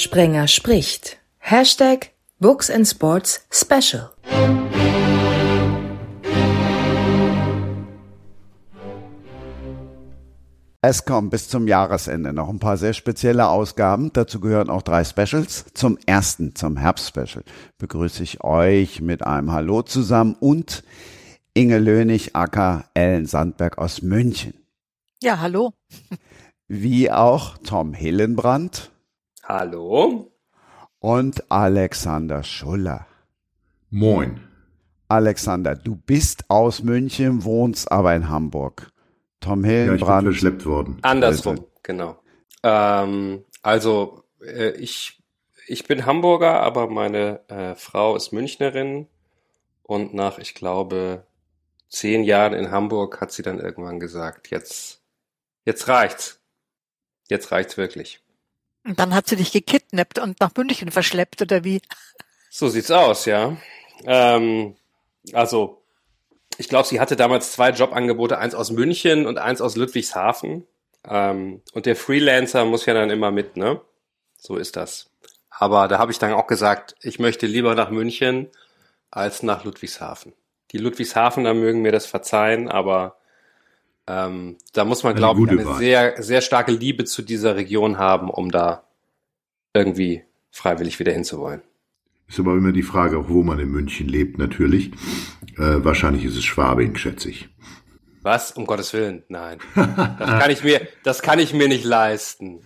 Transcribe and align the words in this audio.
Sprenger 0.00 0.48
spricht. 0.48 1.18
Hashtag 1.40 2.12
Books 2.38 2.70
and 2.70 2.88
Sports 2.88 3.46
Special. 3.50 4.10
Es 10.80 11.04
kommen 11.04 11.28
bis 11.28 11.50
zum 11.50 11.68
Jahresende 11.68 12.32
noch 12.32 12.48
ein 12.48 12.58
paar 12.58 12.78
sehr 12.78 12.94
spezielle 12.94 13.48
Ausgaben. 13.48 14.10
Dazu 14.14 14.40
gehören 14.40 14.70
auch 14.70 14.80
drei 14.80 15.04
Specials. 15.04 15.66
Zum 15.74 15.98
ersten, 16.06 16.54
zum 16.54 16.78
Herbstspecial, 16.78 17.44
begrüße 17.76 18.22
ich 18.22 18.42
euch 18.42 19.02
mit 19.02 19.26
einem 19.26 19.52
Hallo 19.52 19.82
zusammen 19.82 20.34
und 20.40 20.82
Inge 21.52 21.78
Lönig, 21.78 22.34
aka 22.34 22.84
Ellen 22.94 23.26
Sandberg 23.26 23.76
aus 23.76 24.00
München. 24.00 24.54
Ja, 25.22 25.40
hallo. 25.40 25.74
Wie 26.68 27.10
auch 27.10 27.58
Tom 27.58 27.92
Hillenbrand. 27.92 28.90
Hallo. 29.52 30.30
Und 31.00 31.50
Alexander 31.50 32.44
Schuller. 32.44 33.08
Moin. 33.90 34.46
Alexander, 35.08 35.74
du 35.74 35.96
bist 35.96 36.48
aus 36.48 36.84
München, 36.84 37.42
wohnst 37.42 37.90
aber 37.90 38.14
in 38.14 38.28
Hamburg. 38.28 38.92
Tom 39.40 39.64
Hillenbrand. 39.64 40.00
Ja, 40.00 40.18
ich 40.18 40.22
bin 40.22 40.32
verschleppt 40.34 40.66
worden. 40.66 40.98
Andersrum, 41.02 41.56
also. 41.56 41.70
genau. 41.82 42.22
Ähm, 42.62 43.44
also 43.60 44.22
äh, 44.40 44.70
ich, 44.76 45.20
ich 45.66 45.84
bin 45.84 46.06
Hamburger, 46.06 46.60
aber 46.60 46.86
meine 46.86 47.40
äh, 47.48 47.74
Frau 47.74 48.14
ist 48.14 48.32
Münchnerin 48.32 49.08
und 49.82 50.14
nach, 50.14 50.38
ich 50.38 50.54
glaube, 50.54 51.26
zehn 51.88 52.22
Jahren 52.22 52.52
in 52.52 52.70
Hamburg 52.70 53.20
hat 53.20 53.32
sie 53.32 53.42
dann 53.42 53.58
irgendwann 53.58 53.98
gesagt, 53.98 54.50
jetzt, 54.50 55.02
jetzt 55.64 55.88
reicht's. 55.88 56.40
Jetzt 57.28 57.50
reicht's 57.50 57.76
wirklich. 57.76 58.22
Und 58.84 58.98
dann 58.98 59.14
hat 59.14 59.26
sie 59.26 59.36
dich 59.36 59.52
gekidnappt 59.52 60.18
und 60.18 60.40
nach 60.40 60.52
München 60.56 60.90
verschleppt, 60.90 61.42
oder 61.42 61.64
wie? 61.64 61.80
So 62.50 62.68
sieht's 62.68 62.90
aus, 62.90 63.26
ja. 63.26 63.56
Ähm, 64.04 64.76
also 65.32 65.82
ich 66.58 66.68
glaube, 66.68 66.86
sie 66.86 67.00
hatte 67.00 67.16
damals 67.16 67.52
zwei 67.52 67.70
Jobangebote, 67.70 68.38
eins 68.38 68.54
aus 68.54 68.70
München 68.70 69.26
und 69.26 69.38
eins 69.38 69.60
aus 69.60 69.76
Ludwigshafen. 69.76 70.66
Ähm, 71.08 71.62
und 71.72 71.86
der 71.86 71.96
Freelancer 71.96 72.64
muss 72.64 72.86
ja 72.86 72.94
dann 72.94 73.10
immer 73.10 73.30
mit, 73.30 73.56
ne? 73.56 73.80
So 74.36 74.56
ist 74.56 74.76
das. 74.76 75.10
Aber 75.50 75.88
da 75.88 75.98
habe 75.98 76.12
ich 76.12 76.18
dann 76.18 76.32
auch 76.32 76.46
gesagt, 76.46 76.96
ich 77.02 77.18
möchte 77.18 77.46
lieber 77.46 77.74
nach 77.74 77.90
München 77.90 78.48
als 79.10 79.42
nach 79.42 79.64
Ludwigshafen. 79.64 80.32
Die 80.72 80.78
Ludwigshafener 80.78 81.54
mögen 81.54 81.82
mir 81.82 81.92
das 81.92 82.06
verzeihen, 82.06 82.68
aber 82.68 83.16
ähm, 84.06 84.56
da 84.72 84.84
muss 84.84 85.02
man, 85.02 85.14
glaube 85.14 85.42
ich, 85.42 85.50
eine 85.50 85.64
Wahl. 85.64 85.78
sehr, 85.78 86.22
sehr 86.22 86.40
starke 86.40 86.72
Liebe 86.72 87.04
zu 87.04 87.22
dieser 87.22 87.56
Region 87.56 87.98
haben, 87.98 88.30
um 88.30 88.50
da 88.50 88.84
irgendwie 89.74 90.22
freiwillig 90.50 90.98
wieder 90.98 91.12
hinzuwollen. 91.12 91.62
Ist 92.28 92.38
aber 92.38 92.54
immer 92.54 92.72
die 92.72 92.82
Frage, 92.82 93.18
auch 93.18 93.28
wo 93.28 93.42
man 93.42 93.58
in 93.58 93.70
München 93.70 94.08
lebt, 94.08 94.38
natürlich. 94.38 94.92
Äh, 95.56 95.84
wahrscheinlich 95.84 96.24
ist 96.24 96.36
es 96.36 96.44
Schwabing, 96.44 96.96
schätze 96.96 97.30
ich. 97.30 97.48
Was? 98.22 98.52
Um 98.52 98.66
Gottes 98.66 98.92
Willen, 98.92 99.24
nein. 99.28 99.58
Das 99.74 100.40
kann 100.40 100.50
ich 100.50 100.62
mir, 100.62 100.86
das 101.02 101.22
kann 101.22 101.38
ich 101.38 101.54
mir 101.54 101.68
nicht 101.68 101.84
leisten. 101.84 102.60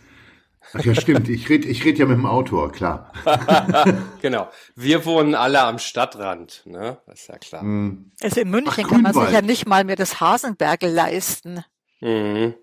Ach 0.76 0.84
ja, 0.84 0.94
stimmt. 0.94 1.28
Ich 1.28 1.48
rede 1.48 1.68
ich 1.68 1.84
red 1.84 1.98
ja 1.98 2.06
mit 2.06 2.16
dem 2.16 2.26
Autor, 2.26 2.72
klar. 2.72 3.12
genau. 4.22 4.48
Wir 4.74 5.04
wohnen 5.04 5.34
alle 5.34 5.62
am 5.62 5.78
Stadtrand, 5.78 6.62
ne? 6.64 6.98
Das 7.06 7.20
ist 7.20 7.28
ja 7.28 7.38
klar. 7.38 7.62
Mhm. 7.62 8.10
Also 8.20 8.40
in 8.40 8.50
München 8.50 8.84
Ach, 8.86 8.90
kann 8.90 9.02
man 9.02 9.14
sich 9.14 9.30
ja 9.30 9.40
nicht 9.40 9.66
mal 9.66 9.84
mehr 9.84 9.96
das 9.96 10.20
Hasenbergel 10.20 10.90
leisten. 10.90 11.64
Mhm. 12.00 12.54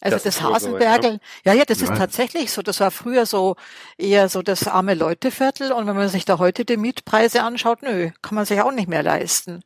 Also 0.00 0.16
das, 0.16 0.24
das 0.24 0.42
Hasenbergel, 0.42 1.20
ja, 1.44 1.52
ja, 1.52 1.64
das 1.64 1.80
Nein. 1.80 1.92
ist 1.92 1.98
tatsächlich 1.98 2.50
so. 2.50 2.62
Das 2.62 2.80
war 2.80 2.90
früher 2.90 3.24
so 3.24 3.54
eher 3.96 4.28
so 4.28 4.42
das 4.42 4.66
arme 4.66 4.94
Leuteviertel. 4.94 5.70
Und 5.70 5.86
wenn 5.86 5.94
man 5.94 6.08
sich 6.08 6.24
da 6.24 6.38
heute 6.38 6.64
die 6.64 6.76
Mietpreise 6.76 7.44
anschaut, 7.44 7.82
nö, 7.82 8.10
kann 8.20 8.34
man 8.34 8.44
sich 8.44 8.60
auch 8.60 8.72
nicht 8.72 8.88
mehr 8.88 9.04
leisten. 9.04 9.62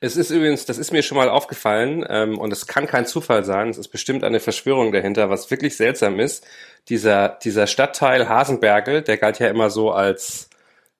Es 0.00 0.18
ist 0.18 0.30
übrigens, 0.30 0.66
das 0.66 0.76
ist 0.76 0.92
mir 0.92 1.02
schon 1.02 1.16
mal 1.16 1.30
aufgefallen, 1.30 2.04
ähm, 2.06 2.36
und 2.36 2.52
es 2.52 2.66
kann 2.66 2.86
kein 2.86 3.06
Zufall 3.06 3.42
sein, 3.42 3.70
es 3.70 3.78
ist 3.78 3.88
bestimmt 3.88 4.22
eine 4.22 4.38
Verschwörung 4.38 4.92
dahinter, 4.92 5.30
was 5.30 5.50
wirklich 5.50 5.78
seltsam 5.78 6.20
ist. 6.20 6.46
Dieser, 6.88 7.28
dieser 7.28 7.66
Stadtteil 7.66 8.28
Hasenbergel, 8.28 9.02
der 9.02 9.16
galt 9.16 9.38
ja 9.38 9.48
immer 9.48 9.70
so 9.70 9.92
als 9.92 10.50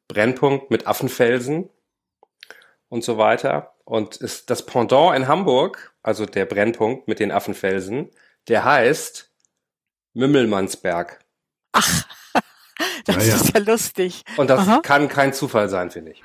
Brennpunkt 0.08 0.70
mit 0.70 0.86
Affenfelsen 0.86 1.68
und 2.88 3.04
so 3.04 3.18
weiter. 3.18 3.74
Und 3.84 4.16
ist 4.16 4.48
das 4.50 4.64
Pendant 4.64 5.14
in 5.14 5.28
Hamburg, 5.28 5.94
also 6.02 6.24
der 6.24 6.46
Brennpunkt 6.46 7.06
mit 7.06 7.20
den 7.20 7.32
Affenfelsen, 7.32 8.10
der 8.48 8.64
heißt 8.64 9.30
Mümmelmannsberg. 10.14 11.20
Ach, 11.72 12.06
das 13.04 13.16
ja, 13.16 13.22
ja. 13.22 13.34
ist 13.36 13.54
ja 13.54 13.60
lustig. 13.60 14.22
Und 14.36 14.48
das 14.48 14.60
Aha. 14.60 14.80
kann 14.80 15.08
kein 15.08 15.32
Zufall 15.32 15.68
sein, 15.68 15.90
finde 15.90 16.12
ich. 16.12 16.22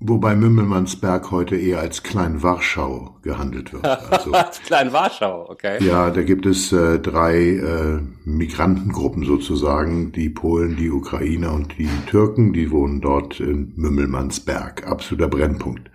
Wobei 0.00 0.36
Mümmelmannsberg 0.36 1.32
heute 1.32 1.56
eher 1.56 1.80
als 1.80 2.04
Klein 2.04 2.40
Warschau 2.42 3.16
gehandelt 3.22 3.72
wird. 3.72 3.84
Also, 4.10 4.32
als 4.32 4.62
Klein 4.62 4.92
Warschau, 4.92 5.50
okay. 5.50 5.84
Ja, 5.84 6.10
da 6.10 6.22
gibt 6.22 6.46
es 6.46 6.72
äh, 6.72 7.00
drei 7.00 7.36
äh, 7.36 8.00
Migrantengruppen 8.24 9.24
sozusagen, 9.24 10.12
die 10.12 10.30
Polen, 10.30 10.76
die 10.76 10.90
Ukrainer 10.90 11.52
und 11.52 11.76
die 11.78 11.90
Türken, 12.06 12.52
die 12.52 12.70
wohnen 12.70 13.00
dort 13.00 13.40
in 13.40 13.72
Mümmelmannsberg, 13.74 14.86
absoluter 14.86 15.28
Brennpunkt. 15.28 15.90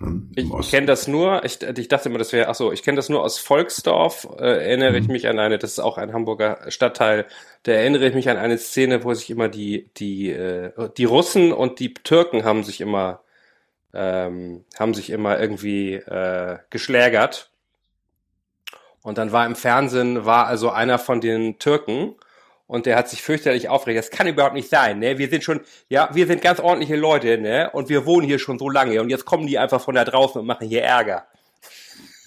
Ne, 0.00 0.22
ich 0.36 0.70
kenne 0.70 0.86
das 0.86 1.08
nur, 1.08 1.44
ich, 1.44 1.60
ich 1.60 1.88
dachte 1.88 2.08
immer, 2.08 2.18
das 2.18 2.32
wäre, 2.32 2.48
ach 2.48 2.54
so, 2.54 2.70
ich 2.70 2.84
kenne 2.84 2.96
das 2.96 3.08
nur 3.08 3.22
aus 3.22 3.38
Volksdorf, 3.38 4.28
äh, 4.38 4.66
erinnere 4.66 4.92
mhm. 4.92 4.96
ich 4.96 5.08
mich 5.08 5.28
an 5.28 5.40
eine, 5.40 5.58
das 5.58 5.72
ist 5.72 5.78
auch 5.80 5.98
ein 5.98 6.12
Hamburger 6.12 6.60
Stadtteil, 6.68 7.26
da 7.64 7.72
erinnere 7.72 8.06
ich 8.06 8.14
mich 8.14 8.30
an 8.30 8.36
eine 8.36 8.58
Szene, 8.58 9.02
wo 9.02 9.12
sich 9.14 9.28
immer 9.28 9.48
die, 9.48 9.90
die, 9.96 10.30
äh, 10.30 10.72
die 10.96 11.04
Russen 11.04 11.52
und 11.52 11.80
die 11.80 11.94
Türken 11.94 12.44
haben 12.44 12.62
sich 12.62 12.80
immer, 12.80 13.22
ähm, 13.92 14.64
haben 14.78 14.94
sich 14.94 15.10
immer 15.10 15.40
irgendwie 15.40 15.94
äh, 15.94 16.58
geschlägert. 16.70 17.50
Und 19.02 19.18
dann 19.18 19.32
war 19.32 19.46
im 19.46 19.56
Fernsehen, 19.56 20.24
war 20.26 20.46
also 20.46 20.70
einer 20.70 20.98
von 20.98 21.20
den 21.20 21.58
Türken, 21.58 22.14
und 22.68 22.86
der 22.86 22.96
hat 22.96 23.08
sich 23.08 23.22
fürchterlich 23.22 23.68
aufgeregt. 23.68 23.98
Das 23.98 24.10
kann 24.10 24.28
überhaupt 24.28 24.54
nicht 24.54 24.68
sein, 24.70 25.00
ne? 25.00 25.18
Wir 25.18 25.28
sind 25.28 25.42
schon, 25.42 25.60
ja, 25.88 26.10
wir 26.12 26.28
sind 26.28 26.42
ganz 26.42 26.60
ordentliche 26.60 26.94
Leute, 26.94 27.38
ne? 27.38 27.70
Und 27.72 27.88
wir 27.88 28.06
wohnen 28.06 28.26
hier 28.26 28.38
schon 28.38 28.58
so 28.60 28.68
lange 28.70 29.00
und 29.00 29.10
jetzt 29.10 29.24
kommen 29.24 29.48
die 29.48 29.58
einfach 29.58 29.80
von 29.80 29.96
da 29.96 30.04
draußen 30.04 30.40
und 30.40 30.46
machen 30.46 30.68
hier 30.68 30.84
Ärger. 30.84 31.26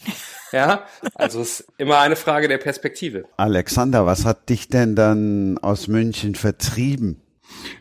Ja, 0.54 0.84
also 1.16 1.40
es 1.40 1.62
ist 1.62 1.70
immer 1.78 2.00
eine 2.00 2.18
Frage 2.18 2.50
der 2.50 2.58
Perspektive. 2.58 3.24
Alexander, 3.38 4.06
was 4.06 4.26
hat 4.26 4.50
dich 4.50 4.68
denn 4.68 4.98
dann 4.98 5.58
aus 5.60 5.88
München 5.88 6.36
vertrieben? 6.36 7.22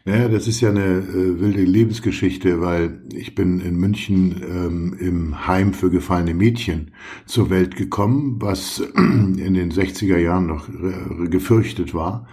Naja, 0.05 0.29
das 0.29 0.49
ist 0.49 0.61
ja 0.61 0.71
eine 0.71 0.99
äh, 0.99 1.41
wilde 1.41 1.63
Lebensgeschichte, 1.63 2.61
weil 2.61 3.03
ich 3.13 3.35
bin 3.35 3.61
in 3.61 3.77
München 3.77 4.43
ähm, 4.43 4.97
im 4.99 5.47
Heim 5.47 5.73
für 5.73 5.91
gefallene 5.91 6.35
Mädchen 6.35 6.93
zur 7.27 7.51
Welt 7.51 7.77
gekommen, 7.77 8.37
was 8.41 8.81
in 8.97 9.55
den 9.55 9.71
60er 9.71 10.19
Jahren 10.19 10.47
noch 10.47 10.69
äh, 10.69 11.29
gefürchtet 11.29 11.95
war. 11.95 12.27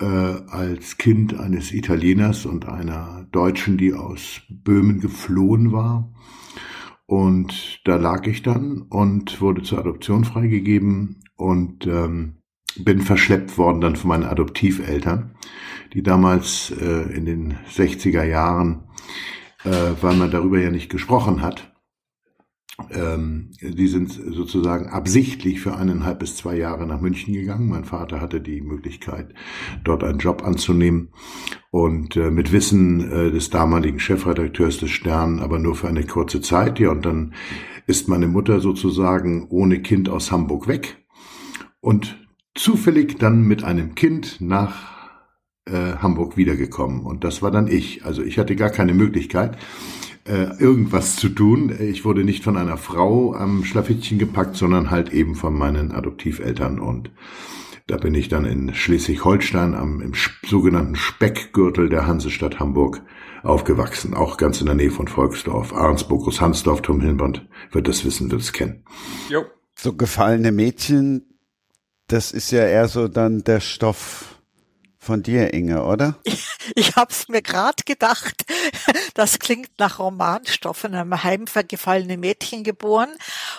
Äh, 0.00 0.04
als 0.04 0.96
Kind 0.96 1.38
eines 1.38 1.72
Italieners 1.72 2.46
und 2.46 2.66
einer 2.66 3.26
Deutschen, 3.32 3.76
die 3.76 3.92
aus 3.92 4.40
Böhmen 4.48 5.00
geflohen 5.00 5.72
war. 5.72 6.10
Und 7.06 7.80
da 7.84 7.96
lag 7.96 8.26
ich 8.26 8.42
dann 8.42 8.82
und 8.82 9.40
wurde 9.40 9.62
zur 9.62 9.78
Adoption 9.78 10.24
freigegeben 10.24 11.22
und 11.36 11.86
ähm, 11.86 12.36
bin 12.78 13.00
verschleppt 13.00 13.58
worden 13.58 13.80
dann 13.80 13.96
von 13.96 14.08
meinen 14.08 14.24
Adoptiveltern 14.24 15.34
die 15.92 16.02
damals 16.02 16.70
äh, 16.70 17.14
in 17.14 17.24
den 17.24 17.54
60er 17.72 18.24
Jahren, 18.24 18.84
äh, 19.64 19.70
weil 20.00 20.16
man 20.16 20.30
darüber 20.30 20.58
ja 20.58 20.70
nicht 20.70 20.90
gesprochen 20.90 21.42
hat, 21.42 21.70
ähm, 22.90 23.50
die 23.60 23.88
sind 23.88 24.12
sozusagen 24.12 24.88
absichtlich 24.88 25.60
für 25.60 25.76
eineinhalb 25.76 26.20
bis 26.20 26.36
zwei 26.36 26.56
Jahre 26.56 26.86
nach 26.86 27.00
München 27.00 27.34
gegangen. 27.34 27.68
Mein 27.68 27.84
Vater 27.84 28.20
hatte 28.20 28.40
die 28.40 28.60
Möglichkeit, 28.60 29.34
dort 29.84 30.04
einen 30.04 30.18
Job 30.18 30.42
anzunehmen 30.44 31.10
und 31.70 32.16
äh, 32.16 32.30
mit 32.30 32.52
Wissen 32.52 33.10
äh, 33.10 33.30
des 33.30 33.50
damaligen 33.50 34.00
Chefredakteurs 34.00 34.78
des 34.78 34.90
Stern, 34.90 35.40
aber 35.40 35.58
nur 35.58 35.74
für 35.74 35.88
eine 35.88 36.04
kurze 36.04 36.40
Zeit. 36.40 36.78
Ja, 36.78 36.90
und 36.90 37.04
dann 37.04 37.34
ist 37.86 38.08
meine 38.08 38.28
Mutter 38.28 38.60
sozusagen 38.60 39.48
ohne 39.48 39.82
Kind 39.82 40.08
aus 40.08 40.30
Hamburg 40.30 40.68
weg 40.68 41.04
und 41.80 42.18
zufällig 42.54 43.18
dann 43.18 43.42
mit 43.42 43.64
einem 43.64 43.94
Kind 43.94 44.40
nach 44.40 44.99
äh, 45.70 45.96
Hamburg 45.98 46.36
wiedergekommen. 46.36 47.00
Und 47.00 47.24
das 47.24 47.42
war 47.42 47.50
dann 47.50 47.66
ich. 47.66 48.04
Also 48.04 48.22
ich 48.22 48.38
hatte 48.38 48.56
gar 48.56 48.70
keine 48.70 48.94
Möglichkeit, 48.94 49.56
äh, 50.24 50.56
irgendwas 50.58 51.16
zu 51.16 51.28
tun. 51.28 51.74
Ich 51.80 52.04
wurde 52.04 52.24
nicht 52.24 52.44
von 52.44 52.56
einer 52.56 52.76
Frau 52.76 53.34
am 53.34 53.64
Schlafittchen 53.64 54.18
gepackt, 54.18 54.56
sondern 54.56 54.90
halt 54.90 55.12
eben 55.12 55.34
von 55.34 55.54
meinen 55.54 55.92
Adoptiveltern. 55.92 56.78
Und 56.78 57.10
da 57.86 57.96
bin 57.96 58.14
ich 58.14 58.28
dann 58.28 58.44
in 58.44 58.74
Schleswig-Holstein 58.74 59.74
am 59.74 60.00
im 60.00 60.12
sogenannten 60.46 60.96
Speckgürtel 60.96 61.88
der 61.88 62.06
Hansestadt 62.06 62.60
Hamburg 62.60 63.02
aufgewachsen, 63.42 64.14
auch 64.14 64.36
ganz 64.36 64.60
in 64.60 64.66
der 64.66 64.74
Nähe 64.74 64.90
von 64.90 65.08
Volksdorf, 65.08 65.72
Arnsburg, 65.72 66.24
Großhansdorf, 66.24 66.82
Tom 66.82 67.00
Hilband 67.00 67.48
wird 67.72 67.88
das 67.88 68.04
wissen, 68.04 68.30
wird 68.30 68.42
es 68.42 68.52
kennen. 68.52 68.84
Jo. 69.28 69.44
So 69.76 69.94
gefallene 69.94 70.52
Mädchen, 70.52 71.38
das 72.06 72.32
ist 72.32 72.50
ja 72.50 72.66
eher 72.66 72.86
so 72.88 73.08
dann 73.08 73.42
der 73.44 73.60
Stoff 73.60 74.39
von 75.00 75.22
dir, 75.22 75.52
Inge, 75.54 75.84
oder? 75.84 76.14
Ich, 76.24 76.46
ich 76.76 76.96
habe 76.96 77.10
es 77.10 77.26
mir 77.28 77.42
gerade 77.42 77.82
gedacht. 77.84 78.44
Das 79.14 79.38
klingt 79.38 79.70
nach 79.78 79.98
Romanstoff 79.98 80.84
in 80.84 80.94
einem 80.94 81.22
heimvergefallene 81.24 82.16
Mädchen 82.16 82.62
geboren 82.62 83.08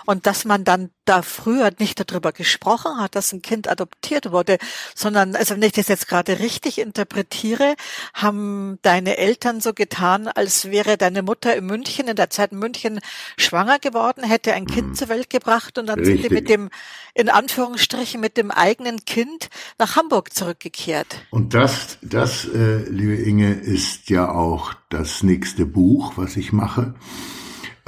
und 0.06 0.28
dass 0.28 0.46
man 0.46 0.64
dann 0.64 0.92
da 1.06 1.22
früher 1.24 1.72
nicht 1.80 2.00
darüber 2.00 2.32
gesprochen 2.32 3.00
hat, 3.00 3.16
dass 3.16 3.34
ein 3.34 3.42
Kind 3.42 3.68
adoptiert 3.68 4.32
wurde, 4.32 4.58
sondern, 4.96 5.36
also 5.36 5.56
wenn 5.56 5.64
ich 5.64 5.74
das 5.74 5.88
jetzt 5.88 6.08
gerade 6.08 6.40
richtig 6.40 6.78
interpretiere, 6.78 7.76
haben 8.14 8.80
deine 8.82 9.18
Eltern 9.18 9.62
so 9.62 9.74
getan, 9.74 10.28
als 10.28 10.70
wäre 10.72 10.98
deine 10.98 11.22
Mutter 11.24 11.56
in 11.56 11.66
München, 11.66 12.08
in 12.08 12.16
der 12.16 12.30
Zeit 12.30 12.52
in 12.52 12.60
München 12.60 13.00
schwanger 13.38 13.80
geworden, 13.80 14.24
hätte 14.24 14.54
ein 14.54 14.68
Kind 14.68 14.90
mhm. 14.90 14.96
zur 14.96 15.10
Welt 15.10 15.30
gebracht 15.30 15.78
und 15.78 15.88
dann 15.88 16.00
richtig. 16.00 16.22
sind 16.22 16.30
die 16.30 16.34
mit 16.36 16.50
dem, 16.50 16.70
in 17.14 17.30
Anführungsstrichen, 17.30 18.22
mit 18.22 18.38
dem 18.38 18.52
eigenen 18.52 19.04
Kind 19.06 19.50
nach 19.80 19.96
Hamburg 19.96 20.34
zurückgekehrt. 20.34 21.26
Und 21.32 21.54
das, 21.54 21.98
das, 22.02 22.46
äh, 22.46 22.90
liebe 22.90 23.16
Inge, 23.16 23.54
ist 23.54 24.10
ja 24.10 24.30
auch 24.30 24.74
das 24.90 25.24
nächste 25.24 25.66
Buch, 25.66 26.14
was 26.18 26.36
ich 26.36 26.52
mache 26.52 26.94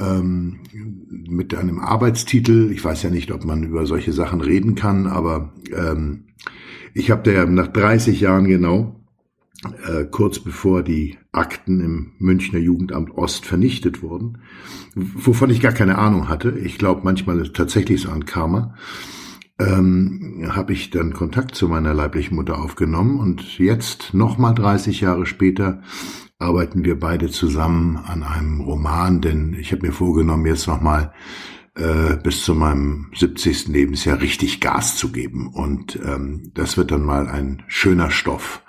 ähm, 0.00 0.60
mit 0.72 1.54
einem 1.54 1.78
Arbeitstitel. 1.78 2.70
Ich 2.72 2.82
weiß 2.82 3.02
ja 3.02 3.10
nicht, 3.10 3.30
ob 3.30 3.44
man 3.44 3.62
über 3.62 3.84
solche 3.84 4.14
Sachen 4.14 4.40
reden 4.40 4.74
kann, 4.74 5.06
aber 5.06 5.52
ähm, 5.76 6.24
ich 6.94 7.10
habe 7.10 7.30
da 7.30 7.44
nach 7.44 7.68
30 7.68 8.18
Jahren 8.18 8.46
genau, 8.46 8.98
äh, 9.86 10.04
kurz 10.04 10.38
bevor 10.38 10.82
die 10.82 11.18
Akten 11.30 11.80
im 11.80 12.12
Münchner 12.18 12.58
Jugendamt 12.58 13.10
Ost 13.10 13.44
vernichtet 13.44 14.02
wurden, 14.02 14.38
wovon 14.94 15.50
ich 15.50 15.60
gar 15.60 15.72
keine 15.72 15.98
Ahnung 15.98 16.28
hatte. 16.28 16.58
Ich 16.58 16.78
glaube 16.78 17.02
manchmal 17.04 17.42
tatsächlich 17.50 18.00
so 18.00 18.10
ein 18.10 18.24
Karma. 18.24 18.74
Ähm, 19.58 20.50
habe 20.50 20.72
ich 20.72 20.90
dann 20.90 21.12
Kontakt 21.12 21.54
zu 21.54 21.68
meiner 21.68 21.94
leiblichen 21.94 22.34
Mutter 22.34 22.58
aufgenommen 22.58 23.20
und 23.20 23.58
jetzt 23.58 24.12
nochmal 24.12 24.52
30 24.52 25.00
Jahre 25.00 25.26
später 25.26 25.80
arbeiten 26.38 26.84
wir 26.84 26.98
beide 26.98 27.30
zusammen 27.30 27.96
an 27.96 28.24
einem 28.24 28.60
Roman, 28.60 29.20
denn 29.20 29.54
ich 29.54 29.70
habe 29.70 29.86
mir 29.86 29.92
vorgenommen, 29.92 30.46
jetzt 30.46 30.66
nochmal 30.66 31.12
äh, 31.76 32.16
bis 32.16 32.44
zu 32.44 32.54
meinem 32.54 33.10
70. 33.14 33.68
Lebensjahr 33.68 34.20
richtig 34.20 34.60
Gas 34.60 34.96
zu 34.96 35.10
geben. 35.12 35.48
Und 35.48 35.98
ähm, 36.04 36.50
das 36.54 36.76
wird 36.76 36.90
dann 36.90 37.04
mal 37.04 37.28
ein 37.28 37.62
schöner 37.68 38.10
Stoff. 38.10 38.63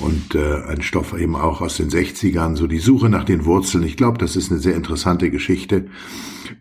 Und 0.00 0.34
äh, 0.34 0.62
ein 0.68 0.82
Stoff 0.82 1.14
eben 1.18 1.36
auch 1.36 1.60
aus 1.60 1.76
den 1.76 1.90
60ern, 1.90 2.56
so 2.56 2.66
die 2.66 2.78
Suche 2.78 3.08
nach 3.08 3.24
den 3.24 3.44
Wurzeln. 3.44 3.84
Ich 3.84 3.96
glaube, 3.96 4.18
das 4.18 4.36
ist 4.36 4.50
eine 4.50 4.60
sehr 4.60 4.74
interessante 4.74 5.30
Geschichte, 5.30 5.86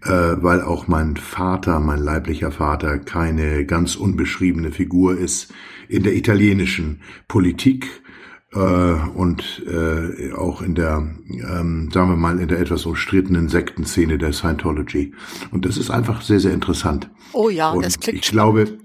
äh, 0.04 0.10
weil 0.10 0.62
auch 0.62 0.88
mein 0.88 1.18
Vater, 1.18 1.80
mein 1.80 2.00
leiblicher 2.00 2.52
Vater, 2.52 3.00
keine 3.00 3.66
ganz 3.66 3.96
unbeschriebene 3.96 4.72
Figur 4.72 5.18
ist 5.18 5.54
in 5.88 6.04
der 6.04 6.16
italienischen 6.16 7.02
Politik 7.28 8.01
und 8.54 9.64
äh, 9.66 10.34
auch 10.34 10.62
in 10.62 10.76
der, 10.76 10.98
ähm, 11.30 11.90
sagen 11.94 12.10
wir 12.10 12.18
mal, 12.18 12.38
in 12.40 12.50
der 12.50 12.60
etwas 12.60 12.86
umstrittenen 12.86 13.48
Sektenszene 13.48 14.18
der 14.18 14.34
Scientology. 14.34 15.14
Und 15.52 15.66
das 15.66 15.78
ist 15.78 15.90
einfach 15.90 16.22
sehr, 16.22 16.42
sehr 16.42 16.54
interessant. 16.54 17.10
Oh 17.32 17.50
ja, 17.50 17.72
und 17.72 17.86
das 17.86 18.00
klingt 18.00 18.26
Ich 18.26 18.32
glaube, 18.32 18.78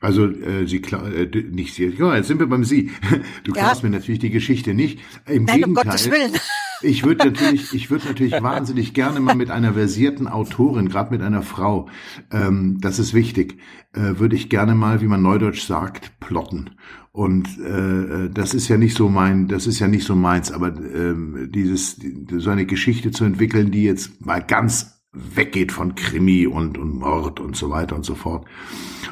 also 0.00 0.26
äh, 0.26 0.66
Sie, 0.66 0.78
äh, 0.78 1.44
nicht 1.50 1.74
Sie, 1.74 1.86
ja, 1.86 2.16
jetzt 2.16 2.28
sind 2.28 2.40
wir 2.40 2.46
beim 2.46 2.64
Sie. 2.64 2.90
Du 3.44 3.52
ja. 3.52 3.64
klaust 3.64 3.82
mir 3.82 3.90
natürlich 3.90 4.20
die 4.20 4.30
Geschichte 4.30 4.74
nicht. 4.74 5.00
Im 5.26 5.44
Nein, 5.44 5.56
Gegenteil, 5.56 5.64
um 5.64 5.74
Gottes 5.74 6.10
Willen. 6.10 6.32
Ich 6.82 7.04
würde 7.04 7.26
natürlich, 7.26 7.72
ich 7.74 7.90
würde 7.90 8.06
natürlich 8.06 8.42
wahnsinnig 8.42 8.94
gerne 8.94 9.20
mal 9.20 9.34
mit 9.34 9.50
einer 9.50 9.74
versierten 9.74 10.28
Autorin, 10.28 10.88
gerade 10.88 11.10
mit 11.10 11.22
einer 11.22 11.42
Frau, 11.42 11.88
ähm, 12.30 12.78
das 12.80 12.98
ist 12.98 13.14
wichtig, 13.14 13.58
äh, 13.92 14.18
würde 14.18 14.36
ich 14.36 14.48
gerne 14.48 14.74
mal, 14.74 15.00
wie 15.00 15.06
man 15.06 15.22
neudeutsch 15.22 15.62
sagt, 15.62 16.18
plotten. 16.20 16.70
Und 17.12 17.58
äh, 17.58 18.30
das 18.30 18.54
ist 18.54 18.68
ja 18.68 18.76
nicht 18.76 18.96
so 18.96 19.08
mein, 19.08 19.48
das 19.48 19.66
ist 19.66 19.80
ja 19.80 19.88
nicht 19.88 20.04
so 20.04 20.14
meins, 20.14 20.52
aber 20.52 20.68
ähm, 20.68 21.50
dieses 21.52 22.00
so 22.38 22.50
eine 22.50 22.66
Geschichte 22.66 23.10
zu 23.10 23.24
entwickeln, 23.24 23.72
die 23.72 23.82
jetzt 23.82 24.24
mal 24.24 24.40
ganz 24.40 24.99
weggeht 25.12 25.72
von 25.72 25.96
Krimi 25.96 26.46
und, 26.46 26.78
und 26.78 26.98
Mord 26.98 27.40
und 27.40 27.56
so 27.56 27.70
weiter 27.70 27.96
und 27.96 28.04
so 28.04 28.14
fort. 28.14 28.46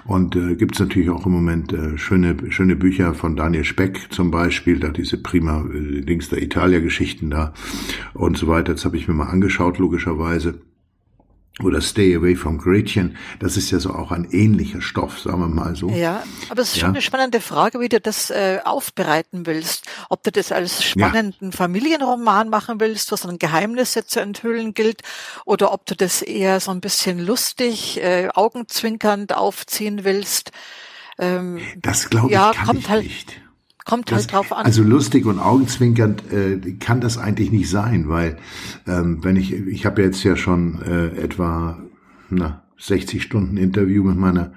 Und 0.05 0.37
äh, 0.37 0.55
gibt 0.55 0.79
natürlich 0.79 1.11
auch 1.11 1.27
im 1.27 1.33
Moment 1.33 1.73
äh, 1.73 1.99
schöne, 1.99 2.37
schöne 2.51 2.77
Bücher 2.77 3.15
von 3.15 3.35
Daniel 3.35 3.65
Speck 3.65 4.13
zum 4.13 4.31
Beispiel, 4.31 4.79
da 4.79 4.89
diese 4.89 5.21
prima 5.21 5.65
äh, 5.73 5.79
Links 5.79 6.29
der 6.29 6.41
Italia-Geschichten 6.41 7.31
da 7.31 7.53
und 8.15 8.39
so 8.39 8.47
weiter. 8.47 8.73
Das 8.73 8.85
habe 8.85 8.97
ich 8.97 9.09
mir 9.09 9.15
mal 9.15 9.27
angeschaut, 9.27 9.79
logischerweise 9.79 10.61
oder 11.63 11.81
Stay 11.81 12.15
Away 12.15 12.37
from 12.37 12.59
Gretchen, 12.59 13.17
das 13.41 13.57
ist 13.57 13.71
ja 13.71 13.79
so 13.79 13.91
auch 13.91 14.13
ein 14.13 14.29
ähnlicher 14.31 14.81
Stoff, 14.81 15.19
sagen 15.19 15.41
wir 15.41 15.49
mal 15.49 15.75
so. 15.77 15.91
Ja, 15.91 16.23
aber 16.49 16.63
es 16.63 16.69
ist 16.69 16.77
ja. 16.77 16.81
schon 16.83 16.91
eine 16.91 17.03
spannende 17.03 17.41
Frage, 17.41 17.81
wie 17.81 17.89
du 17.89 18.01
das 18.01 18.31
äh, 18.31 18.61
aufbereiten 18.65 19.47
willst. 19.47 19.87
Ob 20.09 20.23
du 20.23 20.31
das 20.31 20.53
als 20.53 20.85
spannenden 20.85 21.51
ja. 21.51 21.57
Familienroman 21.57 22.49
machen 22.49 22.81
willst, 22.81 23.13
was 23.13 23.23
dann 23.23 23.39
Geheimnisse 23.39 24.07
zu 24.07 24.21
enthüllen 24.21 24.75
gilt, 24.75 25.03
oder 25.45 25.73
ob 25.73 25.87
du 25.87 25.97
das 25.97 26.23
eher 26.23 26.61
so 26.61 26.71
ein 26.71 26.81
bisschen 26.81 27.19
lustig, 27.19 28.01
äh, 28.03 28.29
augenzwinkernd 28.33 29.35
aufziehen 29.35 30.05
willst. 30.05 30.53
Ähm, 31.19 31.61
das 31.77 32.09
glaube 32.11 32.29
ich 32.29 32.33
ja, 32.33 32.53
kann 32.53 32.67
kommt 32.67 32.81
ich 32.81 32.89
halt, 32.89 33.05
nicht. 33.05 33.41
Kommt 33.89 34.13
halt 34.13 34.31
drauf 34.31 34.53
an. 34.53 34.67
Also 34.67 34.83
lustig 34.83 35.25
und 35.25 35.39
augenzwinkernd 35.39 36.31
äh, 36.31 36.75
kann 36.79 37.01
das 37.01 37.17
eigentlich 37.17 37.51
nicht 37.51 37.71
sein, 37.71 38.11
weil 38.11 38.37
ähm, 38.87 39.25
wenn 39.25 39.37
ich, 39.37 39.51
ich 39.51 39.87
habe 39.87 40.03
jetzt 40.03 40.23
ja 40.25 40.37
schon 40.37 40.83
äh, 40.83 41.07
etwa 41.19 41.83
na, 42.29 42.65
60 42.79 43.23
Stunden 43.23 43.57
Interview 43.57 44.05
mit 44.05 44.19
meiner 44.19 44.53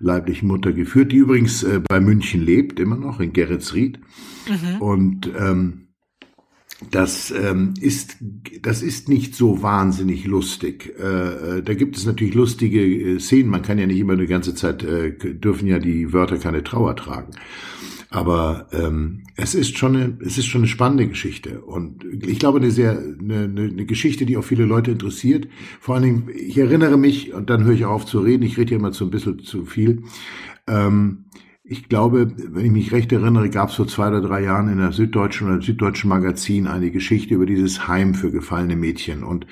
leiblichen 0.00 0.48
Mutter 0.48 0.72
geführt, 0.72 1.12
die 1.12 1.18
übrigens 1.18 1.62
äh, 1.62 1.80
bei 1.88 2.00
München 2.00 2.42
lebt, 2.42 2.80
immer 2.80 2.96
noch 2.96 3.20
in 3.20 3.32
Geretsried. 3.32 4.00
Mhm. 4.48 4.82
Und 4.82 5.30
ähm, 5.38 5.82
das 6.90 7.30
ähm, 7.30 7.74
ist 7.80 8.16
das 8.62 8.82
ist 8.82 9.08
nicht 9.08 9.36
so 9.36 9.62
wahnsinnig 9.62 10.24
lustig. 10.26 10.92
Äh, 10.98 11.58
äh 11.58 11.62
da 11.62 11.74
gibt 11.74 11.96
es 11.96 12.04
natürlich 12.04 12.34
lustige 12.34 12.80
äh, 12.80 13.20
Szenen. 13.20 13.48
Man 13.48 13.62
kann 13.62 13.78
ja 13.78 13.86
nicht 13.86 14.00
immer 14.00 14.16
die 14.16 14.26
ganze 14.26 14.56
Zeit 14.56 14.82
äh, 14.82 15.12
dürfen 15.12 15.68
ja 15.68 15.78
die 15.78 16.12
Wörter 16.12 16.38
keine 16.38 16.64
Trauer 16.64 16.96
tragen. 16.96 17.30
Aber 18.12 18.66
ähm, 18.72 19.22
es 19.36 19.54
ist 19.54 19.78
schon 19.78 19.96
eine, 19.96 20.18
es 20.20 20.36
ist 20.36 20.44
schon 20.44 20.60
eine 20.60 20.68
spannende 20.68 21.08
Geschichte 21.08 21.62
und 21.62 22.04
ich 22.04 22.38
glaube 22.38 22.58
eine 22.58 22.70
sehr 22.70 22.98
eine, 22.98 23.44
eine 23.44 23.86
Geschichte, 23.86 24.26
die 24.26 24.36
auch 24.36 24.44
viele 24.44 24.66
Leute 24.66 24.90
interessiert. 24.90 25.48
Vor 25.80 25.94
allen 25.94 26.04
Dingen, 26.04 26.30
ich 26.36 26.58
erinnere 26.58 26.98
mich 26.98 27.32
und 27.32 27.48
dann 27.48 27.64
höre 27.64 27.72
ich 27.72 27.86
auf 27.86 28.04
zu 28.04 28.20
reden. 28.20 28.42
Ich 28.42 28.58
rede 28.58 28.72
ja 28.72 28.76
immer 28.76 28.92
zu 28.92 29.04
ein 29.04 29.10
bisschen 29.10 29.38
zu 29.38 29.64
viel. 29.64 30.02
Ähm, 30.66 31.24
ich 31.72 31.88
glaube, 31.88 32.30
wenn 32.36 32.66
ich 32.66 32.70
mich 32.70 32.92
recht 32.92 33.10
erinnere, 33.12 33.48
gab 33.48 33.70
es 33.70 33.76
vor 33.76 33.88
zwei 33.88 34.08
oder 34.08 34.20
drei 34.20 34.42
Jahren 34.42 34.68
in 34.68 34.76
der 34.76 34.92
Süddeutschen 34.92 35.48
oder 35.48 35.62
Süddeutschen 35.62 36.10
Magazin 36.10 36.66
eine 36.66 36.90
Geschichte 36.90 37.34
über 37.34 37.46
dieses 37.46 37.88
Heim 37.88 38.12
für 38.12 38.30
gefallene 38.30 38.76
Mädchen. 38.76 39.24
Und 39.24 39.46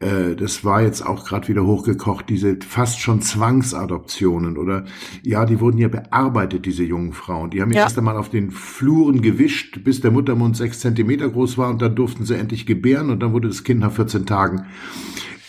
äh, 0.00 0.34
das 0.34 0.64
war 0.64 0.80
jetzt 0.80 1.04
auch 1.04 1.26
gerade 1.26 1.48
wieder 1.48 1.66
hochgekocht, 1.66 2.30
diese 2.30 2.56
fast 2.66 3.00
schon 3.00 3.20
Zwangsadoptionen 3.20 4.56
oder 4.56 4.86
ja, 5.22 5.44
die 5.44 5.60
wurden 5.60 5.76
ja 5.76 5.88
bearbeitet, 5.88 6.64
diese 6.64 6.82
jungen 6.82 7.12
Frauen. 7.12 7.50
Die 7.50 7.60
haben 7.60 7.72
ja. 7.72 7.82
erst 7.82 7.98
einmal 7.98 8.16
auf 8.16 8.30
den 8.30 8.50
Fluren 8.50 9.20
gewischt, 9.20 9.84
bis 9.84 10.00
der 10.00 10.12
Muttermund 10.12 10.56
sechs 10.56 10.80
Zentimeter 10.80 11.28
groß 11.28 11.58
war 11.58 11.68
und 11.68 11.82
dann 11.82 11.94
durften 11.94 12.24
sie 12.24 12.36
endlich 12.36 12.64
gebären 12.64 13.10
und 13.10 13.22
dann 13.22 13.34
wurde 13.34 13.48
das 13.48 13.64
Kind 13.64 13.80
nach 13.80 13.92
14 13.92 14.24
Tagen 14.24 14.64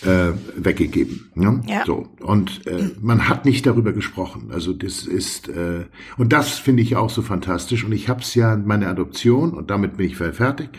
äh, 0.04 0.34
weggegeben. 0.56 1.32
Ne? 1.36 1.62
Ja. 1.68 1.84
So 1.86 2.08
und 2.22 2.66
äh, 2.68 2.92
man 3.02 3.28
hat 3.28 3.46
nicht 3.46 3.66
darüber 3.66 3.94
gesprochen. 3.94 4.50
Also 4.52 4.74
das 4.74 5.06
ist 5.06 5.50
äh, 5.50 5.86
und 6.18 6.34
das 6.34 6.60
finde 6.60 6.84
ich 6.84 6.96
auch 6.96 7.10
so 7.10 7.22
fantastisch. 7.22 7.84
Und 7.84 7.92
ich 7.92 8.10
habe 8.10 8.22
es 8.22 8.36
ja 8.36 8.56
meine 8.56 8.88
Adoption 8.88 9.52
und 9.54 9.70
damit 9.70 9.98
bin 9.98 10.08
ich 10.08 10.18
fertig. 10.18 10.70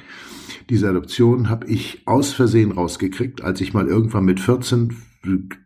Diese 0.71 0.89
Adoption 0.89 1.49
habe 1.49 1.67
ich 1.67 2.03
aus 2.07 2.33
Versehen 2.33 2.73
rausgekriegt, 2.73 3.43
als 3.43 3.61
ich 3.61 3.73
mal 3.73 3.87
irgendwann 3.87 4.25
mit 4.25 4.39
14 4.39 4.97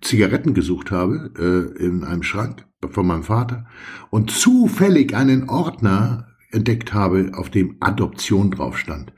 Zigaretten 0.01 0.55
gesucht 0.55 0.91
habe 0.91 1.31
äh, 1.79 1.85
in 1.85 2.05
einem 2.05 2.23
Schrank 2.23 2.65
von 2.91 3.07
meinem 3.07 3.23
Vater 3.23 3.67
und 4.11 4.31
zufällig 4.31 5.15
einen 5.15 5.49
Ordner 5.49 6.29
entdeckt 6.51 6.93
habe, 6.95 7.33
auf 7.35 7.51
dem 7.51 7.77
Adoption 7.81 8.51
drauf 8.51 8.79
stand. 8.79 9.13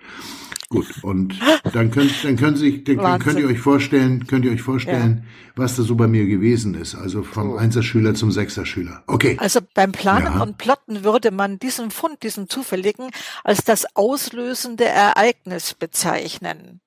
Gut, 0.74 1.04
und 1.04 1.38
dann 1.72 1.90
könnt, 1.90 2.24
dann 2.24 2.36
können 2.36 2.56
Sie, 2.56 2.82
dann 2.84 3.18
könnt 3.20 3.38
ihr 3.38 3.46
euch 3.46 3.60
vorstellen, 3.60 4.26
könnt 4.26 4.44
ihr 4.44 4.52
euch 4.52 4.62
vorstellen, 4.62 5.24
ja. 5.24 5.52
was 5.56 5.76
da 5.76 5.82
so 5.82 5.94
bei 5.94 6.08
mir 6.08 6.26
gewesen 6.26 6.74
ist. 6.74 6.94
Also 6.94 7.22
vom 7.22 7.52
oh. 7.52 7.56
Einserschüler 7.56 8.14
zum 8.14 8.32
Sechserschüler. 8.32 9.02
Okay. 9.06 9.36
Also 9.38 9.60
beim 9.74 9.92
Planen 9.92 10.26
ja. 10.26 10.38
von 10.38 10.54
Plotten 10.54 11.04
würde 11.04 11.30
man 11.30 11.58
diesen 11.58 11.90
Fund, 11.90 12.22
diesen 12.22 12.48
zufälligen, 12.48 13.10
als 13.44 13.64
das 13.64 13.86
auslösende 13.94 14.84
Ereignis 14.84 15.74
bezeichnen. 15.74 16.80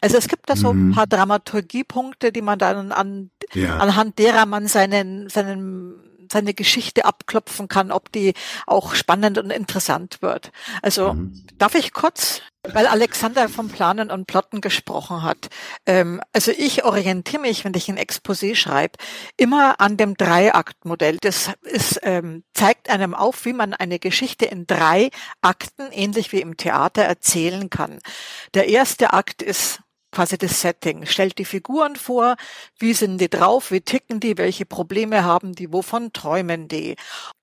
Also 0.00 0.16
es 0.16 0.28
gibt 0.28 0.48
da 0.48 0.56
so 0.56 0.70
ein 0.70 0.88
mhm. 0.88 0.92
paar 0.92 1.06
Dramaturgiepunkte, 1.06 2.32
die 2.32 2.42
man 2.42 2.58
dann 2.58 2.92
an, 2.92 3.30
ja. 3.52 3.78
anhand 3.78 4.18
derer 4.18 4.46
man 4.46 4.66
seinen, 4.68 5.28
seinen 5.28 6.03
seine 6.34 6.52
Geschichte 6.52 7.04
abklopfen 7.04 7.68
kann, 7.68 7.92
ob 7.92 8.10
die 8.10 8.34
auch 8.66 8.94
spannend 8.96 9.38
und 9.38 9.50
interessant 9.50 10.20
wird. 10.20 10.50
Also 10.82 11.14
mhm. 11.14 11.46
darf 11.58 11.76
ich 11.76 11.92
kurz, 11.92 12.42
weil 12.64 12.88
Alexander 12.88 13.48
vom 13.48 13.68
Planen 13.68 14.10
und 14.10 14.26
Plotten 14.26 14.60
gesprochen 14.60 15.22
hat. 15.22 15.48
Ähm, 15.86 16.20
also 16.32 16.50
ich 16.50 16.84
orientiere 16.84 17.40
mich, 17.40 17.64
wenn 17.64 17.74
ich 17.74 17.88
ein 17.88 17.98
Exposé 17.98 18.56
schreibe, 18.56 18.98
immer 19.36 19.80
an 19.80 19.96
dem 19.96 20.16
Dreiaktmodell. 20.16 21.18
Das 21.20 21.52
ist, 21.62 22.00
ähm, 22.02 22.42
zeigt 22.52 22.90
einem 22.90 23.14
auf, 23.14 23.44
wie 23.44 23.52
man 23.52 23.72
eine 23.72 24.00
Geschichte 24.00 24.46
in 24.46 24.66
drei 24.66 25.10
Akten, 25.40 25.92
ähnlich 25.92 26.32
wie 26.32 26.40
im 26.40 26.56
Theater, 26.56 27.02
erzählen 27.02 27.70
kann. 27.70 28.00
Der 28.54 28.68
erste 28.68 29.12
Akt 29.12 29.40
ist 29.40 29.83
quasi 30.14 30.38
das 30.38 30.60
Setting. 30.60 31.06
Stellt 31.06 31.38
die 31.38 31.44
Figuren 31.44 31.96
vor, 31.96 32.36
wie 32.78 32.94
sind 32.94 33.20
die 33.20 33.28
drauf, 33.28 33.70
wie 33.70 33.80
ticken 33.80 34.20
die, 34.20 34.38
welche 34.38 34.64
Probleme 34.64 35.24
haben 35.24 35.54
die, 35.54 35.72
wovon 35.72 36.12
träumen 36.12 36.68
die. 36.68 36.94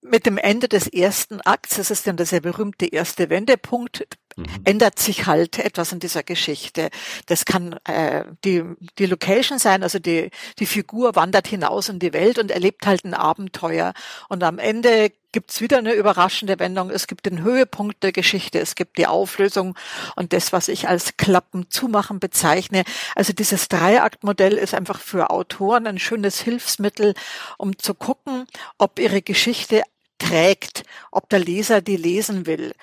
Mit 0.01 0.25
dem 0.25 0.37
Ende 0.37 0.69
des 0.69 0.87
ersten 0.87 1.41
Akts, 1.41 1.75
das 1.75 1.91
ist 1.91 2.07
dann 2.07 2.17
der 2.17 2.25
sehr 2.25 2.41
berühmte 2.41 2.85
erste 2.85 3.29
Wendepunkt, 3.29 4.07
mhm. 4.37 4.45
ändert 4.63 4.99
sich 4.99 5.25
halt 5.25 5.59
etwas 5.59 5.91
in 5.91 5.99
dieser 5.99 6.23
Geschichte. 6.23 6.89
Das 7.25 7.43
kann 7.43 7.73
äh, 7.83 8.23
die, 8.45 8.63
die 8.97 9.05
Location 9.05 9.59
sein, 9.59 9.83
also 9.83 9.99
die, 9.99 10.31
die 10.59 10.65
Figur 10.65 11.15
wandert 11.15 11.47
hinaus 11.47 11.89
in 11.89 11.99
die 11.99 12.13
Welt 12.13 12.39
und 12.39 12.51
erlebt 12.51 12.87
halt 12.87 13.03
ein 13.03 13.13
Abenteuer. 13.13 13.93
Und 14.29 14.43
am 14.43 14.59
Ende 14.59 15.11
gibt's 15.31 15.61
wieder 15.61 15.77
eine 15.77 15.93
überraschende 15.93 16.59
Wendung. 16.59 16.89
Es 16.89 17.07
gibt 17.07 17.25
den 17.25 17.41
Höhepunkt 17.43 18.03
der 18.03 18.11
Geschichte, 18.11 18.59
es 18.59 18.75
gibt 18.75 18.97
die 18.97 19.07
Auflösung 19.07 19.77
und 20.15 20.33
das, 20.33 20.51
was 20.53 20.67
ich 20.67 20.87
als 20.87 21.17
Klappen 21.17 21.69
zumachen 21.69 22.19
bezeichne. 22.19 22.83
Also 23.15 23.33
dieses 23.33 23.67
Dreiaktmodell 23.69 24.53
ist 24.53 24.73
einfach 24.73 24.99
für 24.99 25.29
Autoren 25.29 25.87
ein 25.87 25.99
schönes 25.99 26.41
Hilfsmittel, 26.41 27.13
um 27.57 27.77
zu 27.77 27.93
gucken, 27.93 28.45
ob 28.77 28.99
ihre 28.99 29.21
Geschichte 29.21 29.83
trägt, 30.19 30.83
ob 31.11 31.29
der 31.29 31.39
Leser 31.39 31.81
die 31.81 31.97
lesen 31.97 32.45
will. 32.45 32.73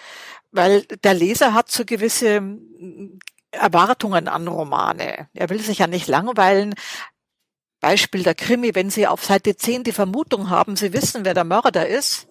Weil 0.50 0.82
der 0.82 1.14
Leser 1.14 1.54
hat 1.54 1.70
so 1.70 1.84
gewisse 1.84 2.40
mm, 2.40 3.18
Erwartungen 3.50 4.28
an 4.28 4.48
Romane. 4.48 5.28
Er 5.34 5.50
will 5.50 5.60
sich 5.60 5.78
ja 5.78 5.86
nicht 5.86 6.08
langweilen. 6.08 6.74
Beispiel 7.80 8.22
der 8.22 8.34
Krimi, 8.34 8.74
wenn 8.74 8.90
Sie 8.90 9.06
auf 9.06 9.24
Seite 9.24 9.56
10 9.56 9.84
die 9.84 9.92
Vermutung 9.92 10.50
haben, 10.50 10.76
Sie 10.76 10.92
wissen, 10.92 11.24
wer 11.24 11.34
der 11.34 11.44
Mörder 11.44 11.86
ist, 11.86 12.27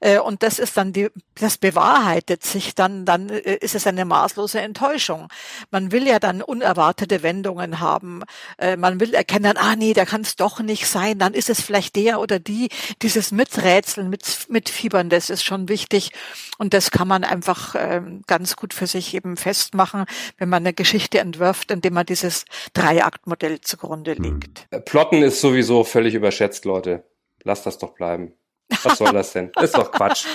äh, 0.00 0.18
und 0.18 0.42
das 0.42 0.58
ist 0.58 0.76
dann 0.76 0.92
die, 0.92 1.08
das 1.34 1.58
bewahrheitet 1.58 2.44
sich 2.44 2.74
dann, 2.74 3.04
dann 3.04 3.28
äh, 3.28 3.56
ist 3.56 3.74
es 3.74 3.86
eine 3.86 4.04
maßlose 4.04 4.60
Enttäuschung. 4.60 5.28
Man 5.70 5.92
will 5.92 6.06
ja 6.06 6.18
dann 6.18 6.42
unerwartete 6.42 7.22
Wendungen 7.22 7.80
haben. 7.80 8.22
Äh, 8.58 8.76
man 8.76 9.00
will 9.00 9.14
erkennen, 9.14 9.56
ah 9.56 9.76
nee, 9.76 9.92
da 9.92 10.04
kann 10.04 10.22
es 10.22 10.36
doch 10.36 10.60
nicht 10.60 10.86
sein. 10.86 11.18
Dann 11.18 11.34
ist 11.34 11.50
es 11.50 11.60
vielleicht 11.60 11.96
der 11.96 12.20
oder 12.20 12.38
die. 12.38 12.68
Dieses 13.02 13.32
Miträtseln, 13.32 14.10
mit, 14.10 14.24
Mitfiebern, 14.48 15.08
das 15.08 15.30
ist 15.30 15.44
schon 15.44 15.68
wichtig. 15.68 16.10
Und 16.58 16.74
das 16.74 16.90
kann 16.90 17.08
man 17.08 17.24
einfach 17.24 17.74
ähm, 17.76 18.22
ganz 18.26 18.56
gut 18.56 18.74
für 18.74 18.86
sich 18.86 19.14
eben 19.14 19.36
festmachen, 19.36 20.04
wenn 20.38 20.48
man 20.48 20.62
eine 20.62 20.72
Geschichte 20.72 21.18
entwirft, 21.18 21.70
indem 21.70 21.94
man 21.94 22.06
dieses 22.06 22.44
Dreiaktmodell 22.72 23.60
zugrunde 23.60 24.14
hm. 24.14 24.22
legt. 24.22 24.68
Plotten 24.84 25.22
ist 25.22 25.40
sowieso 25.40 25.84
völlig 25.84 26.14
überschätzt, 26.14 26.64
Leute. 26.64 27.04
Lass 27.42 27.62
das 27.62 27.78
doch 27.78 27.94
bleiben. 27.94 28.32
Was 28.82 28.98
soll 28.98 29.12
das 29.12 29.32
denn? 29.32 29.50
Das 29.54 29.64
ist 29.64 29.76
doch 29.76 29.92
Quatsch. 29.92 30.26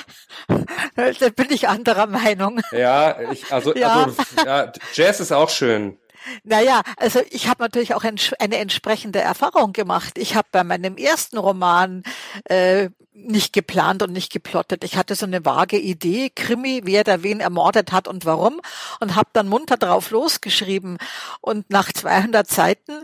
da 0.96 1.30
bin 1.30 1.48
ich 1.50 1.68
anderer 1.68 2.08
Meinung. 2.08 2.62
Ja, 2.72 3.20
ich, 3.32 3.52
also, 3.52 3.76
ja. 3.76 4.06
also 4.06 4.16
ja, 4.46 4.72
Jazz 4.94 5.20
ist 5.20 5.32
auch 5.32 5.50
schön. 5.50 5.98
Naja, 6.44 6.82
also 6.98 7.22
ich 7.30 7.48
habe 7.48 7.64
natürlich 7.64 7.96
auch 7.96 8.04
eine 8.04 8.58
entsprechende 8.58 9.20
Erfahrung 9.20 9.74
gemacht. 9.74 10.18
Ich 10.18 10.36
habe 10.36 10.48
bei 10.52 10.64
meinem 10.64 10.98
ersten 10.98 11.38
Roman 11.38 12.04
äh, 12.46 12.90
nicht 13.14 13.54
geplant 13.54 14.02
und 14.02 14.14
nicht 14.14 14.32
geplottet. 14.32 14.84
Ich 14.84 14.96
hatte 14.96 15.16
so 15.16 15.26
eine 15.26 15.46
vage 15.46 15.78
Idee, 15.78 16.30
Krimi, 16.30 16.82
wer 16.86 17.04
da 17.04 17.24
wen 17.24 17.40
ermordet 17.40 17.92
hat 17.92 18.08
und 18.08 18.26
warum, 18.26 18.62
und 19.00 19.16
habe 19.16 19.30
dann 19.34 19.48
munter 19.48 19.78
drauf 19.78 20.12
losgeschrieben. 20.12 20.98
Und 21.42 21.70
nach 21.70 21.92
200 21.92 22.48
Seiten 22.48 23.04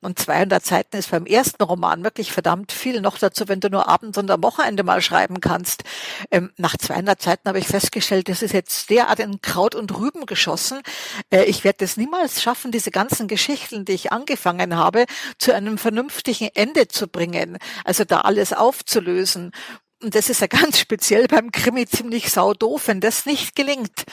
und 0.00 0.18
200 0.18 0.64
Seiten 0.64 0.96
ist 0.96 1.10
beim 1.10 1.26
ersten 1.26 1.62
Roman 1.62 2.04
wirklich 2.04 2.32
verdammt 2.32 2.72
viel 2.72 3.00
noch 3.00 3.18
dazu, 3.18 3.48
wenn 3.48 3.60
du 3.60 3.68
nur 3.68 3.88
abends 3.88 4.16
und 4.18 4.30
am 4.30 4.42
Wochenende 4.42 4.82
mal 4.82 5.02
schreiben 5.02 5.40
kannst. 5.40 5.84
Ähm, 6.30 6.50
nach 6.56 6.76
200 6.76 7.20
Seiten 7.20 7.48
habe 7.48 7.58
ich 7.58 7.66
festgestellt, 7.66 8.28
das 8.28 8.42
ist 8.42 8.52
jetzt 8.52 8.90
derart 8.90 9.20
in 9.20 9.40
Kraut 9.40 9.74
und 9.74 9.96
Rüben 9.96 10.26
geschossen. 10.26 10.80
Äh, 11.30 11.44
ich 11.44 11.64
werde 11.64 11.84
es 11.84 11.96
niemals 11.96 12.42
schaffen, 12.42 12.72
diese 12.72 12.90
ganzen 12.90 13.28
Geschichten, 13.28 13.84
die 13.84 13.92
ich 13.92 14.12
angefangen 14.12 14.76
habe, 14.76 15.06
zu 15.38 15.54
einem 15.54 15.78
vernünftigen 15.78 16.50
Ende 16.54 16.88
zu 16.88 17.06
bringen. 17.06 17.58
Also 17.84 18.04
da 18.04 18.22
alles 18.22 18.52
aufzulösen 18.52 19.52
und 20.02 20.14
das 20.14 20.30
ist 20.30 20.40
ja 20.40 20.46
ganz 20.48 20.78
speziell 20.78 21.26
beim 21.26 21.52
Krimi 21.52 21.86
ziemlich 21.86 22.30
saudoof, 22.30 22.88
wenn 22.88 23.00
das 23.00 23.26
nicht 23.26 23.54
gelingt. 23.54 24.04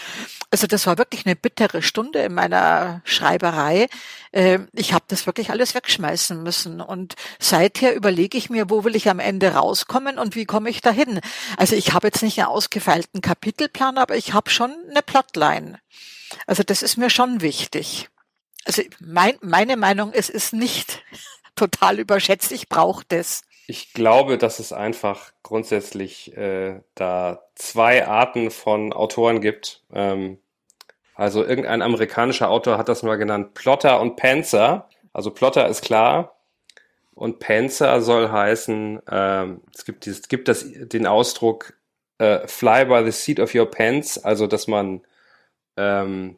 Also 0.51 0.67
das 0.67 0.85
war 0.87 0.97
wirklich 0.97 1.25
eine 1.25 1.35
bittere 1.35 1.81
Stunde 1.81 2.19
in 2.19 2.33
meiner 2.33 3.01
Schreiberei. 3.05 3.87
Ähm, 4.33 4.67
ich 4.73 4.93
habe 4.93 5.05
das 5.07 5.25
wirklich 5.25 5.49
alles 5.49 5.75
wegschmeißen 5.75 6.41
müssen. 6.41 6.81
Und 6.81 7.15
seither 7.39 7.95
überlege 7.95 8.37
ich 8.37 8.49
mir, 8.49 8.69
wo 8.69 8.83
will 8.83 8.95
ich 8.95 9.09
am 9.09 9.19
Ende 9.19 9.53
rauskommen 9.53 10.19
und 10.19 10.35
wie 10.35 10.45
komme 10.45 10.69
ich 10.69 10.81
dahin. 10.81 11.19
Also 11.57 11.75
ich 11.75 11.93
habe 11.93 12.07
jetzt 12.07 12.23
nicht 12.23 12.39
einen 12.39 12.47
ausgefeilten 12.47 13.21
Kapitelplan, 13.21 13.97
aber 13.97 14.15
ich 14.15 14.33
habe 14.33 14.49
schon 14.49 14.73
eine 14.89 15.01
Plotline. 15.01 15.79
Also 16.45 16.63
das 16.63 16.83
ist 16.83 16.97
mir 16.97 17.09
schon 17.09 17.41
wichtig. 17.41 18.09
Also 18.65 18.81
mein, 18.99 19.37
meine 19.41 19.77
Meinung 19.77 20.11
ist, 20.11 20.29
ist 20.29 20.53
nicht 20.53 21.01
total 21.55 21.99
überschätzt. 21.99 22.51
Ich 22.51 22.67
brauche 22.67 23.03
das. 23.07 23.43
Ich 23.69 23.93
glaube, 23.93 24.37
dass 24.37 24.59
es 24.59 24.71
einfach 24.71 25.33
grundsätzlich 25.43 26.35
äh, 26.37 26.79
da 26.95 27.43
zwei 27.55 28.07
Arten 28.07 28.49
von 28.49 28.93
Autoren 28.93 29.41
gibt. 29.41 29.83
Ähm, 29.93 30.39
also 31.15 31.43
irgendein 31.43 31.81
amerikanischer 31.81 32.49
Autor 32.49 32.77
hat 32.77 32.87
das 32.87 33.03
mal 33.03 33.17
genannt, 33.17 33.53
Plotter 33.55 33.99
und 33.99 34.15
Panzer. 34.15 34.87
Also 35.11 35.31
Plotter 35.31 35.67
ist 35.67 35.81
klar. 35.81 36.37
Und 37.13 37.39
Panzer 37.39 38.01
soll 38.01 38.29
heißen, 38.31 39.01
ähm, 39.11 39.61
es 39.75 39.83
gibt, 39.83 40.07
es 40.07 40.27
gibt 40.29 40.47
das, 40.47 40.65
den 40.67 41.05
Ausdruck 41.05 41.73
äh, 42.19 42.47
Fly 42.47 42.85
by 42.85 43.03
the 43.03 43.11
seat 43.11 43.39
of 43.39 43.53
your 43.53 43.69
pants, 43.69 44.17
also 44.23 44.47
dass 44.47 44.67
man 44.67 45.01
ähm, 45.75 46.37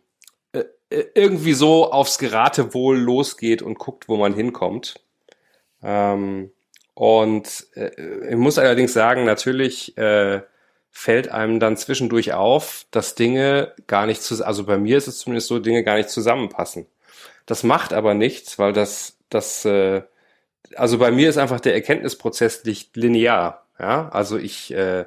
äh, 0.54 0.64
irgendwie 0.90 1.54
so 1.54 1.92
aufs 1.92 2.18
Geratewohl 2.18 2.98
losgeht 2.98 3.62
und 3.62 3.78
guckt, 3.78 4.08
wo 4.10 4.18
man 4.18 4.34
hinkommt. 4.34 5.02
Ähm, 5.84 6.52
und 7.00 7.66
äh, 7.78 8.30
ich 8.32 8.36
muss 8.36 8.58
allerdings 8.58 8.92
sagen, 8.92 9.24
natürlich 9.24 9.98
äh, 9.98 10.42
fällt 10.92 11.30
einem 11.30 11.62
dann 11.62 11.78
zwischendurch 11.78 12.34
auf, 12.34 12.88
dass 12.92 13.16
Dinge 13.16 13.74
gar 13.88 14.06
nicht 14.06 14.22
zu, 14.22 14.46
also 14.46 14.66
bei 14.66 14.78
mir 14.78 14.98
ist 14.98 15.08
es 15.08 15.20
zumindest 15.20 15.48
so, 15.48 15.60
Dinge 15.60 15.86
gar 15.86 15.96
nicht 15.96 16.10
zusammenpassen. 16.10 16.88
Das 17.46 17.64
macht 17.64 17.94
aber 17.94 18.16
nichts, 18.16 18.60
weil 18.60 18.74
das, 18.74 19.16
das, 19.30 19.64
äh, 19.64 20.02
also 20.76 20.98
bei 20.98 21.10
mir 21.12 21.30
ist 21.30 21.38
einfach 21.38 21.62
der 21.62 21.74
Erkenntnisprozess 21.74 22.66
nicht 22.66 22.98
linear. 22.98 23.66
Ja, 23.80 24.10
also 24.10 24.38
ich 24.38 24.74
äh, 24.74 25.06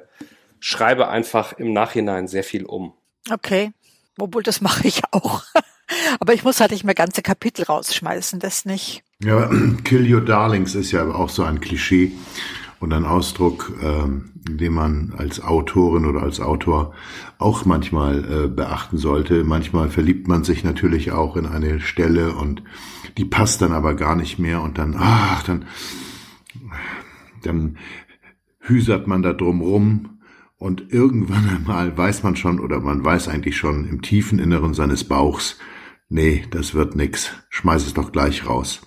schreibe 0.59 1.09
einfach 1.09 1.53
im 1.53 1.73
Nachhinein 1.73 2.27
sehr 2.27 2.43
viel 2.43 2.65
um. 2.65 2.93
Okay, 3.31 3.71
obwohl 4.17 4.41
das 4.41 4.61
mache 4.61 4.87
ich 4.87 5.03
auch. 5.11 5.43
aber 6.19 6.33
ich 6.33 6.43
muss 6.43 6.59
halt 6.59 6.71
nicht 6.71 6.85
mehr 6.85 6.95
ganze 6.95 7.21
Kapitel 7.21 7.65
rausschmeißen, 7.65 8.39
das 8.39 8.65
nicht. 8.65 9.03
Ja, 9.23 9.49
Kill 9.83 10.13
Your 10.13 10.21
Darlings 10.21 10.75
ist 10.75 10.91
ja 10.91 11.05
auch 11.07 11.29
so 11.29 11.43
ein 11.43 11.61
Klischee 11.61 12.11
und 12.79 12.91
ein 12.91 13.05
Ausdruck, 13.05 13.71
ähm, 13.81 14.31
den 14.35 14.73
man 14.73 15.13
als 15.17 15.41
Autorin 15.41 16.05
oder 16.05 16.23
als 16.23 16.41
Autor 16.41 16.93
auch 17.37 17.63
manchmal 17.63 18.25
äh, 18.25 18.47
beachten 18.47 18.97
sollte. 18.97 19.45
Manchmal 19.45 19.89
verliebt 19.89 20.27
man 20.27 20.43
sich 20.43 20.65
natürlich 20.65 21.11
auch 21.11 21.37
in 21.37 21.45
eine 21.45 21.79
Stelle 21.79 22.33
und 22.33 22.63
die 23.17 23.25
passt 23.25 23.61
dann 23.61 23.71
aber 23.71 23.93
gar 23.93 24.17
nicht 24.17 24.39
mehr 24.39 24.61
und 24.61 24.77
dann, 24.77 24.95
ach, 24.97 25.43
dann, 25.43 25.65
dann 27.43 27.77
hüsert 28.59 29.07
man 29.07 29.21
da 29.21 29.31
drum 29.31 29.61
rum 29.61 30.19
und 30.57 30.91
irgendwann 30.91 31.49
einmal 31.49 31.97
weiß 31.97 32.23
man 32.23 32.35
schon 32.35 32.59
oder 32.59 32.81
man 32.81 33.05
weiß 33.05 33.29
eigentlich 33.29 33.55
schon 33.55 33.87
im 33.87 34.01
tiefen 34.01 34.39
Inneren 34.39 34.73
seines 34.73 35.05
Bauchs, 35.05 35.57
nee, 36.09 36.43
das 36.51 36.73
wird 36.73 36.95
nix, 36.95 37.31
schmeiß 37.49 37.85
es 37.85 37.93
doch 37.93 38.11
gleich 38.11 38.45
raus. 38.45 38.81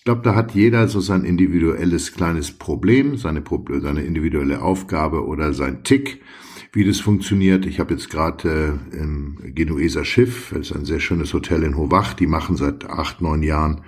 Ich 0.00 0.04
glaube, 0.04 0.22
da 0.22 0.34
hat 0.34 0.54
jeder 0.54 0.88
so 0.88 1.00
sein 1.00 1.24
individuelles 1.24 2.14
kleines 2.14 2.52
Problem, 2.52 3.18
seine, 3.18 3.44
seine 3.82 4.00
individuelle 4.00 4.62
Aufgabe 4.62 5.26
oder 5.26 5.52
sein 5.52 5.84
Tick, 5.84 6.22
wie 6.72 6.86
das 6.86 7.00
funktioniert. 7.00 7.66
Ich 7.66 7.80
habe 7.80 7.92
jetzt 7.92 8.08
gerade 8.08 8.78
äh, 8.94 8.96
im 8.96 9.36
Genueser 9.54 10.06
Schiff, 10.06 10.54
das 10.54 10.70
ist 10.70 10.72
ein 10.74 10.86
sehr 10.86 11.00
schönes 11.00 11.34
Hotel 11.34 11.64
in 11.64 11.76
Hovach, 11.76 12.14
die 12.14 12.26
machen 12.26 12.56
seit 12.56 12.88
acht, 12.88 13.20
neun 13.20 13.42
Jahren 13.42 13.82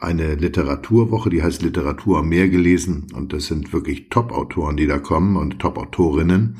eine 0.00 0.34
Literaturwoche, 0.34 1.30
die 1.30 1.44
heißt 1.44 1.62
Literatur 1.62 2.18
am 2.18 2.28
Meer 2.28 2.48
gelesen 2.48 3.06
und 3.14 3.32
das 3.32 3.46
sind 3.46 3.72
wirklich 3.72 4.08
Top-Autoren, 4.08 4.76
die 4.76 4.88
da 4.88 4.98
kommen 4.98 5.36
und 5.36 5.60
Top-Autorinnen. 5.60 6.56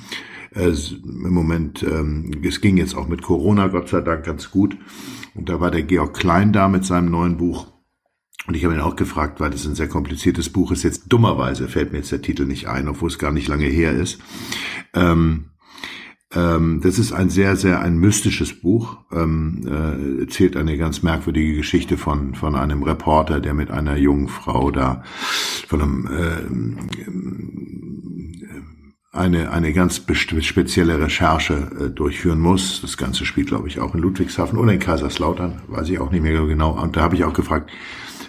Äh, 0.54 0.72
Im 1.02 1.34
Moment, 1.34 1.82
ähm, 1.82 2.30
es 2.44 2.60
ging 2.60 2.76
jetzt 2.76 2.94
auch 2.94 3.08
mit 3.08 3.22
Corona, 3.22 3.66
Gott 3.66 3.88
sei 3.88 4.00
Dank, 4.00 4.24
ganz 4.24 4.52
gut. 4.52 4.76
Und 5.34 5.48
da 5.48 5.58
war 5.58 5.72
der 5.72 5.82
Georg 5.82 6.14
Klein 6.14 6.52
da 6.52 6.68
mit 6.68 6.84
seinem 6.84 7.10
neuen 7.10 7.36
Buch 7.36 7.66
Und 8.46 8.54
ich 8.54 8.64
habe 8.64 8.74
ihn 8.74 8.80
auch 8.80 8.96
gefragt, 8.96 9.40
weil 9.40 9.50
das 9.50 9.66
ein 9.66 9.74
sehr 9.74 9.88
kompliziertes 9.88 10.50
Buch 10.50 10.70
ist. 10.70 10.82
Jetzt 10.82 11.04
dummerweise 11.08 11.68
fällt 11.68 11.92
mir 11.92 11.98
jetzt 11.98 12.12
der 12.12 12.22
Titel 12.22 12.44
nicht 12.44 12.68
ein, 12.68 12.88
obwohl 12.88 13.08
es 13.08 13.18
gar 13.18 13.32
nicht 13.32 13.48
lange 13.48 13.66
her 13.66 13.92
ist. 13.92 14.18
Ähm, 14.94 15.46
ähm, 16.32 16.80
das 16.82 16.98
ist 16.98 17.12
ein 17.12 17.30
sehr, 17.30 17.56
sehr 17.56 17.80
ein 17.80 17.98
mystisches 17.98 18.60
Buch. 18.60 18.98
Ähm, 19.12 19.62
äh, 19.66 20.22
erzählt 20.22 20.56
eine 20.56 20.76
ganz 20.76 21.02
merkwürdige 21.02 21.54
Geschichte 21.54 21.96
von 21.96 22.34
von 22.34 22.54
einem 22.54 22.82
Reporter, 22.82 23.40
der 23.40 23.54
mit 23.54 23.70
einer 23.70 23.96
jungen 23.96 24.28
Frau 24.28 24.70
da 24.70 25.02
von 25.68 25.82
einem 25.82 26.06
äh, 26.06 26.86
eine, 29.16 29.50
eine 29.50 29.72
ganz 29.72 30.02
spezielle 30.40 31.00
Recherche 31.00 31.70
äh, 31.80 31.90
durchführen 31.90 32.38
muss. 32.38 32.80
Das 32.82 32.96
Ganze 32.96 33.24
spielt, 33.24 33.48
glaube 33.48 33.68
ich, 33.68 33.80
auch 33.80 33.94
in 33.94 34.00
Ludwigshafen 34.00 34.58
oder 34.58 34.72
in 34.72 34.78
Kaiserslautern, 34.78 35.62
weiß 35.68 35.88
ich 35.88 35.98
auch 35.98 36.10
nicht 36.10 36.22
mehr 36.22 36.46
genau. 36.46 36.72
Und 36.80 36.96
da 36.96 37.00
habe 37.00 37.16
ich 37.16 37.24
auch 37.24 37.32
gefragt, 37.32 37.70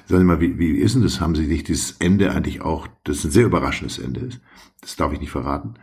sagen 0.07 0.21
Sie 0.21 0.25
mal, 0.25 0.39
wie, 0.39 0.57
wie 0.57 0.77
ist 0.77 0.95
denn 0.95 1.03
das? 1.03 1.19
Haben 1.19 1.35
Sie 1.35 1.45
sich 1.45 1.63
dieses 1.63 1.97
Ende 1.99 2.31
eigentlich 2.31 2.61
auch, 2.61 2.87
das 3.03 3.23
ein 3.23 3.31
sehr 3.31 3.45
überraschendes 3.45 3.99
Ende 3.99 4.21
ist, 4.21 4.39
das 4.81 4.95
darf 4.95 5.13
ich 5.13 5.19
nicht 5.19 5.31
verraten, 5.31 5.75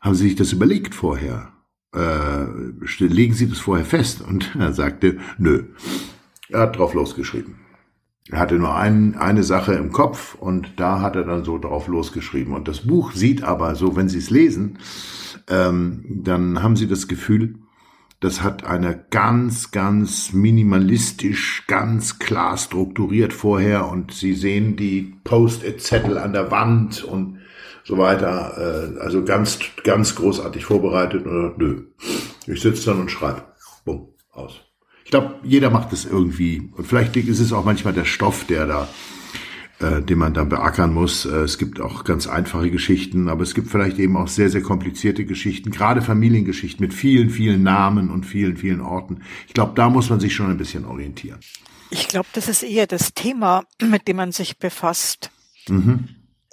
haben 0.00 0.14
Sie 0.14 0.24
sich 0.28 0.36
das 0.36 0.52
überlegt 0.52 0.94
vorher? 0.94 1.52
Äh, 1.94 2.44
legen 2.98 3.34
Sie 3.34 3.48
das 3.48 3.58
vorher 3.58 3.84
fest? 3.84 4.22
Und 4.22 4.54
er 4.58 4.72
sagte, 4.72 5.18
nö. 5.38 5.64
Er 6.48 6.60
hat 6.60 6.78
drauf 6.78 6.94
losgeschrieben. 6.94 7.56
Er 8.28 8.38
hatte 8.38 8.56
nur 8.56 8.76
ein, 8.76 9.16
eine 9.16 9.42
Sache 9.42 9.74
im 9.74 9.90
Kopf 9.90 10.36
und 10.36 10.74
da 10.76 11.00
hat 11.00 11.16
er 11.16 11.24
dann 11.24 11.44
so 11.44 11.58
drauf 11.58 11.88
losgeschrieben. 11.88 12.54
Und 12.54 12.68
das 12.68 12.86
Buch 12.86 13.12
sieht 13.12 13.42
aber 13.42 13.74
so, 13.74 13.96
wenn 13.96 14.08
Sie 14.08 14.18
es 14.18 14.30
lesen, 14.30 14.78
ähm, 15.48 16.04
dann 16.08 16.62
haben 16.62 16.76
Sie 16.76 16.86
das 16.86 17.08
Gefühl, 17.08 17.56
das 18.20 18.42
hat 18.42 18.64
eine 18.64 19.02
ganz, 19.10 19.70
ganz 19.70 20.34
minimalistisch, 20.34 21.64
ganz 21.66 22.18
klar 22.18 22.58
strukturiert 22.58 23.32
vorher 23.32 23.88
und 23.88 24.12
Sie 24.12 24.34
sehen 24.34 24.76
die 24.76 25.14
Post-it-Zettel 25.24 26.18
an 26.18 26.34
der 26.34 26.50
Wand 26.50 27.02
und 27.02 27.38
so 27.82 27.96
weiter. 27.96 28.94
Äh, 28.96 29.00
also 29.00 29.24
ganz, 29.24 29.58
ganz 29.84 30.14
großartig 30.14 30.66
vorbereitet 30.66 31.26
oder 31.26 31.54
nö. 31.56 31.84
Ich 32.46 32.60
sitze 32.60 32.90
dann 32.90 33.00
und 33.00 33.10
schreibe. 33.10 33.42
Bumm, 33.86 34.08
aus. 34.32 34.60
Ich 35.04 35.10
glaube, 35.10 35.36
jeder 35.42 35.70
macht 35.70 35.92
es 35.92 36.04
irgendwie. 36.04 36.70
Und 36.76 36.86
vielleicht 36.86 37.16
ist 37.16 37.40
es 37.40 37.52
auch 37.54 37.64
manchmal 37.64 37.94
der 37.94 38.04
Stoff, 38.04 38.44
der 38.44 38.66
da, 38.66 38.88
äh, 39.80 40.02
den 40.02 40.18
man 40.18 40.34
da 40.34 40.44
beackern 40.44 40.92
muss. 40.92 41.24
Äh, 41.24 41.38
es 41.38 41.56
gibt 41.56 41.80
auch 41.80 42.04
ganz 42.04 42.26
einfache 42.26 42.70
Geschichten, 42.70 43.28
aber 43.28 43.42
es 43.42 43.54
gibt 43.54 43.70
vielleicht 43.70 43.98
eben 43.98 44.16
auch 44.16 44.28
sehr, 44.28 44.50
sehr 44.50 44.60
komplizierte 44.60 45.24
Geschichten, 45.24 45.70
gerade 45.70 46.02
Familiengeschichten 46.02 46.84
mit 46.84 46.92
vielen, 46.92 47.30
vielen 47.30 47.62
Namen 47.62 48.10
und 48.10 48.24
vielen, 48.24 48.58
vielen 48.58 48.82
Orten. 48.82 49.22
Ich 49.48 49.54
glaube, 49.54 49.72
da 49.74 49.88
muss 49.88 50.10
man 50.10 50.20
sich 50.20 50.34
schon 50.34 50.50
ein 50.50 50.58
bisschen 50.58 50.84
orientieren. 50.84 51.40
Ich 51.88 52.08
glaube, 52.08 52.28
das 52.34 52.48
ist 52.48 52.62
eher 52.62 52.86
das 52.86 53.14
Thema, 53.14 53.64
mit 53.82 54.06
dem 54.06 54.16
man 54.18 54.32
sich 54.32 54.58
befasst. 54.58 55.30
Mhm. 55.66 56.08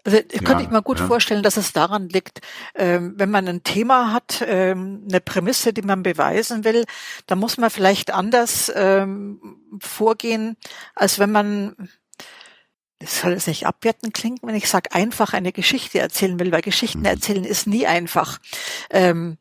Also 0.06 0.20
ja, 0.20 0.42
könnte 0.42 0.64
ich 0.64 0.70
mir 0.70 0.82
gut 0.82 1.02
ja. 1.02 1.08
vorstellen, 1.08 1.44
dass 1.44 1.58
es 1.58 1.74
daran 1.74 2.08
liegt, 2.08 2.40
ähm, 2.76 3.16
wenn 3.18 3.30
man 3.30 3.46
ein 3.46 3.64
Thema 3.64 4.14
hat, 4.14 4.42
ähm, 4.48 5.06
eine 5.10 5.20
Prämisse, 5.20 5.74
die 5.74 5.82
man 5.82 6.02
beweisen 6.02 6.64
will, 6.64 6.86
dann 7.26 7.40
muss 7.40 7.58
man 7.58 7.70
vielleicht 7.70 8.14
anders 8.14 8.72
ähm, 8.74 9.42
vorgehen, 9.82 10.56
als 10.96 11.20
wenn 11.20 11.34
man 11.34 11.90
das 13.00 13.22
soll 13.22 13.34
es 13.34 13.48
nicht 13.48 13.66
abwertend 13.66 14.14
klingen, 14.14 14.40
wenn 14.42 14.56
ich 14.56 14.68
sage, 14.68 14.92
einfach 14.92 15.34
eine 15.34 15.52
Geschichte 15.52 16.00
erzählen 16.00 16.40
will, 16.40 16.52
weil 16.52 16.62
Geschichten 16.62 17.00
mhm. 17.00 17.06
erzählen 17.06 17.44
ist 17.44 17.68
nie 17.68 17.86
einfach. 17.86 18.40
Ähm, 18.90 19.38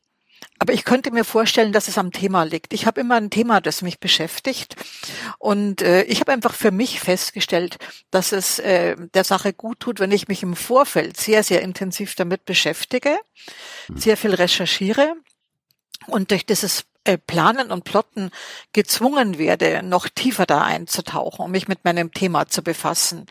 aber 0.59 0.73
ich 0.73 0.85
könnte 0.85 1.11
mir 1.11 1.25
vorstellen, 1.25 1.73
dass 1.73 1.89
es 1.89 1.99
am 1.99 2.13
Thema 2.13 2.45
liegt. 2.45 2.73
Ich 2.73 2.87
habe 2.87 3.01
immer 3.01 3.17
ein 3.17 3.31
Thema, 3.31 3.61
das 3.61 3.83
mich 3.83 4.01
beschäftigt. 4.01 4.75
Und 5.39 5.83
äh, 5.83 6.03
ich 6.05 6.21
habe 6.21 6.33
einfach 6.33 6.55
für 6.55 6.71
mich 6.71 7.01
festgestellt, 7.01 7.79
dass 8.11 8.33
es 8.33 8.59
äh, 8.59 8.97
der 9.15 9.25
Sache 9.25 9.53
gut 9.53 9.81
tut, 9.81 10.01
wenn 10.01 10.13
ich 10.13 10.29
mich 10.29 10.43
im 10.43 10.57
Vorfeld 10.57 11.19
sehr, 11.19 11.43
sehr 11.43 11.61
intensiv 11.61 12.15
damit 12.15 12.47
beschäftige, 12.47 13.19
hm. 13.87 13.99
sehr 13.99 14.17
viel 14.17 14.35
recherchiere 14.35 15.15
und 16.07 16.31
durch 16.31 16.47
dieses 16.47 16.85
Planen 17.27 17.71
und 17.71 17.85
Plotten 17.85 18.31
gezwungen 18.73 19.39
werde, 19.39 19.83
noch 19.83 20.09
tiefer 20.09 20.47
da 20.47 20.63
einzutauchen, 20.63 21.45
um 21.45 21.51
mich 21.51 21.69
mit 21.69 21.85
meinem 21.85 22.13
Thema 22.13 22.47
zu 22.47 22.63
befassen. 22.63 23.27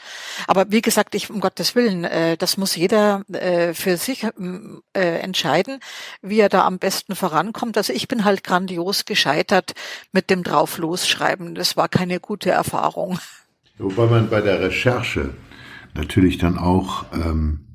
Aber 0.48 0.72
wie 0.72 0.82
gesagt, 0.82 1.16
ich 1.16 1.30
um 1.30 1.40
Gottes 1.42 1.76
Willen, 1.76 2.06
äh, 2.06 2.38
das 2.38 2.58
muss 2.58 2.76
jeder 2.76 3.24
äh, 3.32 3.74
für 3.74 3.98
sich 3.98 4.24
äh, 4.24 5.20
entscheiden, 5.20 5.80
wie 6.22 6.40
er 6.40 6.50
da 6.50 6.66
am 6.66 6.80
besten 6.80 7.16
vorankommt. 7.16 7.78
Also 7.78 7.94
ich 7.94 8.08
bin 8.08 8.24
halt 8.26 8.44
grandios 8.44 9.06
gescheitert 9.06 9.74
mit 10.12 10.30
dem 10.30 10.44
drauf 10.44 10.78
losschreiben. 10.78 11.56
Das 11.56 11.78
war 11.78 11.90
keine 11.90 12.20
gute 12.20 12.52
Erfahrung. 12.52 13.20
Wobei 13.78 14.06
man 14.08 14.30
bei 14.30 14.42
der 14.42 14.62
Recherche 14.62 15.34
natürlich 15.96 16.38
dann 16.38 16.58
auch 16.58 17.06
ähm, 17.14 17.66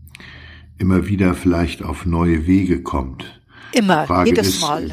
immer 0.79 1.07
wieder 1.07 1.35
vielleicht 1.35 1.83
auf 1.83 2.07
neue 2.07 2.47
Wege 2.47 2.83
kommt. 2.83 3.41
Immer, 3.73 4.07
Frage 4.07 4.31
jedes 4.31 4.49
ist, 4.49 4.61
Mal 4.63 4.91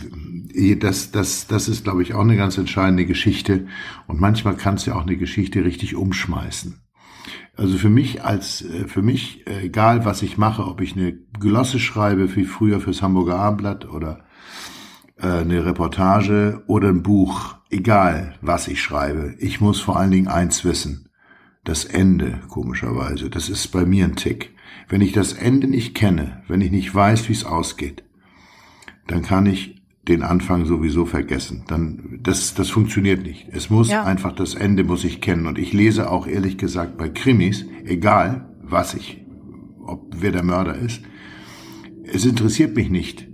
das, 0.79 1.12
das, 1.12 1.47
das 1.47 1.67
ist, 1.67 1.83
glaube 1.83 2.01
ich, 2.01 2.13
auch 2.13 2.21
eine 2.21 2.38
ganz 2.38 2.57
entscheidende 2.57 3.05
Geschichte. 3.05 3.67
Und 4.07 4.19
manchmal 4.19 4.55
kann 4.55 4.75
es 4.75 4.86
ja 4.86 4.95
auch 4.95 5.03
eine 5.03 5.17
Geschichte 5.17 5.63
richtig 5.63 5.95
umschmeißen. 5.95 6.81
Also 7.55 7.77
für 7.77 7.89
mich 7.89 8.23
als, 8.23 8.62
äh, 8.62 8.88
für 8.88 9.01
mich, 9.01 9.45
äh, 9.47 9.65
egal 9.65 10.05
was 10.05 10.21
ich 10.21 10.38
mache, 10.38 10.65
ob 10.65 10.79
ich 10.79 10.95
eine 10.95 11.13
Glosse 11.39 11.79
schreibe, 11.79 12.36
wie 12.36 12.45
früher 12.45 12.79
fürs 12.79 13.01
Hamburger 13.01 13.39
Abendblatt 13.39 13.89
oder 13.89 14.25
äh, 15.17 15.27
eine 15.27 15.65
Reportage 15.65 16.63
oder 16.67 16.89
ein 16.89 17.01
Buch, 17.01 17.55
egal 17.71 18.36
was 18.41 18.67
ich 18.67 18.81
schreibe, 18.81 19.36
ich 19.39 19.60
muss 19.60 19.81
vor 19.81 19.97
allen 19.97 20.12
Dingen 20.12 20.27
eins 20.27 20.63
wissen. 20.63 21.10
Das 21.63 21.83
Ende, 21.83 22.39
komischerweise, 22.47 23.29
das 23.29 23.49
ist 23.49 23.69
bei 23.69 23.86
mir 23.86 24.05
ein 24.05 24.15
Tick. 24.15 24.55
Wenn 24.88 25.01
ich 25.01 25.12
das 25.12 25.33
Ende 25.33 25.67
nicht 25.67 25.95
kenne, 25.95 26.43
wenn 26.47 26.62
ich 26.62 26.71
nicht 26.71 26.93
weiß, 26.93 27.27
wie 27.27 27.33
es 27.33 27.43
ausgeht, 27.43 28.03
dann 29.07 29.21
kann 29.21 29.45
ich 29.47 29.76
den 30.08 30.24
Anfang 30.24 30.65
sowieso 30.65 31.06
vergessen. 31.06 31.63
Dann 31.67 32.20
das 32.22 32.54
das 32.54 32.70
funktioniert 32.70 33.24
nicht. 33.24 33.48
Es 33.52 33.70
muss 33.70 33.89
ja. 33.89 34.04
einfach 34.04 34.34
das 34.34 34.56
Ende 34.56 34.84
muss 34.84 35.04
ich 35.04 35.22
kennen 35.22 35.48
und 35.48 35.58
ich 35.58 35.74
lese 35.74 36.10
auch 36.10 36.28
ehrlich 36.28 36.58
gesagt 36.58 36.98
bei 36.98 37.10
Krimis, 37.10 37.65
egal 37.86 38.50
was 38.62 38.93
ich, 38.93 39.22
ob 39.86 40.15
wer 40.20 40.32
der 40.32 40.43
Mörder 40.43 40.76
ist, 40.76 41.02
es 42.04 42.26
interessiert 42.26 42.76
mich 42.76 42.89
nicht, 42.89 43.28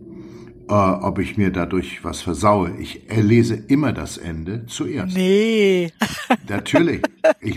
äh, 0.70 0.74
ob 0.74 1.20
ich 1.20 1.38
mir 1.38 1.52
dadurch 1.52 2.04
was 2.04 2.22
versaue. 2.22 2.72
Ich 2.80 3.02
lese 3.10 3.56
immer 3.56 3.94
das 3.94 4.18
Ende 4.18 4.66
zuerst. 4.66 5.16
Nee. 5.16 5.92
Natürlich. 6.50 7.02
Ich 7.42 7.56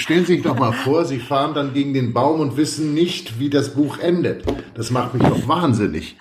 stellen 0.00 0.24
Sie 0.24 0.34
sich 0.34 0.42
doch 0.42 0.58
mal 0.58 0.72
vor, 0.72 1.04
Sie 1.04 1.18
fahren 1.18 1.54
dann 1.54 1.74
gegen 1.74 1.94
den 1.94 2.12
Baum 2.12 2.40
und 2.40 2.56
wissen 2.56 2.94
nicht, 2.94 3.38
wie 3.38 3.50
das 3.50 3.74
Buch 3.74 3.98
endet. 3.98 4.44
Das 4.74 4.90
macht 4.90 5.14
mich 5.14 5.22
doch 5.22 5.46
wahnsinnig. 5.46 6.16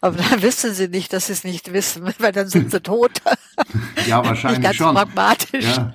Aber 0.00 0.16
dann 0.16 0.42
wissen 0.42 0.74
sie 0.74 0.88
nicht, 0.88 1.12
dass 1.12 1.26
sie 1.26 1.32
es 1.32 1.44
nicht 1.44 1.72
wissen, 1.72 2.12
weil 2.18 2.32
dann 2.32 2.48
sind 2.48 2.70
sie 2.70 2.80
tot. 2.80 3.12
ja, 4.06 4.24
wahrscheinlich 4.24 4.62
ganz 4.62 4.76
schon. 4.76 4.94
pragmatisch. 4.94 5.64
Ja, 5.64 5.94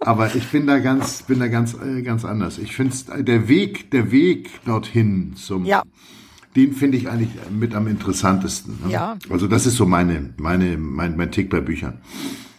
aber 0.00 0.34
ich 0.34 0.46
bin 0.48 0.66
da 0.66 0.78
ganz, 0.78 1.22
bin 1.22 1.38
da 1.38 1.48
ganz, 1.48 1.74
äh, 1.74 2.02
ganz 2.02 2.24
anders. 2.24 2.58
Ich 2.58 2.74
finde 2.74 3.22
der 3.22 3.48
Weg, 3.48 3.90
der 3.90 4.10
Weg 4.10 4.64
dorthin 4.64 5.36
zum, 5.36 5.64
ja. 5.64 5.82
den 6.56 6.72
finde 6.72 6.98
ich 6.98 7.08
eigentlich 7.08 7.30
mit 7.50 7.74
am 7.74 7.86
interessantesten. 7.86 8.78
Ne? 8.84 8.92
Ja. 8.92 9.16
Also 9.28 9.46
das 9.46 9.66
ist 9.66 9.76
so 9.76 9.86
meine, 9.86 10.34
meine, 10.38 10.76
mein, 10.76 11.16
mein 11.16 11.30
Tick 11.30 11.50
bei 11.50 11.60
Büchern. 11.60 12.00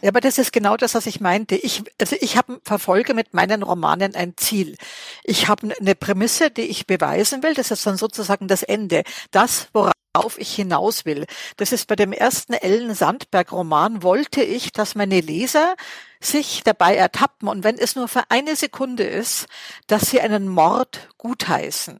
Ja, 0.01 0.09
aber 0.09 0.21
das 0.21 0.39
ist 0.39 0.51
genau 0.51 0.77
das, 0.77 0.95
was 0.95 1.05
ich 1.05 1.21
meinte. 1.21 1.55
Ich, 1.55 1.83
also 1.99 2.15
ich 2.19 2.35
habe 2.35 2.59
verfolge 2.63 3.13
mit 3.13 3.33
meinen 3.33 3.61
Romanen 3.61 4.15
ein 4.15 4.33
Ziel. 4.35 4.75
Ich 5.23 5.47
habe 5.47 5.75
eine 5.79 5.93
Prämisse, 5.93 6.49
die 6.49 6.61
ich 6.61 6.87
beweisen 6.87 7.43
will. 7.43 7.53
Das 7.53 7.69
ist 7.69 7.85
dann 7.85 7.97
sozusagen 7.97 8.47
das 8.47 8.63
Ende. 8.63 9.03
Das, 9.29 9.67
worauf 9.73 9.93
auf 10.13 10.37
ich 10.37 10.53
hinaus 10.53 11.05
will. 11.05 11.25
Das 11.57 11.71
ist 11.71 11.87
bei 11.87 11.95
dem 11.95 12.11
ersten 12.13 12.53
Ellen 12.53 12.93
Sandberg 12.93 13.51
Roman 13.51 14.03
wollte 14.03 14.43
ich, 14.43 14.71
dass 14.71 14.95
meine 14.95 15.21
Leser 15.21 15.75
sich 16.19 16.61
dabei 16.63 16.95
ertappen 16.95 17.47
und 17.47 17.63
wenn 17.63 17.77
es 17.77 17.95
nur 17.95 18.07
für 18.07 18.23
eine 18.29 18.55
Sekunde 18.55 19.03
ist, 19.03 19.47
dass 19.87 20.09
sie 20.09 20.21
einen 20.21 20.47
Mord 20.47 21.09
gutheißen. 21.17 21.99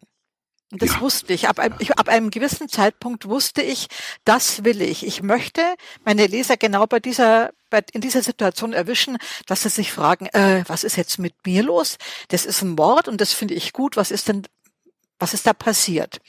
Und 0.71 0.82
das 0.82 0.93
ja. 0.93 1.02
wusste 1.02 1.34
ich. 1.34 1.50
Ab, 1.50 1.60
einem, 1.60 1.76
ich. 1.80 1.97
ab 1.97 2.08
einem 2.08 2.30
gewissen 2.30 2.69
Zeitpunkt 2.69 3.28
wusste 3.28 3.62
ich, 3.62 3.88
das 4.24 4.63
will 4.63 4.82
ich. 4.82 5.06
Ich 5.06 5.21
möchte 5.21 5.62
meine 6.06 6.28
Leser 6.28 6.56
genau 6.56 6.88
bei 6.88 7.02
dieser, 7.02 7.52
bei, 7.69 7.82
in 7.91 8.00
dieser 8.00 8.24
Situation 8.24 8.71
erwischen, 8.71 9.17
dass 9.47 9.63
sie 9.63 9.69
sich 9.69 9.91
fragen, 9.91 10.28
äh, 10.28 10.63
was 10.67 10.86
ist 10.86 10.95
jetzt 10.95 11.19
mit 11.19 11.34
mir 11.45 11.63
los? 11.63 11.97
Das 12.30 12.45
ist 12.45 12.62
ein 12.62 12.76
Mord 12.76 13.10
und 13.10 13.19
das 13.19 13.34
finde 13.34 13.54
ich 13.54 13.74
gut. 13.74 13.97
Was 13.97 14.12
ist 14.12 14.30
denn 14.30 14.43
was 15.21 15.34
ist 15.34 15.47
da 15.47 15.53
passiert? 15.53 16.19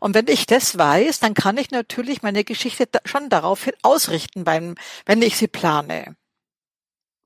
Und 0.00 0.14
wenn 0.14 0.26
ich 0.28 0.46
das 0.46 0.76
weiß, 0.76 1.20
dann 1.20 1.34
kann 1.34 1.58
ich 1.58 1.70
natürlich 1.70 2.22
meine 2.22 2.44
Geschichte 2.44 2.88
schon 3.04 3.28
darauf 3.28 3.68
ausrichten, 3.82 4.44
beim, 4.44 4.74
wenn 5.06 5.22
ich 5.22 5.36
sie 5.36 5.48
plane. 5.48 6.16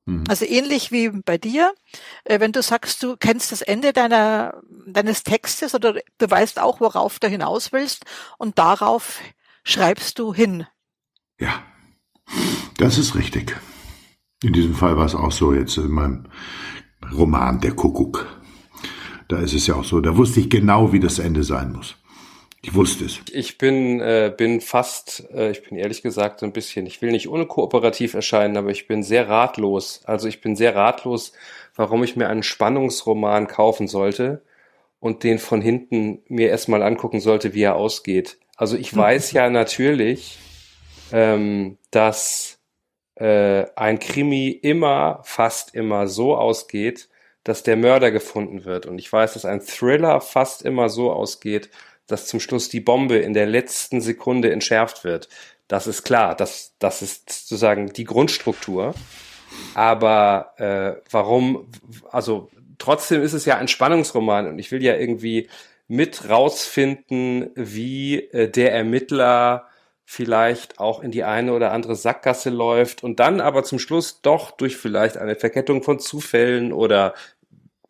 Mhm. 0.07 0.25
Also 0.29 0.45
ähnlich 0.45 0.93
wie 0.93 1.09
bei 1.09 1.39
dir, 1.39 1.75
äh, 2.25 2.41
wenn 2.41 2.53
du 2.53 2.63
sagst, 2.63 3.03
du 3.03 3.17
kennst 3.17 3.53
das 3.53 3.63
Ende 3.63 3.93
deiner, 3.93 4.61
deines 4.87 5.23
Textes 5.23 5.75
oder 5.75 5.95
du 6.19 6.31
weißt 6.31 6.59
auch, 6.59 6.81
worauf 6.81 7.19
du 7.19 7.29
hinaus 7.29 7.73
willst 7.73 8.05
und 8.39 8.59
darauf 8.59 9.21
schreibst 9.63 10.19
du 10.19 10.35
hin. 10.35 10.67
Ja, 11.41 11.63
das 12.77 12.99
ist 12.99 13.15
richtig. 13.15 13.57
In 14.43 14.53
diesem 14.53 14.75
Fall 14.75 14.97
war 14.97 15.07
es 15.07 15.15
auch 15.15 15.33
so 15.33 15.55
jetzt 15.55 15.79
in 15.79 15.89
meinem 15.89 16.29
Roman 17.13 17.61
Der 17.61 17.75
Kuckuck. 17.75 18.44
Da 19.29 19.39
ist 19.41 19.55
es 19.55 19.67
ja 19.67 19.75
auch 19.75 19.85
so, 19.85 20.01
da 20.01 20.17
wusste 20.17 20.41
ich 20.41 20.51
genau, 20.51 20.93
wie 20.93 21.01
das 21.01 21.19
Ende 21.19 21.43
sein 21.43 21.73
muss. 21.73 21.97
Ich 22.63 22.75
wusste 22.75 23.05
es. 23.05 23.21
Ich 23.31 23.59
bin, 23.59 24.01
äh, 24.01 24.33
bin 24.35 24.63
fast, 24.63 25.29
äh, 25.35 25.51
ich 25.51 25.63
bin 25.63 25.77
ehrlich 25.77 26.01
gesagt 26.01 26.41
so 26.41 26.47
ein 26.47 26.53
bisschen, 26.53 26.87
ich 26.87 27.03
will 27.03 27.11
nicht 27.11 27.29
unkooperativ 27.29 28.15
erscheinen, 28.15 28.57
aber 28.57 28.71
ich 28.71 28.87
bin 28.87 29.03
sehr 29.03 29.29
ratlos. 29.29 30.01
Also 30.05 30.29
ich 30.29 30.41
bin 30.41 30.57
sehr 30.57 30.75
ratlos, 30.75 31.33
warum 31.75 32.03
ich 32.03 32.17
mir 32.17 32.29
einen 32.29 32.43
Spannungsroman 32.43 33.49
kaufen 33.49 33.87
sollte 33.87 34.43
und 34.99 35.25
den 35.25 35.39
von 35.39 35.61
hinten 35.61 36.23
mir 36.29 36.49
erstmal 36.49 36.83
angucken 36.83 37.21
sollte, 37.21 37.53
wie 37.53 37.63
er 37.63 37.77
ausgeht. 37.77 38.39
Also 38.57 38.79
ich 38.79 38.97
weiß 38.97 39.33
ja 39.33 39.51
natürlich, 39.51 40.39
ähm, 41.13 41.77
dass 41.91 42.61
äh, 43.17 43.67
ein 43.77 43.99
Krimi 43.99 44.49
immer, 44.49 45.21
fast 45.25 45.75
immer 45.75 46.09
so 46.09 46.35
ausgeht, 46.35 47.11
dass 47.45 47.63
der 47.63 47.77
Mörder 47.77 48.11
gefunden 48.11 48.65
wird. 48.65 48.87
Und 48.87 48.99
ich 48.99 49.13
weiß, 49.13 49.35
dass 49.35 49.45
ein 49.45 49.61
Thriller 49.61 50.21
fast 50.21 50.63
immer 50.63 50.89
so 50.89 51.13
ausgeht, 51.13 51.71
dass 52.07 52.27
zum 52.27 52.41
Schluss 52.41 52.69
die 52.69 52.81
Bombe 52.81 53.17
in 53.17 53.35
der 53.35 53.47
letzten 53.47 54.01
Sekunde 54.01 54.51
entschärft 54.51 55.05
wird. 55.05 55.29
Das 55.69 55.87
ist 55.87 56.03
klar, 56.05 56.35
das, 56.35 56.75
das 56.79 57.01
ist 57.03 57.31
sozusagen 57.31 57.93
die 57.93 58.05
Grundstruktur. 58.05 58.95
Aber 59.75 60.55
äh, 60.57 61.01
warum, 61.11 61.71
also 62.11 62.51
trotzdem 62.79 63.23
ist 63.23 63.33
es 63.33 63.45
ja 63.45 63.57
ein 63.57 63.69
Spannungsroman 63.69 64.49
und 64.49 64.59
ich 64.59 64.71
will 64.73 64.83
ja 64.83 64.97
irgendwie 64.97 65.49
mit 65.87 66.29
rausfinden, 66.29 67.51
wie 67.55 68.19
äh, 68.19 68.51
der 68.51 68.73
Ermittler 68.73 69.69
vielleicht 70.07 70.81
auch 70.81 71.03
in 71.03 71.11
die 71.11 71.25
eine 71.25 71.55
oder 71.55 71.73
andere 71.73 71.97
Sackgasse 71.97 72.51
läuft 72.51 73.03
und 73.03 73.21
dann 73.21 73.41
aber 73.41 73.65
zum 73.65 73.79
Schluss 73.79 74.21
doch 74.21 74.51
durch 74.51 74.77
vielleicht 74.77 75.17
eine 75.17 75.35
Verkettung 75.35 75.83
von 75.83 75.99
Zufällen 75.99 76.73
oder 76.73 77.15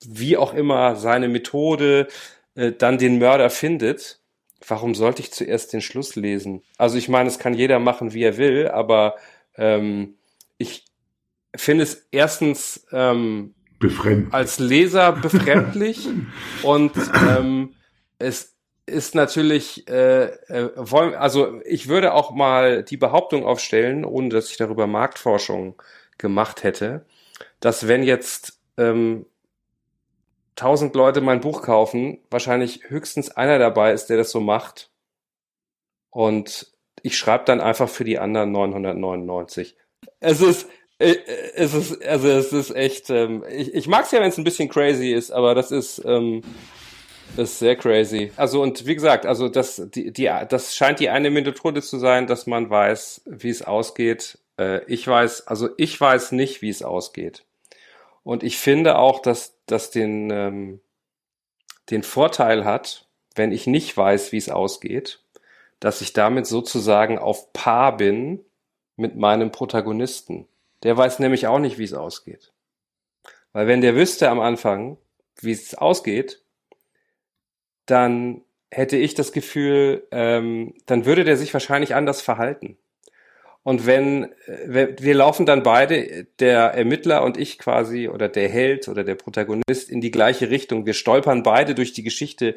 wie 0.08 0.36
auch 0.36 0.54
immer 0.54 0.96
seine 0.96 1.28
Methode 1.28 2.08
äh, 2.54 2.72
dann 2.72 2.98
den 2.98 3.18
Mörder 3.18 3.50
findet, 3.50 4.20
warum 4.66 4.94
sollte 4.94 5.22
ich 5.22 5.32
zuerst 5.32 5.72
den 5.72 5.80
Schluss 5.80 6.16
lesen? 6.16 6.62
Also 6.78 6.96
ich 6.96 7.08
meine, 7.08 7.28
es 7.28 7.38
kann 7.38 7.54
jeder 7.54 7.78
machen, 7.78 8.12
wie 8.12 8.22
er 8.22 8.36
will, 8.36 8.68
aber 8.68 9.16
ähm, 9.56 10.14
ich 10.58 10.84
finde 11.56 11.84
es 11.84 12.06
erstens 12.10 12.86
ähm, 12.92 13.54
als 14.30 14.58
Leser 14.58 15.12
befremdlich 15.12 16.08
und 16.62 16.92
ähm, 17.28 17.74
es 18.18 18.54
ist 18.86 19.14
natürlich, 19.14 19.88
äh, 19.88 20.24
äh, 20.24 20.70
wollen, 20.76 21.14
also 21.14 21.60
ich 21.64 21.88
würde 21.88 22.12
auch 22.12 22.32
mal 22.32 22.82
die 22.82 22.96
Behauptung 22.96 23.44
aufstellen, 23.46 24.04
ohne 24.04 24.28
dass 24.28 24.50
ich 24.50 24.56
darüber 24.56 24.86
Marktforschung 24.86 25.80
gemacht 26.18 26.62
hätte, 26.62 27.06
dass 27.60 27.88
wenn 27.88 28.02
jetzt 28.02 28.60
ähm, 28.76 29.26
tausend 30.56 30.94
Leute 30.94 31.20
mein 31.20 31.40
Buch 31.40 31.62
kaufen, 31.62 32.18
wahrscheinlich 32.30 32.88
höchstens 32.88 33.30
einer 33.30 33.58
dabei 33.58 33.92
ist, 33.92 34.06
der 34.06 34.16
das 34.16 34.30
so 34.30 34.40
macht. 34.40 34.90
Und 36.10 36.72
ich 37.02 37.18
schreibe 37.18 37.44
dann 37.44 37.60
einfach 37.60 37.88
für 37.88 38.04
die 38.04 38.18
anderen 38.18 38.52
999. 38.52 39.76
Es 40.20 40.40
ist, 40.40 40.68
äh, 40.98 41.16
es 41.54 41.74
ist, 41.74 42.04
also 42.04 42.28
es 42.28 42.52
ist 42.52 42.70
echt, 42.74 43.10
ähm, 43.10 43.44
ich, 43.50 43.74
ich 43.74 43.88
mag 43.88 44.04
es 44.04 44.12
ja, 44.12 44.20
wenn 44.20 44.28
es 44.28 44.38
ein 44.38 44.44
bisschen 44.44 44.68
crazy 44.68 45.12
ist, 45.12 45.32
aber 45.32 45.54
das 45.54 45.70
ist, 45.70 46.02
ähm, 46.04 46.42
ist 47.36 47.58
sehr 47.58 47.76
crazy. 47.76 48.30
Also 48.36 48.62
und 48.62 48.86
wie 48.86 48.94
gesagt, 48.94 49.26
also 49.26 49.48
das, 49.48 49.82
die, 49.92 50.12
die, 50.12 50.30
das 50.48 50.76
scheint 50.76 51.00
die 51.00 51.08
eine 51.08 51.30
Methode 51.30 51.82
zu 51.82 51.98
sein, 51.98 52.26
dass 52.26 52.46
man 52.46 52.70
weiß, 52.70 53.22
wie 53.26 53.50
es 53.50 53.62
ausgeht. 53.62 54.38
Äh, 54.56 54.84
ich 54.86 55.06
weiß, 55.06 55.48
also 55.48 55.70
ich 55.76 56.00
weiß 56.00 56.32
nicht, 56.32 56.62
wie 56.62 56.70
es 56.70 56.82
ausgeht. 56.82 57.44
Und 58.22 58.42
ich 58.42 58.56
finde 58.56 58.98
auch, 58.98 59.20
dass 59.20 59.53
das 59.66 59.90
den, 59.90 60.30
ähm, 60.30 60.80
den 61.90 62.02
Vorteil 62.02 62.64
hat, 62.64 63.06
wenn 63.34 63.52
ich 63.52 63.66
nicht 63.66 63.96
weiß, 63.96 64.32
wie 64.32 64.36
es 64.36 64.48
ausgeht, 64.48 65.20
dass 65.80 66.00
ich 66.00 66.12
damit 66.12 66.46
sozusagen 66.46 67.18
auf 67.18 67.52
Paar 67.52 67.96
bin 67.96 68.44
mit 68.96 69.16
meinem 69.16 69.50
Protagonisten. 69.50 70.46
Der 70.82 70.96
weiß 70.96 71.18
nämlich 71.18 71.46
auch 71.46 71.58
nicht, 71.58 71.78
wie 71.78 71.84
es 71.84 71.94
ausgeht. 71.94 72.52
Weil 73.52 73.66
wenn 73.66 73.80
der 73.80 73.94
wüsste 73.94 74.30
am 74.30 74.40
Anfang, 74.40 74.98
wie 75.40 75.52
es 75.52 75.74
ausgeht, 75.74 76.42
dann 77.86 78.42
hätte 78.70 78.96
ich 78.96 79.14
das 79.14 79.32
Gefühl, 79.32 80.06
ähm, 80.10 80.74
dann 80.86 81.04
würde 81.04 81.24
der 81.24 81.36
sich 81.36 81.52
wahrscheinlich 81.52 81.94
anders 81.94 82.22
verhalten. 82.22 82.76
Und 83.64 83.86
wenn, 83.86 84.30
äh, 84.46 84.94
wir 84.98 85.14
laufen 85.14 85.46
dann 85.46 85.62
beide, 85.64 86.26
der 86.38 86.74
Ermittler 86.74 87.24
und 87.24 87.36
ich 87.36 87.58
quasi, 87.58 88.08
oder 88.08 88.28
der 88.28 88.48
Held 88.48 88.86
oder 88.88 89.02
der 89.02 89.16
Protagonist 89.16 89.90
in 89.90 90.00
die 90.00 90.12
gleiche 90.12 90.50
Richtung. 90.50 90.86
Wir 90.86 90.92
stolpern 90.92 91.42
beide 91.42 91.74
durch 91.74 91.92
die 91.92 92.04
Geschichte 92.04 92.54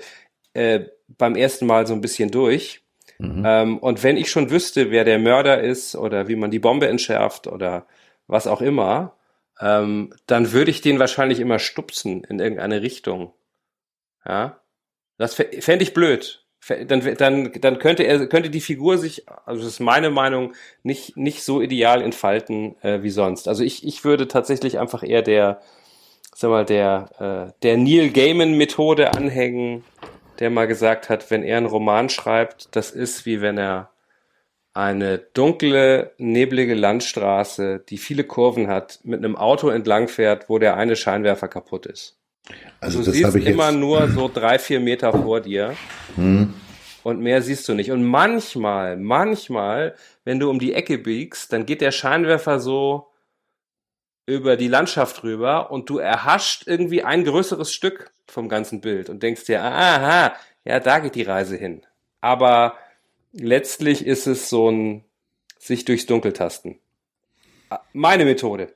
äh, 0.54 0.82
beim 1.08 1.36
ersten 1.36 1.65
Mal 1.65 1.88
so 1.88 1.93
ein 1.93 2.02
bisschen 2.02 2.30
durch. 2.30 2.82
Mhm. 3.20 3.43
Ähm, 3.46 3.78
und 3.80 4.04
wenn 4.04 4.17
ich 4.17 4.30
schon 4.30 4.52
wüsste, 4.52 4.91
wer 4.91 5.06
der 5.06 5.17
Mörder 5.17 5.62
ist 5.62 5.96
oder 5.96 6.28
wie 6.28 6.36
man 6.36 6.52
die 6.52 6.60
Bombe 6.60 6.88
entschärft 6.88 7.48
oder 7.48 7.88
was 8.28 8.46
auch 8.46 8.62
immer, 8.62 9.15
ähm, 9.62 10.13
dann 10.28 10.52
würde 10.52 10.72
ich 10.72 10.82
den 10.82 11.00
wahrscheinlich 11.00 11.39
immer 11.39 11.58
stupsen 11.58 12.26
in 12.26 12.39
irgendeine 12.39 12.82
Richtung. 12.82 13.34
Ja, 14.26 14.62
das 15.17 15.36
fände 15.36 15.84
ich 15.84 15.93
blöd 15.93 16.46
dann, 16.88 17.15
dann, 17.17 17.52
dann 17.62 17.80
könnte 17.80 18.04
er, 18.04 18.28
könnte 18.28 18.50
die 18.50 18.62
Figur 18.62 18.98
sich, 18.98 19.26
also 19.46 19.63
das 19.63 19.74
ist 19.74 19.80
meine 19.80 20.10
Meinung, 20.10 20.54
nicht, 20.84 21.17
nicht 21.17 21.43
so 21.43 21.62
ideal 21.62 22.02
entfalten 22.02 22.76
äh, 22.84 23.02
wie 23.04 23.10
sonst. 23.10 23.48
Also 23.48 23.63
ich, 23.63 23.86
ich 23.86 24.04
würde 24.04 24.28
tatsächlich 24.28 24.80
einfach 24.80 25.04
eher 25.04 25.22
der, 25.22 25.62
sag 26.36 26.50
mal, 26.50 26.65
der, 26.65 27.52
äh, 27.54 27.54
der 27.63 27.78
Neil 27.78 28.10
Gaiman 28.10 28.58
Methode 28.58 29.13
anhängen, 29.13 29.84
der 30.39 30.50
mal 30.50 30.67
gesagt 30.67 31.10
hat, 31.10 31.32
wenn 31.32 31.43
er 31.43 31.58
einen 31.58 31.65
Roman 31.65 32.10
schreibt, 32.10 32.76
das 32.76 32.91
ist 32.91 33.26
wie 33.26 33.41
wenn 33.41 33.58
er 33.58 33.89
eine 34.74 35.17
dunkle, 35.17 36.12
neblige 36.20 36.76
Landstraße, 36.76 37.84
die 37.89 37.98
viele 37.98 38.24
Kurven 38.24 38.67
hat, 38.67 39.00
mit 39.04 39.17
einem 39.17 39.36
Auto 39.36 39.70
entlangfährt, 39.70 40.50
wo 40.50 40.60
der 40.60 40.78
eine 40.78 40.96
Scheinwerfer 40.96 41.48
kaputt 41.48 41.88
ist. 41.88 42.15
Also 42.79 43.03
du 43.03 43.12
siehst 43.12 43.36
immer 43.36 43.71
nur 43.71 44.10
so 44.10 44.29
drei, 44.31 44.60
vier 44.60 44.79
Meter 44.79 45.12
vor 45.12 45.41
dir. 45.41 45.75
Hm. 46.15 46.53
Und 47.03 47.21
mehr 47.21 47.41
siehst 47.41 47.67
du 47.69 47.73
nicht. 47.73 47.91
Und 47.91 48.03
manchmal, 48.03 48.97
manchmal, 48.97 49.95
wenn 50.25 50.39
du 50.39 50.49
um 50.49 50.60
die 50.60 50.73
Ecke 50.73 50.97
biegst, 50.97 51.53
dann 51.53 51.65
geht 51.65 51.81
der 51.81 51.91
Scheinwerfer 51.91 52.60
so 52.60 53.07
über 54.25 54.57
die 54.57 54.67
Landschaft 54.67 55.23
rüber 55.23 55.71
und 55.71 55.89
du 55.89 55.99
erhascht 55.99 56.63
irgendwie 56.65 57.03
ein 57.03 57.23
größeres 57.23 57.73
Stück 57.73 58.12
vom 58.27 58.49
ganzen 58.49 58.81
Bild 58.81 59.10
und 59.10 59.23
denkst 59.23 59.45
dir, 59.45 59.63
aha, 59.63 60.36
ja, 60.65 60.79
da 60.81 60.99
geht 60.99 61.15
die 61.15 61.23
Reise 61.23 61.55
hin. 61.55 61.81
Aber 62.19 62.75
letztlich 63.31 64.05
ist 64.05 64.27
es 64.27 64.49
so 64.49 64.69
ein 64.69 65.05
sich 65.57 65.86
durchs 65.86 66.05
Dunkel 66.05 66.33
tasten. 66.33 66.77
Meine 67.93 68.25
Methode. 68.25 68.73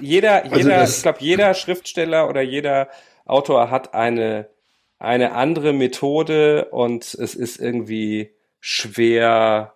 Jeder, 0.00 0.44
also 0.44 0.56
jeder, 0.56 0.84
ich 0.84 1.02
glaube, 1.02 1.18
jeder 1.20 1.54
Schriftsteller 1.54 2.28
oder 2.28 2.42
jeder 2.42 2.88
Autor 3.24 3.70
hat 3.70 3.94
eine, 3.94 4.48
eine 4.98 5.32
andere 5.32 5.72
Methode 5.72 6.66
und 6.70 7.14
es 7.14 7.34
ist 7.34 7.58
irgendwie 7.60 8.30
schwer 8.60 9.74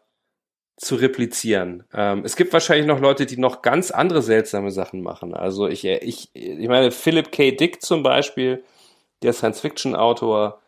zu 0.77 0.95
replizieren. 0.95 1.85
Ähm, 1.93 2.23
es 2.25 2.37
gibt 2.37 2.53
wahrscheinlich 2.53 2.87
noch 2.87 3.01
Leute, 3.01 3.27
die 3.27 3.37
noch 3.37 3.63
ganz 3.63 3.91
andere 3.91 4.23
seltsame 4.23 4.71
Sachen 4.71 5.03
machen. 5.03 5.35
Also 5.35 5.67
ich, 5.67 5.85
ich, 5.85 6.31
ich 6.35 6.69
meine, 6.69 6.91
Philip 6.91 7.33
K. 7.33 7.51
Dick 7.51 7.83
zum 7.83 8.03
Beispiel, 8.03 8.63
der 9.23 9.33
Science-Fiction-Autor, 9.33 10.61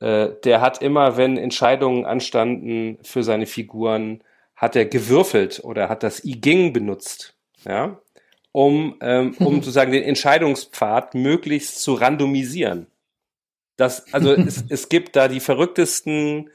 äh, 0.00 0.28
der 0.44 0.60
hat 0.60 0.80
immer, 0.80 1.16
wenn 1.16 1.36
Entscheidungen 1.36 2.06
anstanden 2.06 2.98
für 3.02 3.24
seine 3.24 3.46
Figuren, 3.46 4.22
hat 4.58 4.74
er 4.74 4.84
gewürfelt 4.86 5.60
oder 5.62 5.88
hat 5.88 6.02
das 6.02 6.24
I 6.24 6.40
Ging 6.40 6.72
benutzt, 6.72 7.34
ja, 7.64 8.02
um, 8.50 8.96
ähm, 9.00 9.34
um 9.38 9.54
sozusagen 9.62 9.92
den 9.92 10.02
Entscheidungspfad 10.02 11.14
möglichst 11.14 11.80
zu 11.80 11.94
randomisieren. 11.94 12.88
Das, 13.76 14.12
also 14.12 14.32
es, 14.32 14.64
es 14.68 14.88
gibt 14.88 15.14
da 15.14 15.28
die 15.28 15.38
verrücktesten 15.38 16.50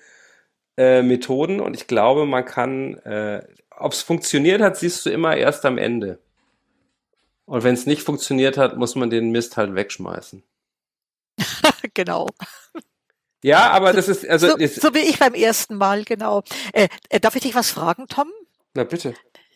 äh, 0.76 1.02
Methoden 1.02 1.62
und 1.62 1.76
ich 1.76 1.88
glaube, 1.88 2.26
man 2.26 2.44
kann, 2.44 2.96
äh, 3.00 3.42
ob 3.72 3.94
es 3.94 4.02
funktioniert 4.02 4.62
hat, 4.62 4.78
siehst 4.78 5.06
du 5.06 5.10
immer 5.10 5.38
erst 5.38 5.66
am 5.66 5.78
Ende. 5.78 6.20
Und 7.46 7.64
wenn 7.64 7.74
es 7.74 7.86
nicht 7.86 8.02
funktioniert 8.02 8.58
hat, 8.58 8.78
muss 8.78 8.96
man 8.96 9.10
den 9.10 9.32
Mist 9.32 9.56
halt 9.56 9.76
wegschmeißen. 9.76 10.44
genau. 11.94 12.28
Ja, 13.44 13.72
aber 13.72 13.92
das 13.92 14.08
ist 14.08 14.28
also 14.28 14.48
so, 14.48 14.56
ist, 14.56 14.82
so 14.82 14.94
wie 14.94 15.00
ich 15.00 15.20
beim 15.20 15.34
ersten 15.34 15.76
Mal 15.76 16.06
genau. 16.06 16.44
Äh, 16.72 16.88
äh, 17.10 17.20
darf 17.20 17.36
ich 17.36 17.44
dich 17.44 17.54
was 17.54 17.70
fragen, 17.70 18.08
Tom? 18.08 18.32
Na 18.74 18.86
bitte. 18.86 19.14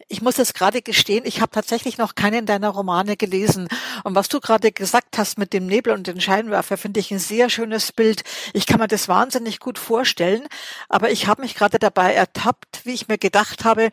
Ich 0.09 0.21
muss 0.21 0.37
jetzt 0.37 0.53
gerade 0.53 0.81
gestehen, 0.81 1.25
ich 1.25 1.41
habe 1.41 1.51
tatsächlich 1.51 1.97
noch 1.97 2.15
keinen 2.15 2.45
deiner 2.45 2.69
Romane 2.69 3.17
gelesen. 3.17 3.67
Und 4.03 4.15
was 4.15 4.29
du 4.29 4.39
gerade 4.39 4.71
gesagt 4.71 5.17
hast 5.17 5.37
mit 5.37 5.51
dem 5.51 5.65
Nebel 5.67 5.93
und 5.93 6.07
den 6.07 6.21
Scheinwerfer, 6.21 6.77
finde 6.77 6.99
ich 6.99 7.11
ein 7.11 7.19
sehr 7.19 7.49
schönes 7.49 7.91
Bild. 7.91 8.23
Ich 8.53 8.67
kann 8.67 8.79
mir 8.79 8.87
das 8.87 9.07
wahnsinnig 9.07 9.59
gut 9.59 9.79
vorstellen. 9.79 10.47
Aber 10.87 11.09
ich 11.11 11.27
habe 11.27 11.41
mich 11.41 11.55
gerade 11.55 11.79
dabei 11.79 12.13
ertappt, 12.13 12.85
wie 12.85 12.93
ich 12.93 13.07
mir 13.07 13.17
gedacht 13.17 13.65
habe, 13.65 13.89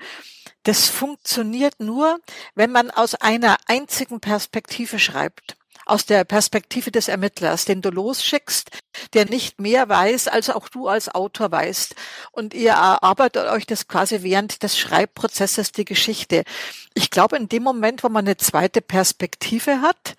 das 0.65 0.89
funktioniert 0.89 1.79
nur, 1.79 2.19
wenn 2.55 2.71
man 2.71 2.91
aus 2.91 3.15
einer 3.15 3.57
einzigen 3.67 4.21
Perspektive 4.21 4.99
schreibt. 4.99 5.57
Aus 5.87 6.07
der 6.07 6.25
Perspektive 6.25 6.91
des 6.91 7.09
Ermittlers, 7.09 7.65
den 7.65 7.83
du 7.83 7.91
losschickst, 7.91 8.71
der 9.13 9.27
nicht 9.27 9.61
mehr 9.61 9.89
weiß, 9.89 10.29
als 10.29 10.51
auch 10.51 10.69
du 10.69 10.89
als 10.89 11.15
Autor 11.15 11.51
weißt. 11.51 11.95
Und 12.33 12.55
ihr 12.55 12.71
erarbeitet 12.71 13.47
euch 13.49 13.67
das 13.67 13.89
quasi 13.89 14.23
während 14.23 14.63
des 14.63 14.79
Schreibprozesses 14.79 15.73
die 15.73 15.85
Geschichte. 15.85 16.45
Ich 16.95 17.11
glaube, 17.11 17.37
in 17.37 17.49
dem 17.49 17.63
Moment, 17.63 18.05
wo 18.05 18.09
man 18.09 18.25
eine 18.25 18.37
zweite 18.37 18.81
Perspektive 18.81 19.83
hat, 19.83 20.17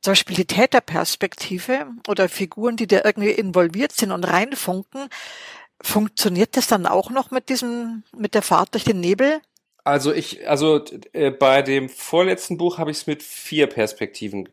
zum 0.00 0.12
Beispiel 0.12 0.36
die 0.36 0.44
Täterperspektive 0.44 1.86
oder 2.08 2.28
Figuren, 2.28 2.76
die 2.76 2.86
da 2.86 3.00
irgendwie 3.04 3.30
involviert 3.30 3.92
sind 3.92 4.12
und 4.12 4.24
reinfunken, 4.24 5.08
funktioniert 5.80 6.56
das 6.56 6.66
dann 6.66 6.86
auch 6.86 7.10
noch 7.10 7.30
mit 7.30 7.48
diesem, 7.48 8.04
mit 8.16 8.34
der 8.34 8.42
Fahrt 8.42 8.74
durch 8.74 8.84
den 8.84 9.00
Nebel? 9.00 9.40
Also 9.82 10.12
ich, 10.12 10.48
also 10.48 10.82
äh, 11.12 11.30
bei 11.30 11.62
dem 11.62 11.88
vorletzten 11.88 12.56
Buch 12.56 12.78
habe 12.78 12.90
ich 12.90 12.98
es 12.98 13.06
mit 13.06 13.22
vier 13.22 13.66
Perspektiven, 13.66 14.48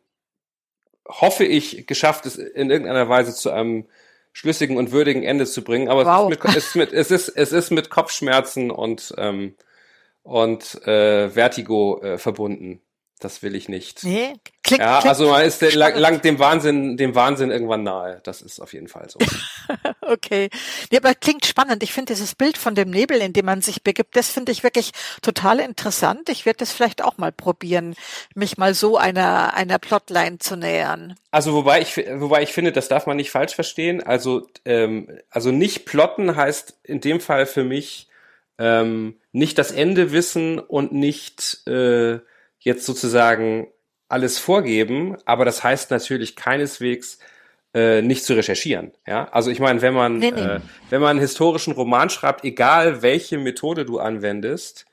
hoffe 1.19 1.43
ich, 1.43 1.85
geschafft, 1.87 2.25
es 2.25 2.37
in 2.37 2.69
irgendeiner 2.69 3.09
Weise 3.09 3.33
zu 3.33 3.51
einem 3.51 3.85
schlüssigen 4.33 4.77
und 4.77 4.91
würdigen 4.91 5.23
Ende 5.23 5.45
zu 5.45 5.63
bringen. 5.63 5.89
Aber 5.89 6.05
wow. 6.05 6.31
es, 6.31 6.57
ist 6.57 6.75
mit, 6.75 6.93
es, 6.93 7.11
ist 7.11 7.27
mit, 7.27 7.27
es 7.27 7.27
ist 7.27 7.29
es 7.29 7.51
ist 7.51 7.71
mit 7.71 7.89
Kopfschmerzen 7.89 8.71
und 8.71 9.13
ähm, 9.17 9.55
und 10.23 10.85
äh, 10.87 11.29
Vertigo 11.29 12.01
äh, 12.01 12.17
verbunden. 12.17 12.81
Das 13.21 13.43
will 13.43 13.55
ich 13.55 13.69
nicht. 13.69 14.03
Nee, 14.03 14.33
klick, 14.63 14.79
ja, 14.79 14.99
klick, 14.99 15.09
also 15.09 15.29
man 15.29 15.45
ist 15.45 15.61
lang, 15.75 15.95
lang, 15.95 16.21
dem 16.21 16.39
Wahnsinn, 16.39 16.97
dem 16.97 17.13
Wahnsinn 17.13 17.51
irgendwann 17.51 17.83
nahe. 17.83 18.19
Das 18.23 18.41
ist 18.41 18.59
auf 18.59 18.73
jeden 18.73 18.87
Fall 18.87 19.07
so. 19.09 19.19
okay. 20.01 20.49
Ja, 20.91 20.99
aber 20.99 21.13
klingt 21.13 21.45
spannend. 21.45 21.83
Ich 21.83 21.93
finde 21.93 22.13
dieses 22.13 22.33
Bild 22.33 22.57
von 22.57 22.73
dem 22.73 22.89
Nebel, 22.89 23.21
in 23.21 23.31
dem 23.31 23.45
man 23.45 23.61
sich 23.61 23.83
begibt, 23.83 24.15
das 24.15 24.31
finde 24.31 24.51
ich 24.51 24.63
wirklich 24.63 24.91
total 25.21 25.59
interessant. 25.59 26.29
Ich 26.29 26.47
werde 26.47 26.57
das 26.57 26.71
vielleicht 26.71 27.03
auch 27.03 27.19
mal 27.19 27.31
probieren, 27.31 27.95
mich 28.33 28.57
mal 28.57 28.73
so 28.73 28.97
einer, 28.97 29.53
einer 29.53 29.77
Plotline 29.77 30.39
zu 30.39 30.55
nähern. 30.55 31.15
Also 31.29 31.53
wobei 31.53 31.79
ich, 31.81 31.95
wobei 31.97 32.41
ich 32.41 32.53
finde, 32.53 32.71
das 32.71 32.87
darf 32.87 33.05
man 33.05 33.17
nicht 33.17 33.29
falsch 33.29 33.53
verstehen. 33.53 34.01
Also, 34.01 34.47
ähm, 34.65 35.19
also 35.29 35.51
nicht 35.51 35.85
plotten 35.85 36.35
heißt 36.35 36.79
in 36.83 37.01
dem 37.01 37.19
Fall 37.19 37.45
für 37.45 37.63
mich, 37.63 38.07
ähm, 38.57 39.15
nicht 39.31 39.57
das 39.57 39.71
Ende 39.71 40.11
wissen 40.11 40.59
und 40.59 40.91
nicht, 40.91 41.67
äh, 41.67 42.19
jetzt 42.61 42.85
sozusagen 42.85 43.67
alles 44.07 44.39
vorgeben, 44.39 45.17
aber 45.25 45.45
das 45.45 45.63
heißt 45.63 45.91
natürlich 45.91 46.35
keineswegs 46.35 47.19
äh, 47.73 48.01
nicht 48.01 48.25
zu 48.25 48.33
recherchieren. 48.33 48.91
Ja, 49.07 49.29
also 49.31 49.49
ich 49.49 49.59
meine, 49.59 49.81
wenn 49.81 49.93
man 49.93 50.17
nee, 50.17 50.31
nee. 50.31 50.41
Äh, 50.41 50.59
wenn 50.89 51.01
man 51.01 51.11
einen 51.11 51.19
historischen 51.19 51.73
Roman 51.73 52.09
schreibt, 52.09 52.43
egal 52.43 53.01
welche 53.01 53.37
Methode 53.37 53.85
du 53.85 53.99
anwendest, 53.99 54.85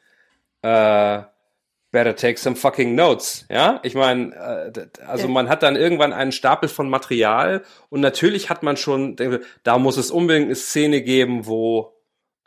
äh, 0.63 1.23
better 1.91 2.15
take 2.15 2.39
some 2.39 2.55
fucking 2.55 2.95
notes. 2.95 3.47
Ja, 3.51 3.81
ich 3.83 3.95
meine, 3.95 4.73
äh, 4.73 5.05
also 5.07 5.27
ja. 5.27 5.33
man 5.33 5.49
hat 5.49 5.63
dann 5.63 5.77
irgendwann 5.77 6.13
einen 6.13 6.33
Stapel 6.33 6.69
von 6.69 6.89
Material 6.89 7.63
und 7.89 8.01
natürlich 8.01 8.51
hat 8.51 8.63
man 8.63 8.77
schon, 8.77 9.17
da 9.65 9.79
muss 9.79 9.97
es 9.97 10.11
unbedingt 10.11 10.47
eine 10.47 10.55
Szene 10.55 11.03
geben, 11.03 11.47
wo 11.47 11.95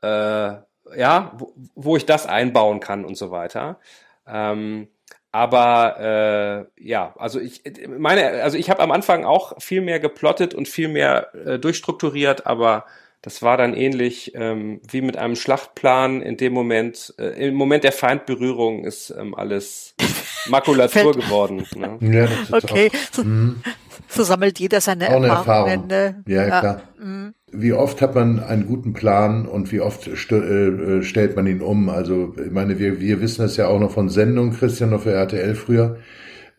äh, 0.02 0.54
ja, 0.96 1.32
wo, 1.38 1.54
wo 1.76 1.98
ich 1.98 2.06
das 2.06 2.26
einbauen 2.26 2.80
kann 2.80 3.06
und 3.06 3.16
so 3.16 3.32
weiter. 3.32 3.80
Ähm, 4.28 4.88
aber 5.32 6.68
äh, 6.78 6.84
ja, 6.84 7.14
also 7.18 7.40
ich 7.40 7.64
meine, 7.88 8.44
also 8.44 8.58
ich 8.58 8.70
habe 8.70 8.82
am 8.82 8.92
Anfang 8.92 9.24
auch 9.24 9.62
viel 9.62 9.82
mehr 9.82 10.00
geplottet 10.00 10.54
und 10.54 10.68
viel 10.68 10.90
mehr 10.90 11.34
äh, 11.34 11.58
durchstrukturiert, 11.58 12.46
aber 12.46 12.86
das 13.22 13.42
war 13.44 13.56
dann 13.56 13.74
ähnlich 13.74 14.34
ähm, 14.36 14.82
wie 14.90 15.02
mit 15.02 15.16
einem 15.16 15.36
Schlachtplan. 15.36 16.22
In 16.22 16.38
dem 16.38 16.54
Moment, 16.54 17.14
äh, 17.20 17.48
im 17.48 17.54
Moment 17.54 17.84
der 17.84 17.92
Feindberührung 17.92 18.84
ist 18.84 19.12
ähm, 19.12 19.36
alles 19.36 19.96
Makulatur 20.50 21.14
geworden. 21.14 21.66
Ne? 21.76 21.98
Ja, 22.02 22.28
okay, 22.52 22.92
so, 23.12 23.24
mhm. 23.24 23.64
so, 24.08 24.24
sammelt 24.24 24.60
jeder 24.60 24.82
seine 24.82 25.10
Auch 25.10 25.24
Erfahrungen. 25.24 25.90
Erfahrung. 25.90 26.24
Ja, 26.28 26.48
ja, 26.48 26.60
klar. 26.60 26.82
Mhm. 27.00 27.34
Wie 27.54 27.74
oft 27.74 28.02
hat 28.02 28.16
man 28.16 28.40
einen 28.40 28.66
guten 28.66 28.94
Plan 28.94 29.46
und 29.46 29.72
wie 29.72 29.82
oft 29.82 30.10
st 30.16 30.32
äh, 30.32 31.04
stellt 31.04 31.36
man 31.36 31.48
ihn 31.48 31.62
um? 31.62 31.90
Also, 31.90 32.34
ich 32.44 32.52
meine, 32.52 32.80
wir, 32.80 33.00
wir 33.00 33.22
wissen 33.22 33.44
es 33.44 33.58
ja 33.58 33.68
auch 33.68 33.80
noch 33.80 33.92
von 33.92 34.10
Sendungen, 34.10 34.54
Christian, 34.54 34.92
noch 34.92 35.02
für 35.02 35.12
RTL 35.12 35.56
früher. 35.56 35.98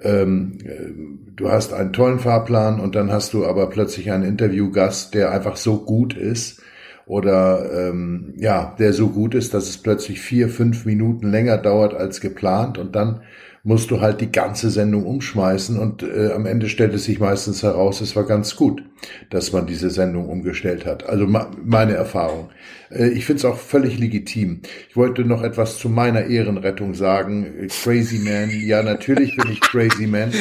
Ähm, 0.03 0.59
äh, 0.65 0.93
du 1.37 1.51
hast 1.51 1.73
einen 1.73 1.93
tollen 1.93 2.19
Fahrplan 2.19 2.81
und 2.81 2.95
dann 2.95 3.11
hast 3.11 3.33
du 3.33 3.47
aber 3.47 3.71
plötzlich 3.71 4.11
einen 4.11 4.25
Interviewgast, 4.25 5.15
der 5.15 5.31
einfach 5.31 5.57
so 5.57 5.85
gut 5.85 6.15
ist 6.17 6.61
oder 7.07 7.89
ähm, 7.89 8.35
ja, 8.37 8.75
der 8.79 8.93
so 8.93 9.09
gut 9.09 9.35
ist, 9.35 9.55
dass 9.55 9.69
es 9.69 9.79
plötzlich 9.79 10.21
vier, 10.21 10.49
fünf 10.49 10.85
Minuten 10.85 11.31
länger 11.31 11.59
dauert 11.59 11.95
als 11.95 12.21
geplant 12.21 12.79
und 12.79 12.95
dann 12.97 13.23
musst 13.65 13.91
du 13.91 14.01
halt 14.01 14.21
die 14.21 14.33
ganze 14.33 14.71
Sendung 14.71 15.05
umschmeißen 15.07 15.79
und 15.79 16.03
äh, 16.03 16.33
am 16.33 16.47
Ende 16.47 16.69
stellt 16.69 16.95
es 16.95 17.05
sich 17.05 17.21
meistens 17.21 17.63
heraus, 17.63 18.01
es 18.01 18.17
war 18.17 18.25
ganz 18.25 18.57
gut, 18.57 18.83
dass 19.31 19.53
man 19.53 19.67
diese 19.67 19.91
Sendung 19.91 20.29
umgestellt 20.29 20.87
hat. 20.87 21.07
Also 21.09 21.27
meine 21.27 21.95
Erfahrung. 21.95 22.51
Äh, 22.91 23.09
ich 23.09 23.25
finde 23.25 23.39
es 23.39 23.45
auch 23.45 23.59
völlig 23.59 23.99
legitim. 23.99 24.61
Ich 24.89 24.97
wollte 24.97 25.25
noch 25.25 25.43
etwas 25.43 25.79
zu 25.79 25.89
meiner 25.89 26.27
Ehrenrettung 26.27 26.95
sagen. 26.95 27.69
Crazy 27.69 28.19
Man, 28.19 28.51
ja 28.51 28.83
natürlich 28.83 29.37
bin 29.37 29.51
ich 29.51 29.61
Crazy 29.61 30.07
Man. 30.07 30.33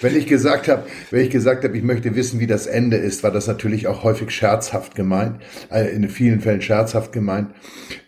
Wenn 0.00 0.16
ich 0.16 0.26
gesagt 0.26 0.68
habe, 0.68 0.86
wenn 1.10 1.22
ich 1.22 1.30
gesagt 1.30 1.64
habe, 1.64 1.76
ich 1.76 1.82
möchte 1.82 2.14
wissen, 2.14 2.40
wie 2.40 2.46
das 2.46 2.66
Ende 2.66 2.96
ist, 2.96 3.22
war 3.22 3.30
das 3.30 3.46
natürlich 3.46 3.86
auch 3.86 4.04
häufig 4.04 4.30
scherzhaft 4.30 4.94
gemeint, 4.94 5.42
äh, 5.70 5.94
in 5.94 6.08
vielen 6.08 6.40
Fällen 6.40 6.62
scherzhaft 6.62 7.12
gemeint. 7.12 7.50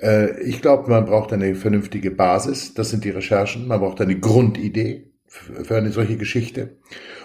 Äh, 0.01 0.41
ich 0.43 0.61
glaube, 0.63 0.91
man 0.91 1.07
braucht 1.07 1.33
eine 1.33 1.55
vernünftige 1.55 2.11
Basis. 2.11 2.75
Das 2.75 2.91
sind 2.91 3.05
die 3.05 3.11
Recherchen. 3.11 3.67
Man 3.67 3.81
braucht 3.81 4.01
eine 4.01 4.19
Grundidee 4.19 5.05
für 5.27 5.77
eine 5.77 5.93
solche 5.93 6.17
Geschichte. 6.17 6.77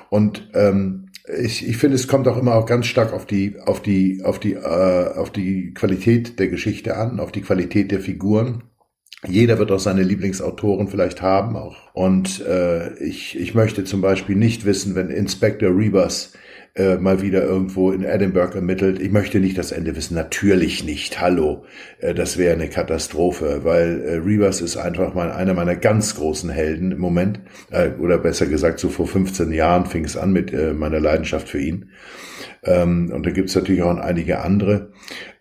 Und 0.09 0.49
ähm, 0.53 1.09
ich, 1.25 1.67
ich 1.67 1.77
finde, 1.77 1.95
es 1.95 2.07
kommt 2.07 2.27
auch 2.27 2.37
immer 2.37 2.55
auch 2.55 2.65
ganz 2.65 2.85
stark 2.85 3.13
auf 3.13 3.25
die, 3.25 3.59
auf 3.65 3.81
die, 3.81 4.21
auf 4.23 4.39
die, 4.39 4.53
äh, 4.53 5.13
auf 5.15 5.31
die 5.31 5.73
Qualität 5.73 6.37
der 6.39 6.49
Geschichte 6.49 6.97
an, 6.97 7.19
auf 7.19 7.31
die 7.31 7.41
Qualität 7.41 7.91
der 7.91 8.01
Figuren. 8.01 8.63
Jeder 9.25 9.57
wird 9.57 9.71
auch 9.71 9.79
seine 9.79 10.03
Lieblingsautoren 10.03 10.89
vielleicht 10.89 11.21
haben 11.21 11.55
auch. 11.55 11.77
Und 11.93 12.45
äh, 12.45 12.93
ich, 12.95 13.39
ich 13.39 13.53
möchte 13.55 13.85
zum 13.85 14.01
Beispiel 14.01 14.35
nicht 14.35 14.65
wissen, 14.65 14.95
wenn 14.95 15.09
Inspector 15.09 15.69
Rebus 15.69 16.33
äh, 16.75 16.95
mal 16.95 17.21
wieder 17.21 17.43
irgendwo 17.43 17.91
in 17.91 18.03
Edinburgh 18.03 18.55
ermittelt. 18.55 18.99
Ich 18.99 19.11
möchte 19.11 19.39
nicht 19.39 19.57
das 19.57 19.71
Ende 19.71 19.95
wissen. 19.95 20.15
Natürlich 20.15 20.83
nicht. 20.83 21.21
Hallo. 21.21 21.65
Äh, 21.99 22.15
das 22.15 22.37
wäre 22.37 22.53
eine 22.53 22.67
Katastrophe, 22.67 23.61
weil 23.63 24.01
äh, 24.01 24.15
Rebus 24.15 24.61
ist 24.61 24.77
einfach 24.77 25.13
mal 25.13 25.31
einer 25.31 25.53
meiner 25.53 25.75
ganz 25.75 26.15
großen 26.15 26.49
Helden 26.49 26.91
im 26.91 26.99
Moment. 26.99 27.41
Äh, 27.69 27.91
oder 27.99 28.17
besser 28.17 28.47
gesagt, 28.47 28.79
so 28.79 28.89
vor 28.89 29.07
15 29.07 29.51
Jahren 29.51 29.85
fing 29.85 30.03
es 30.03 30.17
an 30.17 30.33
mit 30.33 30.51
äh, 30.51 30.73
meiner 30.73 30.99
Leidenschaft 30.99 31.47
für 31.47 31.59
ihn. 31.59 31.89
Ähm, 32.65 33.11
und 33.13 33.25
da 33.25 33.31
gibt's 33.31 33.55
natürlich 33.55 33.81
auch 33.81 33.97
einige 33.97 34.39
andere. 34.41 34.91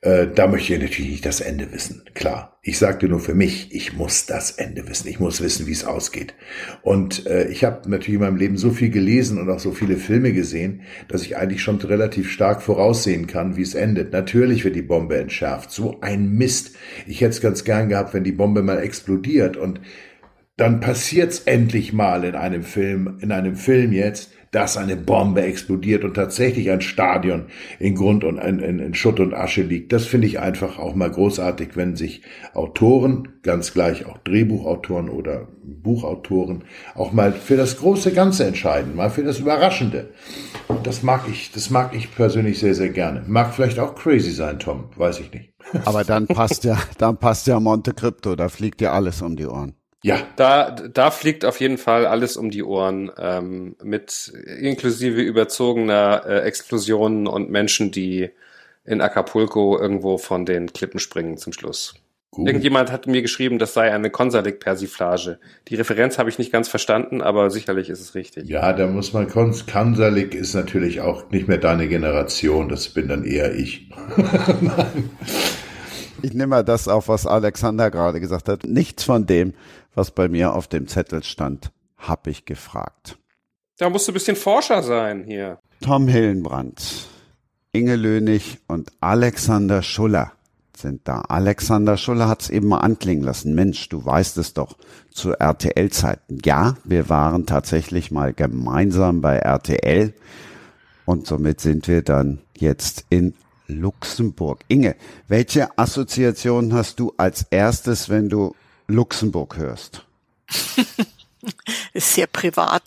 Äh, 0.01 0.29
da 0.35 0.49
möchte 0.49 0.75
ich 0.75 0.81
natürlich 0.81 1.11
nicht 1.11 1.27
das 1.27 1.41
Ende 1.41 1.73
wissen. 1.73 2.03
Klar. 2.15 2.59
Ich 2.65 2.79
sagte 2.79 3.09
nur 3.09 3.21
für 3.21 3.35
mich, 3.35 3.75
ich 3.75 3.93
muss 3.93 4.27
das 4.27 4.53
Ende 4.53 4.89
wissen. 4.89 5.09
Ich 5.09 5.19
muss 5.19 5.43
wissen, 5.43 5.67
wie 5.67 5.73
es 5.73 5.85
ausgeht. 5.85 6.35
Und 6.83 7.27
äh, 7.27 7.49
ich 7.49 7.65
habe 7.65 7.89
natürlich 7.91 8.15
in 8.15 8.21
meinem 8.21 8.37
Leben 8.37 8.57
so 8.57 8.71
viel 8.71 8.91
gelesen 8.91 9.39
und 9.39 9.51
auch 9.51 9.59
so 9.59 9.73
viele 9.73 9.97
Filme 9.97 10.33
gesehen, 10.33 10.83
dass 11.09 11.23
ich 11.23 11.37
eigentlich 11.37 11.63
schon 11.63 11.77
relativ 11.81 12.31
stark 12.31 12.63
voraussehen 12.63 13.27
kann, 13.27 13.57
wie 13.57 13.63
es 13.63 13.75
endet. 13.75 14.13
Natürlich 14.13 14.65
wird 14.65 14.77
die 14.77 14.83
Bombe 14.83 15.19
entschärft. 15.19 15.71
So 15.71 16.01
ein 16.01 16.31
Mist. 16.31 16.77
Ich 17.07 17.21
hätte 17.21 17.31
es 17.31 17.41
ganz 17.41 17.65
gern 17.65 17.89
gehabt, 17.89 18.15
wenn 18.15 18.25
die 18.25 18.33
Bombe 18.33 18.63
mal 18.63 18.79
explodiert 18.79 19.57
und 19.57 19.81
dann 20.57 20.81
passiert's 20.81 21.41
endlich 21.41 21.93
mal 21.93 22.25
in 22.25 22.35
einem 22.35 22.63
Film, 22.63 23.19
in 23.21 23.33
einem 23.33 23.57
Film 23.57 23.93
jetzt, 23.93 24.31
dass 24.53 24.77
eine 24.77 24.97
Bombe 24.97 25.43
explodiert 25.43 26.05
und 26.05 26.15
tatsächlich 26.15 26.71
ein 26.71 26.83
Stadion 26.83 27.47
in 27.79 27.95
Grund 27.95 28.23
und 28.23 28.39
in, 28.39 28.61
in, 28.61 28.79
in 28.79 28.95
Schutt 28.95 29.19
und 29.19 29.35
Asche 29.35 29.63
liegt. 29.63 29.93
Das 29.93 30.07
finde 30.07 30.27
ich 30.27 30.39
einfach 30.39 30.79
auch 30.79 30.95
mal 30.95 31.11
großartig, 31.11 31.71
wenn 31.75 31.97
sich 31.97 32.23
Autoren, 32.55 33.29
ganz 33.43 33.73
gleich 33.73 34.07
auch 34.07 34.19
Drehbuchautoren 34.19 35.09
oder 35.09 35.49
Buchautoren, 35.65 36.65
auch 36.95 37.13
mal 37.13 37.33
für 37.33 37.57
das 37.57 37.79
große 37.79 38.13
Ganze 38.13 38.45
entscheiden, 38.45 38.95
mal 38.95 39.11
für 39.11 39.25
das 39.25 39.39
Überraschende. 39.39 40.11
Und 40.69 40.87
das 40.87 41.03
mag 41.03 41.23
ich, 41.31 41.51
das 41.53 41.71
mag 41.71 41.95
ich 41.95 42.15
persönlich 42.15 42.59
sehr, 42.59 42.75
sehr 42.75 42.91
gerne. 42.91 43.25
Mag 43.27 43.55
vielleicht 43.55 43.79
auch 43.79 43.95
crazy 43.95 44.33
sein, 44.33 44.59
Tom, 44.59 44.91
weiß 44.97 45.21
ich 45.21 45.33
nicht. 45.33 45.55
Aber 45.87 46.05
dann 46.05 46.27
passt 46.29 46.65
ja, 46.65 46.79
dann 46.99 47.17
passt 47.17 47.47
ja 47.47 47.59
Monte 47.59 47.95
Crypto, 47.95 48.37
da 48.37 48.51
fliegt 48.51 48.83
ja 48.83 48.93
alles 48.93 49.23
um 49.23 49.35
die 49.35 49.47
Ohren. 49.47 49.75
Ja. 50.03 50.27
Da, 50.37 50.71
da 50.71 51.11
fliegt 51.11 51.45
auf 51.45 51.61
jeden 51.61 51.79
Fall 51.79 52.07
alles 52.07 52.37
um 52.37 52.51
die 52.51 52.65
Ohren, 52.65 53.11
ähm, 53.19 53.77
mit 53.83 54.33
inklusive 54.59 55.21
überzogener 55.21 56.25
äh, 56.27 56.41
Explosionen 56.41 57.27
und 57.27 57.51
Menschen, 57.51 57.93
die 57.93 58.31
in 58.85 59.01
Acapulco 59.01 59.79
irgendwo 59.79 60.19
von 60.19 60.45
den 60.45 60.73
Klippen 60.73 60.99
springen 60.99 61.39
zum 61.39 61.53
Schluss. 61.53 61.95
Gut. 62.35 62.47
Irgendjemand 62.49 62.91
hat 62.91 63.07
mir 63.07 63.21
geschrieben, 63.21 63.59
das 63.59 63.75
sei 63.75 63.93
eine 63.93 64.09
Konsalik-Persiflage. 64.09 65.39
Die 65.69 65.75
Referenz 65.75 66.17
habe 66.17 66.31
ich 66.31 66.39
nicht 66.39 66.51
ganz 66.51 66.67
verstanden, 66.67 67.21
aber 67.21 67.51
sicherlich 67.51 67.91
ist 67.91 68.01
es 68.01 68.15
richtig. 68.15 68.49
Ja, 68.49 68.73
da 68.73 68.87
muss 68.87 69.13
man, 69.13 69.29
Konsalik 69.29 70.35
ist 70.35 70.55
natürlich 70.55 71.03
auch 71.03 71.31
nicht 71.31 71.47
mehr 71.47 71.59
deine 71.59 71.89
Generation, 71.89 72.71
das 72.71 72.89
bin 72.89 73.09
dann 73.09 73.25
eher 73.25 73.55
ich. 73.55 73.91
ich 76.23 76.33
nehme 76.33 76.49
mal 76.49 76.65
das 76.65 76.89
auf, 76.89 77.09
was 77.09 77.27
Alexander 77.27 77.91
gerade 77.91 78.21
gesagt 78.21 78.49
hat. 78.49 78.65
Nichts 78.65 79.05
von 79.05 79.27
dem, 79.27 79.55
was 79.95 80.11
bei 80.11 80.29
mir 80.29 80.55
auf 80.55 80.69
dem 80.69 80.89
Zettel 80.89 81.23
stand, 81.23 81.71
habe 81.99 82.31
ich 82.31 82.45
gefragt. 82.45 83.19
Da 83.79 83.91
musst 83.91 84.07
du 84.07 84.13
ein 84.13 84.15
bisschen 84.15 84.37
Forscher 84.37 84.83
sein 84.83 85.25
hier. 85.25 85.59
Tom 85.81 86.09
Hillenbrand, 86.09 87.09
Inge 87.73 87.97
Lönig 87.97 88.59
und 88.69 88.93
Alexander 89.01 89.83
Schuller 89.83 90.33
sind 90.77 91.09
da. 91.09 91.23
Alexander 91.23 91.97
Schuller 91.97 92.29
hat 92.29 92.43
es 92.43 92.51
eben 92.51 92.69
mal 92.69 92.79
anklingen 92.79 93.25
lassen. 93.25 93.55
Mensch, 93.55 93.89
du 93.89 94.05
weißt 94.05 94.39
es 94.39 94.55
doch, 94.55 94.77
zu 95.11 95.33
RTL-Zeiten. 95.33 96.39
Ja, 96.45 96.77
wir 96.85 97.09
waren 97.09 97.47
tatsächlich 97.47 98.11
mal 98.11 98.33
gemeinsam 98.33 99.21
bei 99.21 99.37
RTL 99.37 100.13
und 101.05 101.27
somit 101.27 101.61
sind 101.61 101.89
wir 101.89 102.03
dann 102.03 102.41
jetzt 102.57 103.07
in 103.11 103.35
Luxemburg. 103.67 104.65
Inge, 104.69 104.97
welche 105.29 105.77
Assoziation 105.79 106.73
hast 106.75 107.01
du 107.01 107.13
als 107.17 107.47
erstes, 107.51 108.09
wenn 108.09 108.29
du 108.29 108.55
Luxemburg 108.87 109.57
hörst? 109.57 110.05
ist 111.93 112.15
sehr 112.15 112.27
privat. 112.27 112.83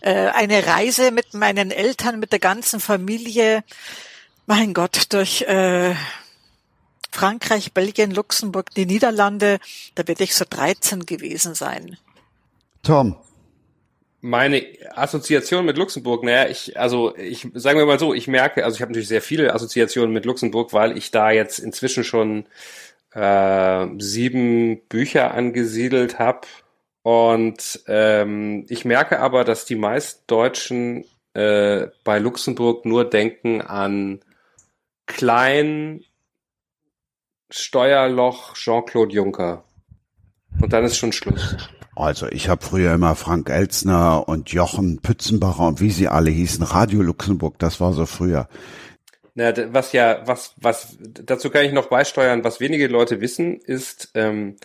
Äh, 0.00 0.28
eine 0.28 0.66
Reise 0.66 1.10
mit 1.10 1.34
meinen 1.34 1.70
Eltern, 1.70 2.20
mit 2.20 2.32
der 2.32 2.38
ganzen 2.38 2.80
Familie, 2.80 3.64
mein 4.46 4.74
Gott, 4.74 5.12
durch 5.12 5.42
äh, 5.42 5.94
Frankreich, 7.10 7.72
Belgien, 7.72 8.10
Luxemburg, 8.10 8.70
die 8.74 8.86
Niederlande, 8.86 9.58
da 9.94 10.06
werde 10.06 10.24
ich 10.24 10.34
so 10.34 10.44
13 10.48 11.06
gewesen 11.06 11.54
sein. 11.54 11.96
Tom. 12.82 13.16
Meine 14.20 14.66
Assoziation 14.94 15.64
mit 15.64 15.78
Luxemburg, 15.78 16.24
naja, 16.24 16.48
ich, 16.48 16.78
also 16.78 17.16
ich 17.16 17.46
sagen 17.54 17.78
wir 17.78 17.86
mal 17.86 18.00
so, 18.00 18.14
ich 18.14 18.26
merke, 18.26 18.64
also 18.64 18.74
ich 18.74 18.82
habe 18.82 18.90
natürlich 18.90 19.08
sehr 19.08 19.22
viele 19.22 19.54
Assoziationen 19.54 20.12
mit 20.12 20.24
Luxemburg, 20.24 20.72
weil 20.72 20.98
ich 20.98 21.12
da 21.12 21.30
jetzt 21.30 21.60
inzwischen 21.60 22.02
schon 22.02 22.46
äh, 23.12 23.86
sieben 23.98 24.80
Bücher 24.88 25.34
angesiedelt 25.34 26.18
habe. 26.18 26.48
Und 27.02 27.80
ähm, 27.86 28.66
ich 28.68 28.84
merke 28.84 29.20
aber, 29.20 29.44
dass 29.44 29.64
die 29.64 29.76
meisten 29.76 30.24
Deutschen 30.26 31.04
äh, 31.34 31.86
bei 32.04 32.18
Luxemburg 32.18 32.84
nur 32.84 33.08
denken 33.08 33.62
an 33.62 34.20
klein, 35.06 36.04
Steuerloch 37.50 38.54
Jean-Claude 38.54 39.14
Juncker. 39.14 39.64
Und 40.60 40.72
dann 40.72 40.84
ist 40.84 40.98
schon 40.98 41.12
Schluss. 41.12 41.56
Also 41.98 42.28
ich 42.28 42.48
habe 42.48 42.64
früher 42.64 42.94
immer 42.94 43.16
Frank 43.16 43.50
Elzner 43.50 44.28
und 44.28 44.50
Jochen 44.50 45.00
Pützenbacher 45.00 45.66
und 45.66 45.80
wie 45.80 45.90
sie 45.90 46.08
alle 46.08 46.30
hießen, 46.30 46.64
Radio 46.64 47.02
Luxemburg, 47.02 47.58
das 47.58 47.80
war 47.80 47.92
so 47.92 48.06
früher. 48.06 48.48
Na, 49.34 49.52
was 49.72 49.92
ja, 49.92 50.22
was, 50.24 50.54
was, 50.56 50.96
dazu 51.00 51.50
kann 51.50 51.64
ich 51.64 51.72
noch 51.72 51.88
beisteuern, 51.88 52.44
was 52.44 52.60
wenige 52.60 52.86
Leute 52.86 53.20
wissen, 53.20 53.60
ist, 53.60 54.10
ähm, 54.14 54.56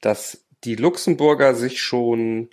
dass 0.00 0.44
die 0.64 0.76
Luxemburger 0.76 1.54
sich 1.54 1.80
schon 1.80 2.50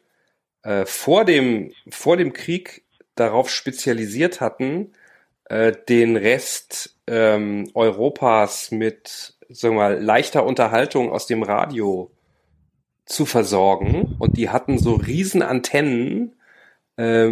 äh, 0.63 0.85
vor 0.85 1.25
dem, 1.25 1.73
vor 1.89 2.15
dem 2.15 2.31
Krieg 2.33 2.83
darauf 3.15 3.49
spezialisiert 3.49 4.39
hatten, 4.39 4.93
äh, 5.45 5.73
den 5.89 6.15
Rest 6.15 6.95
ähm, 7.07 7.69
Europas 7.73 8.71
mit 8.71 9.35
sagen 9.49 9.75
wir 9.75 9.81
mal, 9.81 10.01
leichter 10.01 10.45
Unterhaltung 10.45 11.11
aus 11.11 11.25
dem 11.25 11.43
Radio 11.43 12.11
zu 13.09 13.25
versorgen. 13.25 14.15
Und 14.19 14.37
die 14.37 14.49
hatten 14.49 14.77
so 14.77 14.93
riesen 14.93 15.41
Antennen, 15.41 16.33
äh, 16.97 17.29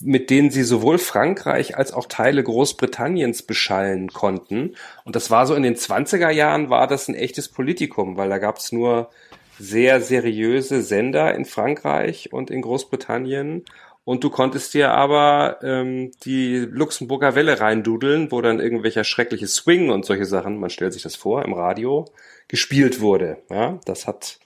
mit 0.00 0.30
denen 0.30 0.50
sie 0.50 0.64
sowohl 0.64 0.98
Frankreich 0.98 1.76
als 1.76 1.92
auch 1.92 2.06
Teile 2.06 2.42
Großbritanniens 2.42 3.42
beschallen 3.42 4.12
konnten. 4.12 4.74
Und 5.04 5.16
das 5.16 5.30
war 5.30 5.46
so 5.46 5.54
in 5.54 5.62
den 5.62 5.76
20er 5.76 6.30
Jahren 6.30 6.70
war 6.70 6.86
das 6.86 7.08
ein 7.08 7.14
echtes 7.14 7.48
Politikum, 7.48 8.16
weil 8.16 8.28
da 8.28 8.38
gab 8.38 8.58
es 8.58 8.72
nur 8.72 9.10
sehr 9.58 10.00
seriöse 10.00 10.82
Sender 10.82 11.34
in 11.34 11.44
Frankreich 11.44 12.32
und 12.32 12.50
in 12.50 12.62
Großbritannien 12.62 13.64
und 14.04 14.24
du 14.24 14.30
konntest 14.30 14.74
dir 14.74 14.90
aber 14.90 15.58
ähm, 15.62 16.10
die 16.24 16.56
Luxemburger 16.58 17.36
Welle 17.36 17.60
reindudeln, 17.60 18.32
wo 18.32 18.40
dann 18.40 18.58
irgendwelcher 18.58 19.04
schreckliche 19.04 19.46
Swing 19.46 19.90
und 19.90 20.04
solche 20.04 20.24
Sachen, 20.24 20.58
man 20.58 20.70
stellt 20.70 20.92
sich 20.92 21.02
das 21.02 21.14
vor, 21.14 21.44
im 21.44 21.52
Radio 21.52 22.06
gespielt 22.48 23.00
wurde. 23.00 23.38
Ja, 23.48 23.78
das 23.84 24.08
hat, 24.08 24.40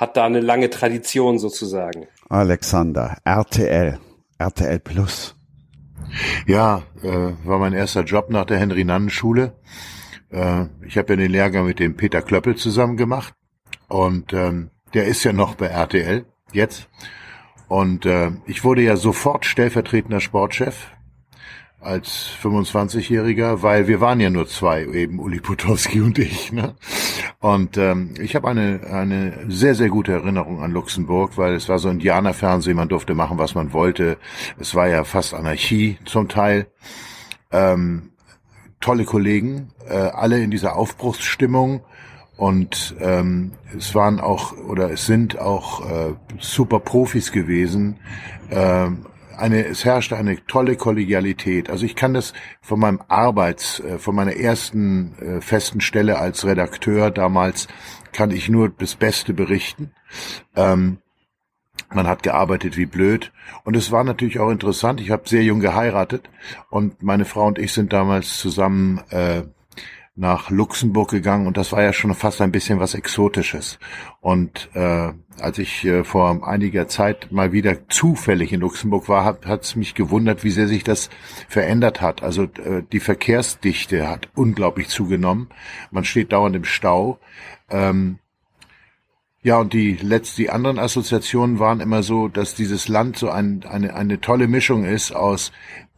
hat 0.00 0.16
da 0.16 0.24
eine 0.24 0.40
lange 0.40 0.70
Tradition 0.70 1.38
sozusagen. 1.38 2.06
Alexander, 2.30 3.18
RTL, 3.24 4.00
RTL 4.38 4.78
Plus. 4.80 5.36
Ja, 6.46 6.82
äh, 7.02 7.32
war 7.44 7.58
mein 7.58 7.74
erster 7.74 8.02
Job 8.02 8.30
nach 8.30 8.46
der 8.46 8.58
Henry-Nannen-Schule. 8.58 9.52
Äh, 10.30 10.64
ich 10.86 10.96
habe 10.96 11.12
ja 11.12 11.16
den 11.16 11.30
Lehrgang 11.30 11.66
mit 11.66 11.78
dem 11.78 11.96
Peter 11.96 12.22
Klöppel 12.22 12.56
zusammen 12.56 12.96
gemacht 12.96 13.34
und 13.88 14.32
ähm, 14.32 14.70
der 14.94 15.04
ist 15.04 15.22
ja 15.22 15.34
noch 15.34 15.54
bei 15.54 15.66
RTL 15.66 16.24
jetzt. 16.52 16.88
Und 17.68 18.06
äh, 18.06 18.32
ich 18.46 18.64
wurde 18.64 18.82
ja 18.82 18.96
sofort 18.96 19.44
stellvertretender 19.44 20.20
Sportchef 20.20 20.88
als 21.80 22.30
25-Jähriger, 22.42 23.62
weil 23.62 23.88
wir 23.88 24.00
waren 24.00 24.20
ja 24.20 24.30
nur 24.30 24.46
zwei, 24.46 24.84
eben 24.84 25.18
Uli 25.18 25.40
Potowski 25.40 26.00
und 26.00 26.18
ich. 26.18 26.52
Ne? 26.52 26.74
Und 27.40 27.78
ähm, 27.78 28.14
ich 28.20 28.36
habe 28.36 28.48
eine, 28.48 28.80
eine 28.92 29.46
sehr, 29.48 29.74
sehr 29.74 29.88
gute 29.88 30.12
Erinnerung 30.12 30.62
an 30.62 30.72
Luxemburg, 30.72 31.38
weil 31.38 31.54
es 31.54 31.68
war 31.68 31.78
so 31.78 31.88
Indianerfernsehen, 31.88 32.76
man 32.76 32.88
durfte 32.88 33.14
machen, 33.14 33.38
was 33.38 33.54
man 33.54 33.72
wollte. 33.72 34.18
Es 34.58 34.74
war 34.74 34.88
ja 34.88 35.04
fast 35.04 35.32
Anarchie 35.32 35.98
zum 36.04 36.28
Teil. 36.28 36.66
Ähm, 37.50 38.10
tolle 38.80 39.04
Kollegen, 39.04 39.72
äh, 39.88 39.94
alle 39.94 40.42
in 40.42 40.50
dieser 40.50 40.76
Aufbruchsstimmung 40.76 41.82
und 42.36 42.94
ähm, 43.00 43.52
es 43.76 43.94
waren 43.94 44.18
auch 44.18 44.56
oder 44.56 44.90
es 44.90 45.04
sind 45.04 45.38
auch 45.38 45.86
äh, 45.86 46.14
super 46.38 46.80
Profis 46.80 47.32
gewesen. 47.32 47.98
Ähm, 48.50 49.04
eine, 49.40 49.66
es 49.66 49.84
herrschte 49.84 50.16
eine 50.16 50.44
tolle 50.46 50.76
Kollegialität. 50.76 51.70
Also 51.70 51.84
ich 51.84 51.96
kann 51.96 52.14
das 52.14 52.32
von 52.60 52.78
meinem 52.78 53.00
Arbeits, 53.08 53.80
äh, 53.80 53.98
von 53.98 54.14
meiner 54.14 54.36
ersten 54.36 55.14
äh, 55.18 55.40
festen 55.40 55.80
Stelle 55.80 56.18
als 56.18 56.44
Redakteur 56.44 57.10
damals, 57.10 57.68
kann 58.12 58.30
ich 58.30 58.48
nur 58.48 58.68
das 58.68 58.96
Beste 58.96 59.32
berichten. 59.34 59.92
Ähm, 60.56 60.98
man 61.92 62.06
hat 62.06 62.22
gearbeitet 62.22 62.76
wie 62.76 62.86
blöd. 62.86 63.32
Und 63.64 63.76
es 63.76 63.90
war 63.90 64.04
natürlich 64.04 64.38
auch 64.38 64.50
interessant. 64.50 65.00
Ich 65.00 65.10
habe 65.10 65.28
sehr 65.28 65.42
jung 65.42 65.60
geheiratet 65.60 66.28
und 66.68 67.02
meine 67.02 67.24
Frau 67.24 67.46
und 67.46 67.58
ich 67.58 67.72
sind 67.72 67.92
damals 67.92 68.38
zusammen 68.38 69.00
äh, 69.10 69.42
nach 70.20 70.50
Luxemburg 70.50 71.10
gegangen 71.10 71.46
und 71.46 71.56
das 71.56 71.72
war 71.72 71.82
ja 71.82 71.94
schon 71.94 72.14
fast 72.14 72.42
ein 72.42 72.52
bisschen 72.52 72.78
was 72.78 72.94
Exotisches. 72.94 73.78
Und 74.20 74.68
äh, 74.74 75.12
als 75.40 75.58
ich 75.58 75.82
äh, 75.86 76.04
vor 76.04 76.46
einiger 76.46 76.88
Zeit 76.88 77.32
mal 77.32 77.52
wieder 77.52 77.88
zufällig 77.88 78.52
in 78.52 78.60
Luxemburg 78.60 79.08
war, 79.08 79.24
hat 79.24 79.64
es 79.64 79.76
mich 79.76 79.94
gewundert, 79.94 80.44
wie 80.44 80.50
sehr 80.50 80.68
sich 80.68 80.84
das 80.84 81.08
verändert 81.48 82.02
hat. 82.02 82.22
Also 82.22 82.42
äh, 82.42 82.82
die 82.92 83.00
Verkehrsdichte 83.00 84.06
hat 84.08 84.28
unglaublich 84.34 84.88
zugenommen. 84.88 85.48
Man 85.90 86.04
steht 86.04 86.32
dauernd 86.32 86.54
im 86.54 86.64
Stau. 86.64 87.18
Ähm, 87.70 88.18
ja, 89.42 89.58
und 89.58 89.72
die 89.72 89.94
letzten, 89.94 90.42
die 90.42 90.50
anderen 90.50 90.78
Assoziationen 90.78 91.58
waren 91.58 91.80
immer 91.80 92.02
so, 92.02 92.28
dass 92.28 92.54
dieses 92.54 92.88
Land 92.88 93.16
so 93.16 93.30
ein, 93.30 93.64
eine, 93.66 93.94
eine 93.94 94.20
tolle 94.20 94.48
Mischung 94.48 94.84
ist 94.84 95.12
aus 95.12 95.50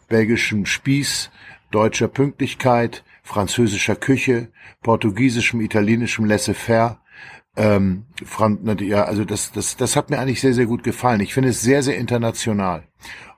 belgischem 0.08 0.64
Spieß, 0.64 1.30
deutscher 1.72 2.06
Pünktlichkeit, 2.06 3.02
französischer 3.22 3.96
Küche, 3.96 4.48
portugiesischem, 4.82 5.60
italienischem 5.60 6.24
Laissez-faire. 6.24 7.00
Ähm, 7.56 8.06
ja, 8.80 9.04
also 9.04 9.24
das, 9.24 9.52
das, 9.52 9.76
das 9.76 9.96
hat 9.96 10.10
mir 10.10 10.18
eigentlich 10.18 10.40
sehr, 10.40 10.54
sehr 10.54 10.66
gut 10.66 10.82
gefallen. 10.82 11.20
Ich 11.20 11.34
finde 11.34 11.50
es 11.50 11.60
sehr, 11.60 11.82
sehr 11.82 11.96
international. 11.96 12.84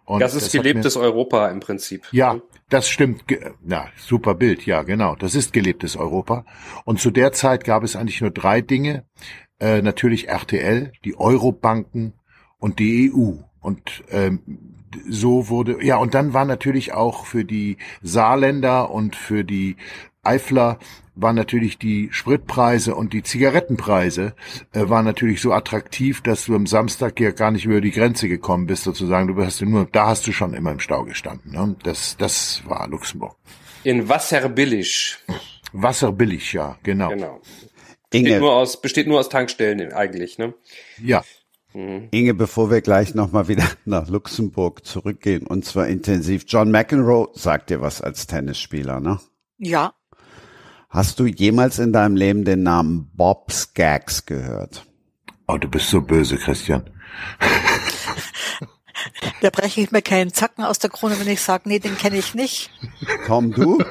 Und 0.05 0.21
das 0.21 0.35
ist 0.35 0.47
das 0.47 0.53
gelebtes 0.53 0.97
mir, 0.97 1.03
Europa 1.03 1.49
im 1.49 1.61
Prinzip. 1.61 2.07
Ja, 2.13 2.41
das 2.69 2.89
stimmt. 2.89 3.25
Ja, 3.67 3.89
super 3.97 4.35
Bild. 4.35 4.67
Ja, 4.67 4.83
genau. 4.83 5.17
Das 5.17 5.35
ist 5.35 5.53
gelebtes 5.53 5.97
Europa. 5.97 6.45
Und 6.85 7.01
zu 7.01 7.11
der 7.11 7.33
Zeit 7.33 7.65
gab 7.65 7.83
es 7.83 7.97
eigentlich 7.97 8.21
nur 8.21 8.31
drei 8.31 8.61
Dinge. 8.61 9.07
Äh, 9.61 9.83
natürlich 9.83 10.29
RTL, 10.29 10.93
die 11.05 11.17
Eurobanken 11.19 12.15
und 12.59 12.79
die 12.79 13.13
EU. 13.13 13.33
Und 13.61 14.05
ähm, 14.11 14.74
so 15.09 15.49
wurde, 15.49 15.85
ja, 15.85 15.97
und 15.97 16.15
dann 16.15 16.33
war 16.33 16.45
natürlich 16.45 16.93
auch 16.93 17.27
für 17.27 17.45
die 17.45 17.77
Saarländer 18.03 18.91
und 18.91 19.17
für 19.17 19.45
die 19.45 19.77
Eifler 20.23 20.79
waren 21.15 21.37
natürlich 21.37 21.79
die 21.79 22.09
Spritpreise 22.11 22.95
und 22.95 23.13
die 23.13 23.23
Zigarettenpreise 23.23 24.35
äh, 24.73 24.89
waren 24.89 25.05
natürlich 25.05 25.41
so 25.41 25.53
attraktiv, 25.53 26.23
dass 26.23 26.47
du 26.47 26.57
am 26.57 26.67
Samstag 26.67 27.21
ja 27.21 27.31
gar 27.31 27.51
nicht 27.51 27.67
über 27.67 27.81
die 27.81 27.93
Grenze 27.93 28.29
gekommen 28.29 28.67
bist, 28.67 28.85
sozusagen. 28.85 29.29
Du 29.29 29.45
hast 29.45 29.61
nur, 29.63 29.87
da 29.91 30.09
hast 30.09 30.27
du 30.27 30.33
schon 30.33 30.55
immer 30.55 30.73
im 30.73 30.81
Stau 30.81 31.05
gestanden. 31.05 31.53
Ne? 31.53 31.77
Das, 31.85 32.17
das 32.17 32.63
war 32.67 32.89
Luxemburg. 32.89 33.37
In 33.85 34.09
Wasserbillig. 34.09 35.19
Wasserbillig, 35.73 36.53
ja, 36.53 36.79
genau. 36.83 37.11
Genau. 37.11 37.41
Besteht 38.11 38.41
nur 38.41 38.53
aus, 38.53 38.81
besteht 38.81 39.07
nur 39.07 39.19
aus 39.19 39.29
Tankstellen 39.29 39.93
eigentlich, 39.93 40.39
ne? 40.39 40.55
Ja, 41.03 41.25
Mhm. 41.75 42.09
Inge, 42.13 42.35
bevor 42.35 42.71
wir 42.71 42.81
gleich 42.81 43.15
nochmal 43.15 43.49
wieder 43.49 43.65
nach 43.85 44.09
Luxemburg 44.09 44.87
zurückgehen, 44.87 45.47
und 45.47 45.65
zwar 45.65 45.89
intensiv. 45.89 46.45
John 46.47 46.71
McEnroe 46.71 47.29
sagt 47.35 47.71
dir 47.71 47.81
was 47.81 48.01
als 48.01 48.27
Tennisspieler, 48.27 49.01
ne? 49.01 49.19
Ja. 49.59 49.95
Hast 50.89 51.19
du 51.19 51.27
jemals 51.27 51.81
in 51.81 51.93
deinem 51.93 52.15
Leben 52.15 52.45
den 52.45 52.63
Namen 52.63 53.11
Bob 53.15 53.51
Skaggs 53.51 54.27
gehört? 54.27 54.87
Oh, 55.49 55.59
du 55.59 55.69
bist 55.69 55.91
so 55.91 56.01
böse, 56.01 56.39
Christian. 56.39 56.89
Da 59.41 59.51
breche 59.51 59.83
ich 59.83 59.91
mir 59.91 60.01
keinen 60.01 60.33
Zacken 60.33 60.65
aus 60.65 60.79
der 60.79 60.89
Krone, 60.89 61.19
wenn 61.21 61.29
ich 61.29 61.43
sage, 61.43 61.69
nee, 61.69 61.79
den 61.79 61.99
kenne 61.99 62.17
ich 62.17 62.35
nicht. 62.35 62.71
Tom, 63.27 63.53
du? 63.53 63.83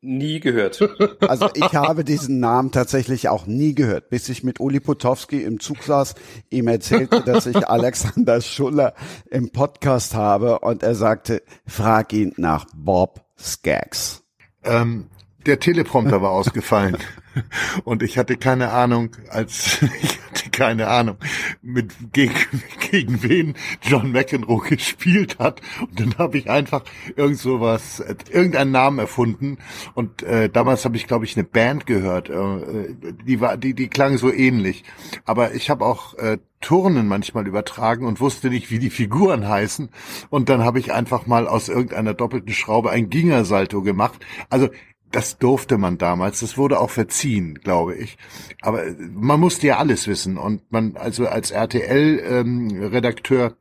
Nie 0.00 0.40
gehört. 0.40 0.80
Also 1.20 1.48
ich 1.54 1.72
habe 1.74 2.04
diesen 2.04 2.40
Namen 2.40 2.70
tatsächlich 2.70 3.28
auch 3.28 3.46
nie 3.46 3.74
gehört, 3.74 4.10
bis 4.10 4.28
ich 4.28 4.42
mit 4.42 4.60
Uli 4.60 4.80
Potowski 4.80 5.42
im 5.42 5.60
Zug 5.60 5.82
saß, 5.82 6.14
ihm 6.50 6.68
erzählte, 6.68 7.22
dass 7.22 7.46
ich 7.46 7.56
Alexander 7.68 8.40
Schuller 8.40 8.94
im 9.30 9.50
Podcast 9.50 10.14
habe 10.14 10.60
und 10.60 10.82
er 10.82 10.94
sagte, 10.94 11.42
frag 11.66 12.12
ihn 12.12 12.32
nach 12.36 12.66
Bob 12.74 13.24
Skaggs. 13.38 14.24
Ähm, 14.64 15.08
der 15.48 15.58
Teleprompter 15.58 16.22
war 16.22 16.30
ausgefallen. 16.30 16.98
Und 17.84 18.02
ich 18.02 18.18
hatte 18.18 18.36
keine 18.36 18.70
Ahnung, 18.70 19.10
als 19.30 19.80
ich 20.02 20.20
hatte 20.20 20.50
keine 20.50 20.88
Ahnung, 20.88 21.16
mit 21.62 21.94
gegen, 22.12 22.34
gegen 22.90 23.22
wen 23.22 23.54
John 23.82 24.12
McEnroe 24.12 24.60
gespielt 24.68 25.38
hat. 25.38 25.60
Und 25.80 25.98
dann 25.98 26.18
habe 26.18 26.38
ich 26.38 26.50
einfach 26.50 26.84
irgend 27.16 27.38
sowas, 27.38 28.04
irgendeinen 28.30 28.72
Namen 28.72 28.98
erfunden. 28.98 29.58
Und 29.94 30.22
äh, 30.22 30.50
damals 30.50 30.84
habe 30.84 30.96
ich 30.96 31.06
glaube 31.06 31.24
ich 31.24 31.36
eine 31.36 31.44
Band 31.44 31.86
gehört, 31.86 32.28
äh, 32.28 32.94
die 33.26 33.40
war, 33.40 33.56
die 33.56 33.74
die 33.74 33.88
klang 33.88 34.18
so 34.18 34.32
ähnlich, 34.32 34.84
aber 35.24 35.54
ich 35.54 35.70
habe 35.70 35.84
auch 35.84 36.14
äh, 36.14 36.38
Turnen 36.60 37.06
manchmal 37.06 37.46
übertragen 37.46 38.04
und 38.04 38.20
wusste 38.20 38.50
nicht, 38.50 38.70
wie 38.70 38.80
die 38.80 38.90
Figuren 38.90 39.48
heißen. 39.48 39.90
Und 40.28 40.48
dann 40.48 40.64
habe 40.64 40.80
ich 40.80 40.92
einfach 40.92 41.26
mal 41.26 41.46
aus 41.46 41.68
irgendeiner 41.68 42.14
doppelten 42.14 42.52
Schraube 42.52 42.90
ein 42.90 43.10
Gingersalto 43.10 43.82
gemacht. 43.82 44.26
Also 44.50 44.68
das 45.10 45.38
durfte 45.38 45.78
man 45.78 45.98
damals. 45.98 46.40
Das 46.40 46.58
wurde 46.58 46.80
auch 46.80 46.90
verziehen, 46.90 47.58
glaube 47.62 47.94
ich. 47.94 48.18
Aber 48.60 48.82
man 49.12 49.40
musste 49.40 49.66
ja 49.68 49.78
alles 49.78 50.06
wissen. 50.06 50.36
Und 50.38 50.70
man, 50.70 50.96
also 50.96 51.26
als 51.26 51.50
RTL-Redakteur, 51.50 53.46
ähm, 53.46 53.54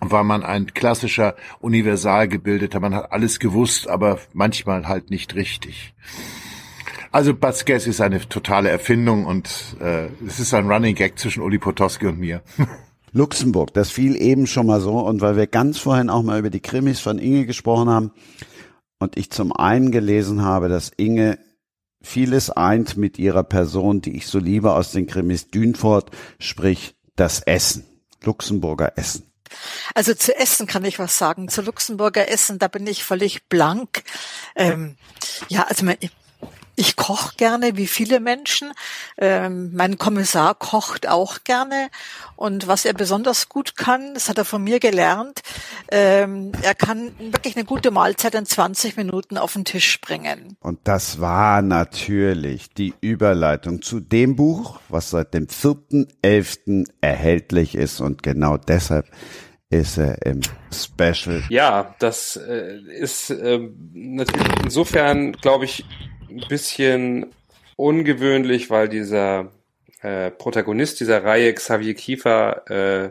war 0.00 0.24
man 0.24 0.42
ein 0.42 0.74
klassischer 0.74 1.36
Universalgebildeter. 1.60 2.80
Man 2.80 2.94
hat 2.94 3.12
alles 3.12 3.38
gewusst, 3.38 3.88
aber 3.88 4.18
manchmal 4.32 4.88
halt 4.88 5.10
nicht 5.10 5.34
richtig. 5.34 5.94
Also 7.12 7.34
Guess 7.34 7.86
ist 7.86 8.00
eine 8.00 8.26
totale 8.28 8.70
Erfindung 8.70 9.26
und 9.26 9.76
äh, 9.80 10.06
es 10.26 10.40
ist 10.40 10.54
ein 10.54 10.70
Running 10.70 10.94
Gag 10.94 11.18
zwischen 11.18 11.42
Uli 11.42 11.58
Potowski 11.58 12.06
und 12.06 12.18
mir. 12.18 12.42
Luxemburg, 13.12 13.74
das 13.74 13.90
fiel 13.90 14.16
eben 14.16 14.46
schon 14.46 14.66
mal 14.66 14.80
so 14.80 14.98
und 15.00 15.20
weil 15.20 15.36
wir 15.36 15.46
ganz 15.46 15.78
vorhin 15.78 16.08
auch 16.08 16.22
mal 16.22 16.38
über 16.38 16.48
die 16.48 16.60
Krimis 16.60 17.00
von 17.00 17.18
Inge 17.18 17.44
gesprochen 17.44 17.90
haben, 17.90 18.12
und 19.02 19.16
ich 19.16 19.30
zum 19.30 19.52
einen 19.52 19.90
gelesen 19.90 20.42
habe, 20.42 20.68
dass 20.68 20.90
Inge 20.96 21.38
vieles 22.02 22.50
eint 22.50 22.96
mit 22.96 23.18
ihrer 23.18 23.44
Person, 23.44 24.00
die 24.00 24.16
ich 24.16 24.26
so 24.26 24.38
liebe 24.38 24.72
aus 24.72 24.92
den 24.92 25.06
Krimis 25.06 25.48
Dünfort, 25.48 26.10
sprich 26.38 26.94
das 27.16 27.40
Essen, 27.40 27.84
Luxemburger 28.22 28.92
Essen. 28.96 29.30
Also 29.94 30.14
zu 30.14 30.34
Essen 30.36 30.66
kann 30.66 30.84
ich 30.84 30.98
was 30.98 31.18
sagen. 31.18 31.48
Zu 31.48 31.62
Luxemburger 31.62 32.28
Essen, 32.28 32.58
da 32.58 32.68
bin 32.68 32.86
ich 32.86 33.04
völlig 33.04 33.48
blank. 33.48 34.02
Ähm, 34.56 34.96
ja, 35.48 35.64
also 35.64 35.84
mein, 35.84 35.98
ich 36.74 36.96
koche 36.96 37.36
gerne, 37.36 37.76
wie 37.76 37.86
viele 37.86 38.20
Menschen. 38.20 38.72
Ähm, 39.18 39.70
mein 39.74 39.98
Kommissar 39.98 40.54
kocht 40.54 41.08
auch 41.08 41.44
gerne. 41.44 41.88
Und 42.36 42.66
was 42.66 42.84
er 42.84 42.94
besonders 42.94 43.48
gut 43.48 43.76
kann, 43.76 44.14
das 44.14 44.28
hat 44.28 44.38
er 44.38 44.44
von 44.44 44.64
mir 44.64 44.80
gelernt, 44.80 45.42
ähm, 45.90 46.52
er 46.62 46.74
kann 46.74 47.12
wirklich 47.18 47.56
eine 47.56 47.64
gute 47.64 47.90
Mahlzeit 47.90 48.34
in 48.34 48.46
20 48.46 48.96
Minuten 48.96 49.38
auf 49.38 49.52
den 49.52 49.64
Tisch 49.64 50.00
bringen. 50.00 50.56
Und 50.60 50.80
das 50.84 51.20
war 51.20 51.62
natürlich 51.62 52.72
die 52.72 52.94
Überleitung 53.00 53.82
zu 53.82 54.00
dem 54.00 54.36
Buch, 54.36 54.80
was 54.88 55.10
seit 55.10 55.34
dem 55.34 55.46
4.11. 55.46 56.86
erhältlich 57.00 57.74
ist. 57.74 58.00
Und 58.00 58.22
genau 58.22 58.56
deshalb 58.56 59.06
ist 59.72 59.98
er 59.98 60.20
im 60.26 60.40
Special. 60.72 61.42
Ja, 61.48 61.94
das 61.98 62.36
äh, 62.36 62.78
ist 62.98 63.30
äh, 63.30 63.58
natürlich 63.92 64.52
insofern, 64.64 65.32
glaube 65.32 65.64
ich, 65.64 65.84
ein 66.36 66.48
bisschen 66.48 67.26
ungewöhnlich, 67.76 68.70
weil 68.70 68.88
dieser 68.88 69.52
äh, 70.02 70.30
Protagonist 70.30 71.00
dieser 71.00 71.24
Reihe, 71.24 71.52
Xavier 71.54 71.94
Kiefer, 71.94 72.70
äh, 72.70 73.10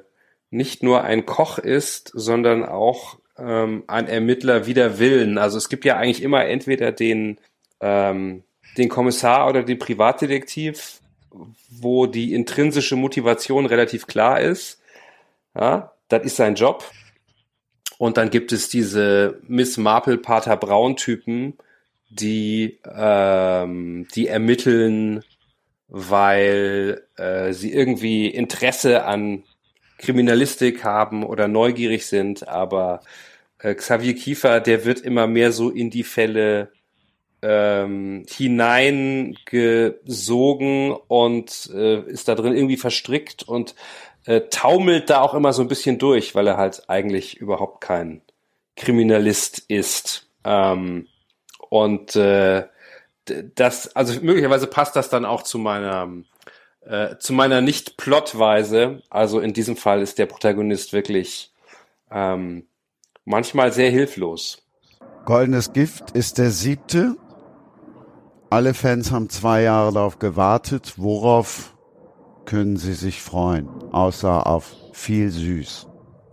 nicht 0.49 0.84
nur 0.84 1.03
ein 1.03 1.26
Koch 1.26 1.57
ist, 1.57 2.11
sondern 2.13 2.65
auch 2.65 3.17
ähm, 3.38 3.84
ein 3.88 4.07
Ermittler 4.07 4.65
wider 4.67 4.99
Willen. 4.99 5.38
Also 5.38 5.57
es 5.57 5.69
gibt 5.69 5.86
ja 5.86 5.97
eigentlich 5.97 6.22
immer 6.22 6.45
entweder 6.45 6.91
den, 6.91 7.39
ähm, 7.80 8.43
den 8.78 8.89
Kommissar 8.89 9.47
oder 9.47 9.63
den 9.63 9.80
Privatdetektiv, 9.80 10.99
wo 11.69 12.05
die 12.05 12.34
intrinsische 12.34 12.97
Motivation 12.97 13.65
relativ 13.65 14.07
klar 14.07 14.41
ist. 14.41 14.82
Ja, 15.55 15.93
das 16.09 16.26
ist 16.26 16.36
sein 16.36 16.55
Job. 16.55 16.84
Und 17.97 18.17
dann 18.17 18.30
gibt 18.30 18.51
es 18.51 18.67
diese 18.67 19.39
Miss 19.47 19.78
Marple 19.78 20.17
Pater 20.17 20.57
Braun 20.57 20.97
Typen, 20.97 21.57
die, 22.12 22.80
ähm, 22.86 24.07
die 24.14 24.28
ermitteln, 24.28 25.24
weil 25.88 27.03
äh, 27.18 27.53
sie 27.53 27.74
irgendwie 27.74 28.28
Interesse 28.28 29.05
an 29.05 29.43
Kriminalistik 29.97 30.84
haben 30.84 31.24
oder 31.24 31.47
neugierig 31.47 32.05
sind, 32.05 32.47
aber 32.47 33.01
äh, 33.59 33.74
Xavier 33.76 34.16
Kiefer, 34.16 34.59
der 34.59 34.86
wird 34.86 35.01
immer 35.01 35.28
mehr 35.28 35.51
so 35.51 35.70
in 35.70 35.89
die 35.89 36.03
Fälle 36.03 36.72
ähm, 37.41 38.26
hineingesogen 38.30 40.91
und 41.07 41.70
äh, 41.74 42.01
ist 42.09 42.28
da 42.28 42.36
drin 42.36 42.55
irgendwie 42.55 42.78
verstrickt 42.78 43.43
und 43.43 43.76
äh, 44.26 44.41
taumelt 44.49 45.09
da 45.09 45.22
auch 45.22 45.34
immer 45.34 45.53
so 45.53 45.62
ein 45.62 45.68
bisschen 45.68 45.97
durch, 45.97 46.36
weil 46.36 46.47
er 46.47 46.57
halt 46.57 46.89
eigentlich 46.89 47.38
überhaupt 47.38 47.82
kein 47.82 48.22
Kriminalist 48.76 49.64
ist. 49.68 50.28
Ähm, 50.43 51.07
und 51.72 52.17
äh, 52.17 52.67
das, 53.55 53.95
also 53.95 54.19
möglicherweise 54.22 54.67
passt 54.67 54.97
das 54.97 55.07
dann 55.07 55.24
auch 55.24 55.41
zu 55.41 55.57
meiner 55.57 56.11
äh, 56.82 57.15
zu 57.17 57.32
meiner 57.32 57.61
Nicht-Plotweise. 57.61 59.01
Also 59.09 59.39
in 59.39 59.53
diesem 59.53 59.78
Fall 59.78 60.01
ist 60.01 60.19
der 60.19 60.26
Protagonist 60.26 60.91
wirklich 60.91 61.53
ähm, 62.11 62.67
manchmal 63.24 63.72
sehr 63.72 63.89
hilflos. 63.89 64.67
Goldenes 65.24 65.72
Gift 65.72 66.11
ist 66.11 66.39
der 66.39 66.51
siebte. 66.51 67.15
Alle 68.49 68.74
Fans 68.74 69.11
haben 69.11 69.30
zwei 69.30 69.61
Jahre 69.61 69.93
darauf 69.93 70.19
gewartet. 70.19 70.95
Worauf 70.97 71.78
können 72.43 72.76
sie 72.76 72.95
sich 72.95 73.22
freuen? 73.22 73.69
Außer 73.93 74.45
auf 74.45 74.76
viel 74.91 75.30
süß. 75.30 75.88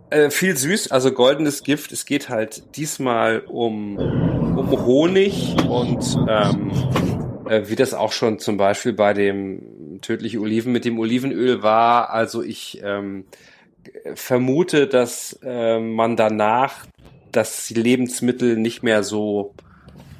Äh, 0.09 0.31
viel 0.31 0.57
süß, 0.57 0.91
also 0.91 1.11
goldenes 1.11 1.63
Gift. 1.63 1.91
Es 1.91 2.05
geht 2.05 2.29
halt 2.29 2.75
diesmal 2.77 3.41
um, 3.41 3.97
um 3.97 4.85
Honig 4.85 5.55
und 5.67 6.17
ähm, 6.27 6.71
äh, 7.47 7.67
wie 7.67 7.75
das 7.75 7.93
auch 7.93 8.11
schon 8.11 8.39
zum 8.39 8.57
Beispiel 8.57 8.93
bei 8.93 9.13
dem 9.13 9.99
tödliche 10.01 10.39
Oliven 10.39 10.71
mit 10.71 10.85
dem 10.85 10.97
Olivenöl 10.97 11.61
war. 11.61 12.09
Also 12.09 12.41
ich 12.41 12.81
ähm, 12.83 13.25
vermute, 14.15 14.87
dass 14.87 15.39
äh, 15.43 15.79
man 15.79 16.15
danach 16.15 16.87
das 17.31 17.69
Lebensmittel 17.69 18.57
nicht 18.57 18.81
mehr 18.81 19.03
so 19.03 19.53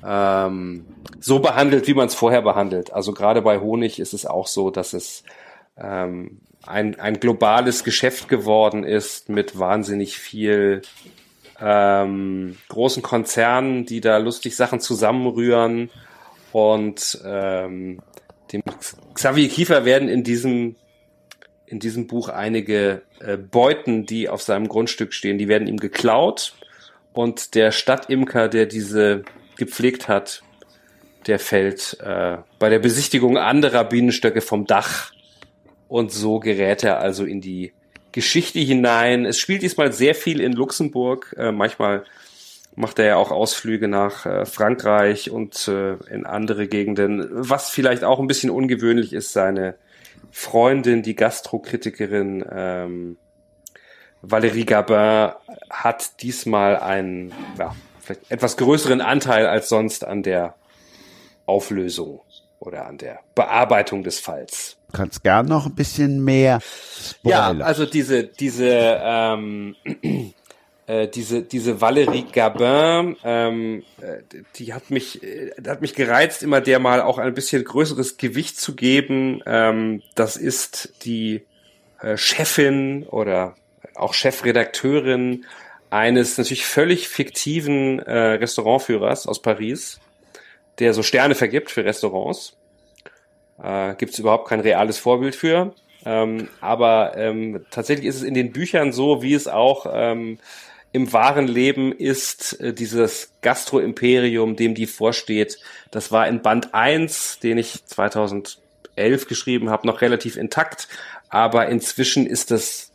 ähm, 0.05 0.85
so 1.19 1.39
behandelt, 1.39 1.87
wie 1.87 1.93
man 1.93 2.07
es 2.07 2.15
vorher 2.15 2.41
behandelt. 2.41 2.93
Also 2.93 3.11
gerade 3.13 3.41
bei 3.41 3.59
Honig 3.59 3.99
ist 3.99 4.13
es 4.13 4.25
auch 4.25 4.47
so, 4.47 4.69
dass 4.69 4.93
es 4.93 5.23
ähm, 5.81 6.41
ein, 6.65 6.99
ein 6.99 7.19
globales 7.19 7.83
Geschäft 7.83 8.27
geworden 8.27 8.83
ist 8.83 9.29
mit 9.29 9.57
wahnsinnig 9.57 10.17
viel 10.17 10.81
ähm, 11.59 12.57
großen 12.67 13.01
Konzernen, 13.01 13.85
die 13.85 14.01
da 14.01 14.17
lustig 14.17 14.55
Sachen 14.55 14.79
zusammenrühren. 14.79 15.89
Und 16.51 17.21
ähm, 17.25 18.01
dem 18.51 18.63
Xavier 19.13 19.49
Kiefer 19.49 19.85
werden 19.85 20.09
in 20.09 20.23
diesem 20.23 20.75
in 21.65 21.79
diesem 21.79 22.07
Buch 22.07 22.29
einige 22.29 23.03
äh, 23.19 23.37
Beuten, 23.37 24.07
die 24.07 24.27
auf 24.27 24.41
seinem 24.41 24.67
Grundstück 24.67 25.13
stehen, 25.13 25.37
die 25.37 25.47
werden 25.47 25.67
ihm 25.67 25.77
geklaut. 25.77 26.55
Und 27.13 27.53
der 27.53 27.71
Stadtimker, 27.71 28.47
der 28.47 28.65
diese 28.65 29.23
gepflegt 29.55 30.07
hat, 30.07 30.41
der 31.27 31.37
fällt 31.37 31.97
äh, 31.99 32.37
bei 32.57 32.69
der 32.69 32.79
Besichtigung 32.79 33.37
anderer 33.37 33.83
Bienenstöcke 33.83 34.41
vom 34.41 34.65
Dach 34.65 35.11
und 35.89 36.13
so 36.13 36.39
gerät 36.39 36.83
er 36.83 36.99
also 36.99 37.25
in 37.25 37.41
die 37.41 37.73
Geschichte 38.13 38.59
hinein. 38.59 39.25
Es 39.25 39.37
spielt 39.37 39.63
diesmal 39.63 39.91
sehr 39.91 40.15
viel 40.15 40.39
in 40.39 40.53
Luxemburg. 40.53 41.35
Äh, 41.37 41.51
manchmal 41.51 42.05
macht 42.75 42.99
er 42.99 43.05
ja 43.05 43.15
auch 43.17 43.31
Ausflüge 43.31 43.87
nach 43.87 44.25
äh, 44.25 44.45
Frankreich 44.45 45.31
und 45.31 45.67
äh, 45.67 45.95
in 46.11 46.25
andere 46.25 46.67
Gegenden. 46.67 47.27
Was 47.29 47.69
vielleicht 47.69 48.03
auch 48.03 48.19
ein 48.19 48.27
bisschen 48.27 48.51
ungewöhnlich 48.51 49.13
ist, 49.13 49.33
seine 49.33 49.75
Freundin, 50.31 51.01
die 51.01 51.15
Gastrokritikerin 51.15 52.45
ähm, 52.51 53.17
Valérie 54.21 54.65
Gabin, 54.65 55.33
hat 55.69 56.21
diesmal 56.21 56.77
einen 56.77 57.33
ja, 57.57 57.75
vielleicht 57.99 58.31
etwas 58.31 58.57
größeren 58.57 59.01
Anteil 59.01 59.47
als 59.47 59.69
sonst 59.69 60.05
an 60.05 60.23
der 60.23 60.55
Auflösung. 61.45 62.21
oder 62.59 62.85
an 62.85 62.97
der 62.97 63.19
Bearbeitung 63.35 64.03
des 64.03 64.19
Falls. 64.19 64.78
Du 64.91 64.97
kannst 64.97 65.23
gern 65.23 65.45
noch 65.45 65.67
ein 65.67 65.75
bisschen 65.75 66.23
mehr 66.23 66.59
spoilern. 66.61 67.59
Ja, 67.59 67.65
also 67.65 67.85
diese, 67.85 68.23
diese, 68.23 68.99
ähm, 69.03 69.75
äh, 70.87 71.07
diese, 71.07 71.43
diese 71.43 71.75
Valérie 71.75 72.25
Gabin, 72.31 73.15
ähm, 73.23 73.83
äh, 74.01 74.23
die 74.55 74.73
hat 74.73 74.89
mich, 74.89 75.21
äh, 75.21 75.51
hat 75.67 75.81
mich 75.81 75.93
gereizt, 75.93 76.41
immer 76.41 76.59
der 76.59 76.79
mal 76.79 77.01
auch 77.01 77.19
ein 77.19 77.35
bisschen 77.35 77.63
größeres 77.63 78.17
Gewicht 78.17 78.59
zu 78.59 78.75
geben. 78.75 79.43
Ähm, 79.45 80.01
das 80.15 80.37
ist 80.37 80.93
die 81.03 81.43
äh, 82.01 82.17
Chefin 82.17 83.03
oder 83.03 83.55
auch 83.93 84.15
Chefredakteurin 84.15 85.45
eines 85.91 86.37
natürlich 86.37 86.65
völlig 86.65 87.07
fiktiven 87.07 87.99
äh, 87.99 88.11
Restaurantführers 88.11 89.27
aus 89.27 89.41
Paris, 89.41 89.99
der 90.79 90.93
so 90.93 91.03
Sterne 91.03 91.35
vergibt 91.35 91.69
für 91.69 91.85
Restaurants. 91.85 92.55
Äh, 93.61 93.95
Gibt 93.95 94.13
es 94.13 94.19
überhaupt 94.19 94.47
kein 94.47 94.59
reales 94.59 94.97
Vorbild 94.97 95.35
für. 95.35 95.73
Ähm, 96.05 96.47
aber 96.61 97.17
ähm, 97.17 97.65
tatsächlich 97.71 98.07
ist 98.07 98.17
es 98.17 98.23
in 98.23 98.33
den 98.33 98.51
Büchern 98.51 98.91
so, 98.91 99.21
wie 99.21 99.33
es 99.33 99.47
auch 99.47 99.85
ähm, 99.91 100.39
im 100.91 101.11
wahren 101.13 101.47
Leben 101.47 101.91
ist, 101.91 102.59
äh, 102.61 102.73
dieses 102.73 103.31
Gastro-Imperium, 103.41 104.55
dem 104.55 104.75
die 104.75 104.87
vorsteht. 104.87 105.59
Das 105.91 106.11
war 106.11 106.27
in 106.27 106.41
Band 106.41 106.73
1, 106.73 107.39
den 107.39 107.57
ich 107.57 107.85
2011 107.85 108.59
geschrieben 109.27 109.69
habe, 109.69 109.87
noch 109.87 110.01
relativ 110.01 110.37
intakt. 110.37 110.87
Aber 111.29 111.67
inzwischen 111.67 112.25
ist 112.25 112.51
das 112.51 112.91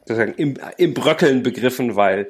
sozusagen 0.00 0.34
im, 0.34 0.54
im 0.76 0.94
Bröckeln 0.94 1.42
begriffen, 1.42 1.96
weil 1.96 2.28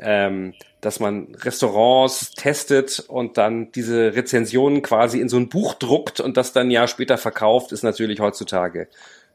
ähm, 0.00 0.54
dass 0.80 1.00
man 1.00 1.34
Restaurants 1.34 2.32
testet 2.32 3.00
und 3.00 3.36
dann 3.36 3.70
diese 3.72 4.14
Rezensionen 4.14 4.82
quasi 4.82 5.20
in 5.20 5.28
so 5.28 5.36
ein 5.36 5.48
Buch 5.48 5.74
druckt 5.74 6.20
und 6.20 6.36
das 6.36 6.52
dann 6.52 6.68
ein 6.68 6.70
Jahr 6.70 6.88
später 6.88 7.18
verkauft, 7.18 7.72
ist 7.72 7.82
natürlich 7.82 8.20
heutzutage 8.20 8.88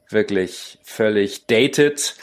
wirklich 0.09 0.79
völlig 0.83 1.45
dated. 1.47 2.15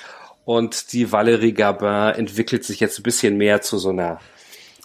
Und 0.44 0.92
die 0.92 1.06
Valérie 1.06 1.52
Gabin 1.52 2.18
entwickelt 2.18 2.64
sich 2.64 2.80
jetzt 2.80 2.98
ein 2.98 3.04
bisschen 3.04 3.36
mehr 3.36 3.62
zu 3.62 3.78
so 3.78 3.90
einer, 3.90 4.20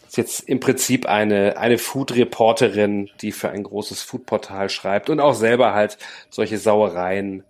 ist 0.06 0.18
jetzt 0.18 0.42
im 0.42 0.60
Prinzip 0.60 1.08
eine, 1.08 1.58
eine 1.58 1.80
Food-Reporterin, 1.80 3.10
die 3.22 3.32
für 3.32 3.50
ein 3.50 3.64
großes 3.64 4.04
Food-Portal 4.04 4.70
schreibt 4.70 5.10
und 5.10 5.20
auch 5.20 5.34
selber 5.34 5.74
halt 5.74 5.98
solche 6.30 6.60
Sauereien 6.60 7.44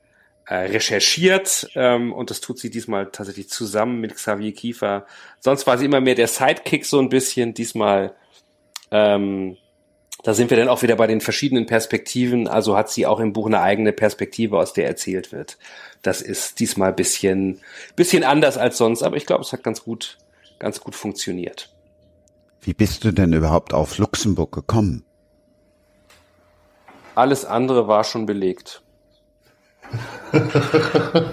recherchiert 0.55 1.69
ähm, 1.75 2.13
und 2.13 2.29
das 2.29 2.39
tut 2.39 2.57
sie 2.59 2.69
diesmal 2.69 3.07
tatsächlich 3.11 3.49
zusammen 3.49 3.99
mit 3.99 4.15
Xavier 4.15 4.53
Kiefer. 4.53 5.05
Sonst 5.39 5.67
war 5.67 5.77
sie 5.77 5.85
immer 5.85 5.99
mehr 5.99 6.15
der 6.15 6.27
Sidekick 6.27 6.85
so 6.85 6.99
ein 6.99 7.09
bisschen. 7.09 7.53
Diesmal, 7.53 8.15
ähm, 8.89 9.57
da 10.23 10.33
sind 10.33 10.49
wir 10.49 10.57
dann 10.57 10.69
auch 10.69 10.83
wieder 10.83 10.95
bei 10.95 11.07
den 11.07 11.19
verschiedenen 11.19 11.65
Perspektiven. 11.65 12.47
Also 12.47 12.77
hat 12.77 12.89
sie 12.89 13.05
auch 13.05 13.19
im 13.19 13.33
Buch 13.33 13.47
eine 13.47 13.61
eigene 13.61 13.91
Perspektive, 13.91 14.57
aus 14.57 14.71
der 14.71 14.87
erzählt 14.87 15.33
wird. 15.33 15.57
Das 16.01 16.21
ist 16.21 16.61
diesmal 16.61 16.93
bisschen, 16.93 17.59
bisschen 17.97 18.23
anders 18.23 18.57
als 18.57 18.77
sonst, 18.77 19.03
aber 19.03 19.17
ich 19.17 19.25
glaube, 19.25 19.41
es 19.41 19.51
hat 19.51 19.63
ganz 19.63 19.83
gut, 19.83 20.17
ganz 20.59 20.79
gut 20.79 20.95
funktioniert. 20.95 21.73
Wie 22.61 22.73
bist 22.73 23.03
du 23.03 23.11
denn 23.11 23.33
überhaupt 23.33 23.73
auf 23.73 23.97
Luxemburg 23.97 24.53
gekommen? 24.53 25.03
Alles 27.15 27.43
andere 27.43 27.87
war 27.87 28.03
schon 28.03 28.25
belegt. 28.25 28.81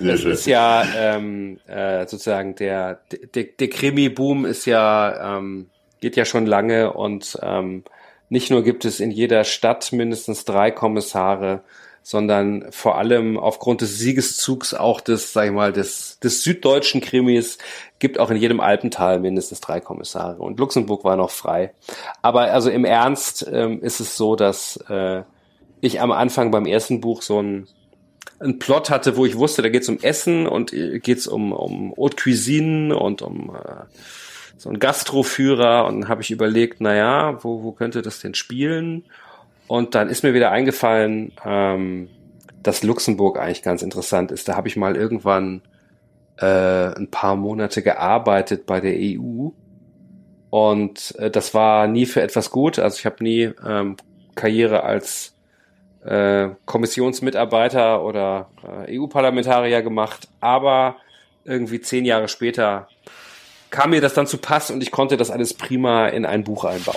das 0.00 0.24
ist 0.24 0.46
ja 0.46 0.84
ähm, 0.96 1.58
äh, 1.66 2.06
sozusagen 2.06 2.54
der, 2.54 3.00
der, 3.34 3.44
der 3.44 3.68
Krimi-Boom 3.68 4.44
ist 4.46 4.66
ja, 4.66 5.38
ähm, 5.38 5.70
geht 6.00 6.16
ja 6.16 6.24
schon 6.24 6.46
lange 6.46 6.92
und 6.92 7.38
ähm, 7.42 7.84
nicht 8.28 8.50
nur 8.50 8.62
gibt 8.62 8.84
es 8.84 9.00
in 9.00 9.10
jeder 9.10 9.44
Stadt 9.44 9.92
mindestens 9.92 10.44
drei 10.44 10.70
Kommissare, 10.70 11.62
sondern 12.02 12.70
vor 12.70 12.96
allem 12.96 13.38
aufgrund 13.38 13.82
des 13.82 13.98
Siegeszugs 13.98 14.72
auch 14.72 15.00
des, 15.00 15.32
sag 15.32 15.46
ich 15.46 15.52
mal, 15.52 15.72
des, 15.72 16.18
des 16.20 16.42
süddeutschen 16.42 17.00
Krimis 17.00 17.58
gibt 17.98 18.18
auch 18.18 18.30
in 18.30 18.36
jedem 18.36 18.60
Alpental 18.60 19.20
mindestens 19.20 19.60
drei 19.60 19.80
Kommissare 19.80 20.40
und 20.40 20.58
Luxemburg 20.58 21.04
war 21.04 21.16
noch 21.16 21.30
frei. 21.30 21.72
Aber 22.22 22.42
also 22.42 22.70
im 22.70 22.84
Ernst 22.84 23.46
ähm, 23.52 23.82
ist 23.82 24.00
es 24.00 24.16
so, 24.16 24.36
dass 24.36 24.78
äh, 24.88 25.22
ich 25.80 26.00
am 26.00 26.12
Anfang 26.12 26.50
beim 26.50 26.66
ersten 26.66 27.00
Buch 27.00 27.22
so 27.22 27.42
ein 27.42 27.68
einen 28.38 28.58
Plot 28.58 28.90
hatte, 28.90 29.16
wo 29.16 29.26
ich 29.26 29.36
wusste, 29.36 29.62
da 29.62 29.68
geht's 29.68 29.88
um 29.88 29.98
Essen 30.00 30.46
und 30.46 30.72
äh, 30.72 30.98
geht's 30.98 31.26
um, 31.26 31.52
um 31.52 31.94
Haute 31.96 32.16
Cuisine 32.16 32.96
und 32.96 33.22
um 33.22 33.54
äh, 33.54 33.84
so 34.56 34.68
einen 34.68 34.78
Gastroführer 34.78 35.86
und 35.86 36.02
dann 36.02 36.08
habe 36.08 36.22
ich 36.22 36.30
überlegt, 36.30 36.80
naja, 36.80 37.38
wo, 37.42 37.62
wo 37.62 37.72
könnte 37.72 38.02
das 38.02 38.20
denn 38.20 38.34
spielen? 38.34 39.04
Und 39.66 39.94
dann 39.94 40.08
ist 40.08 40.22
mir 40.22 40.34
wieder 40.34 40.50
eingefallen, 40.50 41.32
ähm, 41.44 42.08
dass 42.62 42.82
Luxemburg 42.82 43.38
eigentlich 43.38 43.62
ganz 43.62 43.82
interessant 43.82 44.32
ist. 44.32 44.48
Da 44.48 44.56
habe 44.56 44.68
ich 44.68 44.76
mal 44.76 44.96
irgendwann 44.96 45.62
äh, 46.38 46.94
ein 46.94 47.08
paar 47.10 47.36
Monate 47.36 47.82
gearbeitet 47.82 48.66
bei 48.66 48.80
der 48.80 48.94
EU 48.96 49.50
und 50.50 51.14
äh, 51.18 51.30
das 51.30 51.54
war 51.54 51.86
nie 51.86 52.06
für 52.06 52.20
etwas 52.20 52.50
gut. 52.50 52.78
Also 52.78 52.98
ich 52.98 53.06
habe 53.06 53.22
nie 53.22 53.50
ähm, 53.66 53.96
Karriere 54.34 54.82
als 54.82 55.34
äh, 56.04 56.48
Kommissionsmitarbeiter 56.64 58.02
oder 58.02 58.48
äh, 58.86 58.98
EU-Parlamentarier 58.98 59.82
gemacht, 59.82 60.28
aber 60.40 60.96
irgendwie 61.44 61.80
zehn 61.80 62.04
Jahre 62.04 62.28
später 62.28 62.88
kam 63.70 63.90
mir 63.90 64.00
das 64.00 64.14
dann 64.14 64.26
zu 64.26 64.38
Pass 64.38 64.70
und 64.70 64.82
ich 64.82 64.90
konnte 64.90 65.16
das 65.16 65.30
alles 65.30 65.54
prima 65.54 66.08
in 66.08 66.26
ein 66.26 66.44
Buch 66.44 66.64
einbauen. 66.64 66.96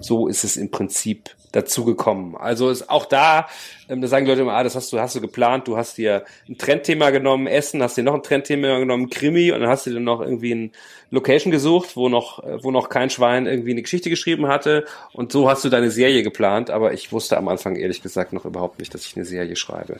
So 0.00 0.28
ist 0.28 0.44
es 0.44 0.56
im 0.56 0.70
Prinzip 0.70 1.30
dazu 1.54 1.84
gekommen. 1.84 2.36
Also 2.36 2.70
ist 2.70 2.90
auch 2.90 3.06
da, 3.06 3.46
ähm, 3.88 4.00
da 4.00 4.08
sagen 4.08 4.26
Leute 4.26 4.42
immer, 4.42 4.54
ah, 4.54 4.64
das 4.64 4.74
hast 4.74 4.92
du, 4.92 4.98
hast 4.98 5.14
du 5.14 5.20
geplant, 5.20 5.68
du 5.68 5.76
hast 5.76 5.98
dir 5.98 6.24
ein 6.48 6.58
Trendthema 6.58 7.10
genommen, 7.10 7.46
Essen, 7.46 7.82
hast 7.82 7.96
dir 7.96 8.02
noch 8.02 8.14
ein 8.14 8.22
Trendthema 8.22 8.78
genommen, 8.78 9.10
Krimi, 9.10 9.52
und 9.52 9.60
dann 9.60 9.68
hast 9.68 9.86
du 9.86 9.90
dir 9.90 10.00
noch 10.00 10.20
irgendwie 10.20 10.54
ein 10.54 10.72
Location 11.10 11.52
gesucht, 11.52 11.96
wo 11.96 12.08
noch, 12.08 12.42
wo 12.62 12.70
noch 12.70 12.88
kein 12.88 13.10
Schwein 13.10 13.46
irgendwie 13.46 13.70
eine 13.70 13.82
Geschichte 13.82 14.10
geschrieben 14.10 14.48
hatte. 14.48 14.84
Und 15.12 15.32
so 15.32 15.48
hast 15.48 15.64
du 15.64 15.68
deine 15.68 15.90
Serie 15.90 16.22
geplant, 16.22 16.70
aber 16.70 16.92
ich 16.92 17.12
wusste 17.12 17.36
am 17.36 17.48
Anfang 17.48 17.76
ehrlich 17.76 18.02
gesagt 18.02 18.32
noch 18.32 18.44
überhaupt 18.44 18.80
nicht, 18.80 18.92
dass 18.92 19.06
ich 19.06 19.16
eine 19.16 19.24
Serie 19.24 19.56
schreibe. 19.56 19.98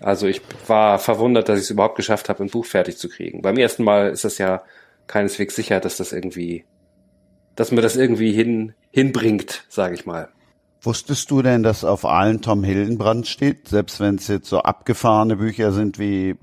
Also 0.00 0.26
ich 0.26 0.40
war 0.66 0.98
verwundert, 0.98 1.48
dass 1.48 1.58
ich 1.58 1.64
es 1.64 1.70
überhaupt 1.70 1.96
geschafft 1.96 2.28
habe, 2.28 2.42
ein 2.42 2.50
Buch 2.50 2.66
fertig 2.66 2.98
zu 2.98 3.08
kriegen. 3.08 3.42
Beim 3.42 3.56
ersten 3.56 3.84
Mal 3.84 4.10
ist 4.10 4.24
das 4.24 4.38
ja 4.38 4.62
keineswegs 5.06 5.54
sicher, 5.54 5.80
dass 5.80 5.96
das 5.96 6.12
irgendwie, 6.12 6.64
dass 7.56 7.70
man 7.70 7.82
das 7.82 7.96
irgendwie 7.96 8.32
hin, 8.32 8.74
hinbringt, 8.90 9.64
sage 9.68 9.94
ich 9.94 10.06
mal. 10.06 10.28
Wusstest 10.84 11.30
du 11.30 11.40
denn, 11.40 11.62
dass 11.62 11.82
auf 11.82 12.04
allen 12.04 12.42
Tom 12.42 12.62
Hildenbrand 12.62 13.26
steht, 13.26 13.68
selbst 13.68 14.00
wenn 14.00 14.16
es 14.16 14.28
jetzt 14.28 14.48
so 14.48 14.60
abgefahrene 14.60 15.36
Bücher 15.36 15.72
sind 15.72 15.98
wie 15.98 16.36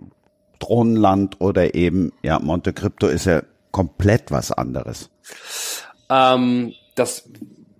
Drohnenland 0.57 1.39
oder 1.39 1.75
eben, 1.75 2.11
ja, 2.23 2.39
Monte 2.39 2.73
Crypto 2.73 3.07
ist 3.07 3.25
ja 3.25 3.43
komplett 3.71 4.31
was 4.31 4.51
anderes. 4.51 5.11
Ähm, 6.09 6.73
das, 6.95 7.29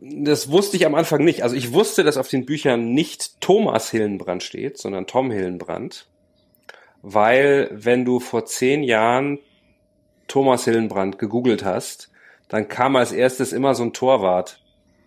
das 0.01 0.51
wusste 0.51 0.77
ich 0.77 0.85
am 0.85 0.95
Anfang 0.95 1.23
nicht. 1.23 1.41
Also 1.43 1.55
ich 1.55 1.73
wusste, 1.73 2.03
dass 2.03 2.17
auf 2.17 2.27
den 2.27 2.45
Büchern 2.45 2.93
nicht 2.93 3.41
Thomas 3.41 3.89
Hillenbrand 3.89 4.43
steht, 4.43 4.77
sondern 4.77 5.07
Tom 5.07 5.31
Hillenbrand. 5.31 6.07
Weil 7.01 7.69
wenn 7.71 8.05
du 8.05 8.19
vor 8.19 8.45
zehn 8.45 8.83
Jahren 8.83 9.39
Thomas 10.27 10.65
Hillenbrand 10.65 11.17
gegoogelt 11.17 11.65
hast, 11.65 12.11
dann 12.49 12.67
kam 12.67 12.95
als 12.95 13.11
erstes 13.11 13.51
immer 13.51 13.73
so 13.73 13.83
ein 13.83 13.93
Torwart 13.93 14.61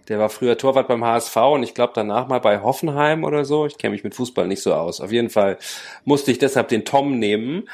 der 0.08 0.18
war 0.18 0.28
früher 0.28 0.58
Torwart 0.58 0.88
beim 0.88 1.04
HSV 1.04 1.36
und 1.36 1.62
ich 1.62 1.74
glaube 1.74 1.92
danach 1.94 2.28
mal 2.28 2.40
bei 2.40 2.60
Hoffenheim 2.60 3.24
oder 3.24 3.44
so. 3.44 3.66
Ich 3.66 3.78
kenne 3.78 3.92
mich 3.92 4.04
mit 4.04 4.14
Fußball 4.14 4.46
nicht 4.46 4.62
so 4.62 4.74
aus. 4.74 5.00
Auf 5.00 5.12
jeden 5.12 5.30
Fall 5.30 5.58
musste 6.04 6.30
ich 6.30 6.38
deshalb 6.38 6.68
den 6.68 6.84
Tom 6.84 7.18
nehmen. 7.18 7.68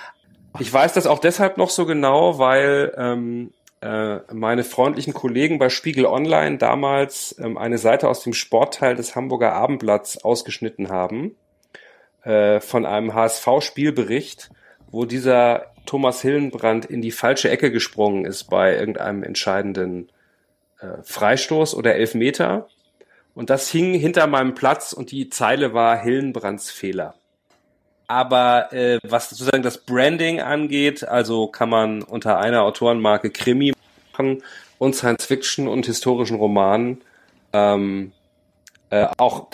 Ich 0.58 0.72
weiß 0.72 0.92
das 0.92 1.06
auch 1.06 1.18
deshalb 1.18 1.58
noch 1.58 1.70
so 1.70 1.86
genau, 1.86 2.38
weil 2.38 2.92
ähm, 2.96 3.52
äh, 3.80 4.18
meine 4.32 4.64
freundlichen 4.64 5.14
Kollegen 5.14 5.58
bei 5.58 5.68
Spiegel 5.68 6.06
Online 6.06 6.58
damals 6.58 7.36
ähm, 7.38 7.56
eine 7.56 7.78
Seite 7.78 8.08
aus 8.08 8.22
dem 8.22 8.34
Sportteil 8.34 8.94
des 8.94 9.16
Hamburger 9.16 9.52
Abendblatts 9.52 10.22
ausgeschnitten 10.24 10.88
haben 10.88 11.34
äh, 12.24 12.60
von 12.60 12.84
einem 12.84 13.14
HSV-Spielbericht, 13.14 14.50
wo 14.90 15.04
dieser 15.04 15.72
Thomas 15.86 16.20
Hillenbrand 16.20 16.84
in 16.84 17.00
die 17.00 17.10
falsche 17.10 17.50
Ecke 17.50 17.70
gesprungen 17.70 18.24
ist 18.24 18.44
bei 18.44 18.76
irgendeinem 18.76 19.22
entscheidenden 19.22 20.10
äh, 20.80 21.02
Freistoß 21.02 21.74
oder 21.74 21.94
Elfmeter. 21.94 22.68
Und 23.34 23.50
das 23.50 23.68
hing 23.68 23.94
hinter 23.94 24.26
meinem 24.26 24.54
Platz 24.54 24.92
und 24.92 25.12
die 25.12 25.30
Zeile 25.30 25.72
war 25.72 25.96
Hillenbrands 25.96 26.70
Fehler. 26.70 27.14
Aber 28.08 28.72
äh, 28.72 28.98
was 29.04 29.30
sozusagen 29.30 29.62
das 29.62 29.78
Branding 29.78 30.40
angeht, 30.40 31.06
also 31.06 31.46
kann 31.46 31.70
man 31.70 32.02
unter 32.02 32.38
einer 32.38 32.62
Autorenmarke 32.62 33.30
Krimi 33.30 33.72
machen 34.12 34.42
und 34.78 34.96
Science 34.96 35.26
Fiction 35.26 35.68
und 35.68 35.86
historischen 35.86 36.36
Romanen. 36.36 37.02
Ähm, 37.52 38.12
äh, 38.90 39.06
auch 39.16 39.48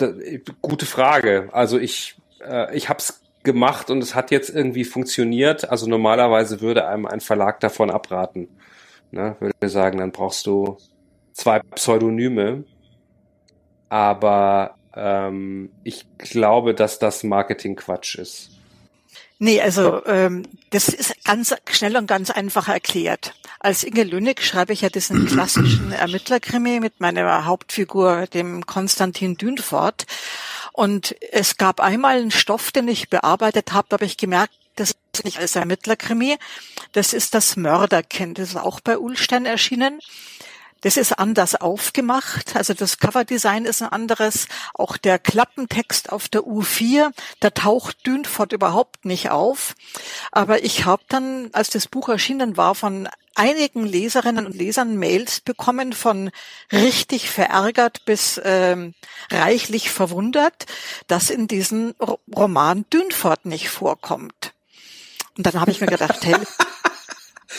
gute 0.61 0.85
Frage. 0.87 1.49
Also 1.51 1.77
ich 1.77 2.15
äh, 2.41 2.75
ich 2.75 2.89
habe 2.89 2.99
es 2.99 3.21
gemacht 3.43 3.89
und 3.89 4.01
es 4.01 4.15
hat 4.15 4.31
jetzt 4.31 4.49
irgendwie 4.49 4.83
funktioniert. 4.83 5.69
Also 5.69 5.87
normalerweise 5.87 6.61
würde 6.61 6.87
einem 6.87 7.05
ein 7.05 7.21
Verlag 7.21 7.59
davon 7.59 7.89
abraten. 7.91 8.47
Ne, 9.11 9.37
würde 9.39 9.69
sagen, 9.69 9.99
dann 9.99 10.11
brauchst 10.11 10.45
du 10.47 10.77
zwei 11.37 11.59
Pseudonyme. 11.75 12.63
aber 13.89 14.75
ähm, 14.93 15.71
ich 15.83 16.05
glaube, 16.17 16.73
dass 16.73 16.99
das 16.99 17.23
Marketing-Quatsch 17.23 18.15
ist. 18.15 18.49
Nee, 19.39 19.61
also 19.61 20.03
ähm, 20.07 20.43
das 20.71 20.89
ist 20.89 21.23
ganz 21.23 21.55
schnell 21.69 21.95
und 21.95 22.07
ganz 22.07 22.31
einfach 22.31 22.67
erklärt. 22.67 23.35
Als 23.59 23.83
Inge 23.83 24.03
Lünnig 24.03 24.43
schreibe 24.43 24.73
ich 24.73 24.81
ja 24.81 24.89
diesen 24.89 25.27
klassischen 25.27 25.91
Ermittlerkrimi 25.91 26.79
mit 26.79 26.99
meiner 26.99 27.45
Hauptfigur, 27.45 28.25
dem 28.25 28.65
Konstantin 28.65 29.37
Dünfort. 29.37 30.07
Und 30.73 31.15
es 31.31 31.57
gab 31.57 31.79
einmal 31.79 32.17
einen 32.17 32.31
Stoff, 32.31 32.71
den 32.71 32.87
ich 32.87 33.09
bearbeitet 33.09 33.73
habe, 33.73 33.87
da 33.89 33.95
habe 33.95 34.05
ich 34.05 34.17
gemerkt, 34.17 34.53
das 34.75 34.95
ist 35.13 35.23
nicht 35.23 35.39
als 35.39 35.55
Ermittlerkrimi, 35.55 36.37
das 36.91 37.13
ist 37.13 37.33
das 37.35 37.55
Mörderkind, 37.55 38.39
das 38.39 38.49
ist 38.49 38.57
auch 38.57 38.79
bei 38.79 38.97
Ulstein 38.97 39.45
erschienen. 39.45 39.99
Das 40.81 40.97
ist 40.97 41.13
anders 41.13 41.55
aufgemacht. 41.55 42.55
Also 42.55 42.73
das 42.73 42.99
Coverdesign 42.99 43.65
ist 43.65 43.81
ein 43.81 43.89
anderes. 43.89 44.47
Auch 44.73 44.97
der 44.97 45.19
Klappentext 45.19 46.11
auf 46.11 46.29
der 46.29 46.41
U4, 46.41 47.11
da 47.39 47.49
taucht 47.49 48.05
Dünfort 48.05 48.51
überhaupt 48.51 49.05
nicht 49.05 49.29
auf. 49.29 49.75
Aber 50.31 50.63
ich 50.63 50.85
habe 50.85 51.03
dann, 51.09 51.49
als 51.53 51.69
das 51.69 51.87
Buch 51.87 52.09
erschienen 52.09 52.57
war, 52.57 52.75
von 52.75 53.09
einigen 53.35 53.85
Leserinnen 53.85 54.45
und 54.45 54.55
Lesern 54.55 54.97
Mails 54.97 55.41
bekommen 55.41 55.93
von 55.93 56.31
richtig 56.71 57.29
verärgert 57.29 58.03
bis 58.05 58.41
ähm, 58.43 58.93
reichlich 59.31 59.91
verwundert, 59.91 60.65
dass 61.07 61.29
in 61.29 61.47
diesem 61.47 61.93
Roman 62.35 62.85
Dünfort 62.91 63.45
nicht 63.45 63.69
vorkommt. 63.69 64.53
Und 65.37 65.45
dann 65.45 65.59
habe 65.59 65.69
ich 65.69 65.81
mir 65.81 65.87
gedacht, 65.87 66.25
hey, 66.25 66.35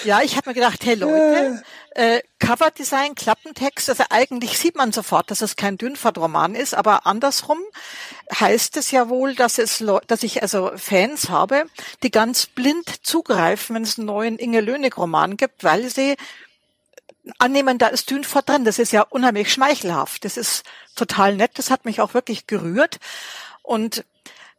ja, 0.05 0.21
ich 0.23 0.37
habe 0.37 0.51
mir 0.51 0.55
gedacht, 0.55 0.85
hey 0.85 0.95
Leute, 0.95 1.63
äh, 1.95 2.21
Coverdesign, 2.39 3.15
Klappentext, 3.15 3.89
also 3.89 4.05
eigentlich 4.11 4.59
sieht 4.59 4.77
man 4.77 4.93
sofort, 4.93 5.31
dass 5.31 5.41
es 5.41 5.57
kein 5.57 5.79
Dünnfahrt-Roman 5.79 6.55
ist, 6.55 6.75
aber 6.75 7.07
andersrum 7.07 7.59
heißt 8.39 8.77
es 8.77 8.91
ja 8.91 9.09
wohl, 9.09 9.35
dass 9.35 9.59
es, 9.59 9.85
dass 10.07 10.23
ich 10.23 10.43
also 10.43 10.71
Fans 10.77 11.31
habe, 11.31 11.65
die 12.03 12.11
ganz 12.11 12.47
blind 12.47 13.07
zugreifen, 13.07 13.77
wenn 13.77 13.83
es 13.83 13.99
einen 13.99 14.07
neuen 14.07 14.39
Inge 14.39 14.61
Lönig-Roman 14.61 15.37
gibt, 15.37 15.65
weil 15.65 15.89
sie 15.89 16.17
annehmen, 17.39 17.79
da 17.79 17.89
ist 17.89 18.11
Dünfahrt 18.11 18.49
drin. 18.49 18.65
Das 18.65 18.79
ist 18.79 18.93
ja 18.93 19.03
unheimlich 19.03 19.53
schmeichelhaft. 19.53 20.25
Das 20.25 20.37
ist 20.37 20.65
total 20.97 21.37
nett. 21.37 21.53
Das 21.55 21.71
hat 21.71 21.85
mich 21.85 22.01
auch 22.01 22.15
wirklich 22.15 22.47
gerührt. 22.47 22.99
Und 23.63 24.05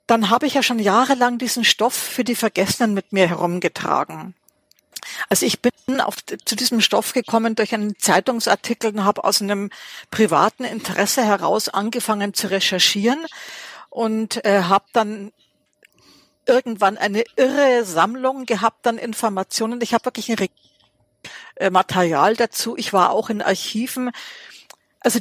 dann 0.07 0.29
habe 0.29 0.45
ich 0.45 0.55
ja 0.55 0.63
schon 0.63 0.79
jahrelang 0.79 1.37
diesen 1.37 1.63
Stoff 1.63 1.93
für 1.93 2.23
die 2.23 2.35
Vergessenen 2.35 2.93
mit 2.93 3.11
mir 3.11 3.27
herumgetragen. 3.27 4.35
Also 5.29 5.45
ich 5.45 5.61
bin 5.61 6.01
auf, 6.01 6.15
zu 6.45 6.55
diesem 6.55 6.81
Stoff 6.81 7.13
gekommen 7.13 7.55
durch 7.55 7.73
einen 7.73 7.97
Zeitungsartikel 7.97 8.91
und 8.91 9.03
habe 9.03 9.23
aus 9.23 9.41
einem 9.41 9.69
privaten 10.11 10.63
Interesse 10.63 11.23
heraus 11.23 11.69
angefangen 11.69 12.33
zu 12.33 12.49
recherchieren 12.49 13.25
und 13.89 14.43
äh, 14.45 14.63
habe 14.63 14.85
dann 14.93 15.31
irgendwann 16.45 16.97
eine 16.97 17.23
irre 17.35 17.85
Sammlung 17.85 18.45
gehabt 18.45 18.87
an 18.87 18.97
Informationen. 18.97 19.81
Ich 19.81 19.93
habe 19.93 20.05
wirklich 20.05 20.31
ein 20.31 20.47
äh, 21.55 21.69
Material 21.69 22.35
dazu. 22.35 22.75
Ich 22.77 22.91
war 22.91 23.11
auch 23.11 23.29
in 23.29 23.41
Archiven. 23.41 24.11
Also 24.99 25.19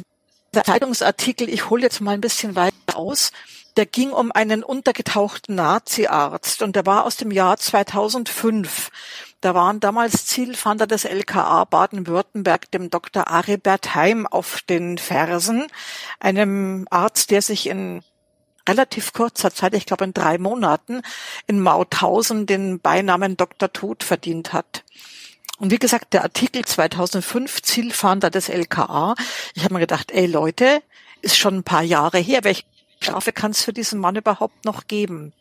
der 0.53 0.63
Zeitungsartikel, 0.63 1.47
ich 1.49 1.69
hole 1.69 1.83
jetzt 1.83 2.01
mal 2.01 2.13
ein 2.13 2.21
bisschen 2.21 2.55
weiter 2.55 2.95
aus, 2.95 3.31
der 3.77 3.85
ging 3.85 4.11
um 4.11 4.31
einen 4.31 4.63
untergetauchten 4.63 5.55
Nazi-Arzt 5.55 6.63
und 6.63 6.75
der 6.75 6.85
war 6.85 7.05
aus 7.05 7.17
dem 7.17 7.31
Jahr 7.31 7.57
2005. 7.57 8.89
Da 9.41 9.55
waren 9.55 9.79
damals 9.79 10.25
Zielfahnder 10.25 10.85
des 10.85 11.05
LKA 11.05 11.63
Baden-Württemberg 11.63 12.69
dem 12.71 12.89
Dr. 12.89 13.29
Aribert 13.29 13.95
Heim 13.95 14.27
auf 14.27 14.61
den 14.67 14.97
Fersen, 14.97 15.67
einem 16.19 16.85
Arzt, 16.89 17.31
der 17.31 17.41
sich 17.41 17.67
in 17.67 18.03
relativ 18.67 19.13
kurzer 19.13 19.53
Zeit, 19.53 19.73
ich 19.73 19.85
glaube 19.85 20.03
in 20.03 20.13
drei 20.13 20.37
Monaten, 20.37 21.01
in 21.47 21.61
Mauthausen 21.61 22.45
den 22.47 22.81
Beinamen 22.81 23.37
Dr. 23.37 23.71
Tod 23.71 24.03
verdient 24.03 24.51
hat. 24.51 24.83
Und 25.57 25.71
wie 25.71 25.79
gesagt, 25.79 26.13
der 26.13 26.23
Artikel 26.23 26.65
2005, 26.65 27.61
Zielfahnder 27.61 28.29
des 28.29 28.49
LKA, 28.49 29.15
ich 29.53 29.63
habe 29.63 29.73
mir 29.73 29.79
gedacht, 29.79 30.11
ey 30.11 30.25
Leute, 30.25 30.81
ist 31.21 31.37
schon 31.37 31.55
ein 31.55 31.63
paar 31.63 31.83
Jahre 31.83 32.17
her, 32.17 32.43
welche 32.43 32.63
Strafe 33.01 33.31
kann 33.31 33.51
es 33.51 33.63
für 33.63 33.73
diesen 33.73 33.99
Mann 33.99 34.15
überhaupt 34.15 34.65
noch 34.65 34.87
geben? 34.87 35.33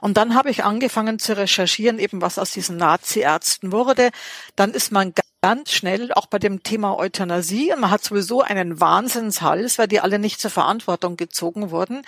Und 0.00 0.16
dann 0.16 0.34
habe 0.34 0.50
ich 0.50 0.64
angefangen 0.64 1.18
zu 1.18 1.36
recherchieren, 1.36 1.98
eben 1.98 2.20
was 2.20 2.38
aus 2.38 2.50
diesen 2.50 2.76
Nazi-Ärzten 2.76 3.72
wurde. 3.72 4.10
Dann 4.56 4.72
ist 4.72 4.92
man 4.92 5.12
ganz 5.44 5.72
schnell 5.72 6.10
auch 6.14 6.24
bei 6.24 6.38
dem 6.38 6.62
Thema 6.62 6.96
Euthanasie 6.98 7.70
und 7.70 7.80
man 7.80 7.90
hat 7.90 8.02
sowieso 8.02 8.40
einen 8.40 8.80
Wahnsinnshals, 8.80 9.76
weil 9.76 9.88
die 9.88 10.00
alle 10.00 10.18
nicht 10.18 10.40
zur 10.40 10.50
Verantwortung 10.50 11.18
gezogen 11.18 11.70
wurden. 11.70 12.00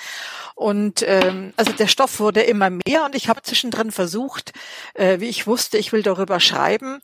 Und 0.55 1.05
ähm, 1.07 1.53
also 1.55 1.70
der 1.72 1.86
Stoff 1.86 2.18
wurde 2.18 2.40
immer 2.40 2.70
mehr 2.70 3.05
und 3.05 3.14
ich 3.14 3.28
habe 3.28 3.42
zwischendrin 3.42 3.92
versucht, 3.92 4.55
äh, 4.94 5.20
wie 5.20 5.28
ich 5.28 5.47
wusste, 5.47 5.76
ich 5.76 5.92
will 5.92 6.03
darüber 6.03 6.40
schreiben, 6.40 7.03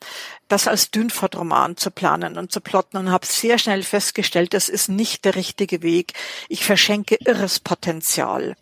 das 0.49 0.69
als 0.69 0.91
Dünfort-Roman 0.91 1.77
zu 1.77 1.91
planen 1.91 2.39
und 2.39 2.51
zu 2.51 2.63
plotten 2.63 2.97
und 2.97 3.11
habe 3.11 3.27
sehr 3.27 3.59
schnell 3.59 3.83
festgestellt, 3.83 4.55
das 4.55 4.71
ist 4.71 4.89
nicht 4.89 5.27
der 5.27 5.35
richtige 5.35 5.83
Weg. 5.83 6.15
Ich 6.49 6.65
verschenke 6.65 7.19
irres 7.27 7.61
Potenzial. 7.61 8.57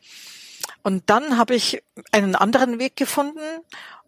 Und 0.82 1.08
dann 1.10 1.36
habe 1.38 1.54
ich 1.54 1.82
einen 2.12 2.34
anderen 2.34 2.78
Weg 2.78 2.96
gefunden, 2.96 3.40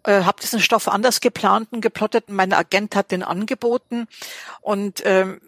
äh, 0.04 0.22
habe 0.22 0.40
diesen 0.40 0.60
Stoff 0.60 0.88
anders 0.88 1.20
geplant 1.20 1.68
und 1.72 1.80
geplottet. 1.80 2.28
Mein 2.28 2.52
Agent 2.52 2.96
hat 2.96 3.10
den 3.10 3.22
angeboten 3.22 4.06
und 4.60 5.02
ähm, 5.04 5.40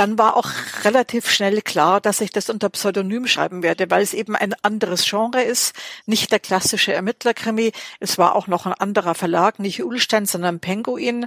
dann 0.00 0.16
war 0.16 0.34
auch 0.34 0.48
relativ 0.84 1.28
schnell 1.28 1.60
klar, 1.60 2.00
dass 2.00 2.22
ich 2.22 2.30
das 2.30 2.48
unter 2.48 2.70
Pseudonym 2.70 3.26
schreiben 3.26 3.62
werde, 3.62 3.90
weil 3.90 4.02
es 4.02 4.14
eben 4.14 4.34
ein 4.34 4.54
anderes 4.62 5.04
Genre 5.04 5.42
ist, 5.42 5.74
nicht 6.06 6.32
der 6.32 6.38
klassische 6.38 6.94
Ermittlerkrimi. 6.94 7.72
Es 7.98 8.16
war 8.16 8.34
auch 8.34 8.46
noch 8.46 8.64
ein 8.64 8.72
anderer 8.72 9.14
Verlag, 9.14 9.58
nicht 9.58 9.84
Ulstein, 9.84 10.24
sondern 10.24 10.58
Penguin. 10.58 11.26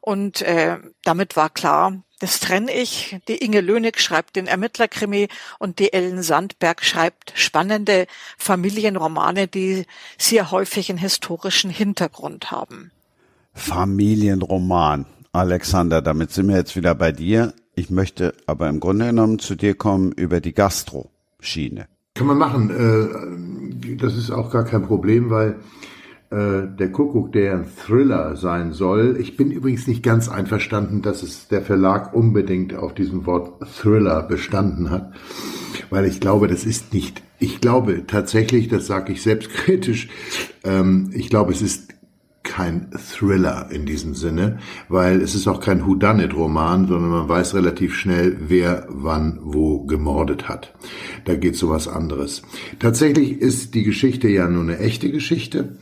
Und 0.00 0.40
äh, 0.40 0.78
damit 1.02 1.36
war 1.36 1.50
klar, 1.50 2.02
das 2.18 2.40
trenne 2.40 2.72
ich. 2.72 3.18
Die 3.28 3.36
Inge 3.44 3.60
Lönig 3.60 4.00
schreibt 4.00 4.36
den 4.36 4.46
Ermittlerkrimi 4.46 5.28
und 5.58 5.78
die 5.78 5.92
Ellen 5.92 6.22
Sandberg 6.22 6.82
schreibt 6.82 7.34
spannende 7.34 8.06
Familienromane, 8.38 9.48
die 9.48 9.84
sehr 10.16 10.50
häufig 10.50 10.88
einen 10.88 10.98
historischen 10.98 11.68
Hintergrund 11.68 12.50
haben. 12.50 12.90
Familienroman. 13.52 15.04
Alexander, 15.32 16.00
damit 16.00 16.30
sind 16.30 16.48
wir 16.48 16.56
jetzt 16.56 16.74
wieder 16.74 16.94
bei 16.94 17.12
dir. 17.12 17.52
Ich 17.74 17.90
möchte 17.90 18.34
aber 18.46 18.68
im 18.68 18.80
Grunde 18.80 19.06
genommen 19.06 19.38
zu 19.38 19.54
dir 19.54 19.74
kommen 19.74 20.12
über 20.12 20.40
die 20.40 20.52
Gastro-Schiene. 20.52 21.86
Kann 22.14 22.26
man 22.28 22.38
machen. 22.38 22.70
Äh, 22.70 23.96
das 23.96 24.16
ist 24.16 24.30
auch 24.30 24.50
gar 24.50 24.64
kein 24.64 24.82
Problem, 24.82 25.30
weil 25.30 25.56
äh, 26.30 26.66
der 26.78 26.90
Kuckuck, 26.90 27.32
der 27.32 27.54
ein 27.54 27.66
Thriller 27.76 28.36
sein 28.36 28.72
soll. 28.72 29.16
Ich 29.20 29.36
bin 29.36 29.50
übrigens 29.50 29.86
nicht 29.86 30.02
ganz 30.02 30.28
einverstanden, 30.28 31.02
dass 31.02 31.22
es 31.22 31.48
der 31.48 31.62
Verlag 31.62 32.14
unbedingt 32.14 32.74
auf 32.74 32.94
diesem 32.94 33.26
Wort 33.26 33.60
Thriller 33.80 34.22
bestanden 34.22 34.90
hat, 34.90 35.12
weil 35.90 36.06
ich 36.06 36.20
glaube, 36.20 36.46
das 36.48 36.64
ist 36.64 36.94
nicht. 36.94 37.22
Ich 37.38 37.60
glaube 37.60 38.04
tatsächlich, 38.06 38.68
das 38.68 38.86
sage 38.86 39.12
ich 39.12 39.22
selbstkritisch, 39.22 40.08
ähm, 40.62 41.10
ich 41.12 41.28
glaube, 41.28 41.52
es 41.52 41.62
ist 41.62 41.93
kein 42.44 42.90
Thriller 42.92 43.68
in 43.70 43.86
diesem 43.86 44.14
Sinne, 44.14 44.58
weil 44.88 45.20
es 45.20 45.34
ist 45.34 45.48
auch 45.48 45.60
kein 45.60 45.84
Whodunit-Roman, 45.84 46.86
sondern 46.86 47.10
man 47.10 47.28
weiß 47.28 47.54
relativ 47.54 47.94
schnell, 47.94 48.36
wer 48.48 48.86
wann 48.88 49.40
wo 49.42 49.84
gemordet 49.84 50.48
hat. 50.48 50.74
Da 51.24 51.34
geht 51.34 51.56
so 51.56 51.70
was 51.70 51.88
anderes. 51.88 52.42
Tatsächlich 52.78 53.40
ist 53.40 53.74
die 53.74 53.82
Geschichte 53.82 54.28
ja 54.28 54.48
nur 54.48 54.62
eine 54.62 54.78
echte 54.78 55.10
Geschichte 55.10 55.76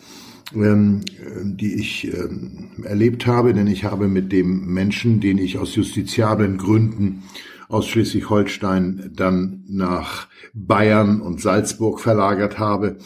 ähm, 0.54 1.02
die 1.44 1.74
ich 1.74 2.12
ähm, 2.12 2.70
erlebt 2.84 3.26
habe, 3.26 3.54
denn 3.54 3.66
ich 3.66 3.84
habe 3.84 4.06
mit 4.08 4.32
dem 4.32 4.66
Menschen, 4.66 5.20
den 5.20 5.38
ich 5.38 5.58
aus 5.58 5.74
justiziablen 5.74 6.58
Gründen 6.58 7.22
aus 7.68 7.88
Schleswig-Holstein 7.88 9.12
dann 9.14 9.64
nach 9.66 10.28
Bayern 10.52 11.22
und 11.22 11.40
Salzburg 11.40 12.00
verlagert 12.00 12.58
habe. 12.58 12.98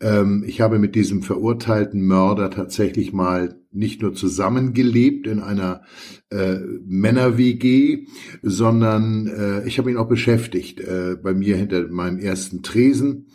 Ähm, 0.00 0.44
ich 0.46 0.60
habe 0.60 0.78
mit 0.78 0.94
diesem 0.94 1.22
verurteilten 1.22 2.04
Mörder 2.06 2.50
tatsächlich 2.50 3.12
mal 3.12 3.60
nicht 3.70 4.02
nur 4.02 4.14
zusammengelebt 4.14 5.26
in 5.26 5.40
einer 5.40 5.82
äh, 6.30 6.58
Männer-WG, 6.86 8.06
sondern 8.42 9.26
äh, 9.26 9.66
ich 9.66 9.78
habe 9.78 9.90
ihn 9.90 9.96
auch 9.96 10.08
beschäftigt 10.08 10.80
äh, 10.80 11.16
bei 11.22 11.34
mir 11.34 11.56
hinter 11.56 11.88
meinem 11.88 12.18
ersten 12.18 12.62
Tresen 12.62 13.26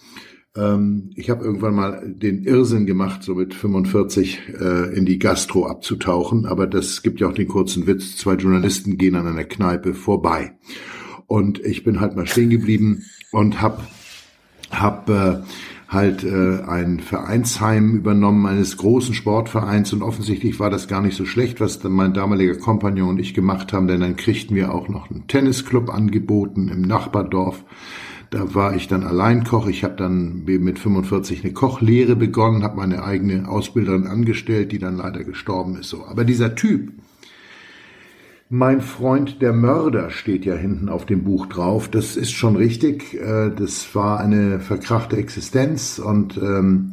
ähm, 0.55 1.11
ich 1.15 1.29
habe 1.29 1.43
irgendwann 1.43 1.75
mal 1.75 2.03
den 2.05 2.43
Irrsinn 2.43 2.85
gemacht, 2.85 3.23
so 3.23 3.35
mit 3.35 3.53
45 3.53 4.39
äh, 4.59 4.95
in 4.95 5.05
die 5.05 5.19
Gastro 5.19 5.67
abzutauchen, 5.67 6.45
aber 6.45 6.67
das 6.67 7.01
gibt 7.01 7.19
ja 7.19 7.27
auch 7.27 7.33
den 7.33 7.47
kurzen 7.47 7.87
Witz, 7.87 8.17
zwei 8.17 8.33
Journalisten 8.33 8.97
gehen 8.97 9.15
an 9.15 9.27
einer 9.27 9.43
Kneipe 9.43 9.93
vorbei. 9.93 10.57
Und 11.27 11.63
ich 11.63 11.83
bin 11.83 11.99
halt 11.99 12.15
mal 12.15 12.25
stehen 12.25 12.49
geblieben 12.49 13.03
und 13.31 13.61
hab, 13.61 13.87
hab 14.71 15.09
äh, 15.09 15.41
halt 15.89 16.23
äh, 16.23 16.61
ein 16.67 16.99
Vereinsheim 16.99 17.95
übernommen 17.95 18.45
eines 18.45 18.77
großen 18.77 19.15
Sportvereins 19.15 19.91
und 19.91 20.03
offensichtlich 20.03 20.59
war 20.59 20.69
das 20.69 20.87
gar 20.87 21.01
nicht 21.01 21.17
so 21.17 21.25
schlecht, 21.25 21.59
was 21.59 21.83
mein 21.83 22.13
damaliger 22.13 22.55
Kompagnon 22.55 23.09
und 23.09 23.19
ich 23.19 23.33
gemacht 23.33 23.73
haben, 23.73 23.87
denn 23.87 24.01
dann 24.01 24.15
kriegten 24.15 24.55
wir 24.55 24.73
auch 24.73 24.87
noch 24.87 25.09
einen 25.09 25.25
Tennisclub 25.27 25.89
angeboten 25.89 26.69
im 26.69 26.83
Nachbardorf. 26.83 27.63
Da 28.29 28.53
war 28.53 28.75
ich 28.75 28.87
dann 28.87 29.03
Alleinkoch. 29.03 29.65
Ich 29.65 29.83
habe 29.83 29.95
dann 29.95 30.43
mit 30.45 30.77
45 30.77 31.43
eine 31.43 31.53
Kochlehre 31.53 32.15
begonnen, 32.15 32.61
habe 32.61 32.77
meine 32.77 33.03
eigene 33.03 33.49
Ausbilderin 33.49 34.05
angestellt, 34.05 34.71
die 34.71 34.77
dann 34.77 34.97
leider 34.97 35.23
gestorben 35.23 35.77
ist. 35.77 35.89
So, 35.89 36.05
aber 36.05 36.23
dieser 36.23 36.53
Typ, 36.53 36.91
mein 38.49 38.81
Freund 38.81 39.43
der 39.43 39.53
Mörder 39.53 40.09
steht 40.09 40.43
ja 40.43 40.55
hinten 40.55 40.89
auf 40.89 41.05
dem 41.05 41.23
Buch 41.23 41.45
drauf. 41.45 41.87
Das 41.87 42.17
ist 42.17 42.31
schon 42.31 42.55
richtig. 42.55 43.13
Äh, 43.13 43.51
das 43.55 43.93
war 43.93 44.19
eine 44.19 44.59
verkrachte 44.59 45.17
Existenz 45.17 45.99
und 45.99 46.37
ähm, 46.37 46.91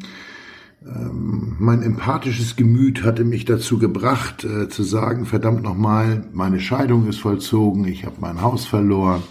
ähm, 0.84 1.56
mein 1.58 1.82
empathisches 1.82 2.56
Gemüt 2.56 3.04
hatte 3.04 3.24
mich 3.24 3.46
dazu 3.46 3.78
gebracht, 3.78 4.44
äh, 4.44 4.68
zu 4.68 4.82
sagen, 4.82 5.24
verdammt 5.24 5.62
nochmal, 5.62 6.26
meine 6.34 6.60
Scheidung 6.60 7.08
ist 7.08 7.20
vollzogen, 7.20 7.88
ich 7.88 8.04
habe 8.04 8.16
mein 8.20 8.42
Haus 8.42 8.66
verloren, 8.66 9.22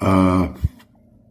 äh, 0.00 0.04
habe 0.04 0.52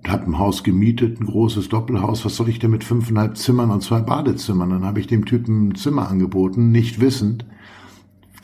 ein 0.04 0.40
Haus 0.40 0.64
gemietet, 0.64 1.22
ein 1.22 1.28
großes 1.28 1.70
Doppelhaus, 1.70 2.26
was 2.26 2.36
soll 2.36 2.50
ich 2.50 2.58
denn 2.58 2.72
mit 2.72 2.84
fünfeinhalb 2.84 3.38
Zimmern 3.38 3.70
und 3.70 3.82
zwei 3.82 4.02
Badezimmern? 4.02 4.72
Dann 4.72 4.86
habe 4.86 5.00
ich 5.00 5.08
dem 5.08 5.26
Typen 5.26 5.70
ein 5.70 5.76
Zimmer 5.76 6.10
angeboten, 6.10 6.72
nicht 6.72 7.00
wissend, 7.00 7.46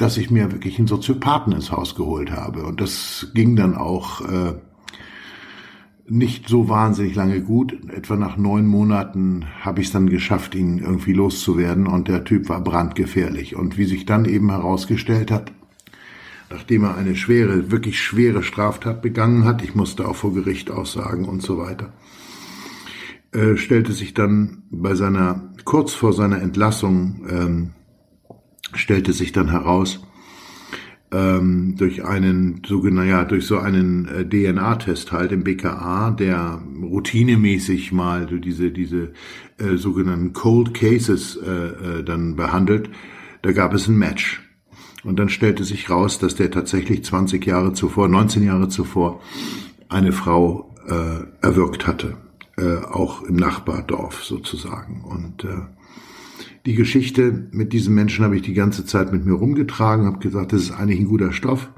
dass 0.02 0.18
ich 0.18 0.32
mir 0.32 0.52
wirklich 0.52 0.80
einen 0.80 0.88
Soziopathen 0.88 1.54
ins 1.54 1.72
Haus 1.72 1.96
geholt 1.96 2.32
habe. 2.32 2.64
Und 2.64 2.82
das 2.82 3.28
ging 3.36 3.56
dann 3.56 3.76
auch 3.76 4.22
äh, 4.22 4.56
nicht 6.08 6.50
so 6.50 6.70
wahnsinnig 6.70 7.14
lange 7.14 7.42
gut. 7.42 7.78
Etwa 7.90 8.16
nach 8.16 8.36
neun 8.36 8.66
Monaten 8.66 9.46
habe 9.62 9.80
ich 9.80 9.88
es 9.88 9.94
dann 9.94 10.10
geschafft, 10.10 10.56
ihn 10.56 10.80
irgendwie 10.80 11.14
loszuwerden. 11.14 11.86
Und 11.86 12.08
der 12.08 12.24
Typ 12.24 12.50
war 12.50 12.64
brandgefährlich. 12.64 13.56
Und 13.56 13.78
wie 13.78 13.86
sich 13.86 14.08
dann 14.08 14.26
eben 14.26 14.50
herausgestellt 14.50 15.30
hat, 15.30 15.52
nachdem 16.50 16.84
er 16.84 16.98
eine 16.98 17.16
schwere, 17.16 17.70
wirklich 17.70 18.02
schwere 18.02 18.42
Straftat 18.42 19.04
begangen 19.04 19.46
hat, 19.46 19.62
ich 19.62 19.76
musste 19.76 20.08
auch 20.08 20.16
vor 20.16 20.34
Gericht 20.34 20.72
aussagen 20.72 21.26
und 21.26 21.44
so 21.44 21.60
weiter, 21.60 21.94
äh, 23.34 23.56
stellte 23.56 23.94
sich 23.94 24.16
dann 24.16 24.64
bei 24.72 24.96
seiner, 24.96 25.54
kurz 25.64 25.94
vor 25.94 26.12
seiner 26.12 26.42
Entlassung, 26.42 27.22
ähm, 27.30 27.70
stellte 28.74 29.14
sich 29.14 29.32
dann 29.32 29.50
heraus, 29.50 30.02
ähm, 31.12 31.76
durch 31.78 32.06
einen 32.06 32.62
sogenannten, 32.66 33.10
ja, 33.10 33.26
durch 33.26 33.46
so 33.46 33.58
einen 33.58 34.08
äh, 34.08 34.28
DNA-Test 34.28 35.12
halt 35.12 35.32
im 35.32 35.44
BKA, 35.44 36.12
der 36.12 36.62
routinemäßig 36.82 37.92
mal 37.92 38.28
so 38.30 38.38
diese, 38.38 38.72
diese 38.72 39.12
äh, 39.58 39.76
sogenannten 39.76 40.34
Cold 40.34 40.74
Cases 40.74 41.36
äh, 41.36 41.50
äh, 41.50 42.04
dann 42.04 42.36
behandelt, 42.36 42.90
da 43.42 43.52
gab 43.52 43.74
es 43.74 43.88
ein 43.88 43.98
Match. 43.98 44.42
Und 45.04 45.18
dann 45.18 45.30
stellte 45.30 45.64
sich 45.64 45.90
raus, 45.90 46.20
dass 46.20 46.36
der 46.36 46.52
tatsächlich 46.52 47.04
20 47.04 47.46
Jahre 47.46 47.74
zuvor, 47.74 48.08
19 48.08 48.44
Jahre 48.44 48.70
zuvor, 48.70 49.22
eine 49.90 50.12
Frau 50.12 50.74
äh, 50.88 51.46
erwürgt 51.46 51.88
hatte, 51.88 52.18
äh, 52.58 52.78
auch 52.86 53.24
im 53.24 53.36
Nachbardorf 53.36 54.24
sozusagen. 54.24 55.04
Und 55.04 55.44
äh, 55.44 55.58
die 56.66 56.76
Geschichte 56.76 57.48
mit 57.52 57.74
diesem 57.74 57.96
Menschen 57.96 58.24
habe 58.24 58.36
ich 58.36 58.44
die 58.44 58.54
ganze 58.54 58.86
Zeit 58.86 59.12
mit 59.12 59.26
mir 59.26 59.34
rumgetragen, 59.34 60.06
habe 60.06 60.20
gesagt, 60.20 60.54
das 60.54 60.64
ist 60.64 60.72
eigentlich 60.72 61.00
ein 61.00 61.08
guter 61.08 61.34
Stoff. 61.34 61.70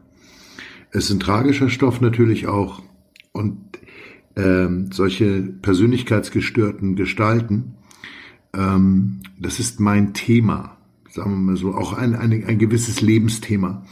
Es 0.91 1.05
ist 1.05 1.11
ein 1.11 1.19
tragischer 1.19 1.69
Stoff 1.69 2.01
natürlich 2.01 2.47
auch. 2.47 2.81
Und 3.31 3.57
ähm, 4.35 4.91
solche 4.91 5.41
persönlichkeitsgestörten 5.41 6.95
Gestalten, 6.95 7.75
ähm, 8.53 9.21
das 9.39 9.59
ist 9.59 9.79
mein 9.79 10.13
Thema, 10.13 10.77
sagen 11.09 11.31
wir 11.31 11.37
mal 11.37 11.57
so, 11.57 11.73
auch 11.73 11.93
ein, 11.93 12.15
ein, 12.15 12.43
ein 12.45 12.59
gewisses 12.59 13.01
Lebensthema. 13.01 13.85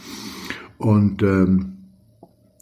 Und 0.78 1.24
ähm, 1.24 1.78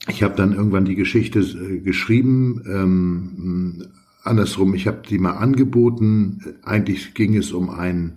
ich 0.08 0.24
habe 0.24 0.36
dann 0.36 0.54
irgendwann 0.54 0.86
die 0.86 0.96
Geschichte 0.96 1.40
äh, 1.40 1.80
geschrieben, 1.80 2.62
ähm, 2.68 3.88
andersrum, 4.30 4.74
ich 4.74 4.88
habe 4.88 5.02
die 5.08 5.20
mal 5.20 5.34
angeboten. 5.34 6.56
Eigentlich 6.64 7.14
ging 7.14 7.36
es 7.36 7.52
um 7.52 7.70
ein 7.70 8.14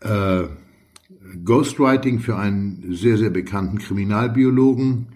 äh, 0.00 0.44
Ghostwriting 1.44 2.20
für 2.20 2.36
einen 2.36 2.84
sehr, 2.90 3.18
sehr 3.18 3.30
bekannten 3.30 3.78
Kriminalbiologen. 3.78 5.06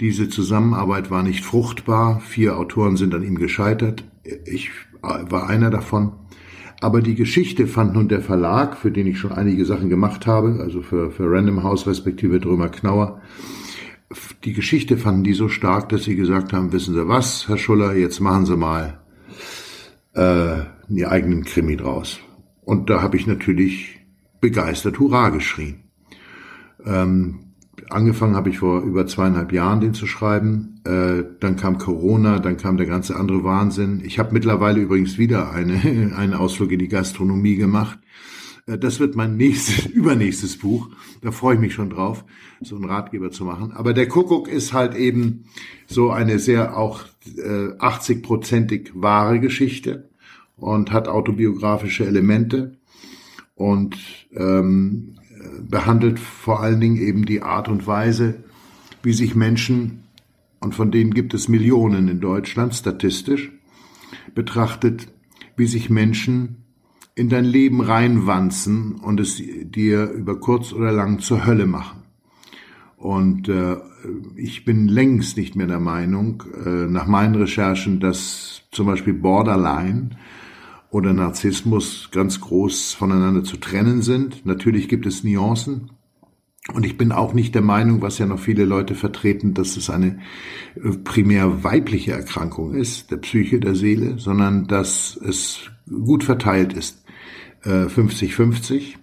Diese 0.00 0.28
Zusammenarbeit 0.28 1.10
war 1.10 1.22
nicht 1.22 1.44
fruchtbar. 1.44 2.20
Vier 2.20 2.58
Autoren 2.58 2.96
sind 2.96 3.14
an 3.14 3.22
ihm 3.22 3.36
gescheitert. 3.36 4.04
Ich 4.44 4.70
war 5.02 5.48
einer 5.48 5.70
davon. 5.70 6.12
Aber 6.80 7.00
die 7.00 7.14
Geschichte 7.14 7.66
fand 7.66 7.94
nun 7.94 8.08
der 8.08 8.20
Verlag, 8.20 8.76
für 8.76 8.90
den 8.90 9.06
ich 9.06 9.18
schon 9.18 9.32
einige 9.32 9.64
Sachen 9.64 9.88
gemacht 9.88 10.26
habe, 10.26 10.58
also 10.60 10.82
für, 10.82 11.10
für 11.10 11.30
Random 11.30 11.62
House 11.62 11.86
respektive 11.86 12.40
Drömer 12.40 12.68
Knauer, 12.68 13.22
die 14.44 14.52
Geschichte 14.52 14.96
fanden 14.96 15.24
die 15.24 15.32
so 15.32 15.48
stark, 15.48 15.88
dass 15.88 16.04
sie 16.04 16.14
gesagt 16.14 16.52
haben, 16.52 16.72
wissen 16.72 16.94
Sie 16.94 17.08
was, 17.08 17.48
Herr 17.48 17.58
Schuller, 17.58 17.94
jetzt 17.94 18.20
machen 18.20 18.46
Sie 18.46 18.56
mal 18.56 19.00
äh, 20.14 20.20
einen 20.88 21.04
eigenen 21.06 21.44
Krimi 21.44 21.76
draus. 21.76 22.20
Und 22.62 22.90
da 22.90 23.02
habe 23.02 23.16
ich 23.16 23.26
natürlich 23.26 24.00
begeistert 24.40 24.98
Hurra 24.98 25.30
geschrien. 25.30 25.84
Ähm, 26.84 27.54
angefangen 27.90 28.36
habe 28.36 28.50
ich 28.50 28.58
vor 28.58 28.82
über 28.82 29.06
zweieinhalb 29.06 29.52
Jahren 29.52 29.80
den 29.80 29.94
zu 29.94 30.06
schreiben. 30.06 30.80
Äh, 30.84 31.24
dann 31.40 31.56
kam 31.56 31.78
Corona, 31.78 32.38
dann 32.38 32.56
kam 32.56 32.76
der 32.76 32.86
ganze 32.86 33.16
andere 33.16 33.44
Wahnsinn. 33.44 34.02
Ich 34.04 34.18
habe 34.18 34.32
mittlerweile 34.32 34.80
übrigens 34.80 35.18
wieder 35.18 35.50
eine, 35.52 35.80
einen 36.16 36.34
Ausflug 36.34 36.72
in 36.72 36.78
die 36.78 36.88
Gastronomie 36.88 37.56
gemacht. 37.56 37.98
Äh, 38.66 38.78
das 38.78 39.00
wird 39.00 39.16
mein 39.16 39.36
nächstes, 39.36 39.86
übernächstes 39.92 40.58
Buch. 40.58 40.88
Da 41.22 41.30
freue 41.30 41.54
ich 41.54 41.60
mich 41.60 41.74
schon 41.74 41.90
drauf, 41.90 42.24
so 42.60 42.76
einen 42.76 42.84
Ratgeber 42.84 43.30
zu 43.30 43.44
machen. 43.44 43.72
Aber 43.72 43.92
der 43.94 44.08
Kuckuck 44.08 44.48
ist 44.48 44.72
halt 44.72 44.94
eben 44.94 45.44
so 45.86 46.10
eine 46.10 46.38
sehr 46.38 46.76
auch 46.76 47.04
äh, 47.36 47.72
80-prozentig 47.78 48.90
wahre 48.94 49.40
Geschichte 49.40 50.08
und 50.56 50.92
hat 50.92 51.08
autobiografische 51.08 52.06
Elemente 52.06 52.76
und 53.54 53.96
ähm, 54.32 55.18
behandelt 55.68 56.18
vor 56.18 56.60
allen 56.60 56.80
Dingen 56.80 56.96
eben 56.96 57.24
die 57.24 57.42
Art 57.42 57.68
und 57.68 57.86
Weise, 57.86 58.44
wie 59.02 59.12
sich 59.12 59.34
Menschen, 59.34 60.04
und 60.60 60.74
von 60.74 60.90
denen 60.90 61.12
gibt 61.12 61.34
es 61.34 61.48
Millionen 61.48 62.08
in 62.08 62.20
Deutschland 62.20 62.74
statistisch, 62.74 63.52
betrachtet, 64.34 65.08
wie 65.56 65.66
sich 65.66 65.90
Menschen 65.90 66.63
in 67.14 67.28
dein 67.28 67.44
Leben 67.44 67.80
reinwanzen 67.80 68.96
und 68.96 69.20
es 69.20 69.36
dir 69.36 70.10
über 70.10 70.40
kurz 70.40 70.72
oder 70.72 70.92
lang 70.92 71.20
zur 71.20 71.46
Hölle 71.46 71.66
machen. 71.66 72.02
Und 72.96 73.48
äh, 73.48 73.76
ich 74.36 74.64
bin 74.64 74.88
längst 74.88 75.36
nicht 75.36 75.56
mehr 75.56 75.66
der 75.66 75.80
Meinung, 75.80 76.42
äh, 76.64 76.86
nach 76.86 77.06
meinen 77.06 77.34
Recherchen, 77.34 78.00
dass 78.00 78.62
zum 78.70 78.86
Beispiel 78.86 79.14
Borderline 79.14 80.10
oder 80.90 81.12
Narzissmus 81.12 82.08
ganz 82.12 82.40
groß 82.40 82.94
voneinander 82.94 83.44
zu 83.44 83.58
trennen 83.58 84.02
sind. 84.02 84.46
Natürlich 84.46 84.88
gibt 84.88 85.06
es 85.06 85.22
Nuancen. 85.22 85.90
Und 86.72 86.86
ich 86.86 86.96
bin 86.96 87.12
auch 87.12 87.34
nicht 87.34 87.54
der 87.54 87.62
Meinung, 87.62 88.00
was 88.00 88.16
ja 88.16 88.24
noch 88.24 88.38
viele 88.38 88.64
Leute 88.64 88.94
vertreten, 88.94 89.52
dass 89.52 89.76
es 89.76 89.90
eine 89.90 90.18
äh, 90.76 90.92
primär 91.04 91.62
weibliche 91.62 92.12
Erkrankung 92.12 92.74
ist, 92.74 93.10
der 93.10 93.18
Psyche, 93.18 93.60
der 93.60 93.74
Seele, 93.74 94.18
sondern 94.18 94.66
dass 94.66 95.14
es 95.16 95.70
gut 95.86 96.24
verteilt 96.24 96.72
ist. 96.72 97.03
50-50 97.64 98.74
äh, 98.74 98.94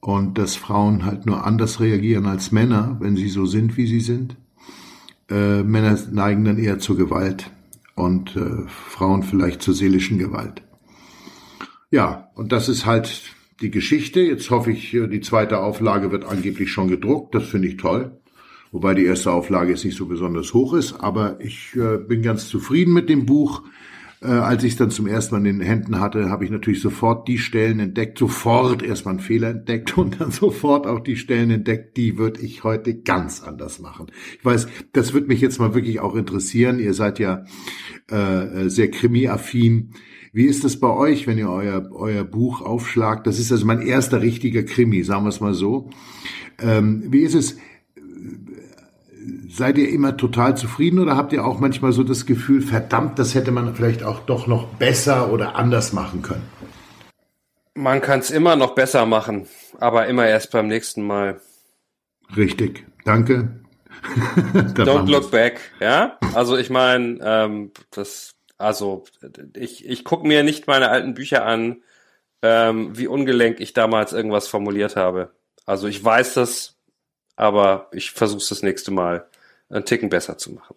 und 0.00 0.38
dass 0.38 0.56
Frauen 0.56 1.04
halt 1.04 1.26
nur 1.26 1.44
anders 1.44 1.80
reagieren 1.80 2.26
als 2.26 2.52
Männer, 2.52 2.96
wenn 3.00 3.16
sie 3.16 3.28
so 3.28 3.46
sind, 3.46 3.76
wie 3.76 3.86
sie 3.86 4.00
sind. 4.00 4.36
Äh, 5.30 5.62
Männer 5.62 5.98
neigen 6.10 6.44
dann 6.44 6.58
eher 6.58 6.78
zur 6.78 6.96
Gewalt 6.96 7.50
und 7.94 8.36
äh, 8.36 8.66
Frauen 8.68 9.22
vielleicht 9.22 9.62
zur 9.62 9.74
seelischen 9.74 10.18
Gewalt. 10.18 10.62
Ja, 11.90 12.30
und 12.34 12.52
das 12.52 12.68
ist 12.68 12.86
halt 12.86 13.34
die 13.60 13.70
Geschichte. 13.70 14.20
Jetzt 14.20 14.50
hoffe 14.50 14.70
ich, 14.70 14.94
äh, 14.94 15.08
die 15.08 15.20
zweite 15.20 15.58
Auflage 15.58 16.10
wird 16.10 16.24
angeblich 16.24 16.70
schon 16.70 16.88
gedruckt. 16.88 17.34
Das 17.34 17.44
finde 17.44 17.68
ich 17.68 17.76
toll. 17.76 18.18
Wobei 18.70 18.94
die 18.94 19.04
erste 19.04 19.32
Auflage 19.32 19.70
jetzt 19.70 19.84
nicht 19.84 19.96
so 19.96 20.06
besonders 20.06 20.52
hoch 20.54 20.74
ist. 20.74 21.00
Aber 21.00 21.40
ich 21.40 21.74
äh, 21.74 21.98
bin 21.98 22.22
ganz 22.22 22.48
zufrieden 22.48 22.92
mit 22.92 23.08
dem 23.08 23.26
Buch. 23.26 23.62
Äh, 24.20 24.26
als 24.26 24.64
ich 24.64 24.72
es 24.72 24.78
dann 24.78 24.90
zum 24.90 25.06
ersten 25.06 25.34
Mal 25.34 25.46
in 25.46 25.58
den 25.58 25.66
Händen 25.66 26.00
hatte, 26.00 26.28
habe 26.28 26.44
ich 26.44 26.50
natürlich 26.50 26.80
sofort 26.80 27.28
die 27.28 27.38
Stellen 27.38 27.78
entdeckt, 27.78 28.18
sofort 28.18 28.82
erstmal 28.82 29.14
einen 29.14 29.22
Fehler 29.22 29.50
entdeckt 29.50 29.96
und 29.98 30.20
dann 30.20 30.32
sofort 30.32 30.86
auch 30.86 31.00
die 31.00 31.16
Stellen 31.16 31.50
entdeckt, 31.50 31.96
die 31.96 32.18
würde 32.18 32.40
ich 32.40 32.64
heute 32.64 32.94
ganz 32.94 33.42
anders 33.42 33.78
machen. 33.78 34.06
Ich 34.38 34.44
weiß, 34.44 34.66
das 34.92 35.12
wird 35.12 35.28
mich 35.28 35.40
jetzt 35.40 35.60
mal 35.60 35.74
wirklich 35.74 36.00
auch 36.00 36.16
interessieren. 36.16 36.80
Ihr 36.80 36.94
seid 36.94 37.18
ja 37.18 37.44
äh, 38.10 38.68
sehr 38.68 38.90
krimi-affin. 38.90 39.90
Wie 40.32 40.46
ist 40.46 40.64
das 40.64 40.78
bei 40.78 40.90
euch, 40.90 41.26
wenn 41.26 41.38
ihr 41.38 41.48
euer, 41.48 41.88
euer 41.92 42.24
Buch 42.24 42.60
aufschlagt? 42.60 43.26
Das 43.26 43.38
ist 43.38 43.52
also 43.52 43.66
mein 43.66 43.80
erster 43.80 44.20
richtiger 44.20 44.62
Krimi, 44.64 45.02
sagen 45.04 45.24
wir 45.24 45.30
es 45.30 45.40
mal 45.40 45.54
so. 45.54 45.90
Ähm, 46.60 47.04
wie 47.08 47.20
ist 47.20 47.34
es? 47.34 47.56
Seid 49.48 49.78
ihr 49.78 49.88
immer 49.88 50.16
total 50.16 50.56
zufrieden 50.56 50.98
oder 50.98 51.16
habt 51.16 51.32
ihr 51.32 51.44
auch 51.44 51.58
manchmal 51.58 51.92
so 51.92 52.04
das 52.04 52.26
Gefühl, 52.26 52.60
verdammt, 52.60 53.18
das 53.18 53.34
hätte 53.34 53.50
man 53.50 53.74
vielleicht 53.74 54.02
auch 54.02 54.20
doch 54.20 54.46
noch 54.46 54.66
besser 54.74 55.32
oder 55.32 55.56
anders 55.56 55.92
machen 55.92 56.22
können? 56.22 56.46
Man 57.74 58.00
kann 58.00 58.20
es 58.20 58.30
immer 58.30 58.56
noch 58.56 58.74
besser 58.74 59.06
machen, 59.06 59.48
aber 59.78 60.06
immer 60.06 60.26
erst 60.26 60.50
beim 60.50 60.68
nächsten 60.68 61.06
Mal. 61.06 61.40
Richtig, 62.36 62.86
danke. 63.04 63.60
Don't 64.74 65.10
look 65.10 65.30
back, 65.30 65.60
ja. 65.80 66.18
Also 66.34 66.56
ich 66.56 66.70
meine, 66.70 67.18
ähm, 67.22 67.72
das, 67.90 68.34
also 68.58 69.04
ich 69.56 69.88
ich 69.88 70.04
gucke 70.04 70.26
mir 70.26 70.42
nicht 70.42 70.66
meine 70.66 70.88
alten 70.90 71.14
Bücher 71.14 71.44
an, 71.44 71.82
ähm, 72.42 72.96
wie 72.96 73.06
ungelenk 73.06 73.60
ich 73.60 73.72
damals 73.72 74.12
irgendwas 74.12 74.46
formuliert 74.46 74.94
habe. 74.94 75.32
Also 75.66 75.88
ich 75.88 76.02
weiß 76.04 76.34
das, 76.34 76.76
aber 77.34 77.88
ich 77.92 78.12
versuche 78.12 78.38
es 78.38 78.48
das 78.48 78.62
nächste 78.62 78.90
Mal 78.90 79.27
einen 79.70 79.84
Ticken 79.84 80.08
besser 80.08 80.38
zu 80.38 80.52
machen. 80.52 80.76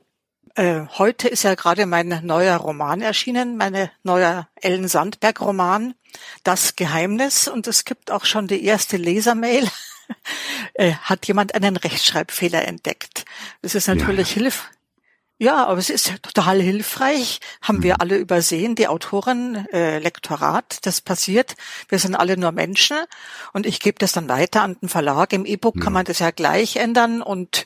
Äh, 0.56 0.82
heute 0.98 1.30
ist 1.30 1.44
ja 1.44 1.56
gerade 1.56 1.86
mein 1.86 2.10
neuer 2.24 2.58
Roman 2.58 3.02
erschienen, 3.02 3.56
meine 3.56 3.89
neuer 4.04 4.50
Ellen 4.56 4.88
Sandberg 4.88 5.39
Roman, 5.39 5.94
Das 6.44 6.76
Geheimnis. 6.76 7.48
Und 7.48 7.68
es 7.68 7.86
gibt 7.86 8.12
auch 8.12 8.26
schon 8.26 8.48
die 8.48 8.64
erste 8.66 8.98
Lesermail. 8.98 9.68
äh, 10.74 10.94
hat 10.94 11.26
jemand 11.28 11.56
einen 11.56 11.78
Rechtschreibfehler 11.78 12.68
entdeckt? 12.68 13.26
Das 13.62 13.76
ist 13.76 13.88
natürlich 13.88 14.36
ja. 14.36 14.42
hilf 14.42 14.70
ja, 15.42 15.66
aber 15.66 15.80
es 15.80 15.89
ist 15.89 16.22
total 16.22 16.62
hilfreich, 16.62 17.39
haben 17.64 17.82
wir 17.82 17.96
mhm. 17.96 18.02
alle 18.02 18.18
übersehen, 18.18 18.76
die 18.76 18.88
Autoren, 18.88 19.66
äh, 19.74 19.98
Lektorat, 19.98 20.86
das 20.86 21.02
passiert. 21.02 21.56
Wir 21.89 21.98
sind 21.98 22.14
alle 22.14 22.38
nur 22.38 22.52
Menschen 22.52 22.98
und 23.52 23.66
ich 23.66 23.80
gebe 23.80 23.98
das 23.98 24.12
dann 24.12 24.30
weiter 24.30 24.62
an 24.62 24.78
den 24.80 24.88
Verlag. 24.88 25.34
Im 25.34 25.46
E-Book 25.46 25.78
ja. 25.78 25.82
kann 25.82 25.94
man 25.94 26.06
das 26.06 26.20
ja 26.20 26.30
gleich 26.30 26.76
ändern 26.76 27.24
und 27.24 27.66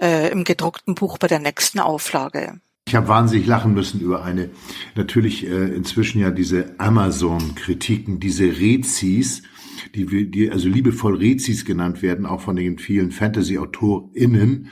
äh, 0.00 0.30
im 0.30 0.44
gedruckten 0.44 0.94
Buch 0.94 1.18
bei 1.18 1.26
der 1.26 1.40
nächsten 1.40 1.80
Auflage. 1.80 2.60
Ich 2.86 2.94
habe 2.94 3.08
wahnsinnig 3.08 3.48
lachen 3.48 3.74
müssen 3.74 4.00
über 4.00 4.22
eine, 4.22 4.50
natürlich 4.94 5.44
äh, 5.48 5.74
inzwischen 5.74 6.20
ja 6.20 6.30
diese 6.30 6.76
Amazon-Kritiken, 6.78 8.20
diese 8.20 8.44
Rezis, 8.44 9.42
die, 9.94 10.30
die 10.30 10.50
also 10.50 10.68
liebevoll 10.68 11.16
Rezis 11.16 11.64
genannt 11.64 12.02
werden, 12.02 12.26
auch 12.26 12.40
von 12.40 12.56
den 12.56 12.78
vielen 12.78 13.10
Fantasy-AutorInnen, 13.10 14.68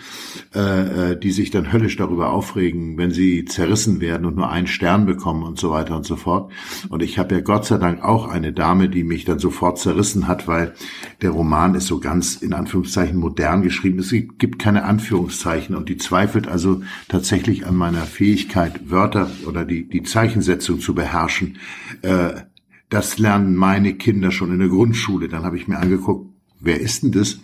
äh, 0.54 1.12
äh, 1.12 1.18
die 1.18 1.30
sich 1.30 1.50
dann 1.50 1.72
höllisch 1.72 1.96
darüber 1.96 2.30
aufregen, 2.30 2.98
wenn 2.98 3.10
sie 3.10 3.44
zerrissen 3.44 4.00
werden 4.00 4.26
und 4.26 4.36
nur 4.36 4.50
einen 4.50 4.66
Stern 4.66 5.06
bekommen 5.06 5.42
und 5.42 5.58
so 5.58 5.70
weiter 5.70 5.96
und 5.96 6.06
so 6.06 6.16
fort. 6.16 6.52
Und 6.88 7.02
ich 7.02 7.18
habe 7.18 7.34
ja 7.34 7.40
Gott 7.40 7.66
sei 7.66 7.78
Dank 7.78 8.02
auch 8.02 8.28
eine 8.28 8.52
Dame, 8.52 8.88
die 8.88 9.04
mich 9.04 9.24
dann 9.24 9.38
sofort 9.38 9.78
zerrissen 9.78 10.28
hat, 10.28 10.48
weil 10.48 10.74
der 11.22 11.30
Roman 11.30 11.74
ist 11.74 11.86
so 11.86 12.00
ganz 12.00 12.36
in 12.36 12.52
Anführungszeichen 12.52 13.18
modern 13.18 13.62
geschrieben. 13.62 13.98
Es 13.98 14.10
gibt 14.10 14.58
keine 14.58 14.84
Anführungszeichen 14.84 15.74
und 15.74 15.88
die 15.88 15.96
zweifelt 15.96 16.48
also 16.48 16.82
tatsächlich 17.08 17.66
an 17.66 17.76
meiner 17.76 18.02
Fähigkeit, 18.02 18.90
Wörter 18.90 19.30
oder 19.46 19.64
die, 19.64 19.88
die 19.88 20.02
Zeichensetzung 20.02 20.80
zu 20.80 20.94
beherrschen. 20.94 21.58
Äh, 22.02 22.42
das 22.88 23.18
lernen 23.18 23.56
meine 23.56 23.94
Kinder 23.94 24.30
schon 24.30 24.52
in 24.52 24.58
der 24.58 24.68
Grundschule. 24.68 25.28
Dann 25.28 25.44
habe 25.44 25.56
ich 25.56 25.68
mir 25.68 25.78
angeguckt, 25.78 26.30
wer 26.60 26.80
ist 26.80 27.02
denn 27.02 27.12
das? 27.12 27.34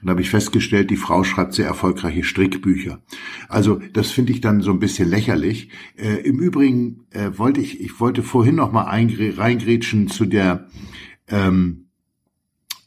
Und 0.00 0.06
da 0.06 0.10
habe 0.10 0.22
ich 0.22 0.30
festgestellt, 0.30 0.90
die 0.90 0.96
Frau 0.96 1.22
schreibt 1.22 1.52
sehr 1.52 1.66
erfolgreiche 1.66 2.24
Strickbücher. 2.24 3.02
Also 3.48 3.80
das 3.92 4.10
finde 4.10 4.32
ich 4.32 4.40
dann 4.40 4.62
so 4.62 4.70
ein 4.70 4.78
bisschen 4.78 5.08
lächerlich. 5.08 5.68
Äh, 5.96 6.26
Im 6.26 6.38
Übrigen 6.38 7.06
äh, 7.10 7.30
wollte 7.36 7.60
ich, 7.60 7.80
ich 7.80 8.00
wollte 8.00 8.22
vorhin 8.22 8.54
noch 8.54 8.72
mal 8.72 8.84
reingrätschen 8.84 10.08
zu 10.08 10.24
der 10.24 10.68
ähm, 11.28 11.86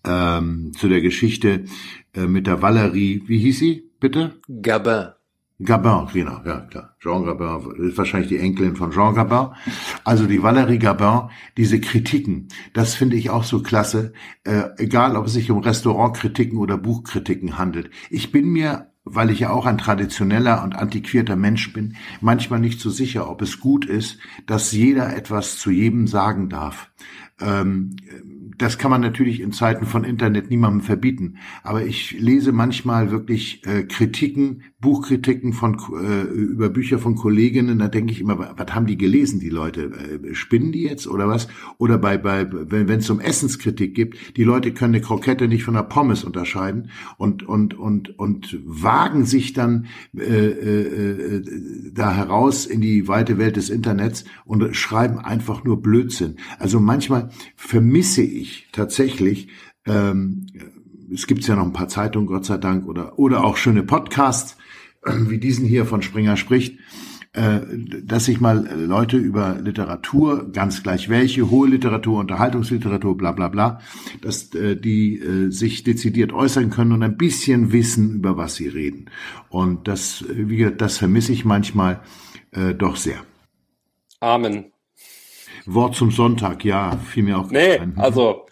ähm, 0.05 0.71
zu 0.77 0.87
der 0.87 1.01
Geschichte 1.01 1.65
äh, 2.13 2.25
mit 2.25 2.47
der 2.47 2.61
Valerie. 2.61 3.23
Wie 3.27 3.39
hieß 3.39 3.59
sie 3.59 3.91
bitte? 3.99 4.39
Gabin. 4.61 5.18
Gabin, 5.61 6.07
genau, 6.13 6.41
ja 6.45 6.61
klar. 6.61 6.95
Jean 6.99 7.25
Gabin 7.25 7.89
ist 7.89 7.97
wahrscheinlich 7.97 8.29
die 8.29 8.37
Enkelin 8.37 8.77
von 8.77 8.91
Jean 8.91 9.13
Gabin. 9.13 9.55
Also 10.05 10.25
die 10.25 10.39
Valérie 10.39 10.79
Gabin, 10.79 11.29
diese 11.57 11.81
Kritiken, 11.81 12.47
das 12.73 12.95
finde 12.95 13.17
ich 13.17 13.29
auch 13.29 13.43
so 13.43 13.61
klasse. 13.61 14.13
Äh, 14.45 14.69
egal, 14.77 15.17
ob 15.17 15.25
es 15.25 15.33
sich 15.33 15.51
um 15.51 15.59
Restaurantkritiken 15.59 16.57
oder 16.57 16.77
Buchkritiken 16.77 17.57
handelt. 17.57 17.89
Ich 18.09 18.31
bin 18.31 18.49
mir 18.49 18.89
weil 19.11 19.31
ich 19.31 19.39
ja 19.39 19.49
auch 19.49 19.65
ein 19.65 19.77
traditioneller 19.77 20.63
und 20.63 20.75
antiquierter 20.75 21.35
Mensch 21.35 21.73
bin, 21.73 21.95
manchmal 22.21 22.59
nicht 22.59 22.79
so 22.79 22.89
sicher, 22.91 23.29
ob 23.29 23.41
es 23.41 23.59
gut 23.59 23.85
ist, 23.85 24.19
dass 24.45 24.71
jeder 24.71 25.15
etwas 25.15 25.57
zu 25.57 25.71
jedem 25.71 26.05
sagen 26.05 26.49
darf. 26.49 26.91
Ähm, 27.41 27.95
das 28.57 28.77
kann 28.77 28.91
man 28.91 28.99
natürlich 29.01 29.39
in 29.39 29.53
Zeiten 29.53 29.85
von 29.85 30.03
Internet 30.03 30.49
niemandem 30.49 30.81
verbieten. 30.81 31.37
Aber 31.63 31.85
ich 31.85 32.11
lese 32.19 32.51
manchmal 32.51 33.09
wirklich 33.09 33.65
äh, 33.65 33.83
Kritiken, 33.83 34.63
Buchkritiken 34.81 35.51
von 35.51 35.77
äh, 36.01 36.21
über 36.21 36.69
Bücher 36.69 36.99
von 36.99 37.15
Kolleginnen. 37.15 37.79
Da 37.79 37.89
denke 37.89 38.13
ich 38.13 38.21
immer, 38.21 38.53
was 38.55 38.73
haben 38.73 38.85
die 38.85 38.97
gelesen, 38.97 39.41
die 39.41 39.49
Leute? 39.49 39.91
Äh, 40.23 40.33
spinnen 40.33 40.71
die 40.71 40.83
jetzt 40.83 41.05
oder 41.07 41.27
was? 41.27 41.49
Oder 41.77 41.97
bei, 41.97 42.17
bei 42.17 42.47
wenn 42.49 42.99
es 42.99 43.09
um 43.09 43.19
Essenskritik 43.19 43.93
gibt, 43.93 44.37
die 44.37 44.45
Leute 44.45 44.73
können 44.73 44.95
eine 44.95 45.03
Krokette 45.03 45.49
nicht 45.49 45.63
von 45.65 45.75
einer 45.75 45.83
Pommes 45.83 46.23
unterscheiden 46.23 46.91
und 47.17 47.43
und 47.43 47.77
und 47.77 48.17
und 48.17 48.57
wagen 48.63 49.25
sich 49.25 49.51
dann 49.51 49.87
äh, 50.17 50.21
äh, 50.21 51.35
äh, 51.35 51.43
da 51.93 52.13
heraus 52.13 52.65
in 52.65 52.79
die 52.79 53.09
weite 53.09 53.37
Welt 53.37 53.57
des 53.57 53.69
Internets 53.69 54.23
und 54.45 54.75
schreiben 54.75 55.19
einfach 55.19 55.65
nur 55.65 55.81
Blödsinn. 55.81 56.37
Also 56.57 56.79
manchmal 56.79 57.31
vermisse 57.57 58.21
ich 58.21 58.69
tatsächlich, 58.71 59.49
ähm, 59.85 60.47
es 61.13 61.27
gibt 61.27 61.45
ja 61.45 61.55
noch 61.55 61.65
ein 61.65 61.73
paar 61.73 61.89
Zeitungen, 61.89 62.27
Gott 62.27 62.45
sei 62.45 62.57
Dank, 62.57 62.87
oder, 62.87 63.19
oder 63.19 63.43
auch 63.43 63.57
schöne 63.57 63.83
Podcasts, 63.83 64.55
wie 65.05 65.37
diesen 65.37 65.65
hier 65.65 65.85
von 65.85 66.01
Springer 66.01 66.37
spricht, 66.37 66.79
äh, 67.33 67.59
dass 68.03 68.25
sich 68.25 68.41
mal 68.41 68.67
Leute 68.75 69.17
über 69.17 69.57
Literatur, 69.61 70.51
ganz 70.51 70.81
gleich 70.81 71.09
welche, 71.09 71.51
hohe 71.51 71.67
Literatur, 71.67 72.19
Unterhaltungsliteratur, 72.19 73.15
bla 73.15 73.31
bla 73.31 73.49
bla, 73.49 73.81
dass 74.21 74.53
äh, 74.55 74.75
die 74.75 75.19
äh, 75.19 75.51
sich 75.51 75.83
dezidiert 75.83 76.33
äußern 76.33 76.71
können 76.71 76.91
und 76.91 77.03
ein 77.03 77.17
bisschen 77.17 77.71
wissen, 77.71 78.15
über 78.15 78.35
was 78.35 78.55
sie 78.55 78.67
reden. 78.67 79.11
Und 79.49 79.87
das, 79.87 80.25
wie 80.27 80.57
gesagt, 80.57 80.81
das 80.81 80.97
vermisse 80.97 81.31
ich 81.31 81.45
manchmal 81.45 82.01
äh, 82.51 82.73
doch 82.73 82.95
sehr. 82.95 83.23
Amen. 84.19 84.71
Wort 85.65 85.95
zum 85.95 86.09
Sonntag, 86.09 86.65
ja, 86.65 86.97
fiel 86.97 87.23
mir 87.23 87.37
auch. 87.37 87.51
Nee, 87.51 87.77
ein. 87.77 87.93
also, 87.97 88.47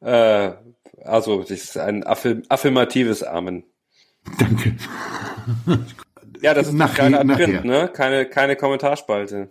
äh, 0.00 0.50
also, 1.04 1.42
das 1.42 1.50
ist 1.50 1.78
ein 1.78 2.04
affirm 2.04 2.42
affirmatives 2.48 3.22
Amen. 3.22 3.64
Danke. 4.38 4.76
ja, 6.40 6.54
das 6.54 6.68
ist 6.68 6.74
Nach, 6.74 6.94
keine 6.94 7.24
Print, 7.24 7.64
ne? 7.64 7.88
Keine, 7.92 8.26
keine 8.26 8.56
Kommentarspalte. 8.56 9.50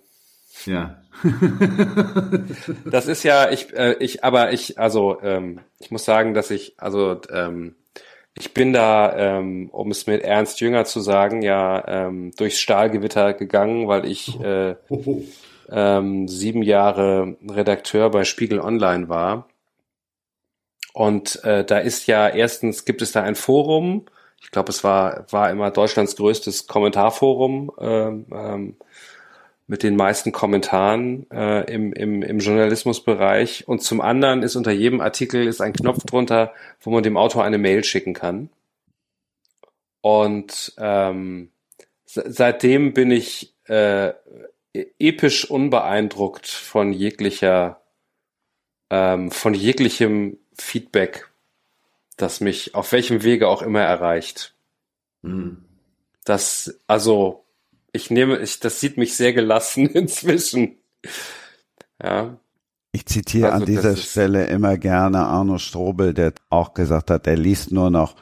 Ja. 0.66 1.02
das 2.86 3.08
ist 3.08 3.24
ja, 3.24 3.52
ich, 3.52 3.74
äh, 3.74 3.96
ich, 4.00 4.24
aber 4.24 4.54
ich, 4.54 4.80
also, 4.80 5.22
ähm, 5.22 5.60
ich 5.80 5.92
muss 5.92 6.06
sagen, 6.06 6.34
dass 6.34 6.52
ich, 6.52 6.76
also, 6.78 7.20
ähm, 7.32 7.76
ich 8.38 8.54
bin 8.54 8.74
da, 8.74 9.16
ähm, 9.18 9.70
um 9.72 9.92
es 9.92 10.08
mit 10.08 10.24
Ernst 10.24 10.60
Jünger 10.60 10.84
zu 10.86 11.00
sagen, 11.00 11.42
ja 11.42 11.84
ähm, 11.88 12.32
durchs 12.36 12.60
Stahlgewitter 12.60 13.34
gegangen, 13.34 13.88
weil 13.88 14.06
ich 14.06 14.40
äh, 14.42 14.76
ähm, 15.70 16.28
sieben 16.28 16.62
Jahre 16.62 17.38
Redakteur 17.50 18.10
bei 18.12 18.26
Spiegel 18.26 18.60
Online 18.60 19.08
war. 19.08 19.48
Und 20.94 21.44
äh, 21.44 21.66
da 21.66 21.80
ist 21.80 22.08
ja 22.08 22.28
erstens 22.28 22.86
gibt 22.86 23.02
es 23.02 23.12
da 23.12 23.22
ein 23.22 23.36
Forum. 23.36 24.06
Ich 24.42 24.52
glaube, 24.52 24.70
es 24.70 24.84
war 24.84 25.26
war 25.32 25.50
immer 25.50 25.72
Deutschlands 25.72 26.16
größtes 26.16 26.68
Kommentarforum 26.68 27.72
ähm, 27.80 28.26
ähm, 28.32 28.76
mit 29.68 29.82
den 29.82 29.96
meisten 29.96 30.32
Kommentaren 30.32 31.30
äh, 31.32 31.72
im, 31.74 31.92
im, 31.94 32.22
im 32.22 32.40
Journalismusbereich. 32.40 33.68
Und 33.68 33.82
zum 33.82 34.00
anderen 34.00 34.44
ist 34.44 34.56
unter 34.56 34.72
jedem 34.72 35.02
Artikel 35.02 35.48
ist 35.48 35.62
ein 35.62 35.74
Knopf 35.74 36.04
drunter, 36.04 36.54
wo 36.82 36.92
man 36.92 37.04
dem 37.04 37.18
Autor 37.18 37.44
eine 37.44 37.58
Mail 37.58 37.84
schicken 37.84 38.14
kann. 38.14 38.50
Und 40.02 40.74
ähm, 40.78 41.50
seitdem 42.06 42.94
bin 42.94 43.10
ich 43.10 43.56
äh, 43.64 44.14
episch 45.00 45.50
unbeeindruckt 45.50 46.48
von 46.48 46.94
jeglicher, 46.94 47.82
ähm, 48.92 49.32
von 49.32 49.56
jeglichem 49.56 50.38
Feedback, 50.54 51.30
das 52.18 52.42
mich 52.42 52.76
auf 52.76 52.92
welchem 52.92 53.24
Wege 53.24 53.48
auch 53.48 53.62
immer 53.62 53.82
erreicht. 53.82 54.56
Mhm. 55.22 55.66
Das, 56.24 56.80
also, 56.88 57.46
ich 57.92 58.10
nehme, 58.10 58.40
ich, 58.40 58.60
das 58.60 58.80
sieht 58.80 58.98
mich 58.98 59.16
sehr 59.16 59.34
gelassen 59.34 59.88
inzwischen. 59.94 60.78
Ja. 62.02 62.38
Ich 62.92 63.06
zitiere 63.06 63.52
also, 63.52 63.64
an 63.64 63.66
dieser 63.66 63.96
Stelle 63.98 64.46
immer 64.46 64.78
gerne 64.78 65.20
Arno 65.26 65.58
Strobel, 65.58 66.14
der 66.14 66.34
auch 66.50 66.74
gesagt 66.74 67.12
hat, 67.12 67.28
er 67.28 67.36
liest 67.36 67.72
nur 67.72 67.90
noch, 67.90 68.16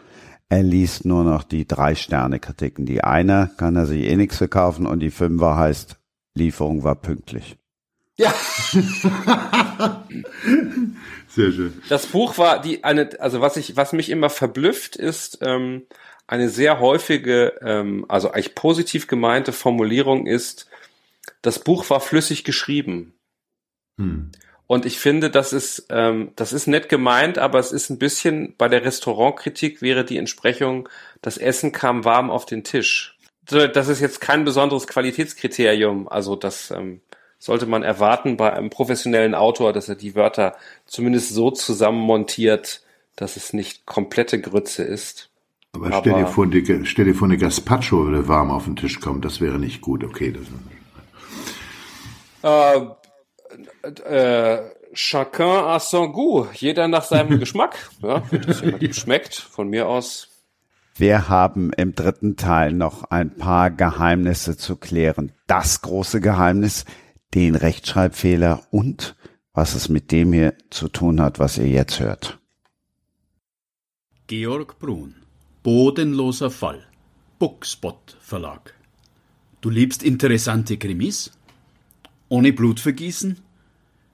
er 0.50 0.64
liest 0.64 1.06
nur 1.06 1.24
noch 1.24 1.44
die 1.44 1.68
drei 1.68 1.96
Sterne 1.96 2.40
Kritiken. 2.40 2.86
Die 2.86 3.04
eine 3.04 3.52
kann 3.58 3.76
er 3.76 3.86
sich 3.86 4.04
eh 4.04 4.16
nichts 4.16 4.38
verkaufen 4.38 4.88
und 4.88 5.00
die 5.00 5.12
Fünfer 5.12 5.58
heißt 5.58 5.98
Lieferung 6.36 6.84
war 6.84 6.96
pünktlich. 6.96 7.58
Ja. 8.18 8.34
Sehr 11.28 11.52
schön. 11.52 11.82
Das 11.90 12.06
Buch 12.08 12.38
war 12.38 12.62
die 12.62 12.84
eine, 12.84 13.10
also 13.20 13.42
was 13.42 13.58
ich, 13.58 13.76
was 13.76 13.92
mich 13.94 14.10
immer 14.10 14.30
verblüfft 14.30 14.96
ist, 14.96 15.40
ähm, 15.42 15.88
eine 16.28 16.50
sehr 16.50 16.80
häufige, 16.80 17.54
ähm, 17.62 18.06
also 18.08 18.32
eigentlich 18.32 18.56
positiv 18.56 19.08
gemeinte 19.08 19.52
Formulierung 19.52 20.28
ist, 20.28 20.70
das 21.42 21.60
Buch 21.60 21.90
war 21.90 22.00
flüssig 22.00 22.44
geschrieben. 22.44 23.14
Hm. 23.98 24.32
Und 24.68 24.86
ich 24.86 25.00
finde, 25.00 25.30
das 25.30 25.52
ist, 25.52 25.88
ähm, 25.90 26.32
das 26.36 26.54
ist 26.54 26.68
nett 26.68 26.90
gemeint, 26.90 27.38
aber 27.38 27.60
es 27.60 27.72
ist 27.72 27.90
ein 27.90 28.00
bisschen, 28.00 28.56
bei 28.58 28.68
der 28.68 28.86
Restaurantkritik 28.86 29.82
wäre 29.82 30.06
die 30.06 30.18
Entsprechung, 30.18 30.88
das 31.22 31.38
Essen 31.38 31.72
kam 31.72 32.06
warm 32.06 32.32
auf 32.32 32.46
den 32.46 32.64
Tisch. 32.64 33.18
Das 33.46 33.90
ist 33.90 34.00
jetzt 34.00 34.22
kein 34.22 34.46
besonderes 34.46 34.88
Qualitätskriterium. 34.88 36.08
Also 36.08 36.38
das 36.38 36.72
ähm, 36.72 37.02
sollte 37.44 37.66
man 37.66 37.84
erwarten 37.84 38.38
bei 38.38 38.54
einem 38.54 38.70
professionellen 38.70 39.36
Autor, 39.36 39.74
dass 39.74 39.90
er 39.90 39.96
die 39.96 40.16
Wörter 40.16 40.56
zumindest 40.86 41.32
so 41.32 41.52
zusammenmontiert, 41.52 42.82
dass 43.18 43.36
es 43.36 43.52
nicht 43.52 43.86
komplette 43.86 44.40
Grütze 44.40 44.84
ist. 44.84 45.30
Aber, 45.74 45.88
aber 45.88 46.00
stell, 46.00 46.14
dir 46.14 46.28
vor, 46.28 46.48
die, 46.48 46.86
stell 46.86 47.04
dir 47.04 47.14
vor, 47.14 47.28
eine 47.28 47.38
Gazpacho 47.38 48.06
würde 48.06 48.30
warm 48.30 48.50
auf 48.50 48.64
den 48.64 48.78
Tisch 48.78 49.02
kommen. 49.02 49.20
Das 49.20 49.42
wäre 49.42 49.60
nicht 49.60 49.82
gut. 49.82 50.06
Okay. 50.06 50.34
Das 52.42 52.86
äh, 53.92 54.56
äh, 54.56 54.62
chacun 54.94 55.66
à 55.66 55.82
son 55.82 56.14
goût. 56.14 56.48
Jeder 56.54 56.88
nach 56.88 57.04
seinem 57.04 57.40
Geschmack. 57.42 57.90
Ja, 58.02 58.24
wenn 58.32 58.42
das 58.44 58.62
jemand 58.62 58.96
schmeckt, 58.96 59.36
von 59.36 59.68
mir 59.68 59.90
aus. 59.90 60.30
Wir 60.96 61.28
haben 61.28 61.74
im 61.74 61.94
dritten 61.94 62.38
Teil 62.38 62.72
noch 62.72 63.04
ein 63.04 63.36
paar 63.36 63.70
Geheimnisse 63.70 64.56
zu 64.56 64.78
klären. 64.78 65.34
Das 65.46 65.82
große 65.82 66.22
Geheimnis, 66.22 66.86
den 67.34 67.56
Rechtschreibfehler 67.56 68.68
und 68.72 69.16
was 69.54 69.76
es 69.76 69.90
mit 69.90 70.12
dem 70.12 70.34
hier 70.34 70.56
zu 70.70 70.88
tun 70.88 71.22
hat, 71.22 71.40
was 71.40 71.58
ihr 71.58 71.68
jetzt 71.68 72.00
hört. 72.00 72.40
Georg 74.28 74.80
Brun, 74.80 75.16
Bodenloser 75.62 76.50
Fall, 76.50 76.86
Bookspot 77.40 78.18
Verlag. 78.20 78.74
Du 79.62 79.70
liebst 79.70 80.04
interessante 80.04 80.78
Krimis? 80.78 81.32
Ohne 82.30 82.52
Blutvergießen? 82.52 83.38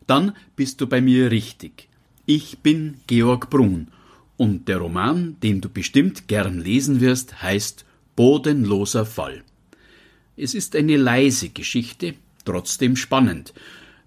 Dann 0.07 0.35
bist 0.55 0.81
du 0.81 0.87
bei 0.87 1.01
mir 1.01 1.31
richtig. 1.31 1.87
Ich 2.25 2.59
bin 2.59 3.01
Georg 3.07 3.49
Brun 3.49 3.87
und 4.37 4.67
der 4.67 4.77
Roman, 4.77 5.37
den 5.41 5.61
du 5.61 5.69
bestimmt 5.69 6.27
gern 6.27 6.59
lesen 6.59 7.01
wirst, 7.01 7.41
heißt 7.41 7.85
Bodenloser 8.15 9.05
Fall. 9.05 9.43
Es 10.35 10.53
ist 10.53 10.75
eine 10.75 10.97
leise 10.97 11.49
Geschichte, 11.49 12.15
trotzdem 12.49 12.95
spannend, 12.95 13.53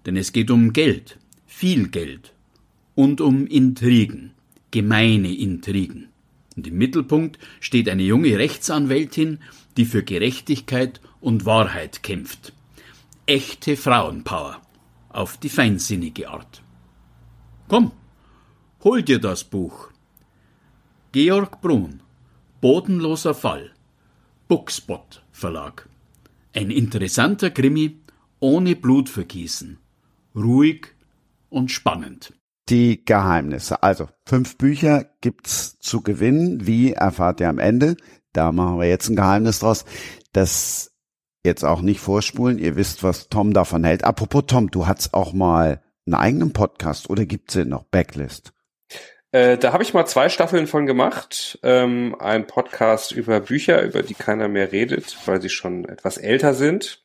denn 0.05 0.17
es 0.17 0.33
geht 0.33 0.51
um 0.51 0.73
Geld, 0.73 1.17
viel 1.45 1.87
Geld 1.87 2.33
und 2.95 3.21
um 3.21 3.47
Intrigen, 3.47 4.31
gemeine 4.71 5.33
Intrigen. 5.33 6.09
Und 6.55 6.67
im 6.67 6.77
Mittelpunkt 6.77 7.39
steht 7.59 7.89
eine 7.89 8.03
junge 8.03 8.37
Rechtsanwältin, 8.37 9.39
die 9.77 9.85
für 9.85 10.03
Gerechtigkeit 10.03 11.01
und 11.19 11.45
Wahrheit 11.45 12.03
kämpft 12.03 12.53
echte 13.25 13.77
Frauenpower 13.77 14.61
auf 15.09 15.37
die 15.37 15.49
feinsinnige 15.49 16.29
Art. 16.29 16.61
Komm, 17.67 17.91
hol 18.83 19.01
dir 19.01 19.19
das 19.19 19.43
Buch. 19.43 19.91
Georg 21.13 21.61
Brun, 21.61 22.01
Bodenloser 22.59 23.33
Fall, 23.33 23.71
Bookspot 24.47 25.23
Verlag. 25.31 25.87
Ein 26.53 26.69
interessanter 26.69 27.49
Krimi 27.49 27.97
ohne 28.43 28.75
Blutvergießen, 28.75 29.79
ruhig 30.35 30.87
und 31.47 31.71
spannend. 31.71 32.33
Die 32.67 33.05
Geheimnisse. 33.05 33.81
Also, 33.83 34.09
fünf 34.25 34.57
Bücher 34.57 35.05
gibt's 35.21 35.79
zu 35.79 36.01
gewinnen. 36.01 36.67
Wie 36.67 36.91
erfahrt 36.91 37.39
ihr 37.39 37.47
am 37.47 37.57
Ende? 37.57 37.95
Da 38.33 38.51
machen 38.51 38.79
wir 38.79 38.89
jetzt 38.89 39.07
ein 39.07 39.15
Geheimnis 39.15 39.59
draus. 39.59 39.85
Das 40.33 40.91
jetzt 41.45 41.63
auch 41.63 41.81
nicht 41.81 42.01
vorspulen. 42.01 42.59
Ihr 42.59 42.75
wisst, 42.75 43.01
was 43.01 43.29
Tom 43.29 43.53
davon 43.53 43.85
hält. 43.85 44.03
Apropos 44.03 44.43
Tom, 44.45 44.69
du 44.69 44.87
hattest 44.87 45.13
auch 45.13 45.31
mal 45.31 45.81
einen 46.05 46.15
eigenen 46.15 46.51
Podcast 46.51 47.09
oder 47.09 47.25
gibt's 47.25 47.53
den 47.53 47.69
noch? 47.69 47.85
Backlist? 47.85 48.51
Äh, 49.31 49.57
da 49.57 49.71
habe 49.71 49.83
ich 49.83 49.93
mal 49.93 50.05
zwei 50.05 50.27
Staffeln 50.27 50.67
von 50.67 50.85
gemacht. 50.85 51.59
Ähm, 51.63 52.13
ein 52.19 52.45
Podcast 52.45 53.13
über 53.13 53.39
Bücher, 53.39 53.81
über 53.83 54.03
die 54.03 54.15
keiner 54.15 54.49
mehr 54.49 54.73
redet, 54.73 55.17
weil 55.25 55.41
sie 55.41 55.49
schon 55.49 55.85
etwas 55.85 56.17
älter 56.17 56.53
sind. 56.53 57.02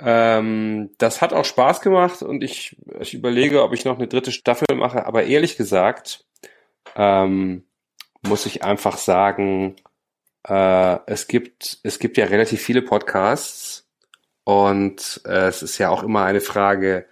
Ähm, 0.00 0.90
das 0.98 1.20
hat 1.20 1.32
auch 1.32 1.44
Spaß 1.44 1.80
gemacht 1.80 2.22
und 2.22 2.42
ich, 2.44 2.76
ich 3.00 3.14
überlege, 3.14 3.62
ob 3.62 3.72
ich 3.72 3.84
noch 3.84 3.98
eine 3.98 4.08
dritte 4.08 4.32
Staffel 4.32 4.76
mache. 4.76 5.06
Aber 5.06 5.24
ehrlich 5.24 5.56
gesagt 5.56 6.24
ähm, 6.96 7.64
muss 8.22 8.46
ich 8.46 8.64
einfach 8.64 8.96
sagen, 8.96 9.76
äh, 10.46 10.98
es 11.06 11.28
gibt, 11.28 11.78
es 11.82 11.98
gibt 11.98 12.16
ja 12.16 12.26
relativ 12.26 12.62
viele 12.62 12.82
Podcasts 12.82 13.88
und 14.44 15.20
äh, 15.26 15.48
es 15.48 15.62
ist 15.62 15.78
ja 15.78 15.90
auch 15.90 16.02
immer 16.02 16.24
eine 16.24 16.40
Frage 16.40 17.06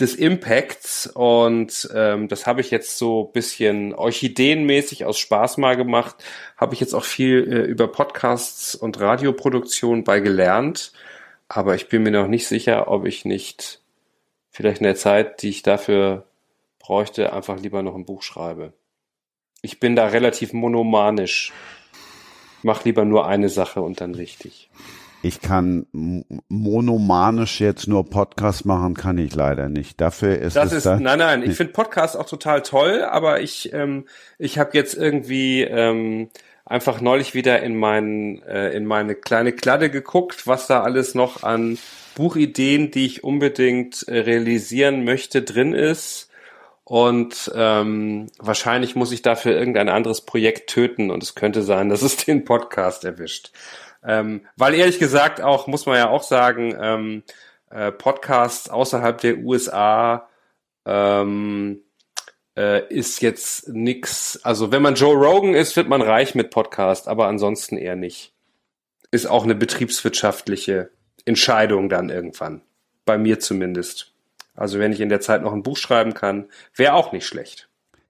des 0.00 0.14
Impacts 0.14 1.08
und 1.08 1.88
ähm, 1.92 2.28
das 2.28 2.46
habe 2.46 2.60
ich 2.60 2.70
jetzt 2.70 2.98
so 2.98 3.24
bisschen 3.24 3.94
orchideenmäßig 3.94 5.04
aus 5.04 5.18
Spaß 5.18 5.56
mal 5.56 5.76
gemacht, 5.76 6.24
habe 6.56 6.74
ich 6.74 6.80
jetzt 6.80 6.94
auch 6.94 7.04
viel 7.04 7.52
äh, 7.52 7.66
über 7.66 7.88
Podcasts 7.88 8.76
und 8.76 9.00
Radioproduktion 9.00 10.04
bei 10.04 10.20
gelernt, 10.20 10.92
aber 11.48 11.74
ich 11.74 11.88
bin 11.88 12.02
mir 12.02 12.10
noch 12.10 12.28
nicht 12.28 12.46
sicher, 12.46 12.88
ob 12.88 13.06
ich 13.06 13.24
nicht 13.24 13.80
vielleicht 14.50 14.80
in 14.80 14.84
der 14.84 14.96
Zeit, 14.96 15.42
die 15.42 15.50
ich 15.50 15.62
dafür 15.62 16.26
bräuchte, 16.78 17.32
einfach 17.32 17.60
lieber 17.60 17.82
noch 17.82 17.94
ein 17.94 18.06
Buch 18.06 18.22
schreibe. 18.22 18.72
Ich 19.62 19.80
bin 19.80 19.96
da 19.96 20.06
relativ 20.06 20.52
monomanisch 20.52 21.52
mach 22.62 22.84
lieber 22.84 23.04
nur 23.04 23.26
eine 23.26 23.48
Sache 23.48 23.80
und 23.80 24.00
dann 24.00 24.14
richtig. 24.14 24.70
Ich 25.20 25.40
kann 25.40 25.86
monomanisch 26.48 27.60
jetzt 27.60 27.88
nur 27.88 28.08
Podcast 28.08 28.64
machen, 28.64 28.94
kann 28.94 29.18
ich 29.18 29.34
leider 29.34 29.68
nicht. 29.68 30.00
Dafür 30.00 30.38
ist 30.38 30.54
das 30.54 30.70
es 30.70 30.78
ist 30.78 30.86
da 30.86 31.00
nein 31.00 31.18
nein. 31.18 31.42
Ich 31.42 31.56
finde 31.56 31.72
Podcast 31.72 32.16
auch 32.16 32.28
total 32.28 32.62
toll, 32.62 33.02
aber 33.02 33.40
ich 33.40 33.72
ähm, 33.72 34.06
ich 34.38 34.60
habe 34.60 34.70
jetzt 34.74 34.94
irgendwie 34.94 35.62
ähm, 35.62 36.28
einfach 36.68 37.00
neulich 37.00 37.34
wieder 37.34 37.62
in 37.62 37.76
meinen 37.76 38.42
äh, 38.42 38.70
in 38.70 38.86
meine 38.86 39.14
kleine 39.14 39.52
Kladde 39.52 39.90
geguckt, 39.90 40.46
was 40.46 40.66
da 40.66 40.82
alles 40.82 41.14
noch 41.14 41.42
an 41.42 41.78
Buchideen, 42.14 42.90
die 42.90 43.06
ich 43.06 43.24
unbedingt 43.24 44.06
äh, 44.06 44.18
realisieren 44.18 45.04
möchte, 45.04 45.42
drin 45.42 45.72
ist 45.72 46.28
und 46.88 47.52
ähm, 47.54 48.28
wahrscheinlich 48.38 48.96
muss 48.96 49.12
ich 49.12 49.20
dafür 49.20 49.52
irgendein 49.52 49.90
anderes 49.90 50.22
Projekt 50.22 50.70
töten 50.70 51.10
und 51.10 51.22
es 51.22 51.34
könnte 51.34 51.62
sein, 51.62 51.90
dass 51.90 52.00
es 52.00 52.16
den 52.24 52.46
Podcast 52.46 53.04
erwischt. 53.04 53.52
Ähm, 54.02 54.46
weil 54.56 54.74
ehrlich 54.74 54.98
gesagt 54.98 55.42
auch, 55.42 55.66
muss 55.66 55.84
man 55.84 55.96
ja 55.96 56.08
auch 56.08 56.22
sagen, 56.22 56.74
ähm, 56.80 57.22
äh, 57.70 57.92
Podcasts 57.92 58.70
außerhalb 58.70 59.20
der 59.20 59.36
USA 59.38 60.28
ähm, 60.86 61.82
äh, 62.58 62.92
ist 62.92 63.22
jetzt 63.22 63.68
nix. 63.68 64.40
Also 64.42 64.72
wenn 64.72 64.82
man 64.82 64.96
Joe 64.96 65.14
Rogan 65.14 65.54
ist, 65.54 65.76
wird 65.76 65.88
man 65.88 66.02
reich 66.02 66.34
mit 66.34 66.50
Podcast, 66.50 67.06
aber 67.06 67.28
ansonsten 67.28 67.76
eher 67.76 67.94
nicht. 67.94 68.34
Ist 69.12 69.26
auch 69.26 69.44
eine 69.44 69.54
betriebswirtschaftliche 69.54 70.90
Entscheidung 71.24 71.88
dann 71.88 72.10
irgendwann. 72.10 72.62
Bei 73.04 73.16
mir 73.16 73.38
zumindest. 73.38 74.12
Also 74.54 74.80
wenn 74.80 74.92
ich 74.92 75.00
in 75.00 75.08
der 75.08 75.20
Zeit 75.20 75.42
noch 75.42 75.52
ein 75.52 75.62
Buch 75.62 75.76
schreiben 75.76 76.14
kann, 76.14 76.46
wäre 76.74 76.94
auch 76.94 77.12
nicht 77.12 77.26
schlecht. 77.26 77.68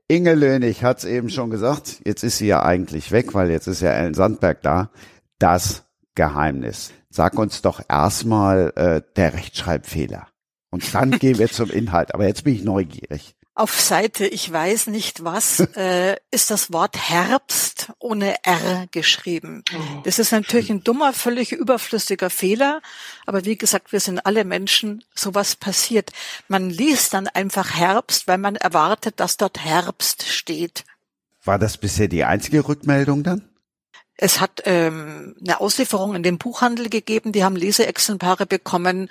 Inge 0.09 0.35
Lönig 0.35 0.83
hat 0.83 0.99
es 0.99 1.05
eben 1.05 1.29
schon 1.29 1.51
gesagt, 1.51 2.01
jetzt 2.07 2.23
ist 2.23 2.39
sie 2.39 2.47
ja 2.47 2.63
eigentlich 2.63 3.13
weg, 3.13 3.35
weil 3.35 3.51
jetzt 3.51 3.67
ist 3.67 3.83
ja 3.83 3.93
Ellen 3.93 4.15
Sandberg 4.15 4.63
da. 4.63 4.91
Das 5.39 5.85
Geheimnis. 6.15 6.93
Sag 7.11 7.39
uns 7.39 7.61
doch 7.61 7.83
erstmal 7.87 8.73
äh, 8.77 9.03
der 9.17 9.35
Rechtschreibfehler. 9.35 10.27
Und 10.71 10.95
dann 10.95 11.11
gehen 11.19 11.39
wir 11.39 11.49
zum 11.49 11.71
Inhalt. 11.71 12.15
Aber 12.15 12.27
jetzt 12.27 12.45
bin 12.45 12.55
ich 12.55 12.65
neugierig 12.65 13.38
auf 13.59 13.81
Seite 13.81 14.27
ich 14.27 14.51
weiß 14.51 14.87
nicht 14.87 15.25
was 15.25 15.61
äh, 15.77 16.17
ist 16.31 16.51
das 16.51 16.73
Wort 16.73 16.97
Herbst 16.97 17.93
ohne 17.99 18.45
R 18.45 18.87
geschrieben. 18.91 19.65
Oh. 19.75 20.01
Das 20.05 20.19
ist 20.19 20.33
natürlich 20.33 20.71
ein 20.71 20.85
dummer, 20.85 21.13
völlig 21.13 21.53
überflüssiger 21.53 22.31
Fehler, 22.31 22.81
aber 23.27 23.45
wie 23.45 23.57
gesagt, 23.57 23.93
wir 23.93 24.01
sind 24.01 24.25
alle 24.25 24.45
Menschen, 24.45 25.05
sowas 25.15 25.57
passiert. 25.57 26.13
Man 26.47 26.71
liest 26.71 27.15
dann 27.15 27.27
einfach 27.29 27.75
Herbst, 27.75 28.29
weil 28.29 28.39
man 28.39 28.57
erwartet, 28.57 29.21
dass 29.21 29.37
dort 29.37 29.65
Herbst 29.65 30.29
steht. 30.29 30.85
War 31.45 31.59
das 31.59 31.79
bisher 31.79 32.09
die 32.09 32.25
einzige 32.25 32.69
Rückmeldung 32.69 33.23
dann? 33.23 33.49
Es 34.21 34.41
hat 34.41 34.63
ähm, 34.65 35.37
eine 35.41 35.61
Auslieferung 35.61 36.17
in 36.17 36.25
den 36.25 36.39
Buchhandel 36.39 36.89
gegeben, 36.89 37.31
die 37.31 37.45
haben 37.45 37.55
Leseexemplare 37.55 38.47
bekommen 38.47 39.09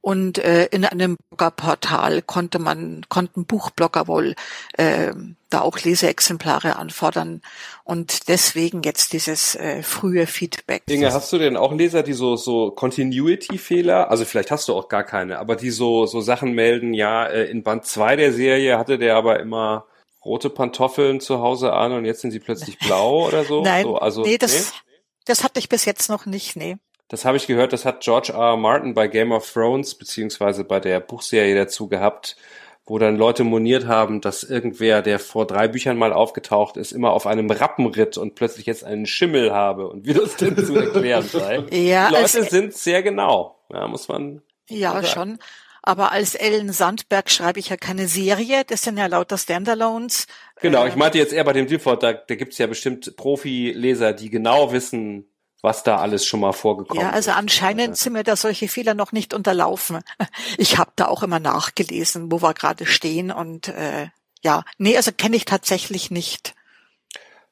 und 0.00 0.38
äh, 0.38 0.66
in 0.66 0.84
einem 0.84 1.16
Bloggerportal 1.30 2.22
konnte 2.22 2.58
man, 2.58 3.02
konnten 3.08 3.44
Buchblogger 3.44 4.08
wohl 4.08 4.34
äh, 4.74 5.12
da 5.50 5.60
auch 5.60 5.78
Leseexemplare 5.78 6.76
anfordern 6.76 7.42
und 7.84 8.28
deswegen 8.28 8.82
jetzt 8.82 9.12
dieses 9.12 9.56
äh, 9.56 9.82
frühe 9.82 10.26
Feedback. 10.26 10.82
Inge, 10.86 11.12
hast 11.12 11.32
du 11.32 11.38
denn 11.38 11.56
auch 11.56 11.72
Leser, 11.72 12.02
die 12.02 12.12
so 12.12 12.36
so 12.36 12.70
Continuity-Fehler, 12.70 14.10
also 14.10 14.24
vielleicht 14.24 14.50
hast 14.50 14.68
du 14.68 14.74
auch 14.74 14.88
gar 14.88 15.04
keine, 15.04 15.38
aber 15.38 15.56
die 15.56 15.70
so 15.70 16.06
so 16.06 16.20
Sachen 16.20 16.52
melden, 16.52 16.94
ja, 16.94 17.26
äh, 17.26 17.44
in 17.44 17.62
Band 17.62 17.84
2 17.84 18.16
der 18.16 18.32
Serie 18.32 18.78
hatte 18.78 18.98
der 18.98 19.16
aber 19.16 19.40
immer 19.40 19.86
rote 20.24 20.50
Pantoffeln 20.50 21.20
zu 21.20 21.40
Hause 21.40 21.72
an 21.72 21.92
und 21.92 22.04
jetzt 22.04 22.20
sind 22.20 22.30
sie 22.30 22.40
plötzlich 22.40 22.78
blau 22.86 23.26
oder 23.26 23.44
so? 23.44 23.62
Nein, 23.62 23.84
so, 23.84 23.96
also, 23.96 24.22
nee, 24.22 24.38
das, 24.38 24.52
nee? 24.52 24.94
das 25.26 25.44
hatte 25.44 25.58
ich 25.58 25.68
bis 25.68 25.84
jetzt 25.84 26.08
noch 26.08 26.26
nicht, 26.26 26.56
nee. 26.56 26.76
Das 27.10 27.24
habe 27.24 27.36
ich 27.36 27.48
gehört, 27.48 27.72
das 27.72 27.84
hat 27.84 28.02
George 28.02 28.32
R. 28.32 28.38
R. 28.38 28.56
Martin 28.56 28.94
bei 28.94 29.08
Game 29.08 29.32
of 29.32 29.52
Thrones 29.52 29.96
beziehungsweise 29.96 30.62
bei 30.62 30.78
der 30.78 31.00
Buchserie 31.00 31.56
dazu 31.56 31.88
gehabt, 31.88 32.36
wo 32.86 32.98
dann 33.00 33.16
Leute 33.16 33.42
moniert 33.42 33.88
haben, 33.88 34.20
dass 34.20 34.44
irgendwer, 34.44 35.02
der 35.02 35.18
vor 35.18 35.44
drei 35.44 35.66
Büchern 35.66 35.98
mal 35.98 36.12
aufgetaucht 36.12 36.76
ist, 36.76 36.92
immer 36.92 37.10
auf 37.10 37.26
einem 37.26 37.50
Rappen 37.50 37.86
ritt 37.86 38.16
und 38.16 38.36
plötzlich 38.36 38.66
jetzt 38.66 38.84
einen 38.84 39.06
Schimmel 39.06 39.52
habe 39.52 39.88
und 39.88 40.06
wie 40.06 40.14
das 40.14 40.36
denn 40.36 40.56
zu 40.56 40.76
erklären 40.76 41.24
sei. 41.26 41.64
ja, 41.72 42.10
Die 42.10 42.14
Leute 42.14 42.44
sind 42.44 42.74
sehr 42.74 43.02
genau. 43.02 43.58
Ja, 43.72 43.88
muss 43.88 44.06
man. 44.06 44.42
Ja, 44.68 44.92
sagen. 44.92 45.06
schon. 45.06 45.38
Aber 45.82 46.12
als 46.12 46.36
Ellen 46.36 46.72
Sandberg 46.72 47.28
schreibe 47.28 47.58
ich 47.58 47.70
ja 47.70 47.76
keine 47.76 48.06
Serie, 48.06 48.62
das 48.64 48.82
sind 48.82 48.98
ja 48.98 49.06
lauter 49.06 49.38
Standalones. 49.38 50.26
Genau, 50.60 50.86
ich 50.86 50.92
ähm, 50.92 50.98
meinte 50.98 51.18
jetzt 51.18 51.32
eher 51.32 51.42
bei 51.42 51.54
dem 51.54 51.66
Default, 51.66 52.02
da, 52.02 52.12
da 52.12 52.34
gibt 52.36 52.52
es 52.52 52.58
ja 52.58 52.66
bestimmt 52.66 53.16
Profileser, 53.16 54.12
die 54.12 54.30
genau 54.30 54.72
wissen, 54.72 55.29
was 55.62 55.82
da 55.82 55.98
alles 55.98 56.26
schon 56.26 56.40
mal 56.40 56.52
vorgekommen 56.52 57.02
ist. 57.02 57.08
Ja, 57.08 57.12
also 57.12 57.30
anscheinend 57.32 57.96
sind 57.96 58.14
mir 58.14 58.24
da 58.24 58.36
solche 58.36 58.68
Fehler 58.68 58.94
noch 58.94 59.12
nicht 59.12 59.34
unterlaufen. 59.34 60.00
Ich 60.56 60.78
habe 60.78 60.92
da 60.96 61.06
auch 61.06 61.22
immer 61.22 61.40
nachgelesen, 61.40 62.30
wo 62.30 62.42
wir 62.42 62.54
gerade 62.54 62.86
stehen 62.86 63.30
und 63.30 63.68
äh, 63.68 64.08
ja, 64.42 64.64
nee, 64.78 64.96
also 64.96 65.12
kenne 65.12 65.36
ich 65.36 65.44
tatsächlich 65.44 66.10
nicht. 66.10 66.54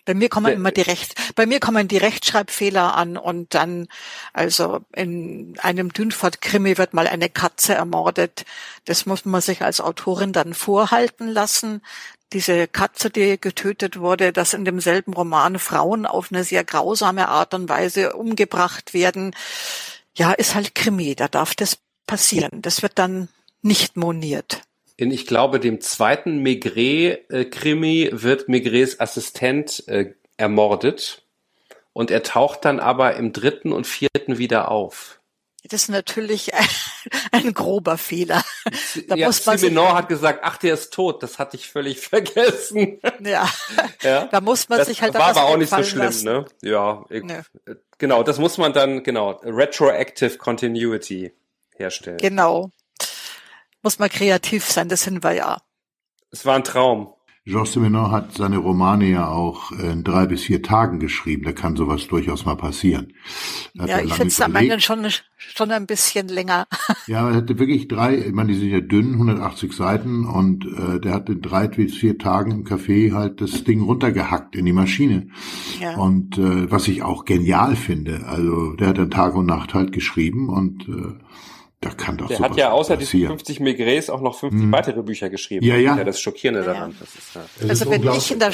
Bei 0.09 0.15
mir 0.15 0.31
kommen 0.31 0.51
immer 0.55 0.71
die 0.71 0.81
Recht, 0.81 1.15
bei 1.35 1.45
mir 1.45 1.61
kommen 1.61 1.87
die 1.87 1.99
Rechtschreibfehler 1.99 2.95
an 2.95 3.19
und 3.19 3.53
dann, 3.53 3.89
also 4.33 4.81
in 4.95 5.59
einem 5.61 5.93
Dünfort-Krimi 5.93 6.79
wird 6.79 6.95
mal 6.95 7.07
eine 7.07 7.29
Katze 7.29 7.75
ermordet. 7.75 8.47
Das 8.87 9.05
muss 9.05 9.27
man 9.27 9.43
sich 9.43 9.61
als 9.61 9.83
Autorin 9.83 10.33
dann 10.33 10.55
vorhalten 10.55 11.29
lassen. 11.29 11.83
Diese 12.33 12.69
Katze, 12.69 13.11
die 13.11 13.41
getötet 13.41 13.99
wurde, 13.99 14.33
dass 14.33 14.55
in 14.55 14.65
demselben 14.65 15.15
Roman 15.15 15.59
Frauen 15.59 16.05
auf 16.05 16.31
eine 16.31 16.45
sehr 16.45 16.65
grausame 16.65 17.29
Art 17.29 17.55
und 17.55 17.69
Weise 17.69 18.13
umgebracht 18.13 18.93
werden. 18.93 19.35
Ja, 20.17 20.33
ist 20.33 20.55
halt 20.55 20.75
Krimi, 20.75 21.15
da 21.15 21.29
darf 21.29 21.55
das 21.55 21.79
passieren. 22.07 22.61
Das 22.63 22.83
wird 22.83 22.99
dann 22.99 23.29
nicht 23.63 23.97
moniert 23.97 24.63
in, 24.99 25.13
ich 25.13 25.27
glaube, 25.27 25.61
dem 25.61 25.81
zweiten 25.81 26.43
Maigret-Krimi 26.43 28.11
wird 28.13 28.49
Maigrets 28.49 28.99
Assistent 28.99 29.87
äh, 29.87 30.13
ermordet 30.37 31.23
und 31.93 32.11
er 32.11 32.25
taucht 32.25 32.65
dann 32.65 32.81
aber 32.81 33.15
im 33.15 33.33
dritten 33.33 33.73
und 33.73 33.87
vierten 33.87 34.39
wieder 34.39 34.71
auf. 34.73 35.18
Das 35.69 35.83
ist 35.83 35.89
natürlich 35.89 36.55
ein, 36.55 36.69
ein 37.33 37.55
grober 37.55 37.99
Fehler. 37.99 38.43
Da 39.07 39.15
ja, 39.15 39.27
muss 39.27 39.45
man 39.47 39.59
Simenon 39.59 39.95
hat 39.95 40.09
gesagt, 40.09 40.41
ach, 40.43 40.57
der 40.57 40.75
ist 40.75 40.93
tot. 40.93 41.23
Das 41.23 41.39
hatte 41.39 41.57
ich 41.57 41.69
völlig 41.69 42.01
vergessen. 42.09 43.01
Ja, 43.21 43.49
ja? 44.03 44.27
da 44.27 44.41
muss 44.41 44.69
man 44.69 44.79
das 44.79 44.89
sich 44.89 45.03
halt 45.03 45.15
war 45.15 45.29
aber 45.29 45.45
auch 45.45 45.57
nicht 45.57 45.71
so 45.71 45.83
schlimm, 45.83 46.05
lassen. 46.05 46.25
ne? 46.25 46.45
Ja, 46.63 47.05
ich, 47.11 47.23
nee. 47.23 47.41
genau, 47.99 48.23
das 48.23 48.39
muss 48.39 48.59
man 48.59 48.73
dann, 48.73 49.03
genau, 49.03 49.41
retroactive 49.45 50.39
continuity 50.39 51.33
herstellen. 51.77 52.19
Genau 52.19 52.73
muss 53.83 53.99
man 53.99 54.09
kreativ 54.11 54.71
sein, 54.71 54.89
das 54.89 55.03
sind 55.03 55.23
wir 55.23 55.33
ja. 55.33 55.63
Es 56.31 56.45
war 56.45 56.57
ein 56.57 56.65
Traum. 56.65 57.15
Georges 57.49 57.73
Simenon 57.73 58.11
hat 58.11 58.35
seine 58.35 58.59
Romane 58.59 59.09
ja 59.09 59.29
auch 59.29 59.73
in 59.73 60.05
drei 60.05 60.27
bis 60.27 60.43
vier 60.43 60.63
Tagen 60.63 61.01
geschrieben. 61.01 61.45
Da 61.45 61.53
kann 61.53 61.77
sowas 61.77 62.07
durchaus 62.07 62.45
mal 62.45 62.57
passieren. 62.57 63.15
Ja, 63.73 64.01
ich 64.01 64.13
finde 64.13 64.29
es 64.29 64.41
am 64.43 64.55
Ende 64.55 64.79
schon, 64.81 65.07
schon 65.39 65.71
ein 65.71 65.87
bisschen 65.87 66.29
länger. 66.29 66.67
Ja, 67.07 67.31
er 67.31 67.37
hatte 67.37 67.59
wirklich 67.59 67.89
drei, 67.89 68.19
ich 68.19 68.33
meine, 68.33 68.53
die 68.53 68.59
sind 68.59 68.69
ja 68.69 68.81
dünn, 68.81 69.15
180 69.15 69.73
Seiten 69.73 70.27
und 70.27 70.67
äh, 70.67 71.01
der 71.01 71.15
hat 71.15 71.31
in 71.31 71.41
drei 71.41 71.67
bis 71.67 71.95
vier 71.95 72.19
Tagen 72.19 72.51
im 72.51 72.65
Café 72.65 73.15
halt 73.15 73.41
das 73.41 73.65
Ding 73.65 73.81
runtergehackt 73.81 74.55
in 74.55 74.67
die 74.67 74.73
Maschine. 74.73 75.29
Ja. 75.81 75.97
Und 75.97 76.37
äh, 76.37 76.71
was 76.71 76.87
ich 76.87 77.03
auch 77.03 77.25
genial 77.25 77.77
finde, 77.77 78.27
also 78.27 78.75
der 78.75 78.89
hat 78.89 78.99
dann 78.99 79.11
Tag 79.11 79.35
und 79.37 79.47
Nacht 79.47 79.73
halt 79.73 79.93
geschrieben 79.93 80.51
und 80.51 80.87
äh, 80.87 81.15
da 81.81 81.91
kann 81.91 82.17
doch 82.17 82.27
Der 82.27 82.41
hat 82.41 82.57
ja 82.57 82.73
außer 82.73 82.97
diesen 82.97 83.27
50 83.27 83.61
Maigres 83.61 84.11
auch 84.11 84.21
noch 84.21 84.37
50 84.37 84.63
hm. 84.63 84.73
weitere 84.73 85.03
Bücher 85.03 85.31
geschrieben. 85.31 85.65
Ja, 85.65 85.77
ja. 85.77 85.97
ja 85.97 86.03
das 86.03 86.21
Schockierende 86.21 86.61
ja, 86.61 86.73
daran. 86.73 86.97
Das 86.99 87.15
ist, 87.15 87.35
ja. 87.35 87.69
Also 87.69 87.89
wenn 87.89 88.03
ich 88.13 88.33
in 88.33 88.41
der 88.41 88.53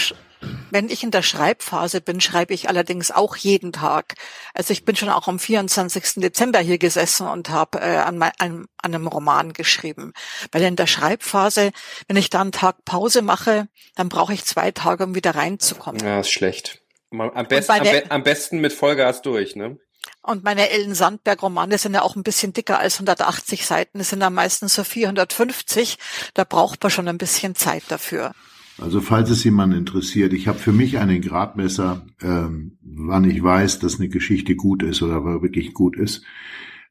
wenn 0.70 0.90
ich 0.90 1.02
in 1.02 1.10
der 1.10 1.22
Schreibphase 1.22 2.02
bin, 2.02 2.20
schreibe 2.20 2.52
ich 2.52 2.68
allerdings 2.68 3.10
auch 3.10 3.36
jeden 3.36 3.72
Tag. 3.72 4.14
Also 4.52 4.72
ich 4.72 4.84
bin 4.84 4.94
schon 4.94 5.08
auch 5.08 5.26
am 5.26 5.38
24. 5.38 6.16
Dezember 6.16 6.58
hier 6.58 6.76
gesessen 6.76 7.26
und 7.26 7.48
habe 7.48 7.78
äh, 7.78 7.96
an, 7.96 8.18
mein, 8.18 8.32
an, 8.38 8.66
an 8.82 8.94
einem 8.94 9.06
Roman 9.06 9.54
geschrieben. 9.54 10.12
Weil 10.52 10.62
in 10.64 10.76
der 10.76 10.86
Schreibphase, 10.86 11.70
wenn 12.08 12.18
ich 12.18 12.28
da 12.28 12.42
einen 12.42 12.52
Tag 12.52 12.84
Pause 12.84 13.22
mache, 13.22 13.68
dann 13.94 14.10
brauche 14.10 14.34
ich 14.34 14.44
zwei 14.44 14.70
Tage, 14.70 15.04
um 15.04 15.14
wieder 15.14 15.34
reinzukommen. 15.34 16.04
Ja, 16.04 16.20
ist 16.20 16.30
schlecht. 16.30 16.82
Am, 17.10 17.46
best, 17.46 17.70
am, 17.70 17.82
be 17.82 18.02
am 18.10 18.22
besten 18.22 18.60
mit 18.60 18.72
Vollgas 18.72 19.22
durch, 19.22 19.56
ne? 19.56 19.78
Und 20.26 20.42
meine 20.42 20.70
Ellen 20.70 20.94
Sandberg-Romane 20.94 21.76
sind 21.76 21.92
ja 21.92 22.00
auch 22.00 22.16
ein 22.16 22.22
bisschen 22.22 22.54
dicker 22.54 22.78
als 22.78 22.94
180 22.94 23.66
Seiten. 23.66 24.00
Es 24.00 24.08
sind 24.08 24.22
ja 24.22 24.30
meistens 24.30 24.74
so 24.74 24.82
450. 24.82 25.98
Da 26.32 26.44
braucht 26.44 26.82
man 26.82 26.90
schon 26.90 27.08
ein 27.08 27.18
bisschen 27.18 27.54
Zeit 27.54 27.82
dafür. 27.88 28.32
Also 28.80 29.02
falls 29.02 29.28
es 29.28 29.44
jemand 29.44 29.74
interessiert, 29.74 30.32
ich 30.32 30.48
habe 30.48 30.58
für 30.58 30.72
mich 30.72 30.96
einen 30.96 31.20
Gradmesser, 31.20 32.06
ähm, 32.22 32.78
wann 32.80 33.28
ich 33.28 33.42
weiß, 33.42 33.80
dass 33.80 34.00
eine 34.00 34.08
Geschichte 34.08 34.56
gut 34.56 34.82
ist 34.82 35.02
oder 35.02 35.22
wirklich 35.42 35.74
gut 35.74 35.94
ist, 35.94 36.22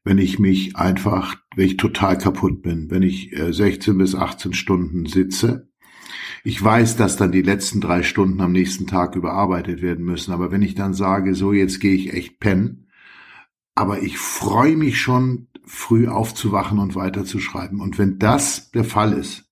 wenn 0.04 0.18
ich 0.18 0.38
mich 0.38 0.76
einfach, 0.76 1.34
wenn 1.56 1.66
ich 1.66 1.76
total 1.76 2.16
kaputt 2.16 2.62
bin, 2.62 2.88
wenn 2.88 3.02
ich 3.02 3.32
äh, 3.32 3.52
16 3.52 3.98
bis 3.98 4.14
18 4.14 4.52
Stunden 4.52 5.06
sitze. 5.06 5.68
Ich 6.44 6.62
weiß, 6.62 6.96
dass 6.96 7.16
dann 7.16 7.32
die 7.32 7.42
letzten 7.42 7.80
drei 7.80 8.04
Stunden 8.04 8.40
am 8.40 8.52
nächsten 8.52 8.86
Tag 8.86 9.16
überarbeitet 9.16 9.82
werden 9.82 10.04
müssen, 10.04 10.32
aber 10.32 10.52
wenn 10.52 10.62
ich 10.62 10.76
dann 10.76 10.94
sage, 10.94 11.34
so 11.34 11.52
jetzt 11.52 11.80
gehe 11.80 11.94
ich 11.94 12.12
echt 12.12 12.38
pennen, 12.38 12.83
aber 13.74 14.02
ich 14.02 14.18
freue 14.18 14.76
mich 14.76 15.00
schon, 15.00 15.48
früh 15.66 16.08
aufzuwachen 16.08 16.78
und 16.78 16.94
weiterzuschreiben. 16.94 17.80
Und 17.80 17.98
wenn 17.98 18.18
das 18.18 18.70
der 18.72 18.84
Fall 18.84 19.12
ist, 19.14 19.44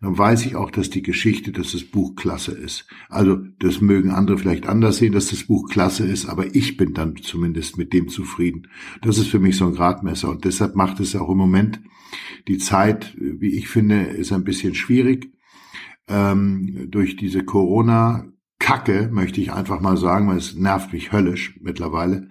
dann 0.00 0.18
weiß 0.18 0.44
ich 0.44 0.56
auch, 0.56 0.70
dass 0.70 0.90
die 0.90 1.02
Geschichte, 1.02 1.50
dass 1.50 1.72
das 1.72 1.84
Buch 1.84 2.14
klasse 2.14 2.52
ist. 2.52 2.86
Also 3.08 3.38
das 3.58 3.80
mögen 3.80 4.10
andere 4.10 4.36
vielleicht 4.36 4.66
anders 4.66 4.98
sehen, 4.98 5.14
dass 5.14 5.28
das 5.28 5.44
Buch 5.44 5.70
klasse 5.70 6.04
ist, 6.04 6.26
aber 6.26 6.54
ich 6.54 6.76
bin 6.76 6.92
dann 6.92 7.16
zumindest 7.16 7.78
mit 7.78 7.94
dem 7.94 8.08
zufrieden. 8.08 8.68
Das 9.00 9.16
ist 9.16 9.28
für 9.28 9.38
mich 9.38 9.56
so 9.56 9.66
ein 9.66 9.74
Gradmesser 9.74 10.28
und 10.28 10.44
deshalb 10.44 10.76
macht 10.76 11.00
es 11.00 11.16
auch 11.16 11.30
im 11.30 11.38
Moment 11.38 11.80
die 12.48 12.58
Zeit, 12.58 13.16
wie 13.18 13.56
ich 13.56 13.68
finde, 13.68 14.02
ist 14.02 14.32
ein 14.32 14.44
bisschen 14.44 14.74
schwierig. 14.74 15.32
Ähm, 16.06 16.90
durch 16.90 17.16
diese 17.16 17.42
Corona 17.44 18.26
Kacke, 18.64 19.10
möchte 19.12 19.42
ich 19.42 19.52
einfach 19.52 19.82
mal 19.82 19.98
sagen, 19.98 20.26
weil 20.26 20.38
es 20.38 20.54
nervt 20.54 20.94
mich 20.94 21.12
höllisch 21.12 21.54
mittlerweile, 21.60 22.28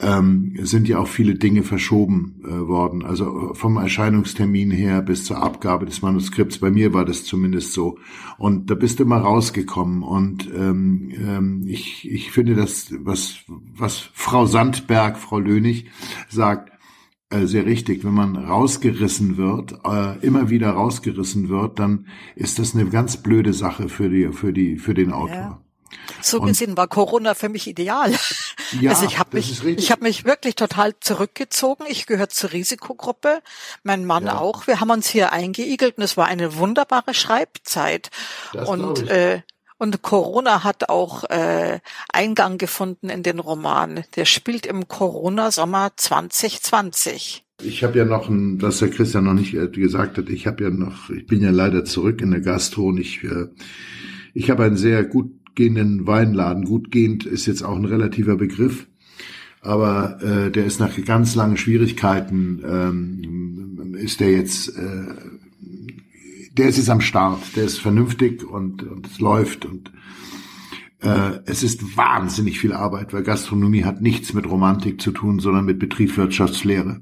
ähm, 0.00 0.54
sind 0.62 0.86
ja 0.86 1.00
auch 1.00 1.08
viele 1.08 1.34
Dinge 1.34 1.64
verschoben 1.64 2.40
äh, 2.44 2.68
worden. 2.68 3.04
Also 3.04 3.50
äh, 3.50 3.54
vom 3.56 3.76
Erscheinungstermin 3.76 4.70
her 4.70 5.02
bis 5.02 5.24
zur 5.24 5.42
Abgabe 5.42 5.84
des 5.84 6.00
Manuskripts. 6.00 6.58
Bei 6.58 6.70
mir 6.70 6.94
war 6.94 7.04
das 7.04 7.24
zumindest 7.24 7.72
so. 7.72 7.98
Und 8.38 8.70
da 8.70 8.76
bist 8.76 9.00
du 9.00 9.02
immer 9.02 9.16
rausgekommen. 9.16 10.04
Und 10.04 10.48
ähm, 10.54 11.10
ähm, 11.12 11.64
ich, 11.66 12.08
ich 12.08 12.30
finde 12.30 12.54
das, 12.54 12.94
was, 13.00 13.38
was 13.48 14.10
Frau 14.12 14.46
Sandberg, 14.46 15.18
Frau 15.18 15.40
Lönig 15.40 15.90
sagt, 16.28 16.70
äh, 17.30 17.46
sehr 17.46 17.66
richtig. 17.66 18.04
Wenn 18.04 18.14
man 18.14 18.36
rausgerissen 18.36 19.36
wird, 19.36 19.80
äh, 19.84 20.24
immer 20.24 20.50
wieder 20.50 20.70
rausgerissen 20.70 21.48
wird, 21.48 21.80
dann 21.80 22.06
ist 22.36 22.60
das 22.60 22.76
eine 22.76 22.88
ganz 22.88 23.16
blöde 23.16 23.52
Sache 23.52 23.88
für 23.88 24.08
die, 24.08 24.28
für 24.32 24.52
die, 24.52 24.76
für 24.76 24.94
den 24.94 25.10
Autor. 25.10 25.34
Ja. 25.34 25.63
So 26.20 26.40
und, 26.40 26.48
gesehen 26.48 26.76
war 26.76 26.88
Corona 26.88 27.34
für 27.34 27.48
mich 27.48 27.66
ideal. 27.66 28.12
Ja, 28.80 28.90
also 28.90 29.04
ich 29.04 29.18
habe 29.20 29.36
mich, 29.36 29.62
ich 29.64 29.92
habe 29.92 30.02
mich 30.02 30.24
wirklich 30.24 30.56
total 30.56 30.94
zurückgezogen. 30.98 31.84
Ich 31.88 32.06
gehöre 32.06 32.28
zur 32.28 32.52
Risikogruppe, 32.52 33.40
mein 33.84 34.04
Mann 34.04 34.26
ja. 34.26 34.38
auch. 34.38 34.66
Wir 34.66 34.80
haben 34.80 34.90
uns 34.90 35.06
hier 35.06 35.32
eingeigelt 35.32 35.98
und 35.98 36.02
es 36.02 36.16
war 36.16 36.26
eine 36.26 36.56
wunderbare 36.56 37.14
Schreibzeit. 37.14 38.10
Das 38.52 38.68
und 38.68 39.08
äh, 39.08 39.42
und 39.76 40.02
Corona 40.02 40.64
hat 40.64 40.88
auch 40.88 41.24
äh, 41.24 41.80
Eingang 42.12 42.58
gefunden 42.58 43.10
in 43.10 43.22
den 43.22 43.38
Roman. 43.38 44.04
Der 44.16 44.24
spielt 44.24 44.66
im 44.66 44.88
Corona-Sommer 44.88 45.92
2020. 45.96 47.44
Ich 47.62 47.84
habe 47.84 47.98
ja 47.98 48.04
noch 48.04 48.28
ein, 48.28 48.62
was 48.62 48.78
der 48.78 48.90
Christian 48.90 49.24
noch 49.24 49.34
nicht 49.34 49.54
äh, 49.54 49.68
gesagt 49.68 50.18
hat, 50.18 50.28
ich 50.28 50.46
habe 50.46 50.64
ja 50.64 50.70
noch, 50.70 51.10
ich 51.10 51.26
bin 51.26 51.42
ja 51.42 51.50
leider 51.50 51.84
zurück 51.84 52.20
in 52.20 52.30
der 52.30 52.40
Gastro 52.40 52.86
und 52.86 52.98
ich, 52.98 53.22
äh, 53.24 53.48
ich 54.32 54.50
habe 54.50 54.64
einen 54.64 54.76
sehr 54.76 55.04
gut 55.04 55.30
gehenden 55.54 56.06
Weinladen. 56.06 56.64
Gut 56.64 56.90
gehend 56.90 57.26
ist 57.26 57.46
jetzt 57.46 57.62
auch 57.62 57.76
ein 57.76 57.84
relativer 57.84 58.36
Begriff, 58.36 58.86
aber 59.60 60.20
äh, 60.22 60.50
der 60.50 60.64
ist 60.64 60.80
nach 60.80 60.92
ganz 61.04 61.34
langen 61.34 61.56
Schwierigkeiten 61.56 62.62
ähm, 62.64 63.94
ist 63.94 64.20
der 64.20 64.32
jetzt, 64.32 64.68
äh, 64.76 65.14
der 66.52 66.68
ist 66.68 66.76
jetzt 66.76 66.90
am 66.90 67.00
Start. 67.00 67.56
Der 67.56 67.64
ist 67.64 67.78
vernünftig 67.78 68.44
und, 68.44 68.82
und 68.82 69.06
es 69.06 69.20
läuft 69.20 69.64
und 69.64 69.92
äh, 71.00 71.40
es 71.46 71.62
ist 71.62 71.96
wahnsinnig 71.96 72.58
viel 72.58 72.72
Arbeit, 72.72 73.12
weil 73.12 73.22
Gastronomie 73.22 73.84
hat 73.84 74.00
nichts 74.00 74.32
mit 74.32 74.48
Romantik 74.48 75.00
zu 75.00 75.12
tun, 75.12 75.38
sondern 75.38 75.64
mit 75.64 75.78
Betriebswirtschaftslehre. 75.78 77.00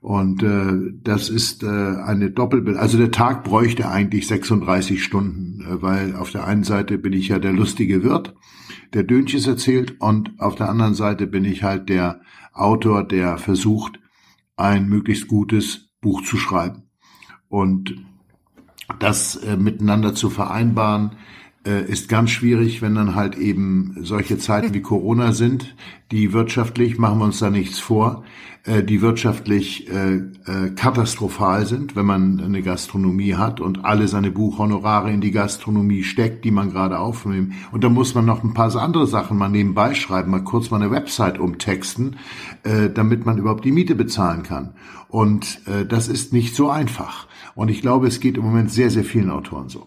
Und 0.00 0.42
äh, 0.42 0.92
das 1.02 1.28
ist 1.28 1.62
äh, 1.62 1.66
eine 1.66 2.30
Doppelbild. 2.30 2.78
Also 2.78 2.96
der 2.96 3.10
Tag 3.10 3.44
bräuchte 3.44 3.90
eigentlich 3.90 4.26
36 4.26 5.04
Stunden 5.04 5.50
weil 5.68 6.16
auf 6.16 6.30
der 6.30 6.46
einen 6.46 6.64
Seite 6.64 6.98
bin 6.98 7.12
ich 7.12 7.28
ja 7.28 7.38
der 7.38 7.52
lustige 7.52 8.02
Wirt, 8.02 8.34
der 8.94 9.04
Dönches 9.04 9.46
erzählt, 9.46 10.00
und 10.00 10.40
auf 10.40 10.54
der 10.54 10.68
anderen 10.68 10.94
Seite 10.94 11.26
bin 11.26 11.44
ich 11.44 11.62
halt 11.62 11.88
der 11.88 12.20
Autor, 12.52 13.04
der 13.04 13.38
versucht, 13.38 14.00
ein 14.56 14.88
möglichst 14.88 15.28
gutes 15.28 15.90
Buch 16.00 16.22
zu 16.22 16.36
schreiben. 16.36 16.90
Und 17.48 17.96
das 18.98 19.36
äh, 19.36 19.56
miteinander 19.56 20.14
zu 20.14 20.30
vereinbaren, 20.30 21.12
äh, 21.66 21.84
ist 21.84 22.08
ganz 22.08 22.30
schwierig, 22.30 22.80
wenn 22.82 22.94
dann 22.94 23.14
halt 23.14 23.36
eben 23.36 23.96
solche 24.00 24.38
Zeiten 24.38 24.74
wie 24.74 24.80
Corona 24.80 25.32
sind, 25.32 25.74
die 26.10 26.32
wirtschaftlich, 26.32 26.98
machen 26.98 27.18
wir 27.18 27.26
uns 27.26 27.38
da 27.38 27.50
nichts 27.50 27.78
vor, 27.78 28.24
äh, 28.64 28.82
die 28.82 29.02
wirtschaftlich 29.02 29.88
äh, 29.90 30.16
äh, 30.16 30.70
katastrophal 30.74 31.66
sind, 31.66 31.96
wenn 31.96 32.06
man 32.06 32.40
eine 32.40 32.62
Gastronomie 32.62 33.34
hat 33.34 33.60
und 33.60 33.84
alle 33.84 34.08
seine 34.08 34.30
Buchhonorare 34.30 35.10
in 35.10 35.20
die 35.20 35.30
Gastronomie 35.30 36.02
steckt, 36.02 36.44
die 36.44 36.50
man 36.50 36.70
gerade 36.70 36.98
aufnimmt. 36.98 37.52
Und 37.72 37.84
da 37.84 37.88
muss 37.88 38.14
man 38.14 38.24
noch 38.24 38.42
ein 38.42 38.54
paar 38.54 38.74
andere 38.76 39.06
Sachen 39.06 39.38
mal 39.38 39.48
nebenbei 39.48 39.94
schreiben, 39.94 40.30
mal 40.30 40.44
kurz 40.44 40.70
mal 40.70 40.80
eine 40.80 40.90
Website 40.90 41.38
umtexten, 41.38 42.16
äh, 42.62 42.90
damit 42.90 43.26
man 43.26 43.38
überhaupt 43.38 43.64
die 43.64 43.72
Miete 43.72 43.94
bezahlen 43.94 44.42
kann. 44.42 44.74
Und 45.08 45.60
äh, 45.66 45.86
das 45.86 46.08
ist 46.08 46.32
nicht 46.32 46.54
so 46.54 46.70
einfach. 46.70 47.28
Und 47.54 47.70
ich 47.70 47.82
glaube, 47.82 48.06
es 48.06 48.20
geht 48.20 48.36
im 48.36 48.44
Moment 48.44 48.70
sehr, 48.70 48.90
sehr 48.90 49.04
vielen 49.04 49.30
Autoren 49.30 49.68
so. 49.68 49.86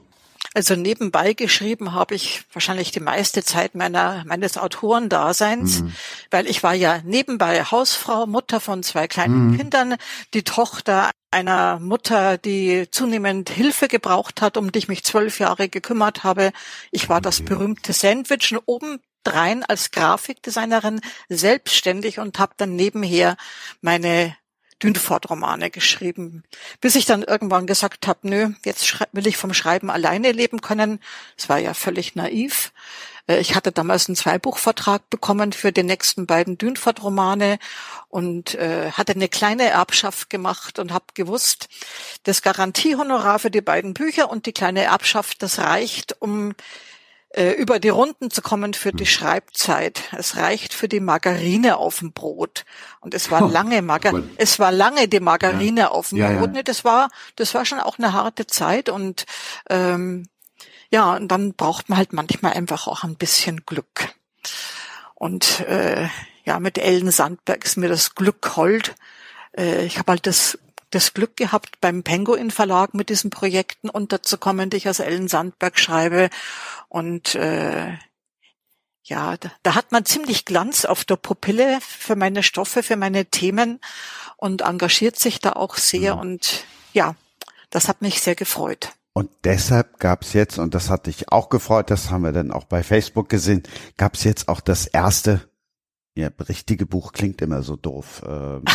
Also 0.54 0.76
nebenbei 0.76 1.34
geschrieben 1.34 1.94
habe 1.94 2.16
ich 2.16 2.44
wahrscheinlich 2.54 2.92
die 2.92 3.00
meiste 3.00 3.44
Zeit 3.44 3.76
meiner, 3.76 4.24
meines 4.26 4.58
Autorendaseins, 4.58 5.82
mhm. 5.82 5.94
weil 6.30 6.48
ich 6.48 6.62
war 6.64 6.74
ja 6.74 7.00
nebenbei 7.04 7.64
Hausfrau, 7.64 8.28
Mutter 8.28 8.60
von 8.60 8.84
zwei 8.84 9.08
kleinen 9.08 9.52
mhm. 9.52 9.58
Kindern, 9.58 9.96
die 10.34 10.44
Tochter 10.44 11.10
einer 11.32 11.80
Mutter, 11.80 12.38
die 12.38 12.88
zunehmend 12.92 13.50
Hilfe 13.50 13.88
gebraucht 13.88 14.42
hat, 14.42 14.56
um 14.56 14.72
die 14.72 14.80
ich 14.80 14.88
mich 14.88 15.04
zwölf 15.04 15.40
Jahre 15.40 15.68
gekümmert 15.68 16.24
habe. 16.24 16.52
Ich 16.92 17.10
war 17.10 17.22
das 17.22 17.42
berühmte 17.42 17.92
Sandwich 17.92 18.52
und 18.52 18.62
obendrein 18.68 19.64
als 19.64 19.90
Grafikdesignerin 19.90 21.02
selbstständig 21.30 22.20
und 22.20 22.38
habe 22.38 22.54
dann 22.58 22.76
nebenher 22.76 23.36
meine 23.82 24.36
Dünfort-Romane 24.84 25.70
geschrieben, 25.70 26.44
bis 26.82 26.96
ich 26.96 27.06
dann 27.06 27.24
irgendwann 27.24 27.66
gesagt 27.66 28.06
habe, 28.08 28.20
nö, 28.24 28.50
jetzt 28.66 29.00
will 29.14 29.28
ich 29.28 29.38
vom 29.38 29.54
Schreiben 29.54 29.90
alleine 29.90 30.32
leben 30.32 30.62
können. 30.62 31.00
Es 31.38 31.48
war 31.48 31.58
ja 31.58 31.74
völlig 31.74 32.16
naiv. 32.16 32.74
Äh, 33.28 33.40
ich 33.40 33.56
hatte 33.56 33.72
damals 33.72 34.08
einen 34.08 34.16
Zweibuchvertrag 34.16 35.10
bekommen 35.10 35.54
für 35.54 35.72
die 35.72 35.84
nächsten 35.84 36.26
beiden 36.26 36.58
Dünfort-Romane 36.58 37.60
und 38.10 38.56
äh, 38.56 38.92
hatte 38.92 39.14
eine 39.14 39.30
kleine 39.30 39.70
Erbschaft 39.70 40.30
gemacht 40.30 40.80
und 40.80 40.92
habe 40.92 41.06
gewusst, 41.14 41.70
das 42.24 42.42
Garantiehonorar 42.42 43.40
für 43.40 43.52
die 43.52 43.62
beiden 43.62 43.94
Bücher 43.94 44.30
und 44.30 44.46
die 44.46 44.54
kleine 44.54 44.84
Erbschaft, 44.84 45.42
das 45.42 45.60
reicht, 45.60 46.22
um 46.22 46.54
äh, 47.34 47.52
über 47.54 47.80
die 47.80 47.90
Runden 47.90 48.30
zu 48.30 48.42
kommen 48.42 48.74
für 48.74 48.92
die 48.92 49.06
hm. 49.06 49.12
Schreibzeit. 49.12 50.04
Es 50.16 50.38
reicht 50.38 50.74
für 50.74 50.88
die 50.88 51.00
Margarine 51.00 51.78
auf 51.78 52.00
dem 52.00 52.14
Brot. 52.14 52.64
Und 53.00 53.14
es 53.14 53.32
war 53.32 53.50
lange 53.50 53.82
Margar 53.82 54.22
es 54.38 54.60
war 54.60 54.72
lange 54.72 55.08
die 55.08 55.20
Margarine 55.20 55.82
ja. 55.82 55.88
auf 55.90 56.10
dem 56.10 56.20
ja, 56.20 56.32
Brot. 56.32 56.56
Ja. 56.56 56.64
Das 56.64 56.86
war, 56.86 57.10
das 57.36 57.54
war 57.54 57.66
schon 57.66 57.80
auch 57.80 57.98
eine 57.98 58.14
harte 58.14 58.46
Zeit 58.46 58.88
und 58.88 59.26
ähm, 59.70 60.28
ja, 60.92 61.16
und 61.16 61.28
dann 61.30 61.54
braucht 61.54 61.90
man 61.90 61.98
halt 61.98 62.14
manchmal 62.14 62.54
einfach 62.54 62.86
auch 62.86 63.04
ein 63.04 63.16
bisschen 63.16 63.66
Glück. 63.66 64.14
Und 65.16 65.62
äh, 65.62 66.08
ja, 66.46 66.60
mit 66.60 66.78
Ellen 66.78 67.10
Sandberg 67.10 67.66
ist 67.66 67.78
mir 67.78 67.90
das 67.90 68.14
Glück 68.14 68.56
hold. 68.56 68.94
Äh, 69.58 69.86
ich 69.86 69.98
habe 69.98 70.12
halt 70.12 70.28
das 70.28 70.60
das 70.94 71.14
Glück 71.14 71.36
gehabt, 71.36 71.82
beim 71.82 72.04
Penguin 72.04 72.52
Verlag 72.52 72.94
mit 72.94 73.10
diesen 73.10 73.30
Projekten 73.32 73.90
unterzukommen, 73.90 74.70
die 74.70 74.78
ich 74.78 74.88
als 74.88 75.00
Ellen 75.00 75.28
Sandberg 75.28 75.80
schreibe. 75.80 76.30
Und 76.94 77.34
äh, 77.34 77.98
ja, 79.02 79.36
da, 79.38 79.52
da 79.64 79.74
hat 79.74 79.92
man 79.92 80.06
ziemlich 80.06 80.46
Glanz 80.46 80.86
auf 80.86 81.04
der 81.06 81.16
Pupille 81.16 81.80
für 81.82 82.16
meine 82.16 82.44
Stoffe, 82.44 82.84
für 82.84 82.98
meine 82.98 83.26
Themen 83.26 83.80
und 84.38 84.62
engagiert 84.62 85.18
sich 85.18 85.40
da 85.40 85.54
auch 85.54 85.78
sehr. 85.78 86.14
Mhm. 86.14 86.22
Und 86.22 86.66
ja, 86.94 87.16
das 87.72 87.88
hat 87.88 88.04
mich 88.04 88.22
sehr 88.22 88.36
gefreut. 88.36 88.94
Und 89.14 89.32
deshalb 89.44 90.00
gab's 90.00 90.34
jetzt, 90.34 90.60
und 90.60 90.76
das 90.76 90.92
hat 90.92 91.08
dich 91.08 91.32
auch 91.32 91.50
gefreut, 91.50 91.90
das 91.90 92.12
haben 92.12 92.24
wir 92.24 92.32
dann 92.32 92.52
auch 92.52 92.66
bei 92.66 92.84
Facebook 92.84 93.28
gesehen, 93.28 93.64
gab's 93.98 94.24
jetzt 94.24 94.48
auch 94.48 94.62
das 94.62 94.86
erste, 94.86 95.50
ja, 96.14 96.30
richtige 96.48 96.86
Buch 96.86 97.12
klingt 97.12 97.42
immer 97.42 97.64
so 97.64 97.76
doof. 97.76 98.22
Ähm, 98.24 98.66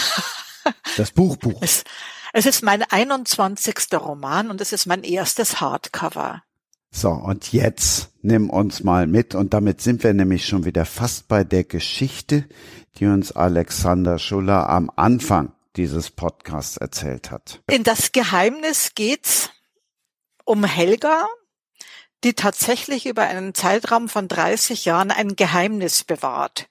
Das 0.97 1.13
Buchbuch. 1.13 1.63
Es, 1.63 1.85
es 2.33 2.45
ist 2.45 2.63
mein 2.63 2.83
21. 2.83 3.77
Roman 3.95 4.51
und 4.51 4.61
es 4.61 4.73
ist 4.73 4.87
mein 4.87 5.05
erstes 5.05 5.61
Hardcover. 5.61 6.43
So, 6.91 7.11
und 7.11 7.53
jetzt 7.53 8.11
nimm 8.23 8.51
uns 8.51 8.83
mal 8.83 9.07
mit 9.07 9.35
und 9.35 9.55
damit 9.55 9.81
sind 9.81 10.03
wir 10.03 10.15
nämlich 10.15 10.47
schon 10.47 10.65
wieder 10.65 10.85
fast 10.85 11.29
bei 11.29 11.45
der 11.45 11.65
Geschichte, 11.65 12.49
die 12.99 13.07
uns 13.07 13.33
Alexander 13.33 14.19
Schuller 14.19 14.69
am 14.69 14.91
Anfang 14.97 15.53
dieses 15.77 16.11
Podcasts 16.11 16.77
erzählt 16.77 17.31
hat. 17.31 17.61
In 17.71 17.85
das 17.85 18.13
Geheimnis 18.13 18.93
geht's 18.95 19.51
um 20.45 20.65
Helga, 20.65 21.27
die 22.25 22.33
tatsächlich 22.33 23.07
über 23.07 23.23
einen 23.23 23.55
Zeitraum 23.55 24.09
von 24.09 24.27
30 24.27 24.87
Jahren 24.87 25.11
ein 25.11 25.37
Geheimnis 25.37 26.05
bewahrt 26.05 26.69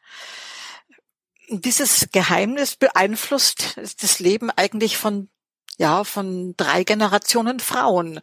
dieses 1.49 2.09
Geheimnis 2.11 2.75
beeinflusst 2.75 3.77
das 4.01 4.19
Leben 4.19 4.49
eigentlich 4.51 4.97
von 4.97 5.29
ja 5.77 6.03
von 6.03 6.55
drei 6.57 6.83
Generationen 6.83 7.59
Frauen. 7.59 8.19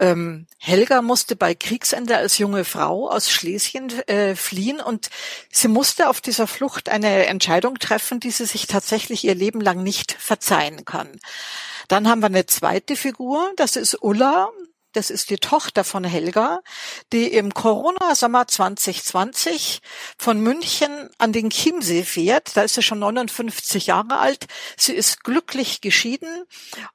Ähm, 0.00 0.46
Helga 0.58 1.02
musste 1.02 1.36
bei 1.36 1.54
Kriegsende 1.54 2.16
als 2.16 2.38
junge 2.38 2.64
Frau 2.64 3.08
aus 3.08 3.30
Schlesien 3.30 3.90
äh, 4.08 4.34
fliehen 4.34 4.80
und 4.80 5.10
sie 5.50 5.68
musste 5.68 6.08
auf 6.08 6.20
dieser 6.20 6.46
Flucht 6.46 6.88
eine 6.88 7.26
Entscheidung 7.26 7.78
treffen, 7.78 8.18
die 8.18 8.32
sie 8.32 8.46
sich 8.46 8.66
tatsächlich 8.66 9.24
ihr 9.24 9.34
Leben 9.34 9.60
lang 9.60 9.82
nicht 9.82 10.12
verzeihen 10.12 10.84
kann. 10.84 11.20
Dann 11.88 12.08
haben 12.08 12.20
wir 12.20 12.26
eine 12.26 12.46
zweite 12.46 12.96
Figur, 12.96 13.52
das 13.56 13.76
ist 13.76 14.02
Ulla, 14.02 14.50
das 14.94 15.10
ist 15.10 15.30
die 15.30 15.36
Tochter 15.36 15.84
von 15.84 16.04
Helga, 16.04 16.60
die 17.12 17.26
im 17.28 17.52
Corona-Sommer 17.52 18.46
2020 18.46 19.80
von 20.16 20.40
München 20.40 21.10
an 21.18 21.32
den 21.32 21.50
Chiemsee 21.50 22.04
fährt. 22.04 22.56
Da 22.56 22.62
ist 22.62 22.74
sie 22.74 22.82
schon 22.82 23.00
59 23.00 23.86
Jahre 23.86 24.18
alt. 24.18 24.46
Sie 24.76 24.92
ist 24.92 25.24
glücklich 25.24 25.80
geschieden 25.80 26.44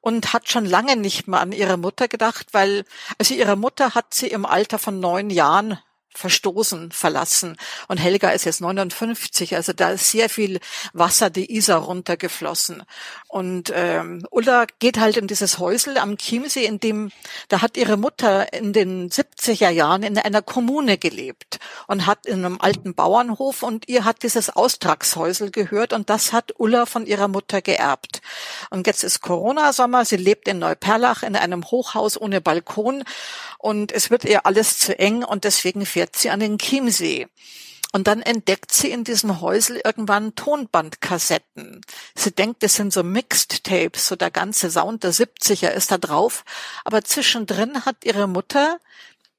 und 0.02 0.34
hat 0.34 0.50
schon 0.50 0.66
lange 0.66 0.96
nicht 0.96 1.28
mehr 1.28 1.42
an 1.42 1.52
ihre 1.52 1.78
Mutter 1.78 2.08
gedacht, 2.08 2.48
weil, 2.54 2.86
also 3.18 3.34
ihre 3.34 3.56
Mutter 3.56 3.94
hat 3.96 4.14
sie 4.14 4.28
im 4.28 4.46
Alter 4.46 4.80
von 4.80 5.00
neun 5.00 5.30
Jahren 5.30 5.80
verstoßen, 6.20 6.92
verlassen. 6.92 7.56
Und 7.88 7.98
Helga 7.98 8.32
ist 8.32 8.46
jetzt 8.46 8.62
59, 8.62 9.56
also 9.56 9.74
da 9.74 9.92
ist 9.92 10.12
sehr 10.12 10.30
viel 10.30 10.60
Wasser 10.94 11.30
die 11.30 11.56
Isar 11.56 11.80
runtergeflossen. 11.80 12.84
Und 13.28 13.72
ähm, 13.74 14.26
Ulla 14.30 14.66
geht 14.80 15.00
halt 15.00 15.18
in 15.18 15.28
dieses 15.28 15.60
Häusel 15.60 15.98
am 15.98 16.18
Chiemsee, 16.18 16.66
in 16.66 16.80
dem, 16.80 17.12
da 17.48 17.62
hat 17.62 17.78
ihre 17.78 17.96
Mutter 17.96 18.52
in 18.54 18.74
den 18.74 19.10
70er 19.10 19.70
Jahren 19.70 20.04
in 20.04 20.18
einer 20.18 20.42
Kommune 20.42 20.98
gelebt 20.98 21.60
und 21.88 22.06
hat 22.06 22.26
in 22.26 22.44
einem 22.46 22.60
alten 22.60 22.94
Bauernhof 22.94 23.64
und 23.64 23.88
ihr 23.88 24.04
hat 24.04 24.24
dieses 24.24 24.50
Austragshäusel 24.50 25.52
gehört 25.52 25.94
und 25.94 26.10
das 26.10 26.34
hat 26.34 26.54
Ulla 26.58 26.86
von 26.86 27.06
ihrer 27.06 27.30
Mutter 27.30 27.62
geerbt. 27.62 28.22
Und 28.70 28.88
jetzt 28.88 29.04
ist 29.04 29.22
Corona-Sommer, 29.22 30.04
sie 30.04 30.18
lebt 30.18 30.48
in 30.50 30.60
Neuperlach 30.60 31.24
in 31.24 31.38
einem 31.38 31.64
Hochhaus 31.64 32.20
ohne 32.20 32.42
Balkon 32.42 33.04
und 33.58 33.92
es 33.92 34.10
wird 34.10 34.26
ihr 34.26 34.46
alles 34.46 34.80
zu 34.80 34.98
eng 34.98 35.24
und 35.24 35.44
deswegen 35.44 35.86
fährt 35.86 36.09
sie 36.16 36.30
an 36.30 36.40
den 36.40 36.58
Chiemsee. 36.58 37.28
Und 37.92 38.08
dann 38.08 38.22
entdeckt 38.22 38.72
sie 38.72 38.92
in 38.92 39.04
diesem 39.04 39.42
Häusel 39.42 39.82
irgendwann 39.84 40.36
Tonbandkassetten. 40.36 41.82
Sie 42.14 42.32
denkt, 42.32 42.62
das 42.62 42.76
sind 42.76 42.94
so 42.94 43.02
Mixed 43.02 43.64
Tapes, 43.64 44.08
so 44.08 44.16
der 44.16 44.30
ganze 44.30 44.70
Sound 44.70 45.04
der 45.04 45.14
70er 45.14 45.70
ist 45.70 45.92
da 45.92 45.98
drauf. 45.98 46.46
Aber 46.86 47.04
zwischendrin 47.04 47.86
hat 47.86 48.06
ihre 48.06 48.28
Mutter, 48.28 48.80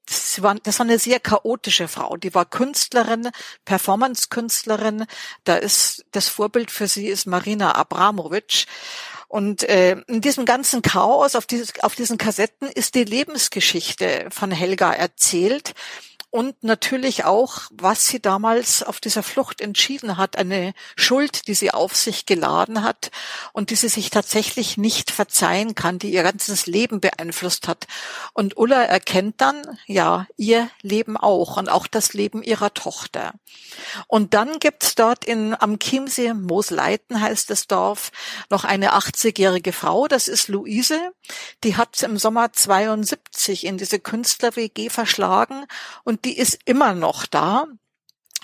das 0.05 0.43
war, 0.43 0.57
das 0.57 0.81
war 0.81 0.87
eine 0.87 0.99
sehr 0.99 1.21
chaotische 1.21 1.87
Frau, 1.87 2.17
die 2.17 2.35
war 2.35 2.45
Künstlerin, 2.45 3.31
Performance-Künstlerin. 3.65 5.07
Da 5.45 5.55
ist, 5.55 6.05
das 6.11 6.27
Vorbild 6.27 6.73
für 6.73 6.89
sie 6.89 7.07
ist 7.07 7.27
Marina 7.27 7.77
Abramovic. 7.77 8.67
Und 9.29 9.63
äh, 9.63 9.93
in 10.09 10.21
diesem 10.21 10.45
ganzen 10.45 10.83
Chaos 10.83 11.37
auf, 11.37 11.47
dieses, 11.47 11.79
auf 11.85 11.95
diesen 11.95 12.19
Kassetten 12.19 12.67
ist 12.67 12.97
die 12.97 13.05
Lebensgeschichte 13.05 14.27
von 14.33 14.51
Helga 14.51 14.93
erzählt 14.93 15.75
und 16.31 16.63
natürlich 16.63 17.25
auch, 17.25 17.63
was 17.71 18.07
sie 18.07 18.21
damals 18.21 18.83
auf 18.83 19.01
dieser 19.01 19.23
Flucht 19.23 19.61
entschieden 19.61 20.17
hat, 20.17 20.37
eine 20.37 20.75
Schuld, 20.97 21.49
die 21.49 21.55
sie 21.55 21.73
auf 21.73 21.97
sich 21.97 22.27
geladen 22.27 22.83
hat 22.83 23.11
und 23.53 23.71
die 23.71 23.77
sie 23.77 23.89
sich 23.89 24.11
tatsächlich 24.11 24.77
nicht 24.77 25.11
verzeihen 25.11 25.75
kann, 25.75 25.99
die 25.99 26.13
ihr 26.13 26.23
ganzes 26.23 26.67
Leben 26.67 27.01
beeinflusst 27.01 27.69
hat. 27.69 27.87
Und 28.33 28.57
Ulla 28.57 28.83
erkennt 28.83 29.41
dann, 29.41 29.79
ja, 29.87 30.27
ihr 30.37 30.71
Leben 30.83 31.17
auch 31.17 31.57
und 31.57 31.69
auch 31.69 31.87
das 31.87 32.13
Leben 32.13 32.43
ihrer 32.43 32.75
Tochter. 32.75 33.35
Und 34.07 34.35
dann 34.35 34.59
gibt's 34.59 34.95
dort 34.95 35.25
in 35.25 35.55
am 35.59 35.79
Chiemsee, 35.79 36.35
Moosleiten 36.35 37.21
heißt 37.21 37.51
das 37.51 37.67
Dorf, 37.67 38.13
noch 38.51 38.65
eine 38.65 38.95
80-jährige 38.95 39.73
Frau, 39.73 40.09
das 40.09 40.29
ist 40.29 40.49
Luise, 40.49 40.99
die 41.65 41.77
hat 41.77 42.03
im 42.03 42.19
Sommer 42.19 42.53
72 42.53 43.61
sich 43.61 43.67
in 43.67 43.79
diese 43.79 43.99
Künstler-WG 43.99 44.91
verschlagen 44.91 45.67
und 46.05 46.20
die 46.25 46.39
ist 46.39 46.59
immer 46.65 46.95
noch 46.95 47.27
da, 47.27 47.67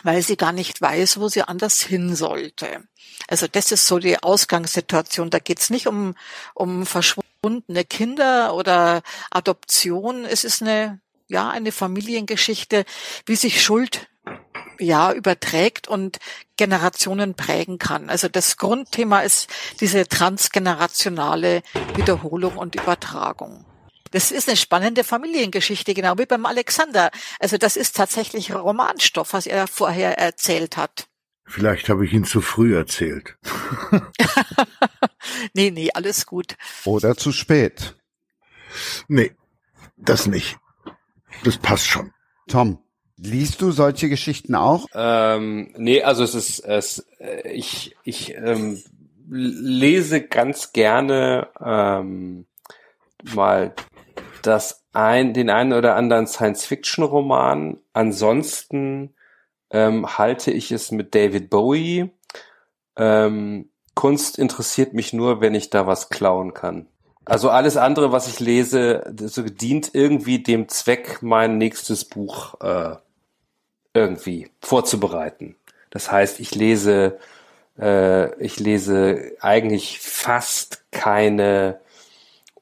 weil 0.03 0.23
sie 0.23 0.36
gar 0.36 0.53
nicht 0.53 0.81
weiß, 0.81 1.20
wo 1.20 1.28
sie 1.28 1.43
anders 1.43 1.81
hin 1.81 2.15
sollte. 2.15 2.85
Also 3.28 3.47
das 3.48 3.73
ist 3.73 3.86
so 3.86 3.98
die 3.98 4.23
Ausgangssituation. 4.23 5.31
Da 5.31 5.39
geht's 5.39 5.70
nicht 5.70 5.86
um, 5.86 6.15
um 6.55 6.86
verschwundene 6.86 7.85
Kinder 7.85 8.55
oder 8.55 9.03
Adoption. 9.31 10.24
Es 10.24 10.44
ist 10.44 10.62
eine, 10.62 11.01
ja, 11.28 11.51
eine 11.51 11.73
Familiengeschichte, 11.73 12.85
wie 13.24 13.36
sich 13.36 13.62
Schuld 13.62 14.09
ja, 14.78 15.12
überträgt 15.12 15.89
und 15.89 16.19
Generationen 16.57 17.35
prägen 17.35 17.78
kann. 17.78 18.11
Also 18.11 18.28
das 18.28 18.57
Grundthema 18.57 19.20
ist 19.20 19.48
diese 19.81 20.07
transgenerationale 20.07 21.62
Wiederholung 21.94 22.57
und 22.57 22.74
Übertragung. 22.74 23.65
Das 24.16 24.30
ist 24.30 24.48
eine 24.48 24.56
spannende 24.56 25.05
Familiengeschichte, 25.05 25.93
genau 25.93 26.16
wie 26.16 26.24
beim 26.24 26.47
Alexander. 26.47 27.10
Also 27.38 27.59
das 27.59 27.76
ist 27.76 27.97
tatsächlich 27.97 28.55
Romanstoff, 28.55 29.34
was 29.34 29.47
er 29.47 29.66
vorher 29.66 30.16
erzählt 30.16 30.78
hat. 30.78 31.06
Vielleicht 31.44 31.90
habe 31.90 32.06
ich 32.06 32.14
ihn 32.14 32.24
zu 32.24 32.40
früh 32.40 32.74
erzählt. 32.74 33.36
nee, 35.52 35.70
nee, 35.70 35.90
alles 35.93 36.24
gut. 36.24 36.56
Oder 36.86 37.14
zu 37.18 37.30
spät. 37.30 37.94
Nee, 39.06 39.32
das 39.98 40.26
nicht. 40.26 40.56
Das 41.44 41.59
passt 41.59 41.86
schon. 41.86 42.14
Tom, 42.48 42.78
liest 43.18 43.60
du 43.60 43.70
solche 43.70 44.09
Geschichten 44.09 44.55
auch? 44.55 44.86
Ähm, 44.94 45.74
nee, 45.76 46.02
also 46.02 46.24
es 46.24 46.34
ist, 46.34 46.60
es, 46.60 47.06
ich, 47.44 47.94
ich 48.02 48.34
ähm, 48.34 48.82
lese 49.28 50.22
ganz 50.22 50.72
gerne 50.72 51.51
ähm, 51.60 52.47
mal 53.34 53.74
das 54.47 54.85
ein, 54.93 55.35
den 55.35 55.51
einen 55.51 55.73
oder 55.73 55.97
anderen 55.97 56.27
Science-Fiction-Roman. 56.27 57.78
Ansonsten 57.93 59.14
ähm, 59.70 60.18
halte 60.18 60.51
ich 60.51 60.73
es 60.73 60.90
mit 60.90 61.14
David 61.14 61.51
Bowie. 61.51 62.10
Ähm, 62.97 63.68
Kunst 63.94 64.39
interessiert 64.39 64.94
mich 64.94 65.12
nur, 65.12 65.40
wenn 65.40 65.55
ich 65.55 65.70
da 65.70 65.86
was 65.86 66.09
klauen 66.09 66.55
kann. 66.55 66.86
Also 67.24 67.51
alles 67.51 67.77
andere, 67.77 68.12
was 68.12 68.28
ich 68.28 68.39
lese, 68.39 69.12
so 69.16 69.43
dient 69.43 69.90
irgendwie 69.94 70.43
dem 70.43 70.68
Zweck, 70.68 71.23
mein 71.23 71.59
nächstes 71.59 72.05
Buch 72.05 72.60
äh, 72.60 72.97
irgendwie 73.94 74.51
vorzubereiten. 74.60 75.56
Das 75.90 76.12
heißt, 76.12 76.39
ich 76.39 76.55
lese, 76.55 77.18
äh, 77.78 78.32
ich 78.40 78.60
lese 78.60 79.32
eigentlich 79.40 79.98
fast 79.98 80.85
keine 80.93 81.81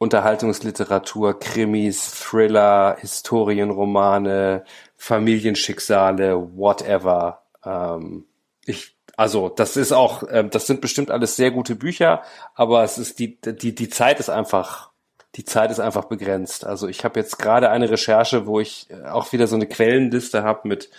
Unterhaltungsliteratur, 0.04 1.40
Krimis, 1.40 2.10
Thriller, 2.20 2.98
Historienromane, 3.00 4.64
Familienschicksale, 4.98 6.36
whatever. 6.54 7.40
Ähm, 7.64 8.26
ich, 8.66 8.94
also 9.16 9.48
das 9.48 9.78
ist 9.78 9.92
auch, 9.92 10.22
äh, 10.24 10.46
das 10.46 10.66
sind 10.66 10.82
bestimmt 10.82 11.10
alles 11.10 11.36
sehr 11.36 11.50
gute 11.50 11.74
Bücher, 11.74 12.22
aber 12.54 12.84
es 12.84 12.98
ist 12.98 13.18
die 13.18 13.40
die 13.40 13.74
die 13.74 13.88
Zeit 13.88 14.20
ist 14.20 14.28
einfach 14.28 14.90
die 15.36 15.46
Zeit 15.46 15.70
ist 15.70 15.80
einfach 15.80 16.04
begrenzt. 16.04 16.66
Also 16.66 16.86
ich 16.86 17.02
habe 17.02 17.18
jetzt 17.18 17.38
gerade 17.38 17.70
eine 17.70 17.90
Recherche, 17.90 18.46
wo 18.46 18.60
ich 18.60 18.88
äh, 18.90 19.08
auch 19.08 19.32
wieder 19.32 19.46
so 19.46 19.56
eine 19.56 19.66
Quellenliste 19.66 20.42
habe 20.42 20.68
mit 20.68 20.90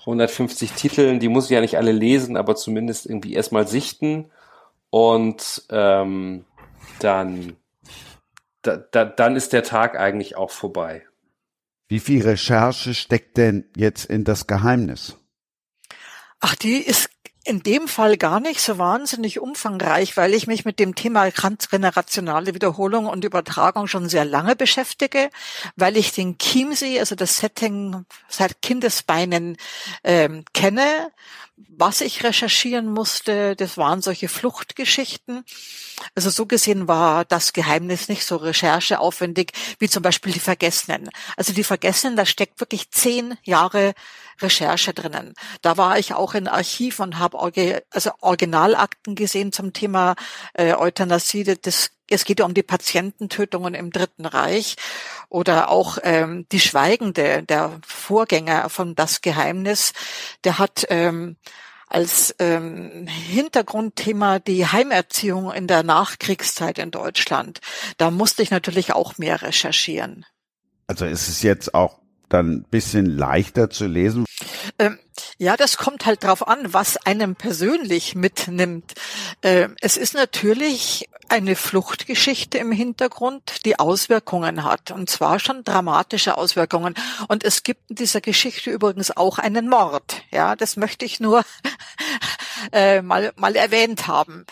150 0.00 0.72
Titeln. 0.72 1.20
Die 1.20 1.28
muss 1.28 1.44
ich 1.44 1.50
ja 1.50 1.60
nicht 1.60 1.76
alle 1.76 1.92
lesen, 1.92 2.38
aber 2.38 2.56
zumindest 2.56 3.04
irgendwie 3.04 3.34
erstmal 3.34 3.68
sichten 3.68 4.30
und 4.88 5.64
ähm, 5.68 6.46
dann 7.00 7.56
da, 8.68 8.76
da, 8.76 9.04
dann 9.04 9.36
ist 9.36 9.52
der 9.52 9.62
Tag 9.62 9.98
eigentlich 9.98 10.36
auch 10.36 10.50
vorbei. 10.50 11.06
Wie 11.88 12.00
viel 12.00 12.22
Recherche 12.22 12.94
steckt 12.94 13.38
denn 13.38 13.64
jetzt 13.74 14.04
in 14.04 14.24
das 14.24 14.46
Geheimnis? 14.46 15.16
Ach, 16.40 16.54
die 16.54 16.76
ist 16.78 17.08
in 17.44 17.62
dem 17.62 17.88
Fall 17.88 18.18
gar 18.18 18.40
nicht 18.40 18.60
so 18.60 18.76
wahnsinnig 18.76 19.40
umfangreich, 19.40 20.18
weil 20.18 20.34
ich 20.34 20.46
mich 20.46 20.66
mit 20.66 20.78
dem 20.78 20.94
Thema 20.94 21.30
transgenerationale 21.30 22.54
Wiederholung 22.54 23.06
und 23.06 23.24
Übertragung 23.24 23.86
schon 23.86 24.10
sehr 24.10 24.26
lange 24.26 24.54
beschäftige, 24.54 25.30
weil 25.74 25.96
ich 25.96 26.12
den 26.12 26.36
Chiemsee, 26.36 27.00
also 27.00 27.14
das 27.14 27.38
Setting 27.38 28.04
seit 28.28 28.60
Kindesbeinen 28.60 29.56
ähm, 30.04 30.44
kenne. 30.52 31.10
Was 31.66 32.00
ich 32.00 32.24
recherchieren 32.24 32.92
musste, 32.92 33.56
das 33.56 33.76
waren 33.76 34.00
solche 34.00 34.28
Fluchtgeschichten. 34.28 35.44
Also 36.14 36.30
so 36.30 36.46
gesehen 36.46 36.88
war 36.88 37.24
das 37.24 37.52
Geheimnis 37.52 38.08
nicht 38.08 38.24
so 38.24 38.36
rechercheaufwendig 38.36 39.52
wie 39.78 39.88
zum 39.88 40.02
Beispiel 40.02 40.32
die 40.32 40.40
Vergessenen. 40.40 41.08
Also 41.36 41.52
die 41.52 41.64
Vergessenen, 41.64 42.16
da 42.16 42.26
steckt 42.26 42.60
wirklich 42.60 42.90
zehn 42.90 43.36
Jahre 43.42 43.94
Recherche 44.40 44.94
drinnen. 44.94 45.34
Da 45.62 45.76
war 45.76 45.98
ich 45.98 46.14
auch 46.14 46.34
in 46.34 46.48
Archiv 46.48 47.00
und 47.00 47.18
habe 47.18 47.38
also 47.90 48.10
Originalakten 48.20 49.14
gesehen 49.14 49.52
zum 49.52 49.72
Thema 49.72 50.14
äh, 50.54 50.74
Euthanasie. 50.74 51.44
Das, 51.44 51.90
es 52.10 52.24
geht 52.24 52.40
ja 52.40 52.46
um 52.46 52.54
die 52.54 52.62
Patiententötungen 52.62 53.74
im 53.74 53.90
Dritten 53.90 54.26
Reich 54.26 54.76
oder 55.28 55.70
auch 55.70 55.98
ähm, 56.02 56.46
die 56.52 56.60
Schweigende, 56.60 57.42
der 57.42 57.80
Vorgänger 57.86 58.68
von 58.70 58.94
Das 58.94 59.20
Geheimnis, 59.20 59.92
der 60.44 60.58
hat 60.58 60.86
ähm, 60.88 61.36
als 61.88 62.34
ähm, 62.38 63.06
Hintergrundthema 63.06 64.38
die 64.38 64.66
Heimerziehung 64.66 65.52
in 65.52 65.66
der 65.66 65.82
Nachkriegszeit 65.82 66.78
in 66.78 66.90
Deutschland. 66.90 67.60
Da 67.96 68.10
musste 68.10 68.42
ich 68.42 68.50
natürlich 68.50 68.92
auch 68.92 69.18
mehr 69.18 69.42
recherchieren. 69.42 70.26
Also 70.86 71.04
ist 71.04 71.28
es 71.28 71.42
jetzt 71.42 71.74
auch 71.74 72.00
dann 72.28 72.62
bisschen 72.64 73.06
leichter 73.06 73.70
zu 73.70 73.86
lesen? 73.86 74.24
Ähm, 74.78 74.98
ja, 75.38 75.56
das 75.56 75.76
kommt 75.76 76.06
halt 76.06 76.24
drauf 76.24 76.46
an, 76.46 76.72
was 76.72 76.96
einem 76.98 77.36
persönlich 77.36 78.14
mitnimmt. 78.14 78.94
Ähm, 79.42 79.76
es 79.80 79.96
ist 79.96 80.14
natürlich 80.14 81.08
eine 81.28 81.56
Fluchtgeschichte 81.56 82.58
im 82.58 82.72
Hintergrund, 82.72 83.64
die 83.64 83.78
Auswirkungen 83.78 84.64
hat, 84.64 84.90
und 84.90 85.10
zwar 85.10 85.38
schon 85.38 85.62
dramatische 85.62 86.36
Auswirkungen. 86.36 86.94
Und 87.28 87.44
es 87.44 87.62
gibt 87.62 87.90
in 87.90 87.96
dieser 87.96 88.20
Geschichte 88.20 88.70
übrigens 88.70 89.16
auch 89.16 89.38
einen 89.38 89.68
Mord. 89.68 90.22
Ja, 90.30 90.56
das 90.56 90.76
möchte 90.76 91.04
ich 91.04 91.20
nur 91.20 91.44
äh, 92.72 93.02
mal, 93.02 93.32
mal 93.36 93.56
erwähnt 93.56 94.06
haben. 94.06 94.46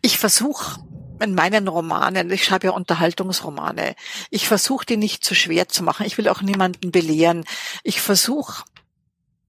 Ich 0.00 0.18
versuche 0.18 0.80
in 1.20 1.34
meinen 1.34 1.68
Romanen, 1.68 2.30
ich 2.30 2.44
schreibe 2.44 2.68
ja 2.68 2.72
Unterhaltungsromane, 2.72 3.94
ich 4.30 4.48
versuche 4.48 4.86
die 4.86 4.96
nicht 4.96 5.24
zu 5.24 5.34
schwer 5.34 5.68
zu 5.68 5.82
machen. 5.82 6.06
Ich 6.06 6.18
will 6.18 6.28
auch 6.28 6.42
niemanden 6.42 6.90
belehren. 6.90 7.44
Ich 7.82 8.00
versuche 8.00 8.64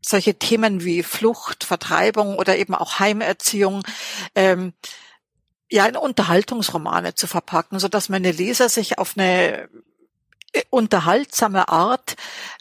solche 0.01 0.35
Themen 0.35 0.83
wie 0.83 1.03
Flucht, 1.03 1.63
Vertreibung 1.63 2.37
oder 2.37 2.57
eben 2.57 2.75
auch 2.75 2.99
Heimerziehung 2.99 3.83
ähm, 4.35 4.73
ja 5.69 5.85
in 5.85 5.95
Unterhaltungsromane 5.95 7.15
zu 7.15 7.27
verpacken, 7.27 7.79
so 7.79 7.87
dass 7.87 8.09
meine 8.09 8.31
Leser 8.31 8.69
sich 8.69 8.99
auf 8.99 9.17
eine 9.17 9.67
äh, 10.56 10.64
unterhaltsame 10.69 11.68
Art 11.68 12.15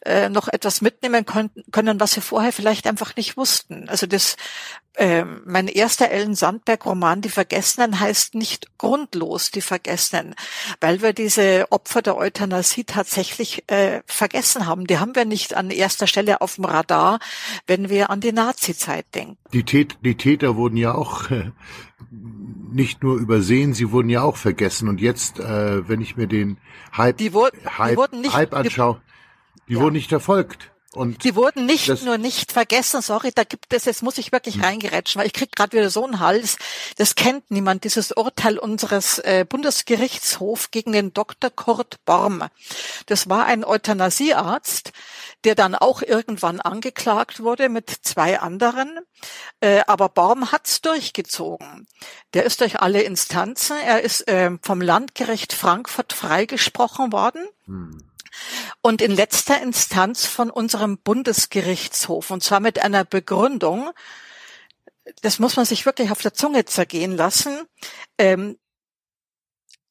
äh, 0.05 0.29
noch 0.29 0.49
etwas 0.49 0.81
mitnehmen 0.81 1.25
können, 1.25 1.51
können, 1.71 2.01
was 2.01 2.13
sie 2.13 2.21
vorher 2.21 2.53
vielleicht 2.53 2.87
einfach 2.87 3.15
nicht 3.17 3.37
wussten. 3.37 3.89
Also 3.89 4.07
das 4.07 4.37
ähm, 4.97 5.43
mein 5.45 5.67
erster 5.67 6.11
Ellen 6.11 6.37
Sandberg-Roman 6.37 7.21
Die 7.21 7.29
Vergessenen 7.29 7.99
heißt 7.99 8.37
nicht 8.37 8.79
grundlos 8.79 9.51
Die 9.51 9.61
Vergessenen, 9.61 10.35
weil 10.81 11.03
wir 11.03 11.13
diese 11.13 11.67
Opfer 11.71 12.01
der 12.01 12.17
Euthanasie 12.17 12.85
tatsächlich 12.85 13.65
äh, 13.69 14.03
vergessen 14.07 14.67
haben. 14.67 14.87
Die 14.87 14.99
haben 14.99 15.17
wir 15.17 15.25
nicht 15.25 15.55
an 15.55 15.71
erster 15.71 16.07
Stelle 16.07 16.41
auf 16.41 16.57
dem 16.57 16.65
Radar, 16.65 17.19
wenn 17.67 17.89
wir 17.89 18.11
an 18.11 18.21
die 18.21 18.33
Nazi-Zeit 18.33 19.07
denken. 19.15 19.37
Die, 19.53 19.65
Tät 19.65 19.99
die 20.03 20.17
Täter 20.17 20.57
wurden 20.57 20.77
ja 20.77 20.95
auch 20.95 21.31
äh, 21.31 21.51
nicht 22.75 23.03
nur 23.03 23.17
übersehen, 23.17 23.73
sie 23.73 23.91
wurden 23.91 24.11
ja 24.11 24.23
auch 24.23 24.37
vergessen. 24.37 24.89
Und 24.89 25.01
jetzt, 25.01 25.41
äh, 25.41 25.89
wenn 25.89 26.01
ich 26.01 26.17
mir 26.17 26.27
den 26.27 26.59
Hype, 26.97 27.17
die, 27.17 27.33
wo 27.33 27.49
Hype, 27.79 27.91
die 27.91 27.97
wurden 27.97 28.21
nicht, 28.21 28.35
Hype 28.35 28.55
anschaue, 28.55 29.01
die, 29.57 29.61
die 29.69 29.75
ja. 29.75 29.81
wurden 29.81 29.95
nicht 29.95 30.09
verfolgt. 30.09 30.74
Und 30.95 31.25
die 31.25 31.35
wurden 31.35 31.67
nicht 31.67 32.05
nur 32.05 32.19
nicht 32.19 32.53
vergessen, 32.53 33.03
sorry, 33.03 33.33
da 33.35 33.43
gibt 33.43 33.73
es, 33.73 33.85
jetzt 33.85 34.03
muss 34.03 34.17
ich 34.19 34.31
wirklich 34.31 34.57
hm. 34.57 34.65
reingerätschen, 34.65 35.19
weil 35.19 35.27
ich 35.27 35.33
krieg 35.33 35.55
gerade 35.55 35.77
wieder 35.77 35.91
so 35.91 36.05
einen 36.05 36.21
Hals. 36.21 36.57
Das 36.97 37.17
kennt 37.17 37.51
niemand, 37.51 37.83
dieses 37.83 38.13
Urteil 38.13 38.59
unseres 38.59 39.19
äh, 39.19 39.45
Bundesgerichtshofs 39.49 40.71
gegen 40.71 40.93
den 40.93 41.13
Dr. 41.13 41.51
Kurt 41.51 42.05
Borm. 42.05 42.45
Das 43.07 43.29
war 43.29 43.47
ein 43.47 43.65
Euthanasiearzt, 43.65 44.93
der 45.43 45.57
dann 45.57 45.75
auch 45.75 46.01
irgendwann 46.01 46.61
angeklagt 46.61 47.41
wurde 47.41 47.69
mit 47.69 47.91
zwei 47.91 48.39
anderen. 48.39 49.01
Äh, 49.61 49.83
aber 49.89 50.09
Borm 50.09 50.53
hat's 50.53 50.81
durchgezogen. 50.81 51.89
Der 52.35 52.45
ist 52.45 52.61
durch 52.61 52.81
alle 52.81 53.03
Instanzen. 53.03 53.77
Er 53.85 54.03
ist 54.03 54.29
äh, 54.29 54.53
vom 54.63 54.81
Landgericht 54.81 55.53
Frankfurt 55.53 56.13
freigesprochen 56.13 57.13
worden. 57.13 57.47
Hm 57.67 57.99
und 58.83 59.03
in 59.03 59.13
letzter 59.13 59.61
Instanz 59.63 60.27
von 60.27 60.51
unserem 60.51 60.99
Bundesgerichtshof 60.99 62.31
und 62.31 62.43
zwar 62.43 62.61
mit 62.61 62.79
einer 62.79 63.05
Begründung, 63.05 63.91
das 65.23 65.39
muss 65.39 65.57
man 65.57 65.67
sich 65.67 65.87
wirklich 65.87 66.11
auf 66.11 66.23
der 66.23 66.35
Zunge 66.35 66.65
zergehen 66.65 67.17
lassen. 67.17 67.63
Ähm, 68.19 68.57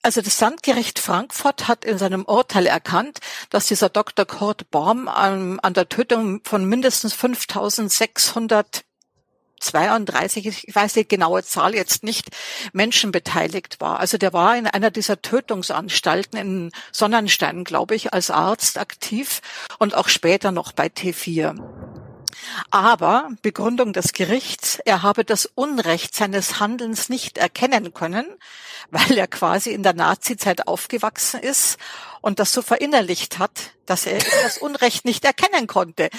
Also 0.05 0.21
das 0.21 0.39
Landgericht 0.41 0.99
Frankfurt 0.99 1.69
hat 1.69 1.85
in 1.85 1.97
seinem 1.97 2.25
Urteil 2.25 2.67
erkannt, 2.67 3.19
dass 3.49 3.67
dieser 3.67 3.87
Dr. 3.89 4.25
Kurt 4.25 4.69
Baum 4.69 5.07
an, 5.07 5.59
an 5.61 5.73
der 5.73 5.87
Tötung 5.87 6.41
von 6.43 6.65
mindestens 6.65 7.13
5600 7.13 8.83
32, 9.63 10.45
ich 10.45 10.75
weiß 10.75 10.93
die 10.93 11.07
genaue 11.07 11.43
Zahl 11.43 11.75
jetzt 11.75 12.03
nicht, 12.03 12.29
Menschen 12.73 13.11
beteiligt 13.11 13.81
war. 13.81 13.99
Also 13.99 14.17
der 14.17 14.33
war 14.33 14.55
in 14.57 14.67
einer 14.67 14.91
dieser 14.91 15.21
Tötungsanstalten 15.21 16.37
in 16.39 16.71
Sonnenstein, 16.91 17.63
glaube 17.63 17.95
ich, 17.95 18.13
als 18.13 18.29
Arzt 18.29 18.77
aktiv 18.77 19.41
und 19.79 19.95
auch 19.95 20.09
später 20.09 20.51
noch 20.51 20.71
bei 20.71 20.87
T4. 20.87 21.55
Aber 22.71 23.29
Begründung 23.41 23.93
des 23.93 24.13
Gerichts, 24.13 24.79
er 24.85 25.03
habe 25.03 25.23
das 25.23 25.45
Unrecht 25.45 26.15
seines 26.15 26.59
Handelns 26.59 27.09
nicht 27.09 27.37
erkennen 27.37 27.93
können, 27.93 28.25
weil 28.91 29.17
er 29.17 29.27
quasi 29.27 29.71
in 29.71 29.83
der 29.83 29.93
Nazizeit 29.93 30.67
aufgewachsen 30.67 31.39
ist 31.39 31.77
und 32.23 32.39
das 32.39 32.53
so 32.53 32.61
verinnerlicht 32.61 33.37
hat, 33.37 33.73
dass 33.85 34.05
er 34.05 34.17
das 34.43 34.57
Unrecht 34.57 35.03
nicht 35.03 35.25
erkennen 35.25 35.67
konnte. 35.67 36.09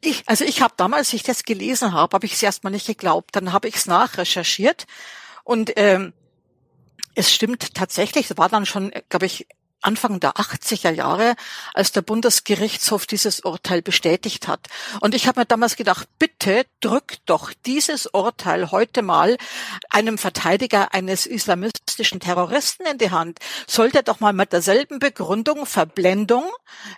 Ich, 0.00 0.24
also 0.26 0.44
ich 0.44 0.60
habe 0.60 0.74
damals, 0.76 1.06
als 1.06 1.12
ich 1.12 1.22
das 1.22 1.44
gelesen 1.44 1.92
habe, 1.92 2.12
habe 2.12 2.26
ich 2.26 2.32
es 2.32 2.42
erstmal 2.42 2.72
nicht 2.72 2.88
geglaubt. 2.88 3.36
Dann 3.36 3.52
habe 3.52 3.68
ich 3.68 3.76
es 3.76 3.86
nachrecherchiert 3.86 4.86
und 5.44 5.72
ähm, 5.76 6.12
es 7.14 7.32
stimmt 7.32 7.72
tatsächlich, 7.72 8.28
es 8.28 8.36
war 8.36 8.48
dann 8.48 8.66
schon, 8.66 8.90
glaube 9.08 9.26
ich, 9.26 9.46
Anfang 9.84 10.20
der 10.20 10.34
80er 10.34 10.90
Jahre, 10.90 11.34
als 11.74 11.92
der 11.92 12.02
Bundesgerichtshof 12.02 13.06
dieses 13.06 13.40
Urteil 13.40 13.82
bestätigt 13.82 14.48
hat. 14.48 14.68
Und 15.00 15.14
ich 15.14 15.26
habe 15.26 15.40
mir 15.40 15.46
damals 15.46 15.76
gedacht, 15.76 16.08
bitte 16.18 16.64
drückt 16.80 17.20
doch 17.26 17.52
dieses 17.66 18.06
Urteil 18.06 18.70
heute 18.70 19.02
mal 19.02 19.36
einem 19.90 20.18
Verteidiger 20.18 20.94
eines 20.94 21.26
islamistischen 21.26 22.20
Terroristen 22.20 22.86
in 22.86 22.98
die 22.98 23.10
Hand. 23.10 23.38
Sollte 23.66 23.98
er 23.98 24.02
doch 24.02 24.20
mal 24.20 24.32
mit 24.32 24.52
derselben 24.52 24.98
Begründung 24.98 25.66
Verblendung 25.66 26.44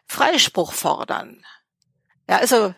Freispruch 0.06 0.72
fordern. 0.72 1.44
Ja, 2.28 2.38
also 2.38 2.74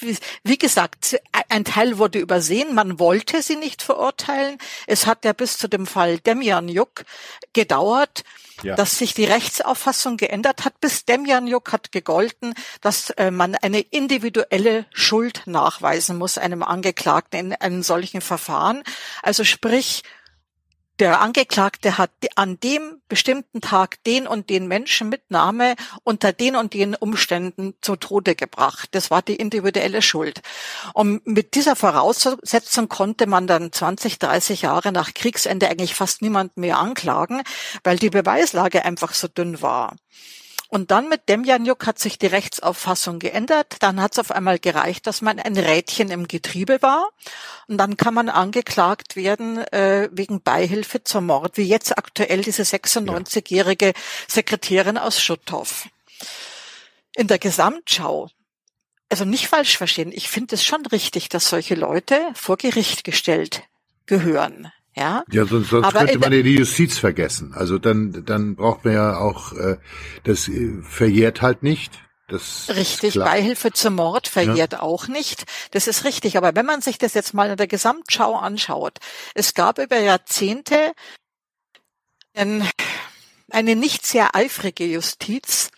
wie 0.42 0.58
gesagt, 0.58 1.20
ein 1.48 1.64
Teil 1.64 1.98
wurde 1.98 2.18
übersehen, 2.18 2.74
man 2.74 2.98
wollte 2.98 3.42
sie 3.42 3.56
nicht 3.56 3.82
verurteilen. 3.82 4.58
Es 4.86 5.06
hat 5.06 5.24
ja 5.24 5.32
bis 5.32 5.56
zu 5.56 5.68
dem 5.68 5.86
Fall 5.86 6.18
Demjan 6.18 6.68
Juk 6.68 7.04
gedauert, 7.52 8.24
ja. 8.62 8.74
dass 8.74 8.98
sich 8.98 9.14
die 9.14 9.24
Rechtsauffassung 9.24 10.16
geändert 10.16 10.64
hat. 10.64 10.80
Bis 10.80 11.04
Demjan 11.04 11.46
Juk 11.46 11.72
hat 11.72 11.92
gegolten, 11.92 12.54
dass 12.80 13.10
äh, 13.10 13.30
man 13.30 13.54
eine 13.54 13.80
individuelle 13.80 14.86
Schuld 14.92 15.42
nachweisen 15.46 16.18
muss 16.18 16.36
einem 16.36 16.62
Angeklagten 16.62 17.38
in 17.38 17.52
einem 17.54 17.82
solchen 17.84 18.20
Verfahren. 18.20 18.82
Also 19.22 19.44
sprich, 19.44 20.02
der 20.98 21.20
Angeklagte 21.20 21.98
hat 21.98 22.10
an 22.36 22.58
dem 22.60 23.00
bestimmten 23.08 23.60
Tag 23.60 24.02
den 24.04 24.26
und 24.26 24.48
den 24.48 24.66
Menschen 24.66 25.08
mit 25.08 25.30
Name 25.30 25.76
unter 26.04 26.32
den 26.32 26.56
und 26.56 26.72
den 26.74 26.94
Umständen 26.94 27.74
zu 27.82 27.96
Tode 27.96 28.34
gebracht. 28.34 28.88
Das 28.92 29.10
war 29.10 29.22
die 29.22 29.36
individuelle 29.36 30.00
Schuld. 30.02 30.40
Und 30.94 31.26
mit 31.26 31.54
dieser 31.54 31.76
Voraussetzung 31.76 32.88
konnte 32.88 33.26
man 33.26 33.46
dann 33.46 33.72
20, 33.72 34.18
30 34.18 34.62
Jahre 34.62 34.90
nach 34.92 35.12
Kriegsende 35.12 35.68
eigentlich 35.68 35.94
fast 35.94 36.22
niemand 36.22 36.56
mehr 36.56 36.78
anklagen, 36.78 37.42
weil 37.84 37.98
die 37.98 38.10
Beweislage 38.10 38.84
einfach 38.84 39.12
so 39.12 39.28
dünn 39.28 39.60
war. 39.60 39.96
Und 40.68 40.90
dann 40.90 41.08
mit 41.08 41.28
Demjanjuk 41.28 41.86
hat 41.86 41.98
sich 41.98 42.18
die 42.18 42.26
Rechtsauffassung 42.26 43.18
geändert. 43.18 43.76
Dann 43.80 44.00
hat 44.00 44.12
es 44.12 44.18
auf 44.18 44.30
einmal 44.32 44.58
gereicht, 44.58 45.06
dass 45.06 45.22
man 45.22 45.38
ein 45.38 45.56
Rädchen 45.56 46.10
im 46.10 46.26
Getriebe 46.26 46.82
war. 46.82 47.08
Und 47.68 47.78
dann 47.78 47.96
kann 47.96 48.14
man 48.14 48.28
angeklagt 48.28 49.14
werden 49.16 49.58
äh, 49.72 50.08
wegen 50.12 50.42
Beihilfe 50.42 51.04
zum 51.04 51.26
Mord, 51.26 51.56
wie 51.56 51.68
jetzt 51.68 51.96
aktuell 51.96 52.42
diese 52.42 52.62
96-jährige 52.62 53.92
Sekretärin 54.28 54.98
aus 54.98 55.20
Schutthof. 55.20 55.88
In 57.14 57.28
der 57.28 57.38
Gesamtschau 57.38 58.28
also 59.08 59.24
nicht 59.24 59.48
falsch 59.48 59.76
verstehen, 59.76 60.12
ich 60.12 60.28
finde 60.28 60.54
es 60.54 60.64
schon 60.64 60.84
richtig, 60.86 61.28
dass 61.28 61.48
solche 61.48 61.74
Leute 61.74 62.20
vor 62.34 62.56
Gericht 62.56 63.04
gestellt 63.04 63.62
gehören. 64.06 64.72
Ja, 64.96 65.24
ja 65.30 65.44
sonst, 65.44 65.68
sonst 65.68 65.86
Aber 65.86 65.98
könnte 66.00 66.18
man 66.18 66.32
ja 66.32 66.42
die 66.42 66.56
Justiz 66.56 66.98
vergessen. 66.98 67.52
Also 67.54 67.78
dann, 67.78 68.24
dann 68.24 68.56
braucht 68.56 68.84
man 68.84 68.94
ja 68.94 69.18
auch, 69.18 69.52
äh, 69.52 69.76
das 70.24 70.48
äh, 70.48 70.80
verjährt 70.82 71.42
halt 71.42 71.62
nicht. 71.62 71.92
Das 72.28 72.68
richtig, 72.74 73.14
Beihilfe 73.14 73.72
zum 73.72 73.94
Mord 73.94 74.26
verjährt 74.26 74.72
ja. 74.72 74.80
auch 74.80 75.06
nicht. 75.06 75.44
Das 75.70 75.86
ist 75.86 76.04
richtig. 76.04 76.36
Aber 76.36 76.56
wenn 76.56 76.66
man 76.66 76.80
sich 76.80 76.98
das 76.98 77.14
jetzt 77.14 77.34
mal 77.34 77.50
in 77.50 77.56
der 77.56 77.68
Gesamtschau 77.68 78.34
anschaut, 78.34 78.98
es 79.34 79.54
gab 79.54 79.78
über 79.78 79.98
Jahrzehnte 79.98 80.92
eine 83.50 83.76
nicht 83.76 84.06
sehr 84.06 84.34
eifrige 84.34 84.84
Justiz, 84.84 85.70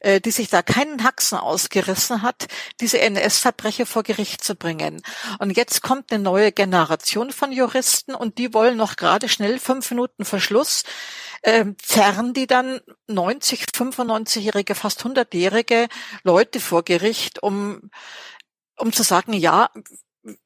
äh, 0.00 0.20
die 0.20 0.30
sich 0.30 0.48
da 0.48 0.62
keinen 0.62 1.04
Haxen 1.04 1.38
ausgerissen 1.38 2.22
hat, 2.22 2.46
diese 2.80 3.00
NS-Verbrecher 3.00 3.86
vor 3.86 4.02
Gericht 4.02 4.42
zu 4.42 4.54
bringen. 4.54 5.02
Und 5.38 5.56
jetzt 5.56 5.82
kommt 5.82 6.12
eine 6.12 6.22
neue 6.22 6.52
Generation 6.52 7.32
von 7.32 7.52
Juristen 7.52 8.14
und 8.14 8.38
die 8.38 8.54
wollen 8.54 8.76
noch 8.76 8.96
gerade 8.96 9.28
schnell 9.28 9.58
fünf 9.58 9.90
Minuten 9.90 10.24
Verschluss 10.24 10.84
äh, 11.42 11.66
zerren 11.82 12.32
die 12.34 12.46
dann 12.46 12.80
90, 13.06 13.64
95-jährige, 13.74 14.74
fast 14.74 15.02
100-jährige 15.04 15.88
Leute 16.22 16.60
vor 16.60 16.82
Gericht, 16.82 17.42
um, 17.42 17.90
um 18.76 18.92
zu 18.92 19.02
sagen, 19.02 19.32
ja, 19.32 19.70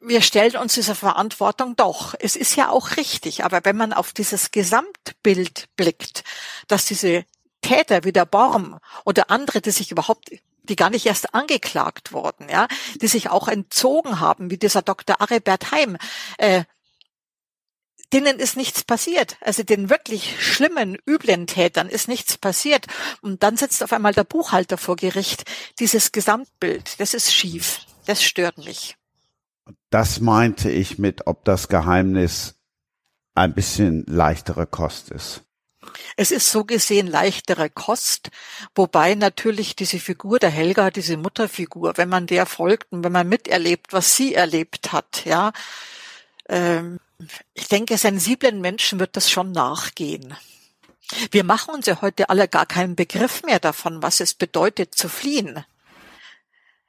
wir 0.00 0.22
stellen 0.22 0.56
uns 0.56 0.74
dieser 0.74 0.94
Verantwortung 0.94 1.76
doch. 1.76 2.14
Es 2.18 2.36
ist 2.36 2.56
ja 2.56 2.70
auch 2.70 2.96
richtig, 2.96 3.44
aber 3.44 3.64
wenn 3.64 3.76
man 3.76 3.92
auf 3.92 4.12
dieses 4.12 4.50
Gesamtbild 4.50 5.68
blickt, 5.76 6.22
dass 6.68 6.84
diese 6.84 7.24
Täter 7.60 8.04
wie 8.04 8.12
der 8.12 8.26
Borm 8.26 8.78
oder 9.04 9.30
andere, 9.30 9.60
die 9.60 9.70
sich 9.70 9.90
überhaupt 9.90 10.30
die 10.66 10.76
gar 10.76 10.90
nicht 10.90 11.04
erst 11.06 11.34
angeklagt 11.34 12.12
wurden, 12.12 12.48
ja, 12.48 12.68
die 13.00 13.06
sich 13.06 13.28
auch 13.28 13.48
entzogen 13.48 14.18
haben, 14.20 14.50
wie 14.50 14.56
dieser 14.56 14.80
Dr. 14.82 15.20
Aribert 15.20 15.70
Heim, 15.72 15.98
äh, 16.38 16.64
denen 18.14 18.38
ist 18.38 18.56
nichts 18.56 18.84
passiert. 18.84 19.36
Also 19.40 19.62
den 19.62 19.90
wirklich 19.90 20.36
schlimmen, 20.42 20.96
üblen 21.06 21.46
Tätern 21.46 21.88
ist 21.88 22.08
nichts 22.08 22.38
passiert. 22.38 22.86
Und 23.20 23.42
dann 23.42 23.56
sitzt 23.56 23.82
auf 23.82 23.92
einmal 23.92 24.14
der 24.14 24.24
Buchhalter 24.24 24.78
vor 24.78 24.96
Gericht. 24.96 25.44
Dieses 25.80 26.12
Gesamtbild, 26.12 26.98
das 27.00 27.12
ist 27.12 27.34
schief. 27.34 27.80
Das 28.06 28.22
stört 28.22 28.58
mich. 28.58 28.96
Das 29.90 30.20
meinte 30.20 30.70
ich 30.70 30.98
mit, 30.98 31.26
ob 31.26 31.44
das 31.44 31.68
Geheimnis 31.68 32.54
ein 33.34 33.54
bisschen 33.54 34.04
leichtere 34.06 34.66
Kost 34.66 35.10
ist. 35.10 35.42
Es 36.16 36.30
ist 36.30 36.50
so 36.50 36.64
gesehen 36.64 37.06
leichtere 37.06 37.68
Kost, 37.68 38.30
wobei 38.74 39.14
natürlich 39.14 39.76
diese 39.76 39.98
Figur 39.98 40.38
der 40.38 40.50
Helga, 40.50 40.90
diese 40.90 41.16
Mutterfigur, 41.16 41.96
wenn 41.96 42.08
man 42.08 42.26
der 42.26 42.46
folgt 42.46 42.90
und 42.92 43.04
wenn 43.04 43.12
man 43.12 43.28
miterlebt, 43.28 43.92
was 43.92 44.16
sie 44.16 44.34
erlebt 44.34 44.92
hat, 44.92 45.24
ja, 45.24 45.52
ähm, 46.48 47.00
ich 47.54 47.68
denke, 47.68 47.96
sensiblen 47.98 48.60
Menschen 48.60 48.98
wird 48.98 49.16
das 49.16 49.30
schon 49.30 49.52
nachgehen. 49.52 50.34
Wir 51.30 51.44
machen 51.44 51.74
uns 51.74 51.86
ja 51.86 52.00
heute 52.00 52.30
alle 52.30 52.48
gar 52.48 52.66
keinen 52.66 52.96
Begriff 52.96 53.42
mehr 53.42 53.60
davon, 53.60 54.02
was 54.02 54.20
es 54.20 54.34
bedeutet 54.34 54.94
zu 54.94 55.08
fliehen. 55.08 55.64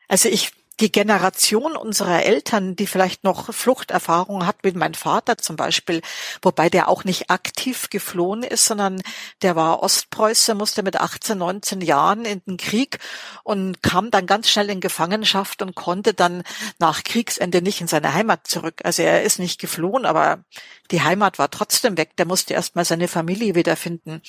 Also 0.07 0.30
ich 0.30 0.52
die 0.80 0.91
Generation 0.91 1.76
unserer 1.76 2.23
Eltern, 2.23 2.76
die 2.76 2.88
vielleicht 2.88 3.23
noch 3.23 3.53
Fluchterfahrung 3.53 4.45
hat, 4.45 4.57
wie 4.64 4.72
mein 4.72 4.93
Vater 4.93 5.38
zum 5.38 5.56
Beispiel, 5.56 6.02
wobei 6.41 6.69
der 6.69 6.89
auch 6.89 7.03
nicht 7.03 7.30
aktiv 7.30 7.89
geflohen 7.89 8.43
ist, 8.43 8.65
sondern 8.65 9.02
der 9.41 9.56
war 9.56 9.81
Ostpreuße, 9.81 10.53
musste 10.56 10.84
mit 10.84 10.97
18, 10.99 11.38
19 11.38 11.81
Jahren 11.81 12.26
in 12.26 12.41
den 12.45 12.57
Krieg 12.57 12.99
und 13.43 13.81
kam 13.84 14.11
dann 14.11 14.26
ganz 14.26 14.49
schnell 14.49 14.69
in 14.69 14.81
Gefangenschaft 14.81 15.61
und 15.61 15.76
konnte 15.76 16.14
dann 16.14 16.43
nach 16.77 17.03
Kriegsende 17.03 17.61
nicht 17.61 17.80
in 17.81 17.88
seine 17.88 18.14
Heimat 18.14 18.47
zurück. 18.47 18.81
Also 18.84 19.02
er 19.03 19.23
ist 19.23 19.39
nicht 19.39 19.61
geflohen, 19.61 20.06
aber 20.06 20.43
die 20.91 21.02
Heimat 21.02 21.39
war 21.39 21.49
trotzdem 21.49 21.97
weg. 21.97 22.18
Der 22.18 22.26
musste 22.26 22.53
erst 22.53 22.76
mal 22.76 22.85
seine 22.85 23.07
Familie 23.07 23.56
wiederfinden. 23.56 24.22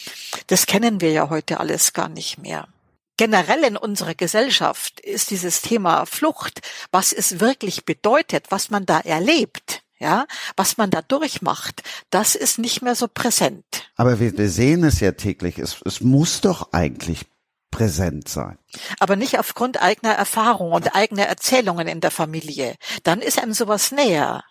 Das 0.46 0.66
kennen 0.66 1.00
wir 1.00 1.10
ja 1.10 1.28
heute 1.28 1.58
alles 1.58 1.92
gar 1.92 2.08
nicht 2.08 2.38
mehr 2.38 2.68
generell 3.16 3.64
in 3.64 3.76
unserer 3.76 4.14
Gesellschaft 4.14 5.00
ist 5.00 5.30
dieses 5.30 5.62
Thema 5.62 6.06
Flucht, 6.06 6.60
was 6.90 7.12
es 7.12 7.40
wirklich 7.40 7.84
bedeutet, 7.84 8.46
was 8.50 8.70
man 8.70 8.86
da 8.86 9.00
erlebt, 9.00 9.82
ja, 9.98 10.26
was 10.56 10.76
man 10.76 10.90
da 10.90 11.02
durchmacht, 11.02 11.82
das 12.10 12.34
ist 12.34 12.58
nicht 12.58 12.82
mehr 12.82 12.94
so 12.94 13.08
präsent. 13.08 13.64
Aber 13.96 14.20
wir, 14.20 14.36
wir 14.36 14.50
sehen 14.50 14.84
es 14.84 15.00
ja 15.00 15.12
täglich. 15.12 15.58
Es, 15.58 15.80
es 15.84 16.00
muss 16.00 16.40
doch 16.40 16.72
eigentlich 16.72 17.26
präsent 17.70 18.28
sein. 18.28 18.58
Aber 19.00 19.16
nicht 19.16 19.38
aufgrund 19.38 19.82
eigener 19.82 20.12
Erfahrungen 20.12 20.72
und 20.72 20.94
eigener 20.94 21.24
Erzählungen 21.24 21.88
in 21.88 22.00
der 22.00 22.10
Familie. 22.10 22.76
Dann 23.02 23.20
ist 23.20 23.38
einem 23.38 23.52
sowas 23.52 23.92
näher. 23.92 24.44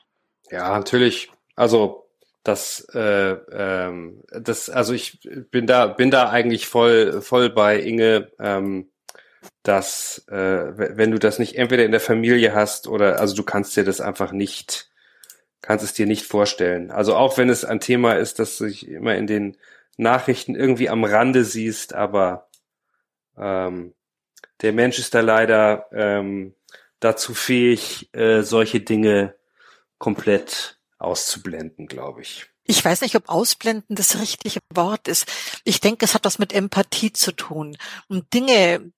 Ja, 0.52 0.70
natürlich. 0.70 1.32
Also 1.56 2.05
das, 2.46 2.88
äh, 2.94 3.32
ähm, 3.52 4.22
das, 4.30 4.70
also 4.70 4.94
ich 4.94 5.20
bin 5.50 5.66
da, 5.66 5.88
bin 5.88 6.12
da 6.12 6.30
eigentlich 6.30 6.68
voll, 6.68 7.22
voll 7.22 7.50
bei 7.50 7.80
Inge, 7.80 8.32
ähm, 8.40 8.92
dass 9.64 10.28
äh, 10.28 10.96
wenn 10.96 11.10
du 11.10 11.18
das 11.18 11.40
nicht 11.40 11.56
entweder 11.56 11.84
in 11.86 11.92
der 11.92 12.00
Familie 12.00 12.54
hast 12.54 12.88
oder, 12.88 13.20
also 13.20 13.36
du 13.36 13.44
kannst 13.44 13.76
dir 13.76 13.84
das 13.84 14.00
einfach 14.00 14.32
nicht, 14.32 14.92
kannst 15.62 15.84
es 15.84 15.94
dir 15.94 16.06
nicht 16.06 16.28
vorstellen. 16.28 16.92
Also 16.92 17.16
auch 17.16 17.40
wenn 17.40 17.50
es 17.50 17.66
ein 17.66 17.80
Thema 17.80 18.14
ist, 18.14 18.38
das 18.38 18.60
sich 18.60 18.88
immer 18.88 19.16
in 19.16 19.26
den 19.26 19.58
Nachrichten 19.98 20.56
irgendwie 20.56 20.90
am 20.90 21.04
Rande 21.04 21.46
siehst, 21.46 21.96
aber 21.96 22.48
ähm, 23.38 23.96
der 24.62 24.72
Mensch 24.72 25.00
ist 25.00 25.16
da 25.16 25.22
leider 25.22 25.88
ähm, 25.92 26.54
dazu 27.00 27.34
fähig, 27.34 28.14
äh, 28.14 28.44
solche 28.44 28.82
Dinge 28.82 29.34
komplett 29.98 30.78
auszublenden, 30.98 31.88
glaube 31.88 32.22
ich. 32.22 32.48
Ich 32.64 32.84
weiß 32.84 33.02
nicht, 33.02 33.16
ob 33.16 33.30
ausblenden 33.30 33.96
das 33.96 34.20
richtige 34.20 34.60
Wort 34.74 35.08
ist. 35.08 35.32
Ich 35.64 35.82
denke, 35.82 36.06
es 36.06 36.16
hat 36.16 36.26
was 36.26 36.40
mit 36.40 36.52
Empathie 36.52 37.14
zu 37.14 37.32
tun. 37.32 37.78
Und 38.08 38.34
Dinge, 38.34 38.92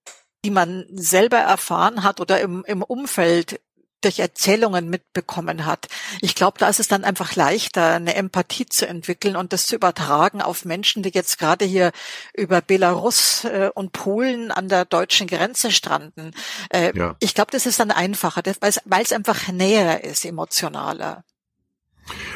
die 0.46 0.52
man 0.52 0.86
selber 0.92 1.38
erfahren 1.38 2.04
hat 2.04 2.22
oder 2.22 2.40
im, 2.40 2.64
im 2.66 2.82
Umfeld 2.82 3.60
durch 4.02 4.20
Erzählungen 4.20 4.90
mitbekommen 4.90 5.66
hat. 5.66 5.88
Ich 6.22 6.36
glaube, 6.36 6.60
da 6.60 6.70
ist 6.70 6.80
es 6.80 6.88
dann 6.88 7.04
einfach 7.04 7.36
leichter, 7.36 7.96
eine 7.96 8.14
Empathie 8.16 8.68
zu 8.68 8.88
entwickeln 8.88 9.36
und 9.36 9.54
das 9.54 9.66
zu 9.66 9.76
übertragen 9.76 10.42
auf 10.42 10.66
Menschen, 10.66 11.02
die 11.02 11.10
jetzt 11.10 11.40
gerade 11.40 11.66
hier 11.66 11.92
über 12.34 12.62
Belarus 12.62 13.44
äh, 13.46 13.72
und 13.74 13.92
Polen 13.92 14.52
an 14.52 14.70
der 14.70 14.86
deutschen 14.86 15.28
Grenze 15.28 15.72
stranden. 15.72 16.32
Äh, 16.70 16.96
ja. 16.98 17.16
Ich 17.20 17.34
glaube, 17.34 17.52
das 17.52 17.66
ist 17.66 17.80
dann 17.80 17.92
einfacher, 17.92 18.44
weil 18.46 19.02
es 19.02 19.12
einfach 19.12 19.48
näher 19.48 20.04
ist, 20.04 20.26
emotionaler. 20.26 21.24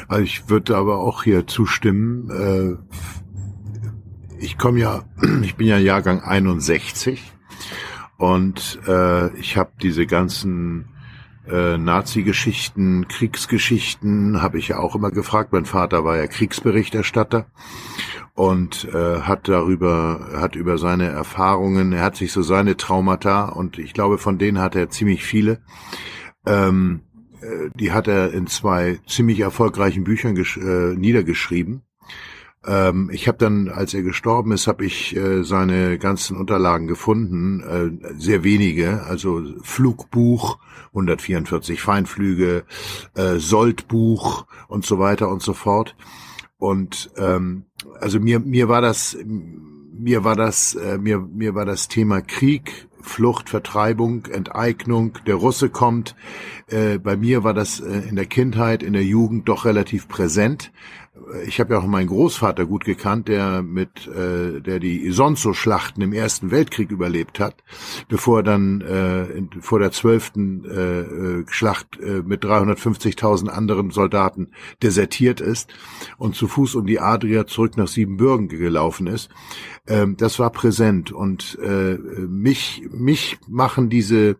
Also 0.08 0.22
ich 0.22 0.48
würde 0.48 0.76
aber 0.76 0.98
auch 0.98 1.22
hier 1.22 1.46
zustimmen. 1.46 2.30
Äh, 2.30 2.76
ich 4.38 4.58
komme 4.58 4.80
ja, 4.80 5.04
ich 5.42 5.56
bin 5.56 5.66
ja 5.66 5.78
Jahrgang 5.78 6.20
61 6.20 7.22
und 8.18 8.80
äh, 8.86 9.34
ich 9.36 9.56
habe 9.56 9.72
diese 9.80 10.06
ganzen 10.06 10.88
äh, 11.48 11.76
Nazi-Geschichten, 11.76 13.08
Kriegsgeschichten 13.08 14.42
habe 14.42 14.58
ich 14.58 14.68
ja 14.68 14.78
auch 14.78 14.94
immer 14.94 15.10
gefragt. 15.10 15.52
Mein 15.52 15.64
Vater 15.64 16.04
war 16.04 16.16
ja 16.16 16.26
Kriegsberichterstatter 16.26 17.46
und 18.34 18.88
äh, 18.92 19.20
hat 19.20 19.48
darüber, 19.48 20.28
hat 20.34 20.56
über 20.56 20.78
seine 20.78 21.08
Erfahrungen, 21.08 21.92
er 21.92 22.02
hat 22.02 22.16
sich 22.16 22.32
so 22.32 22.42
seine 22.42 22.76
Traumata 22.76 23.46
und 23.48 23.78
ich 23.78 23.92
glaube, 23.92 24.18
von 24.18 24.38
denen 24.38 24.60
hat 24.60 24.76
er 24.76 24.90
ziemlich 24.90 25.24
viele. 25.24 25.62
Ähm, 26.46 27.02
äh, 27.02 27.11
die 27.74 27.92
hat 27.92 28.08
er 28.08 28.32
in 28.32 28.46
zwei 28.46 28.98
ziemlich 29.06 29.40
erfolgreichen 29.40 30.04
Büchern 30.04 30.36
äh, 30.36 30.94
niedergeschrieben. 30.96 31.82
Ähm, 32.64 33.10
ich 33.12 33.26
habe 33.26 33.38
dann, 33.38 33.68
als 33.68 33.92
er 33.94 34.02
gestorben 34.02 34.52
ist, 34.52 34.66
habe 34.66 34.84
ich 34.84 35.16
äh, 35.16 35.42
seine 35.42 35.98
ganzen 35.98 36.36
Unterlagen 36.36 36.86
gefunden, 36.86 37.60
äh, 37.60 38.12
sehr 38.18 38.44
wenige, 38.44 39.02
also 39.02 39.42
Flugbuch, 39.62 40.58
144 40.88 41.80
Feinflüge, 41.80 42.64
äh, 43.14 43.36
Soldbuch 43.38 44.46
und 44.68 44.84
so 44.84 44.98
weiter 44.98 45.28
und 45.28 45.42
so 45.42 45.54
fort. 45.54 45.96
Und 46.58 47.10
ähm, 47.16 47.64
also 48.00 48.20
mir 48.20 48.38
mir 48.38 48.68
war 48.68 48.80
das 48.80 49.16
mir 49.24 50.22
war 50.22 50.36
das 50.36 50.74
äh, 50.74 50.98
mir 50.98 51.18
mir 51.18 51.56
war 51.56 51.64
das 51.64 51.88
Thema 51.88 52.20
Krieg 52.20 52.86
Flucht, 53.02 53.50
Vertreibung, 53.50 54.26
Enteignung, 54.26 55.18
der 55.26 55.34
Russe 55.36 55.68
kommt. 55.68 56.14
Äh, 56.68 56.98
bei 56.98 57.16
mir 57.16 57.44
war 57.44 57.54
das 57.54 57.80
äh, 57.80 58.08
in 58.08 58.16
der 58.16 58.26
Kindheit, 58.26 58.82
in 58.82 58.92
der 58.92 59.04
Jugend 59.04 59.48
doch 59.48 59.64
relativ 59.64 60.08
präsent 60.08 60.72
ich 61.46 61.60
habe 61.60 61.74
ja 61.74 61.80
auch 61.80 61.86
meinen 61.86 62.06
Großvater 62.06 62.64
gut 62.64 62.84
gekannt, 62.86 63.28
der 63.28 63.62
mit, 63.62 64.06
äh, 64.06 64.60
der 64.60 64.80
die 64.80 65.04
Isonzo-Schlachten 65.04 66.02
im 66.02 66.14
Ersten 66.14 66.50
Weltkrieg 66.50 66.90
überlebt 66.90 67.38
hat, 67.38 67.62
bevor 68.08 68.38
er 68.38 68.42
dann 68.42 68.80
äh, 68.80 69.60
vor 69.60 69.78
der 69.78 69.92
zwölften 69.92 70.64
äh, 70.64 71.00
äh 71.00 71.44
Schlacht 71.48 72.00
äh, 72.00 72.22
mit 72.22 72.44
350.000 72.44 73.48
anderen 73.48 73.90
Soldaten 73.90 74.52
desertiert 74.82 75.42
ist 75.42 75.74
und 76.16 76.34
zu 76.34 76.48
Fuß 76.48 76.76
um 76.76 76.86
die 76.86 77.00
Adria 77.00 77.46
zurück 77.46 77.76
nach 77.76 77.88
Siebenbürgen 77.88 78.48
gelaufen 78.48 79.06
ist. 79.06 79.28
Ähm, 79.86 80.16
das 80.16 80.38
war 80.38 80.50
präsent 80.50 81.12
und 81.12 81.58
äh, 81.62 81.98
mich 82.26 82.88
mich 82.90 83.38
machen 83.48 83.90
diese 83.90 84.36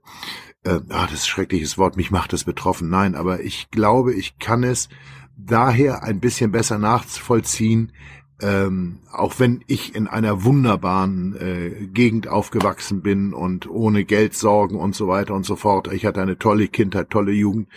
äh, 0.64 0.80
ah, 0.88 1.06
das 1.06 1.14
ist 1.14 1.28
schreckliches 1.28 1.76
Wort, 1.76 1.96
mich 1.96 2.10
macht 2.10 2.32
es 2.32 2.44
betroffen. 2.44 2.88
Nein, 2.88 3.14
aber 3.14 3.40
ich 3.40 3.70
glaube, 3.70 4.14
ich 4.14 4.38
kann 4.38 4.62
es 4.62 4.88
daher 5.36 6.02
ein 6.02 6.20
bisschen 6.20 6.52
besser 6.52 6.78
nachvollziehen, 6.78 7.92
ähm, 8.40 8.98
auch 9.12 9.38
wenn 9.38 9.62
ich 9.66 9.94
in 9.94 10.09
einer 10.09 10.44
wunderbaren 10.44 11.36
äh, 11.36 11.86
Gegend 11.86 12.28
aufgewachsen 12.28 13.02
bin 13.02 13.32
und 13.32 13.68
ohne 13.68 14.04
Geldsorgen 14.04 14.78
und 14.78 14.94
so 14.94 15.06
weiter 15.09 15.34
und 15.34 15.46
so 15.46 15.56
fort. 15.56 15.92
Ich 15.92 16.04
hatte 16.04 16.20
eine 16.20 16.38
tolle 16.38 16.68
Kindheit, 16.68 17.10
tolle 17.10 17.32
Jugend. 17.32 17.68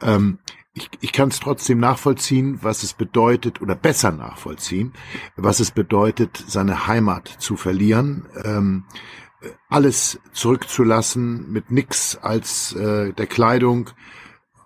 Ähm, 0.00 0.38
ich, 0.72 0.90
ich 1.00 1.12
kann 1.12 1.28
es 1.28 1.40
trotzdem 1.40 1.78
nachvollziehen, 1.78 2.58
was 2.62 2.82
es 2.82 2.94
bedeutet, 2.94 3.62
oder 3.62 3.74
besser 3.74 4.10
nachvollziehen, 4.10 4.92
was 5.36 5.60
es 5.60 5.70
bedeutet, 5.70 6.44
seine 6.46 6.86
Heimat 6.86 7.28
zu 7.28 7.56
verlieren, 7.56 8.26
ähm, 8.44 8.84
alles 9.68 10.20
zurückzulassen, 10.32 11.50
mit 11.52 11.70
nix 11.70 12.16
als 12.16 12.72
äh, 12.74 13.12
der 13.12 13.26
Kleidung, 13.26 13.90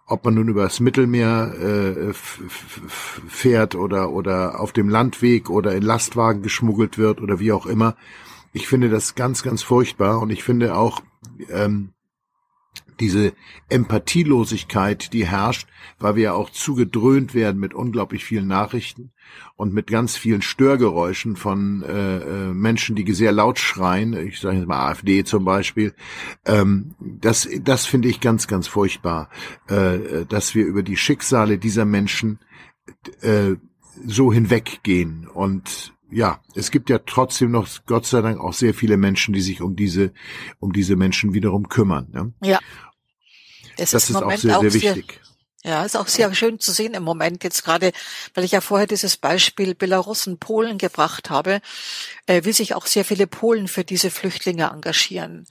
ob 0.08 0.24
man 0.24 0.34
nun 0.34 0.48
über 0.48 0.62
das 0.64 0.80
Mittelmeer 0.80 1.52
äh, 1.60 2.12
fährt 2.12 3.74
oder 3.74 4.10
oder 4.10 4.58
auf 4.60 4.72
dem 4.72 4.88
Landweg 4.88 5.50
oder 5.50 5.74
in 5.74 5.82
Lastwagen 5.82 6.42
geschmuggelt 6.42 6.98
wird 6.98 7.20
oder 7.20 7.38
wie 7.38 7.52
auch 7.52 7.66
immer. 7.66 7.94
Ich 8.52 8.66
finde 8.66 8.88
das 8.88 9.14
ganz, 9.14 9.42
ganz 9.42 9.62
furchtbar 9.62 10.20
und 10.20 10.30
ich 10.30 10.42
finde 10.42 10.74
auch 10.74 11.02
ähm, 11.50 11.90
diese 13.00 13.32
Empathielosigkeit, 13.68 15.12
die 15.12 15.26
herrscht, 15.26 15.68
weil 15.98 16.16
wir 16.16 16.22
ja 16.24 16.32
auch 16.32 16.50
zugedröhnt 16.50 17.34
werden 17.34 17.60
mit 17.60 17.74
unglaublich 17.74 18.24
vielen 18.24 18.46
Nachrichten 18.46 19.12
und 19.56 19.74
mit 19.74 19.88
ganz 19.88 20.16
vielen 20.16 20.42
Störgeräuschen 20.42 21.36
von 21.36 21.82
äh, 21.82 22.18
äh 22.18 22.54
Menschen, 22.54 22.96
die 22.96 23.12
sehr 23.12 23.32
laut 23.32 23.58
schreien, 23.58 24.14
ich 24.14 24.40
sage 24.40 24.58
jetzt 24.58 24.68
mal 24.68 24.88
AfD 24.88 25.24
zum 25.24 25.44
Beispiel, 25.44 25.94
ähm, 26.44 26.94
das, 27.00 27.48
das 27.62 27.86
finde 27.86 28.08
ich 28.08 28.20
ganz, 28.20 28.46
ganz 28.46 28.66
furchtbar, 28.66 29.28
äh, 29.68 30.24
dass 30.28 30.54
wir 30.54 30.64
über 30.64 30.82
die 30.82 30.96
Schicksale 30.96 31.58
dieser 31.58 31.84
Menschen 31.84 32.38
äh, 33.20 33.54
so 34.06 34.32
hinweggehen 34.32 35.26
und 35.26 35.92
ja, 36.10 36.40
es 36.54 36.70
gibt 36.70 36.90
ja 36.90 36.98
trotzdem 36.98 37.50
noch, 37.50 37.68
Gott 37.86 38.06
sei 38.06 38.22
Dank, 38.22 38.40
auch 38.40 38.52
sehr 38.52 38.74
viele 38.74 38.96
Menschen, 38.96 39.34
die 39.34 39.40
sich 39.40 39.60
um 39.60 39.76
diese, 39.76 40.12
um 40.58 40.72
diese 40.72 40.96
Menschen 40.96 41.34
wiederum 41.34 41.68
kümmern. 41.68 42.08
Ne? 42.12 42.32
Ja. 42.42 42.58
Das, 43.78 43.92
das 43.92 44.04
ist, 44.04 44.10
ist 44.10 44.16
auch 44.16 44.30
sehr, 44.36 44.60
sehr 44.60 44.74
wichtig. 44.74 45.20
Ja, 45.64 45.84
ist 45.84 45.96
auch 45.96 46.06
sehr 46.06 46.32
schön 46.34 46.60
zu 46.60 46.70
sehen 46.70 46.94
im 46.94 47.02
Moment 47.02 47.42
jetzt 47.42 47.64
gerade, 47.64 47.92
weil 48.34 48.44
ich 48.44 48.52
ja 48.52 48.60
vorher 48.60 48.86
dieses 48.86 49.16
Beispiel 49.16 49.74
Belarus 49.74 50.26
und 50.26 50.38
Polen 50.38 50.78
gebracht 50.78 51.30
habe, 51.30 51.60
äh, 52.26 52.44
wie 52.44 52.52
sich 52.52 52.74
auch 52.74 52.86
sehr 52.86 53.04
viele 53.04 53.26
Polen 53.26 53.66
für 53.66 53.84
diese 53.84 54.10
Flüchtlinge 54.10 54.66
engagieren. 54.66 55.46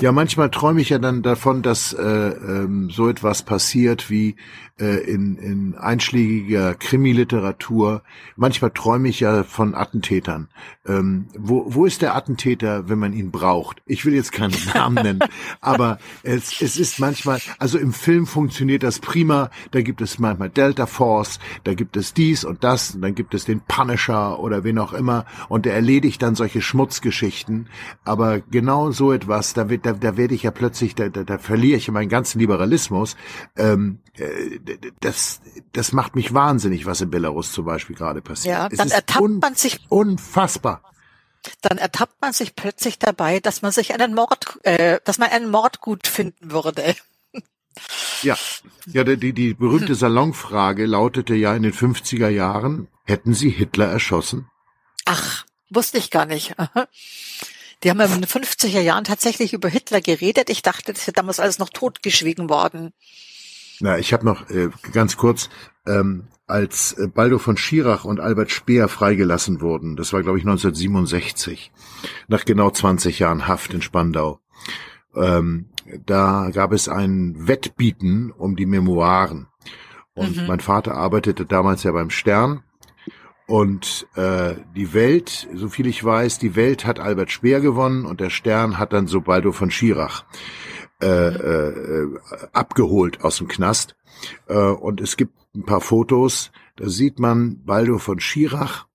Ja, 0.00 0.10
manchmal 0.10 0.50
träume 0.50 0.80
ich 0.80 0.88
ja 0.88 0.98
dann 0.98 1.22
davon, 1.22 1.62
dass 1.62 1.92
äh, 1.92 2.02
ähm, 2.02 2.90
so 2.90 3.08
etwas 3.08 3.44
passiert 3.44 4.10
wie 4.10 4.34
äh, 4.80 4.96
in, 5.08 5.36
in 5.36 5.74
einschlägiger 5.76 6.74
Krimiliteratur. 6.74 8.02
Manchmal 8.34 8.72
träume 8.72 9.08
ich 9.08 9.20
ja 9.20 9.44
von 9.44 9.74
Attentätern. 9.76 10.48
Ähm, 10.84 11.26
wo, 11.38 11.66
wo 11.68 11.86
ist 11.86 12.02
der 12.02 12.16
Attentäter, 12.16 12.88
wenn 12.88 12.98
man 12.98 13.12
ihn 13.12 13.30
braucht? 13.30 13.82
Ich 13.86 14.04
will 14.04 14.14
jetzt 14.14 14.32
keinen 14.32 14.56
Namen 14.74 14.96
nennen, 14.96 15.20
aber 15.60 15.98
es, 16.24 16.60
es 16.60 16.76
ist 16.76 16.98
manchmal, 16.98 17.40
also 17.58 17.78
im 17.78 17.92
Film 17.92 18.26
funktioniert 18.26 18.82
das 18.82 18.98
prima. 18.98 19.50
Da 19.70 19.80
gibt 19.82 20.00
es 20.00 20.18
manchmal 20.18 20.50
Delta 20.50 20.86
Force, 20.86 21.38
da 21.62 21.74
gibt 21.74 21.96
es 21.96 22.14
dies 22.14 22.44
und 22.44 22.64
das, 22.64 22.96
und 22.96 23.02
dann 23.02 23.14
gibt 23.14 23.32
es 23.34 23.44
den 23.44 23.60
Punisher 23.60 24.40
oder 24.40 24.64
wen 24.64 24.78
auch 24.78 24.92
immer 24.92 25.24
und 25.48 25.66
der 25.66 25.74
erledigt 25.74 26.20
dann 26.20 26.34
solche 26.34 26.60
Schmutzgeschichten. 26.60 27.68
Aber 28.04 28.40
genau 28.40 28.90
so 28.90 29.12
etwas, 29.12 29.54
da 29.54 29.70
wird, 29.70 29.83
da, 29.84 29.92
da 29.92 30.16
werde 30.16 30.34
ich 30.34 30.42
ja 30.42 30.50
plötzlich, 30.50 30.94
da, 30.94 31.08
da, 31.08 31.24
da 31.24 31.38
verliere 31.38 31.76
ich 31.76 31.90
meinen 31.90 32.08
ganzen 32.08 32.38
Liberalismus. 32.38 33.16
Ähm, 33.56 34.00
äh, 34.16 34.58
das, 35.00 35.40
das 35.72 35.92
macht 35.92 36.16
mich 36.16 36.32
wahnsinnig, 36.32 36.86
was 36.86 37.00
in 37.00 37.10
Belarus 37.10 37.52
zum 37.52 37.66
Beispiel 37.66 37.94
gerade 37.94 38.22
passiert. 38.22 38.54
Ja, 38.54 38.68
dann 38.70 38.90
ertappt 38.90 39.42
man 39.42 39.54
sich 39.54 39.80
unfassbar. 39.90 40.82
Dann 41.60 41.76
ertappt 41.76 42.20
man 42.22 42.32
sich 42.32 42.56
plötzlich 42.56 42.98
dabei, 42.98 43.40
dass 43.40 43.60
man 43.60 43.72
sich 43.72 43.92
einen 43.94 44.14
Mord, 44.14 44.58
äh, 44.62 45.00
dass 45.04 45.18
man 45.18 45.30
einen 45.30 45.50
Mord 45.50 45.80
gut 45.80 46.06
finden 46.06 46.50
würde. 46.50 46.94
Ja, 48.22 48.38
ja, 48.86 49.04
die, 49.04 49.32
die 49.32 49.52
berühmte 49.52 49.94
Salonfrage 49.94 50.86
lautete 50.86 51.34
ja 51.34 51.54
in 51.54 51.64
den 51.64 51.72
50er 51.72 52.28
Jahren, 52.28 52.88
hätten 53.04 53.34
Sie 53.34 53.50
Hitler 53.50 53.86
erschossen? 53.86 54.48
Ach, 55.04 55.44
wusste 55.70 55.98
ich 55.98 56.10
gar 56.10 56.24
nicht. 56.24 56.54
Die 57.84 57.90
haben 57.90 58.00
in 58.00 58.22
den 58.22 58.24
50er 58.24 58.80
Jahren 58.80 59.04
tatsächlich 59.04 59.52
über 59.52 59.68
Hitler 59.68 60.00
geredet. 60.00 60.48
Ich 60.48 60.62
dachte, 60.62 60.94
das 60.94 61.06
wäre 61.06 61.12
damals 61.12 61.38
alles 61.38 61.58
noch 61.58 61.68
totgeschwiegen 61.68 62.48
worden. 62.48 62.92
Na, 63.80 63.98
ich 63.98 64.12
habe 64.12 64.24
noch 64.24 64.48
äh, 64.48 64.70
ganz 64.92 65.16
kurz, 65.18 65.50
ähm, 65.86 66.28
als 66.46 66.92
äh, 66.94 67.08
Baldo 67.08 67.38
von 67.38 67.56
Schirach 67.56 68.04
und 68.04 68.20
Albert 68.20 68.50
Speer 68.50 68.88
freigelassen 68.88 69.60
wurden, 69.60 69.96
das 69.96 70.12
war 70.12 70.22
glaube 70.22 70.38
ich 70.38 70.44
1967, 70.44 71.72
nach 72.28 72.44
genau 72.44 72.70
20 72.70 73.18
Jahren 73.18 73.48
Haft 73.48 73.74
in 73.74 73.82
Spandau, 73.82 74.40
ähm, 75.14 75.70
da 76.06 76.50
gab 76.52 76.72
es 76.72 76.88
ein 76.88 77.34
Wettbieten 77.48 78.30
um 78.30 78.56
die 78.56 78.66
Memoiren. 78.66 79.48
Und 80.14 80.36
mhm. 80.36 80.46
mein 80.46 80.60
Vater 80.60 80.94
arbeitete 80.94 81.44
damals 81.44 81.82
ja 81.82 81.92
beim 81.92 82.10
Stern 82.10 82.62
Und 83.46 84.06
äh, 84.14 84.54
die 84.74 84.94
Welt, 84.94 85.48
so 85.54 85.68
viel 85.68 85.86
ich 85.86 86.02
weiß, 86.02 86.38
die 86.38 86.56
Welt 86.56 86.86
hat 86.86 86.98
Albert 86.98 87.30
Speer 87.30 87.60
gewonnen 87.60 88.06
und 88.06 88.20
der 88.20 88.30
Stern 88.30 88.78
hat 88.78 88.92
dann 88.92 89.06
Sobaldo 89.06 89.52
von 89.52 89.70
Schirach 89.70 90.24
äh, 91.02 91.06
äh, 91.06 92.18
abgeholt 92.52 93.22
aus 93.22 93.38
dem 93.38 93.48
Knast. 93.48 93.96
Äh, 94.48 94.56
und 94.56 95.00
es 95.00 95.16
gibt 95.16 95.34
ein 95.54 95.64
paar 95.64 95.82
Fotos, 95.82 96.52
da 96.76 96.88
sieht 96.88 97.18
man 97.18 97.62
Baldo 97.64 97.98
von 97.98 98.18
Schirach 98.18 98.86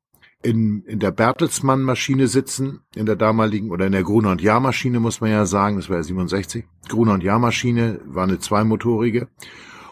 in, 0.41 0.83
in 0.85 0.99
der 0.99 1.11
Bertelsmann-Maschine 1.11 2.27
sitzen, 2.27 2.81
in 2.95 3.05
der 3.05 3.15
damaligen, 3.15 3.71
oder 3.71 3.85
in 3.85 3.91
der 3.91 4.03
Gruner 4.03 4.31
und 4.31 4.41
Jahr-Maschine, 4.41 4.99
muss 4.99 5.21
man 5.21 5.31
ja 5.31 5.45
sagen, 5.45 5.75
das 5.75 5.89
war 5.89 5.97
ja 5.97 6.03
67. 6.03 6.65
Gruner 6.87 7.13
und 7.13 7.23
Jahr-Maschine 7.23 7.99
war 8.05 8.23
eine 8.23 8.39
zweimotorige. 8.39 9.27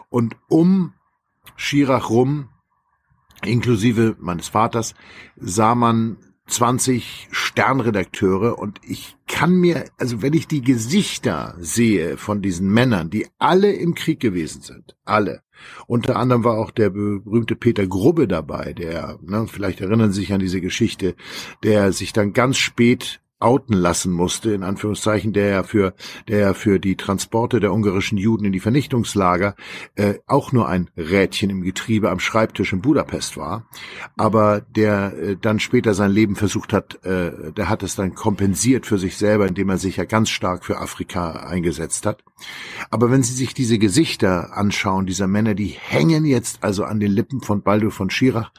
Und 0.08 0.36
um 0.48 0.94
Schirach 1.56 2.10
rum, 2.10 2.48
inklusive 3.44 4.16
meines 4.18 4.48
Vaters, 4.48 4.94
sah 5.36 5.74
man 5.74 6.16
20 6.48 7.28
Sternredakteure 7.30 8.58
und 8.58 8.80
ich 8.82 9.16
kann 9.26 9.54
mir, 9.54 9.84
also 9.98 10.22
wenn 10.22 10.32
ich 10.32 10.48
die 10.48 10.62
Gesichter 10.62 11.54
sehe 11.58 12.16
von 12.16 12.40
diesen 12.40 12.70
Männern, 12.70 13.10
die 13.10 13.26
alle 13.38 13.72
im 13.72 13.94
Krieg 13.94 14.18
gewesen 14.18 14.62
sind, 14.62 14.96
alle, 15.04 15.42
unter 15.86 16.16
anderem 16.16 16.44
war 16.44 16.58
auch 16.58 16.70
der 16.70 16.90
berühmte 16.90 17.54
Peter 17.54 17.86
Grubbe 17.86 18.26
dabei, 18.26 18.72
der, 18.72 19.18
ne, 19.22 19.46
vielleicht 19.46 19.80
erinnern 19.80 20.12
Sie 20.12 20.20
sich 20.20 20.32
an 20.32 20.40
diese 20.40 20.60
Geschichte, 20.60 21.14
der 21.62 21.92
sich 21.92 22.12
dann 22.12 22.32
ganz 22.32 22.56
spät 22.56 23.20
outen 23.40 23.74
lassen 23.74 24.12
musste, 24.12 24.52
in 24.52 24.62
Anführungszeichen, 24.62 25.32
der 25.32 25.48
ja 25.48 25.62
für, 25.62 25.94
der 26.26 26.38
ja 26.38 26.54
für 26.54 26.80
die 26.80 26.96
Transporte 26.96 27.60
der 27.60 27.72
ungarischen 27.72 28.18
Juden 28.18 28.44
in 28.44 28.52
die 28.52 28.60
Vernichtungslager 28.60 29.54
äh, 29.94 30.14
auch 30.26 30.52
nur 30.52 30.68
ein 30.68 30.90
Rädchen 30.96 31.50
im 31.50 31.62
Getriebe 31.62 32.10
am 32.10 32.20
Schreibtisch 32.20 32.72
in 32.72 32.80
Budapest 32.80 33.36
war, 33.36 33.68
aber 34.16 34.60
der 34.60 35.12
äh, 35.16 35.36
dann 35.40 35.60
später 35.60 35.94
sein 35.94 36.10
Leben 36.10 36.36
versucht 36.36 36.72
hat, 36.72 37.04
äh, 37.04 37.52
der 37.52 37.68
hat 37.68 37.82
es 37.82 37.94
dann 37.94 38.14
kompensiert 38.14 38.86
für 38.86 38.98
sich 38.98 39.16
selber, 39.16 39.46
indem 39.46 39.68
er 39.68 39.78
sich 39.78 39.96
ja 39.96 40.04
ganz 40.04 40.30
stark 40.30 40.64
für 40.64 40.78
Afrika 40.78 41.32
eingesetzt 41.32 42.06
hat. 42.06 42.24
Aber 42.90 43.10
wenn 43.10 43.22
Sie 43.22 43.34
sich 43.34 43.54
diese 43.54 43.78
Gesichter 43.78 44.56
anschauen, 44.56 45.06
dieser 45.06 45.26
Männer, 45.26 45.54
die 45.54 45.66
hängen 45.66 46.24
jetzt 46.24 46.62
also 46.62 46.84
an 46.84 47.00
den 47.00 47.12
Lippen 47.12 47.40
von 47.40 47.62
Baldo 47.62 47.90
von 47.90 48.10
Schirach, 48.10 48.52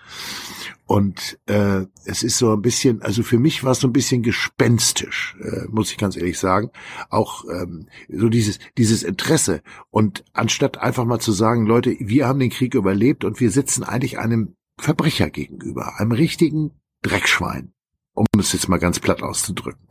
und 0.89 1.37
äh, 1.45 1.85
es 2.05 2.23
ist 2.23 2.39
so 2.39 2.51
ein 2.51 2.63
bisschen, 2.63 3.03
also 3.03 3.21
für 3.21 3.37
mich 3.37 3.63
war 3.63 3.73
es 3.73 3.79
so 3.79 3.87
ein 3.87 3.93
bisschen 3.93 4.23
gespenstisch, 4.23 5.37
äh, 5.39 5.67
muss 5.69 5.91
ich 5.91 5.99
ganz 5.99 6.17
ehrlich 6.17 6.39
sagen. 6.39 6.71
Auch 7.11 7.45
ähm, 7.45 7.89
so 8.07 8.27
dieses, 8.27 8.57
dieses 8.75 9.03
Interesse. 9.03 9.61
Und 9.91 10.25
anstatt 10.33 10.79
einfach 10.79 11.05
mal 11.05 11.19
zu 11.19 11.31
sagen, 11.31 11.67
Leute, 11.67 11.95
wir 11.99 12.27
haben 12.27 12.39
den 12.39 12.49
Krieg 12.49 12.73
überlebt 12.73 13.23
und 13.23 13.39
wir 13.39 13.51
sitzen 13.51 13.83
eigentlich 13.83 14.17
einem 14.17 14.55
Verbrecher 14.79 15.29
gegenüber, 15.29 15.99
einem 15.99 16.11
richtigen 16.11 16.71
Dreckschwein, 17.03 17.71
um 18.15 18.25
es 18.39 18.51
jetzt 18.53 18.67
mal 18.67 18.79
ganz 18.79 18.99
platt 18.99 19.21
auszudrücken. 19.21 19.87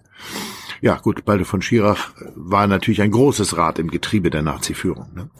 Ja, 0.80 0.96
gut, 0.96 1.24
Balde 1.24 1.44
von 1.44 1.60
Schirach 1.62 2.10
war 2.34 2.66
natürlich 2.66 3.02
ein 3.02 3.10
großes 3.10 3.56
Rad 3.56 3.78
im 3.78 3.90
Getriebe 3.90 4.30
der 4.30 4.42
Nazi-Führung. 4.42 5.12
Ne? 5.14 5.30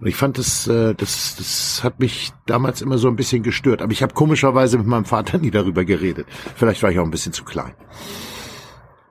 Und 0.00 0.06
ich 0.06 0.16
fand 0.16 0.38
das, 0.38 0.66
äh, 0.66 0.94
das, 0.94 1.36
das 1.36 1.80
hat 1.82 2.00
mich 2.00 2.32
damals 2.46 2.80
immer 2.80 2.98
so 2.98 3.08
ein 3.08 3.16
bisschen 3.16 3.42
gestört. 3.42 3.82
Aber 3.82 3.92
ich 3.92 4.02
habe 4.02 4.14
komischerweise 4.14 4.78
mit 4.78 4.86
meinem 4.86 5.04
Vater 5.04 5.38
nie 5.38 5.50
darüber 5.50 5.84
geredet. 5.84 6.26
Vielleicht 6.54 6.82
war 6.82 6.90
ich 6.90 6.98
auch 6.98 7.04
ein 7.04 7.10
bisschen 7.10 7.32
zu 7.32 7.44
klein. 7.44 7.74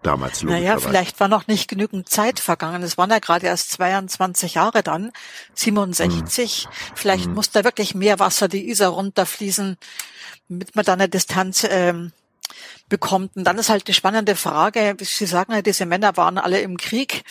Damals 0.02 0.44
Naja, 0.44 0.78
vielleicht 0.78 1.20
war 1.20 1.28
noch 1.28 1.48
nicht 1.48 1.68
genügend 1.68 2.10
Zeit 2.10 2.40
vergangen. 2.40 2.84
Es 2.84 2.96
waren 2.96 3.10
ja 3.10 3.18
gerade 3.18 3.48
erst 3.48 3.72
22 3.72 4.54
Jahre 4.54 4.84
dann, 4.84 5.12
67. 5.56 6.66
Hm. 6.66 6.72
Vielleicht 6.94 7.26
hm. 7.26 7.34
muss 7.34 7.50
da 7.50 7.64
wirklich 7.64 7.96
mehr 7.96 8.20
Wasser 8.20 8.48
die 8.48 8.70
Isar 8.70 8.90
runterfließen, 8.90 9.78
damit 10.48 10.76
man 10.76 10.86
da 10.86 10.94
eine 10.94 11.10
Distanz 11.10 11.66
ähm, 11.68 12.12
bekommt. 12.90 13.36
Und 13.36 13.44
dann 13.46 13.58
ist 13.58 13.70
halt 13.70 13.88
die 13.88 13.94
spannende 13.94 14.36
Frage, 14.36 14.96
Sie 15.00 15.26
sagen 15.26 15.54
ja, 15.54 15.62
diese 15.62 15.86
Männer 15.86 16.18
waren 16.18 16.38
alle 16.38 16.62
im 16.62 16.78
Krieg. 16.78 17.24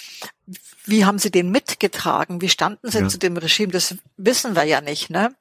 Wie 0.84 1.04
haben 1.04 1.18
sie 1.18 1.30
den 1.30 1.50
mitgetragen? 1.50 2.40
Wie 2.40 2.48
standen 2.48 2.90
sie 2.90 3.00
ja. 3.00 3.08
zu 3.08 3.18
dem 3.18 3.36
Regime? 3.36 3.72
Das 3.72 3.96
wissen 4.16 4.54
wir 4.54 4.64
ja 4.64 4.80
nicht, 4.80 5.10
ne? 5.10 5.34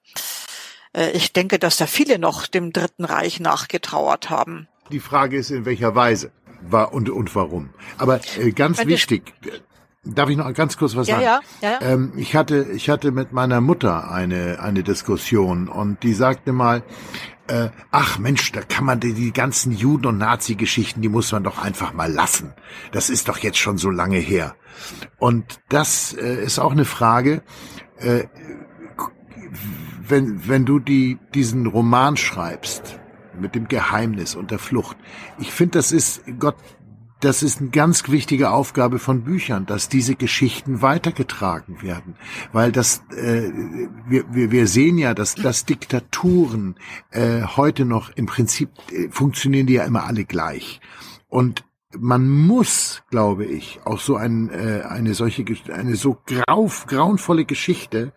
Äh, 0.93 1.11
ich 1.11 1.33
denke, 1.33 1.59
dass 1.59 1.77
da 1.77 1.85
viele 1.85 2.19
noch 2.19 2.47
dem 2.47 2.71
Dritten 2.71 3.05
Reich 3.05 3.39
nachgetrauert 3.39 4.29
haben. 4.29 4.67
Die 4.91 4.99
Frage 4.99 5.37
ist, 5.37 5.51
in 5.51 5.65
welcher 5.65 5.95
Weise 5.95 6.31
war 6.61 6.93
und, 6.93 7.09
und 7.09 7.35
warum. 7.35 7.71
Aber 7.97 8.21
äh, 8.39 8.51
ganz 8.51 8.77
Wenn 8.77 8.87
wichtig, 8.87 9.33
Darf 10.05 10.29
ich 10.29 10.35
noch 10.35 10.53
ganz 10.53 10.75
kurz 10.75 10.97
was 10.97 11.07
ja, 11.07 11.15
sagen? 11.15 11.25
Ja, 11.61 11.69
ja, 11.69 11.79
ja. 11.79 11.93
Ähm, 11.93 12.11
ich 12.17 12.35
hatte, 12.35 12.67
ich 12.73 12.89
hatte 12.89 13.11
mit 13.11 13.31
meiner 13.31 13.61
Mutter 13.61 14.11
eine 14.11 14.59
eine 14.59 14.83
Diskussion 14.83 15.69
und 15.69 16.03
die 16.03 16.13
sagte 16.13 16.51
mal, 16.51 16.83
äh, 17.47 17.69
ach 17.91 18.19
Mensch, 18.19 18.51
da 18.51 18.61
kann 18.61 18.85
man 18.85 18.99
die, 18.99 19.13
die 19.13 19.33
ganzen 19.33 19.71
Juden- 19.71 20.07
und 20.07 20.17
Nazi-Geschichten, 20.17 21.01
die 21.01 21.09
muss 21.09 21.31
man 21.31 21.43
doch 21.43 21.59
einfach 21.59 21.93
mal 21.93 22.11
lassen. 22.11 22.53
Das 22.91 23.09
ist 23.09 23.27
doch 23.27 23.37
jetzt 23.37 23.57
schon 23.57 23.77
so 23.77 23.89
lange 23.89 24.17
her. 24.17 24.55
Und 25.19 25.59
das 25.69 26.13
äh, 26.13 26.43
ist 26.43 26.59
auch 26.59 26.71
eine 26.71 26.85
Frage, 26.85 27.43
äh, 27.97 28.25
wenn, 30.01 30.47
wenn 30.47 30.65
du 30.65 30.79
die, 30.79 31.19
diesen 31.33 31.67
Roman 31.67 32.17
schreibst, 32.17 32.99
mit 33.39 33.55
dem 33.55 33.67
Geheimnis 33.67 34.35
und 34.35 34.51
der 34.51 34.59
Flucht. 34.59 34.97
Ich 35.39 35.51
finde, 35.51 35.79
das 35.79 35.91
ist 35.91 36.21
Gott 36.39 36.55
das 37.23 37.41
ist 37.41 37.61
eine 37.61 37.69
ganz 37.69 38.09
wichtige 38.09 38.51
Aufgabe 38.51 38.99
von 38.99 39.23
Büchern, 39.23 39.65
dass 39.65 39.87
diese 39.87 40.15
Geschichten 40.15 40.81
weitergetragen 40.81 41.81
werden, 41.81 42.15
weil 42.51 42.71
das 42.71 43.03
äh, 43.15 43.49
wir, 44.07 44.25
wir, 44.31 44.51
wir 44.51 44.67
sehen 44.67 44.97
ja, 44.97 45.13
dass, 45.13 45.35
dass 45.35 45.65
Diktaturen 45.65 46.75
äh, 47.11 47.43
heute 47.43 47.85
noch 47.85 48.09
im 48.15 48.25
Prinzip 48.25 48.69
äh, 48.91 49.09
funktionieren 49.09 49.67
die 49.67 49.73
ja 49.73 49.85
immer 49.85 50.03
alle 50.03 50.25
gleich. 50.25 50.81
Und 51.29 51.63
man 51.97 52.27
muss, 52.27 53.03
glaube 53.09 53.45
ich, 53.45 53.79
auch 53.85 53.99
so 53.99 54.15
ein, 54.15 54.49
äh, 54.49 54.81
eine 54.81 55.13
solche, 55.13 55.45
eine 55.71 55.95
so 55.95 56.17
grau, 56.25 56.69
grauenvolle 56.87 57.45
Geschichte 57.45 58.13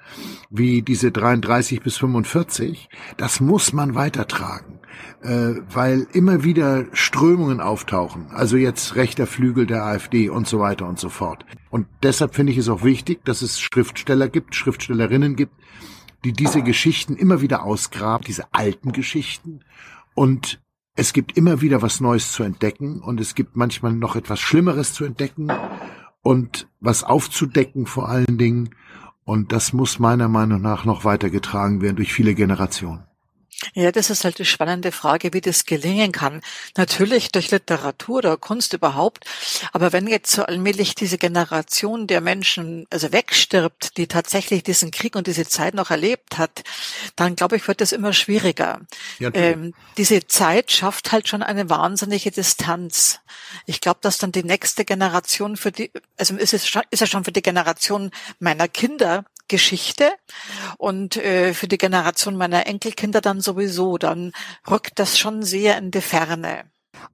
wie 0.50 0.82
diese 0.82 1.12
33 1.12 1.82
bis 1.82 1.98
45, 1.98 2.88
das 3.16 3.40
muss 3.40 3.72
man 3.72 3.94
weitertragen 3.94 4.75
äh, 5.22 5.54
weil 5.72 6.06
immer 6.12 6.44
wieder 6.44 6.86
Strömungen 6.92 7.60
auftauchen. 7.60 8.26
Also 8.30 8.56
jetzt 8.56 8.96
rechter 8.96 9.26
Flügel 9.26 9.66
der 9.66 9.84
AfD 9.84 10.28
und 10.28 10.46
so 10.46 10.60
weiter 10.60 10.86
und 10.86 10.98
so 10.98 11.08
fort. 11.08 11.44
Und 11.70 11.86
deshalb 12.02 12.34
finde 12.34 12.52
ich 12.52 12.58
es 12.58 12.68
auch 12.68 12.84
wichtig, 12.84 13.24
dass 13.24 13.42
es 13.42 13.60
Schriftsteller 13.60 14.28
gibt, 14.28 14.54
Schriftstellerinnen 14.54 15.36
gibt, 15.36 15.54
die 16.24 16.32
diese 16.32 16.62
Geschichten 16.62 17.16
immer 17.16 17.40
wieder 17.40 17.62
ausgraben, 17.62 18.24
diese 18.26 18.52
alten 18.52 18.92
Geschichten. 18.92 19.60
Und 20.14 20.60
es 20.94 21.12
gibt 21.12 21.36
immer 21.36 21.60
wieder 21.60 21.82
was 21.82 22.00
Neues 22.00 22.32
zu 22.32 22.42
entdecken 22.42 23.00
und 23.00 23.20
es 23.20 23.34
gibt 23.34 23.54
manchmal 23.54 23.92
noch 23.92 24.16
etwas 24.16 24.40
Schlimmeres 24.40 24.94
zu 24.94 25.04
entdecken 25.04 25.52
und 26.22 26.68
was 26.80 27.04
aufzudecken 27.04 27.86
vor 27.86 28.08
allen 28.08 28.38
Dingen. 28.38 28.70
Und 29.24 29.52
das 29.52 29.72
muss 29.72 29.98
meiner 29.98 30.28
Meinung 30.28 30.62
nach 30.62 30.84
noch 30.84 31.04
weitergetragen 31.04 31.82
werden 31.82 31.96
durch 31.96 32.12
viele 32.12 32.34
Generationen. 32.34 33.04
Ja, 33.74 33.90
das 33.90 34.10
ist 34.10 34.24
halt 34.24 34.38
die 34.38 34.44
spannende 34.44 34.92
Frage, 34.92 35.32
wie 35.32 35.40
das 35.40 35.64
gelingen 35.64 36.12
kann. 36.12 36.42
Natürlich 36.76 37.32
durch 37.32 37.50
Literatur 37.50 38.18
oder 38.18 38.36
Kunst 38.36 38.74
überhaupt. 38.74 39.24
Aber 39.72 39.92
wenn 39.92 40.06
jetzt 40.06 40.32
so 40.32 40.42
allmählich 40.42 40.94
diese 40.94 41.16
Generation 41.16 42.06
der 42.06 42.20
Menschen 42.20 42.86
also 42.90 43.12
wegstirbt, 43.12 43.96
die 43.96 44.08
tatsächlich 44.08 44.62
diesen 44.62 44.90
Krieg 44.90 45.16
und 45.16 45.26
diese 45.26 45.46
Zeit 45.46 45.74
noch 45.74 45.90
erlebt 45.90 46.36
hat, 46.36 46.64
dann 47.16 47.34
glaube 47.34 47.56
ich, 47.56 47.66
wird 47.66 47.80
das 47.80 47.92
immer 47.92 48.12
schwieriger. 48.12 48.80
Ja, 49.18 49.30
ähm, 49.32 49.72
diese 49.96 50.26
Zeit 50.26 50.70
schafft 50.70 51.12
halt 51.12 51.28
schon 51.28 51.42
eine 51.42 51.70
wahnsinnige 51.70 52.30
Distanz. 52.30 53.20
Ich 53.64 53.80
glaube, 53.80 54.00
dass 54.02 54.18
dann 54.18 54.32
die 54.32 54.44
nächste 54.44 54.84
Generation 54.84 55.56
für 55.56 55.72
die, 55.72 55.90
also 56.18 56.36
ist 56.36 56.52
es 56.52 56.68
schon, 56.68 56.82
ist 56.90 57.02
es 57.02 57.08
schon 57.08 57.24
für 57.24 57.32
die 57.32 57.42
Generation 57.42 58.10
meiner 58.38 58.68
Kinder 58.68 59.24
Geschichte 59.48 60.10
und 60.78 61.16
äh, 61.16 61.54
für 61.54 61.68
die 61.68 61.78
Generation 61.78 62.36
meiner 62.36 62.66
Enkelkinder 62.66 63.20
dann 63.20 63.40
sowieso, 63.40 63.98
dann 63.98 64.32
rückt 64.70 64.98
das 64.98 65.18
schon 65.18 65.42
sehr 65.42 65.78
in 65.78 65.90
die 65.90 66.00
Ferne. 66.00 66.64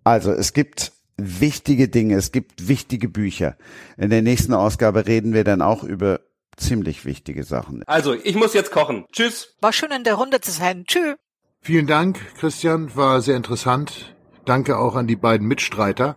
Also 0.05 0.33
es 0.33 0.53
gibt 0.53 0.93
wichtige 1.17 1.89
Dinge, 1.89 2.17
es 2.17 2.33
gibt 2.33 2.69
wichtige 2.69 3.09
Bücher. 3.09 3.57
In 3.97 4.11
der 4.11 4.23
nächsten 4.23 4.55
Ausgabe 4.55 5.07
reden 5.07 5.35
wir 5.35 5.45
dann 5.45 5.63
auch 5.63 5.83
über 5.83 6.21
ziemlich 6.57 7.05
wichtige 7.05 7.45
Sachen. 7.45 7.83
Also, 7.87 8.15
ich 8.15 8.35
muss 8.35 8.55
jetzt 8.55 8.73
kochen. 8.73 9.07
Tschüss. 9.13 9.57
War 9.61 9.73
schön 9.73 9.91
in 9.91 10.05
der 10.05 10.15
Runde 10.15 10.41
zu 10.41 10.51
sein. 10.51 10.85
Tschüss. 10.87 11.17
Vielen 11.61 11.87
Dank, 11.87 12.19
Christian, 12.39 12.95
war 12.97 13.21
sehr 13.23 13.37
interessant. 13.37 14.17
Danke 14.45 14.79
auch 14.79 14.97
an 14.97 15.07
die 15.07 15.17
beiden 15.17 15.47
Mitstreiter. 15.47 16.17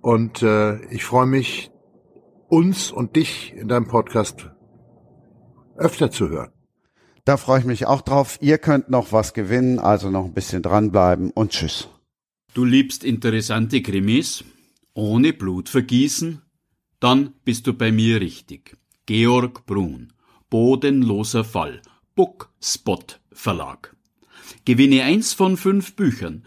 Und 0.00 0.42
äh, 0.42 0.84
ich 0.86 1.04
freue 1.04 1.26
mich, 1.26 1.70
uns 2.48 2.90
und 2.90 3.14
dich 3.14 3.54
in 3.54 3.68
deinem 3.68 3.86
Podcast 3.86 4.50
öfter 5.80 6.10
zu 6.10 6.28
hören. 6.28 6.52
Da 7.24 7.36
freue 7.36 7.60
ich 7.60 7.66
mich 7.66 7.86
auch 7.86 8.02
drauf. 8.02 8.38
Ihr 8.40 8.58
könnt 8.58 8.88
noch 8.90 9.12
was 9.12 9.34
gewinnen, 9.34 9.78
also 9.78 10.10
noch 10.10 10.24
ein 10.24 10.34
bisschen 10.34 10.62
dranbleiben 10.62 11.30
und 11.30 11.52
tschüss. 11.52 11.88
Du 12.54 12.64
liebst 12.64 13.04
interessante 13.04 13.82
Krimis? 13.82 14.44
Ohne 14.94 15.32
Blutvergießen? 15.32 16.42
Dann 16.98 17.34
bist 17.44 17.66
du 17.66 17.74
bei 17.74 17.92
mir 17.92 18.20
richtig. 18.20 18.76
Georg 19.06 19.66
Brun. 19.66 20.12
Bodenloser 20.50 21.44
Fall. 21.44 21.80
Book 22.14 22.50
Spot 22.60 23.04
Verlag. 23.32 23.96
gewinne 24.64 25.04
eins 25.04 25.32
von 25.32 25.56
fünf 25.56 25.94
Büchern. 25.94 26.44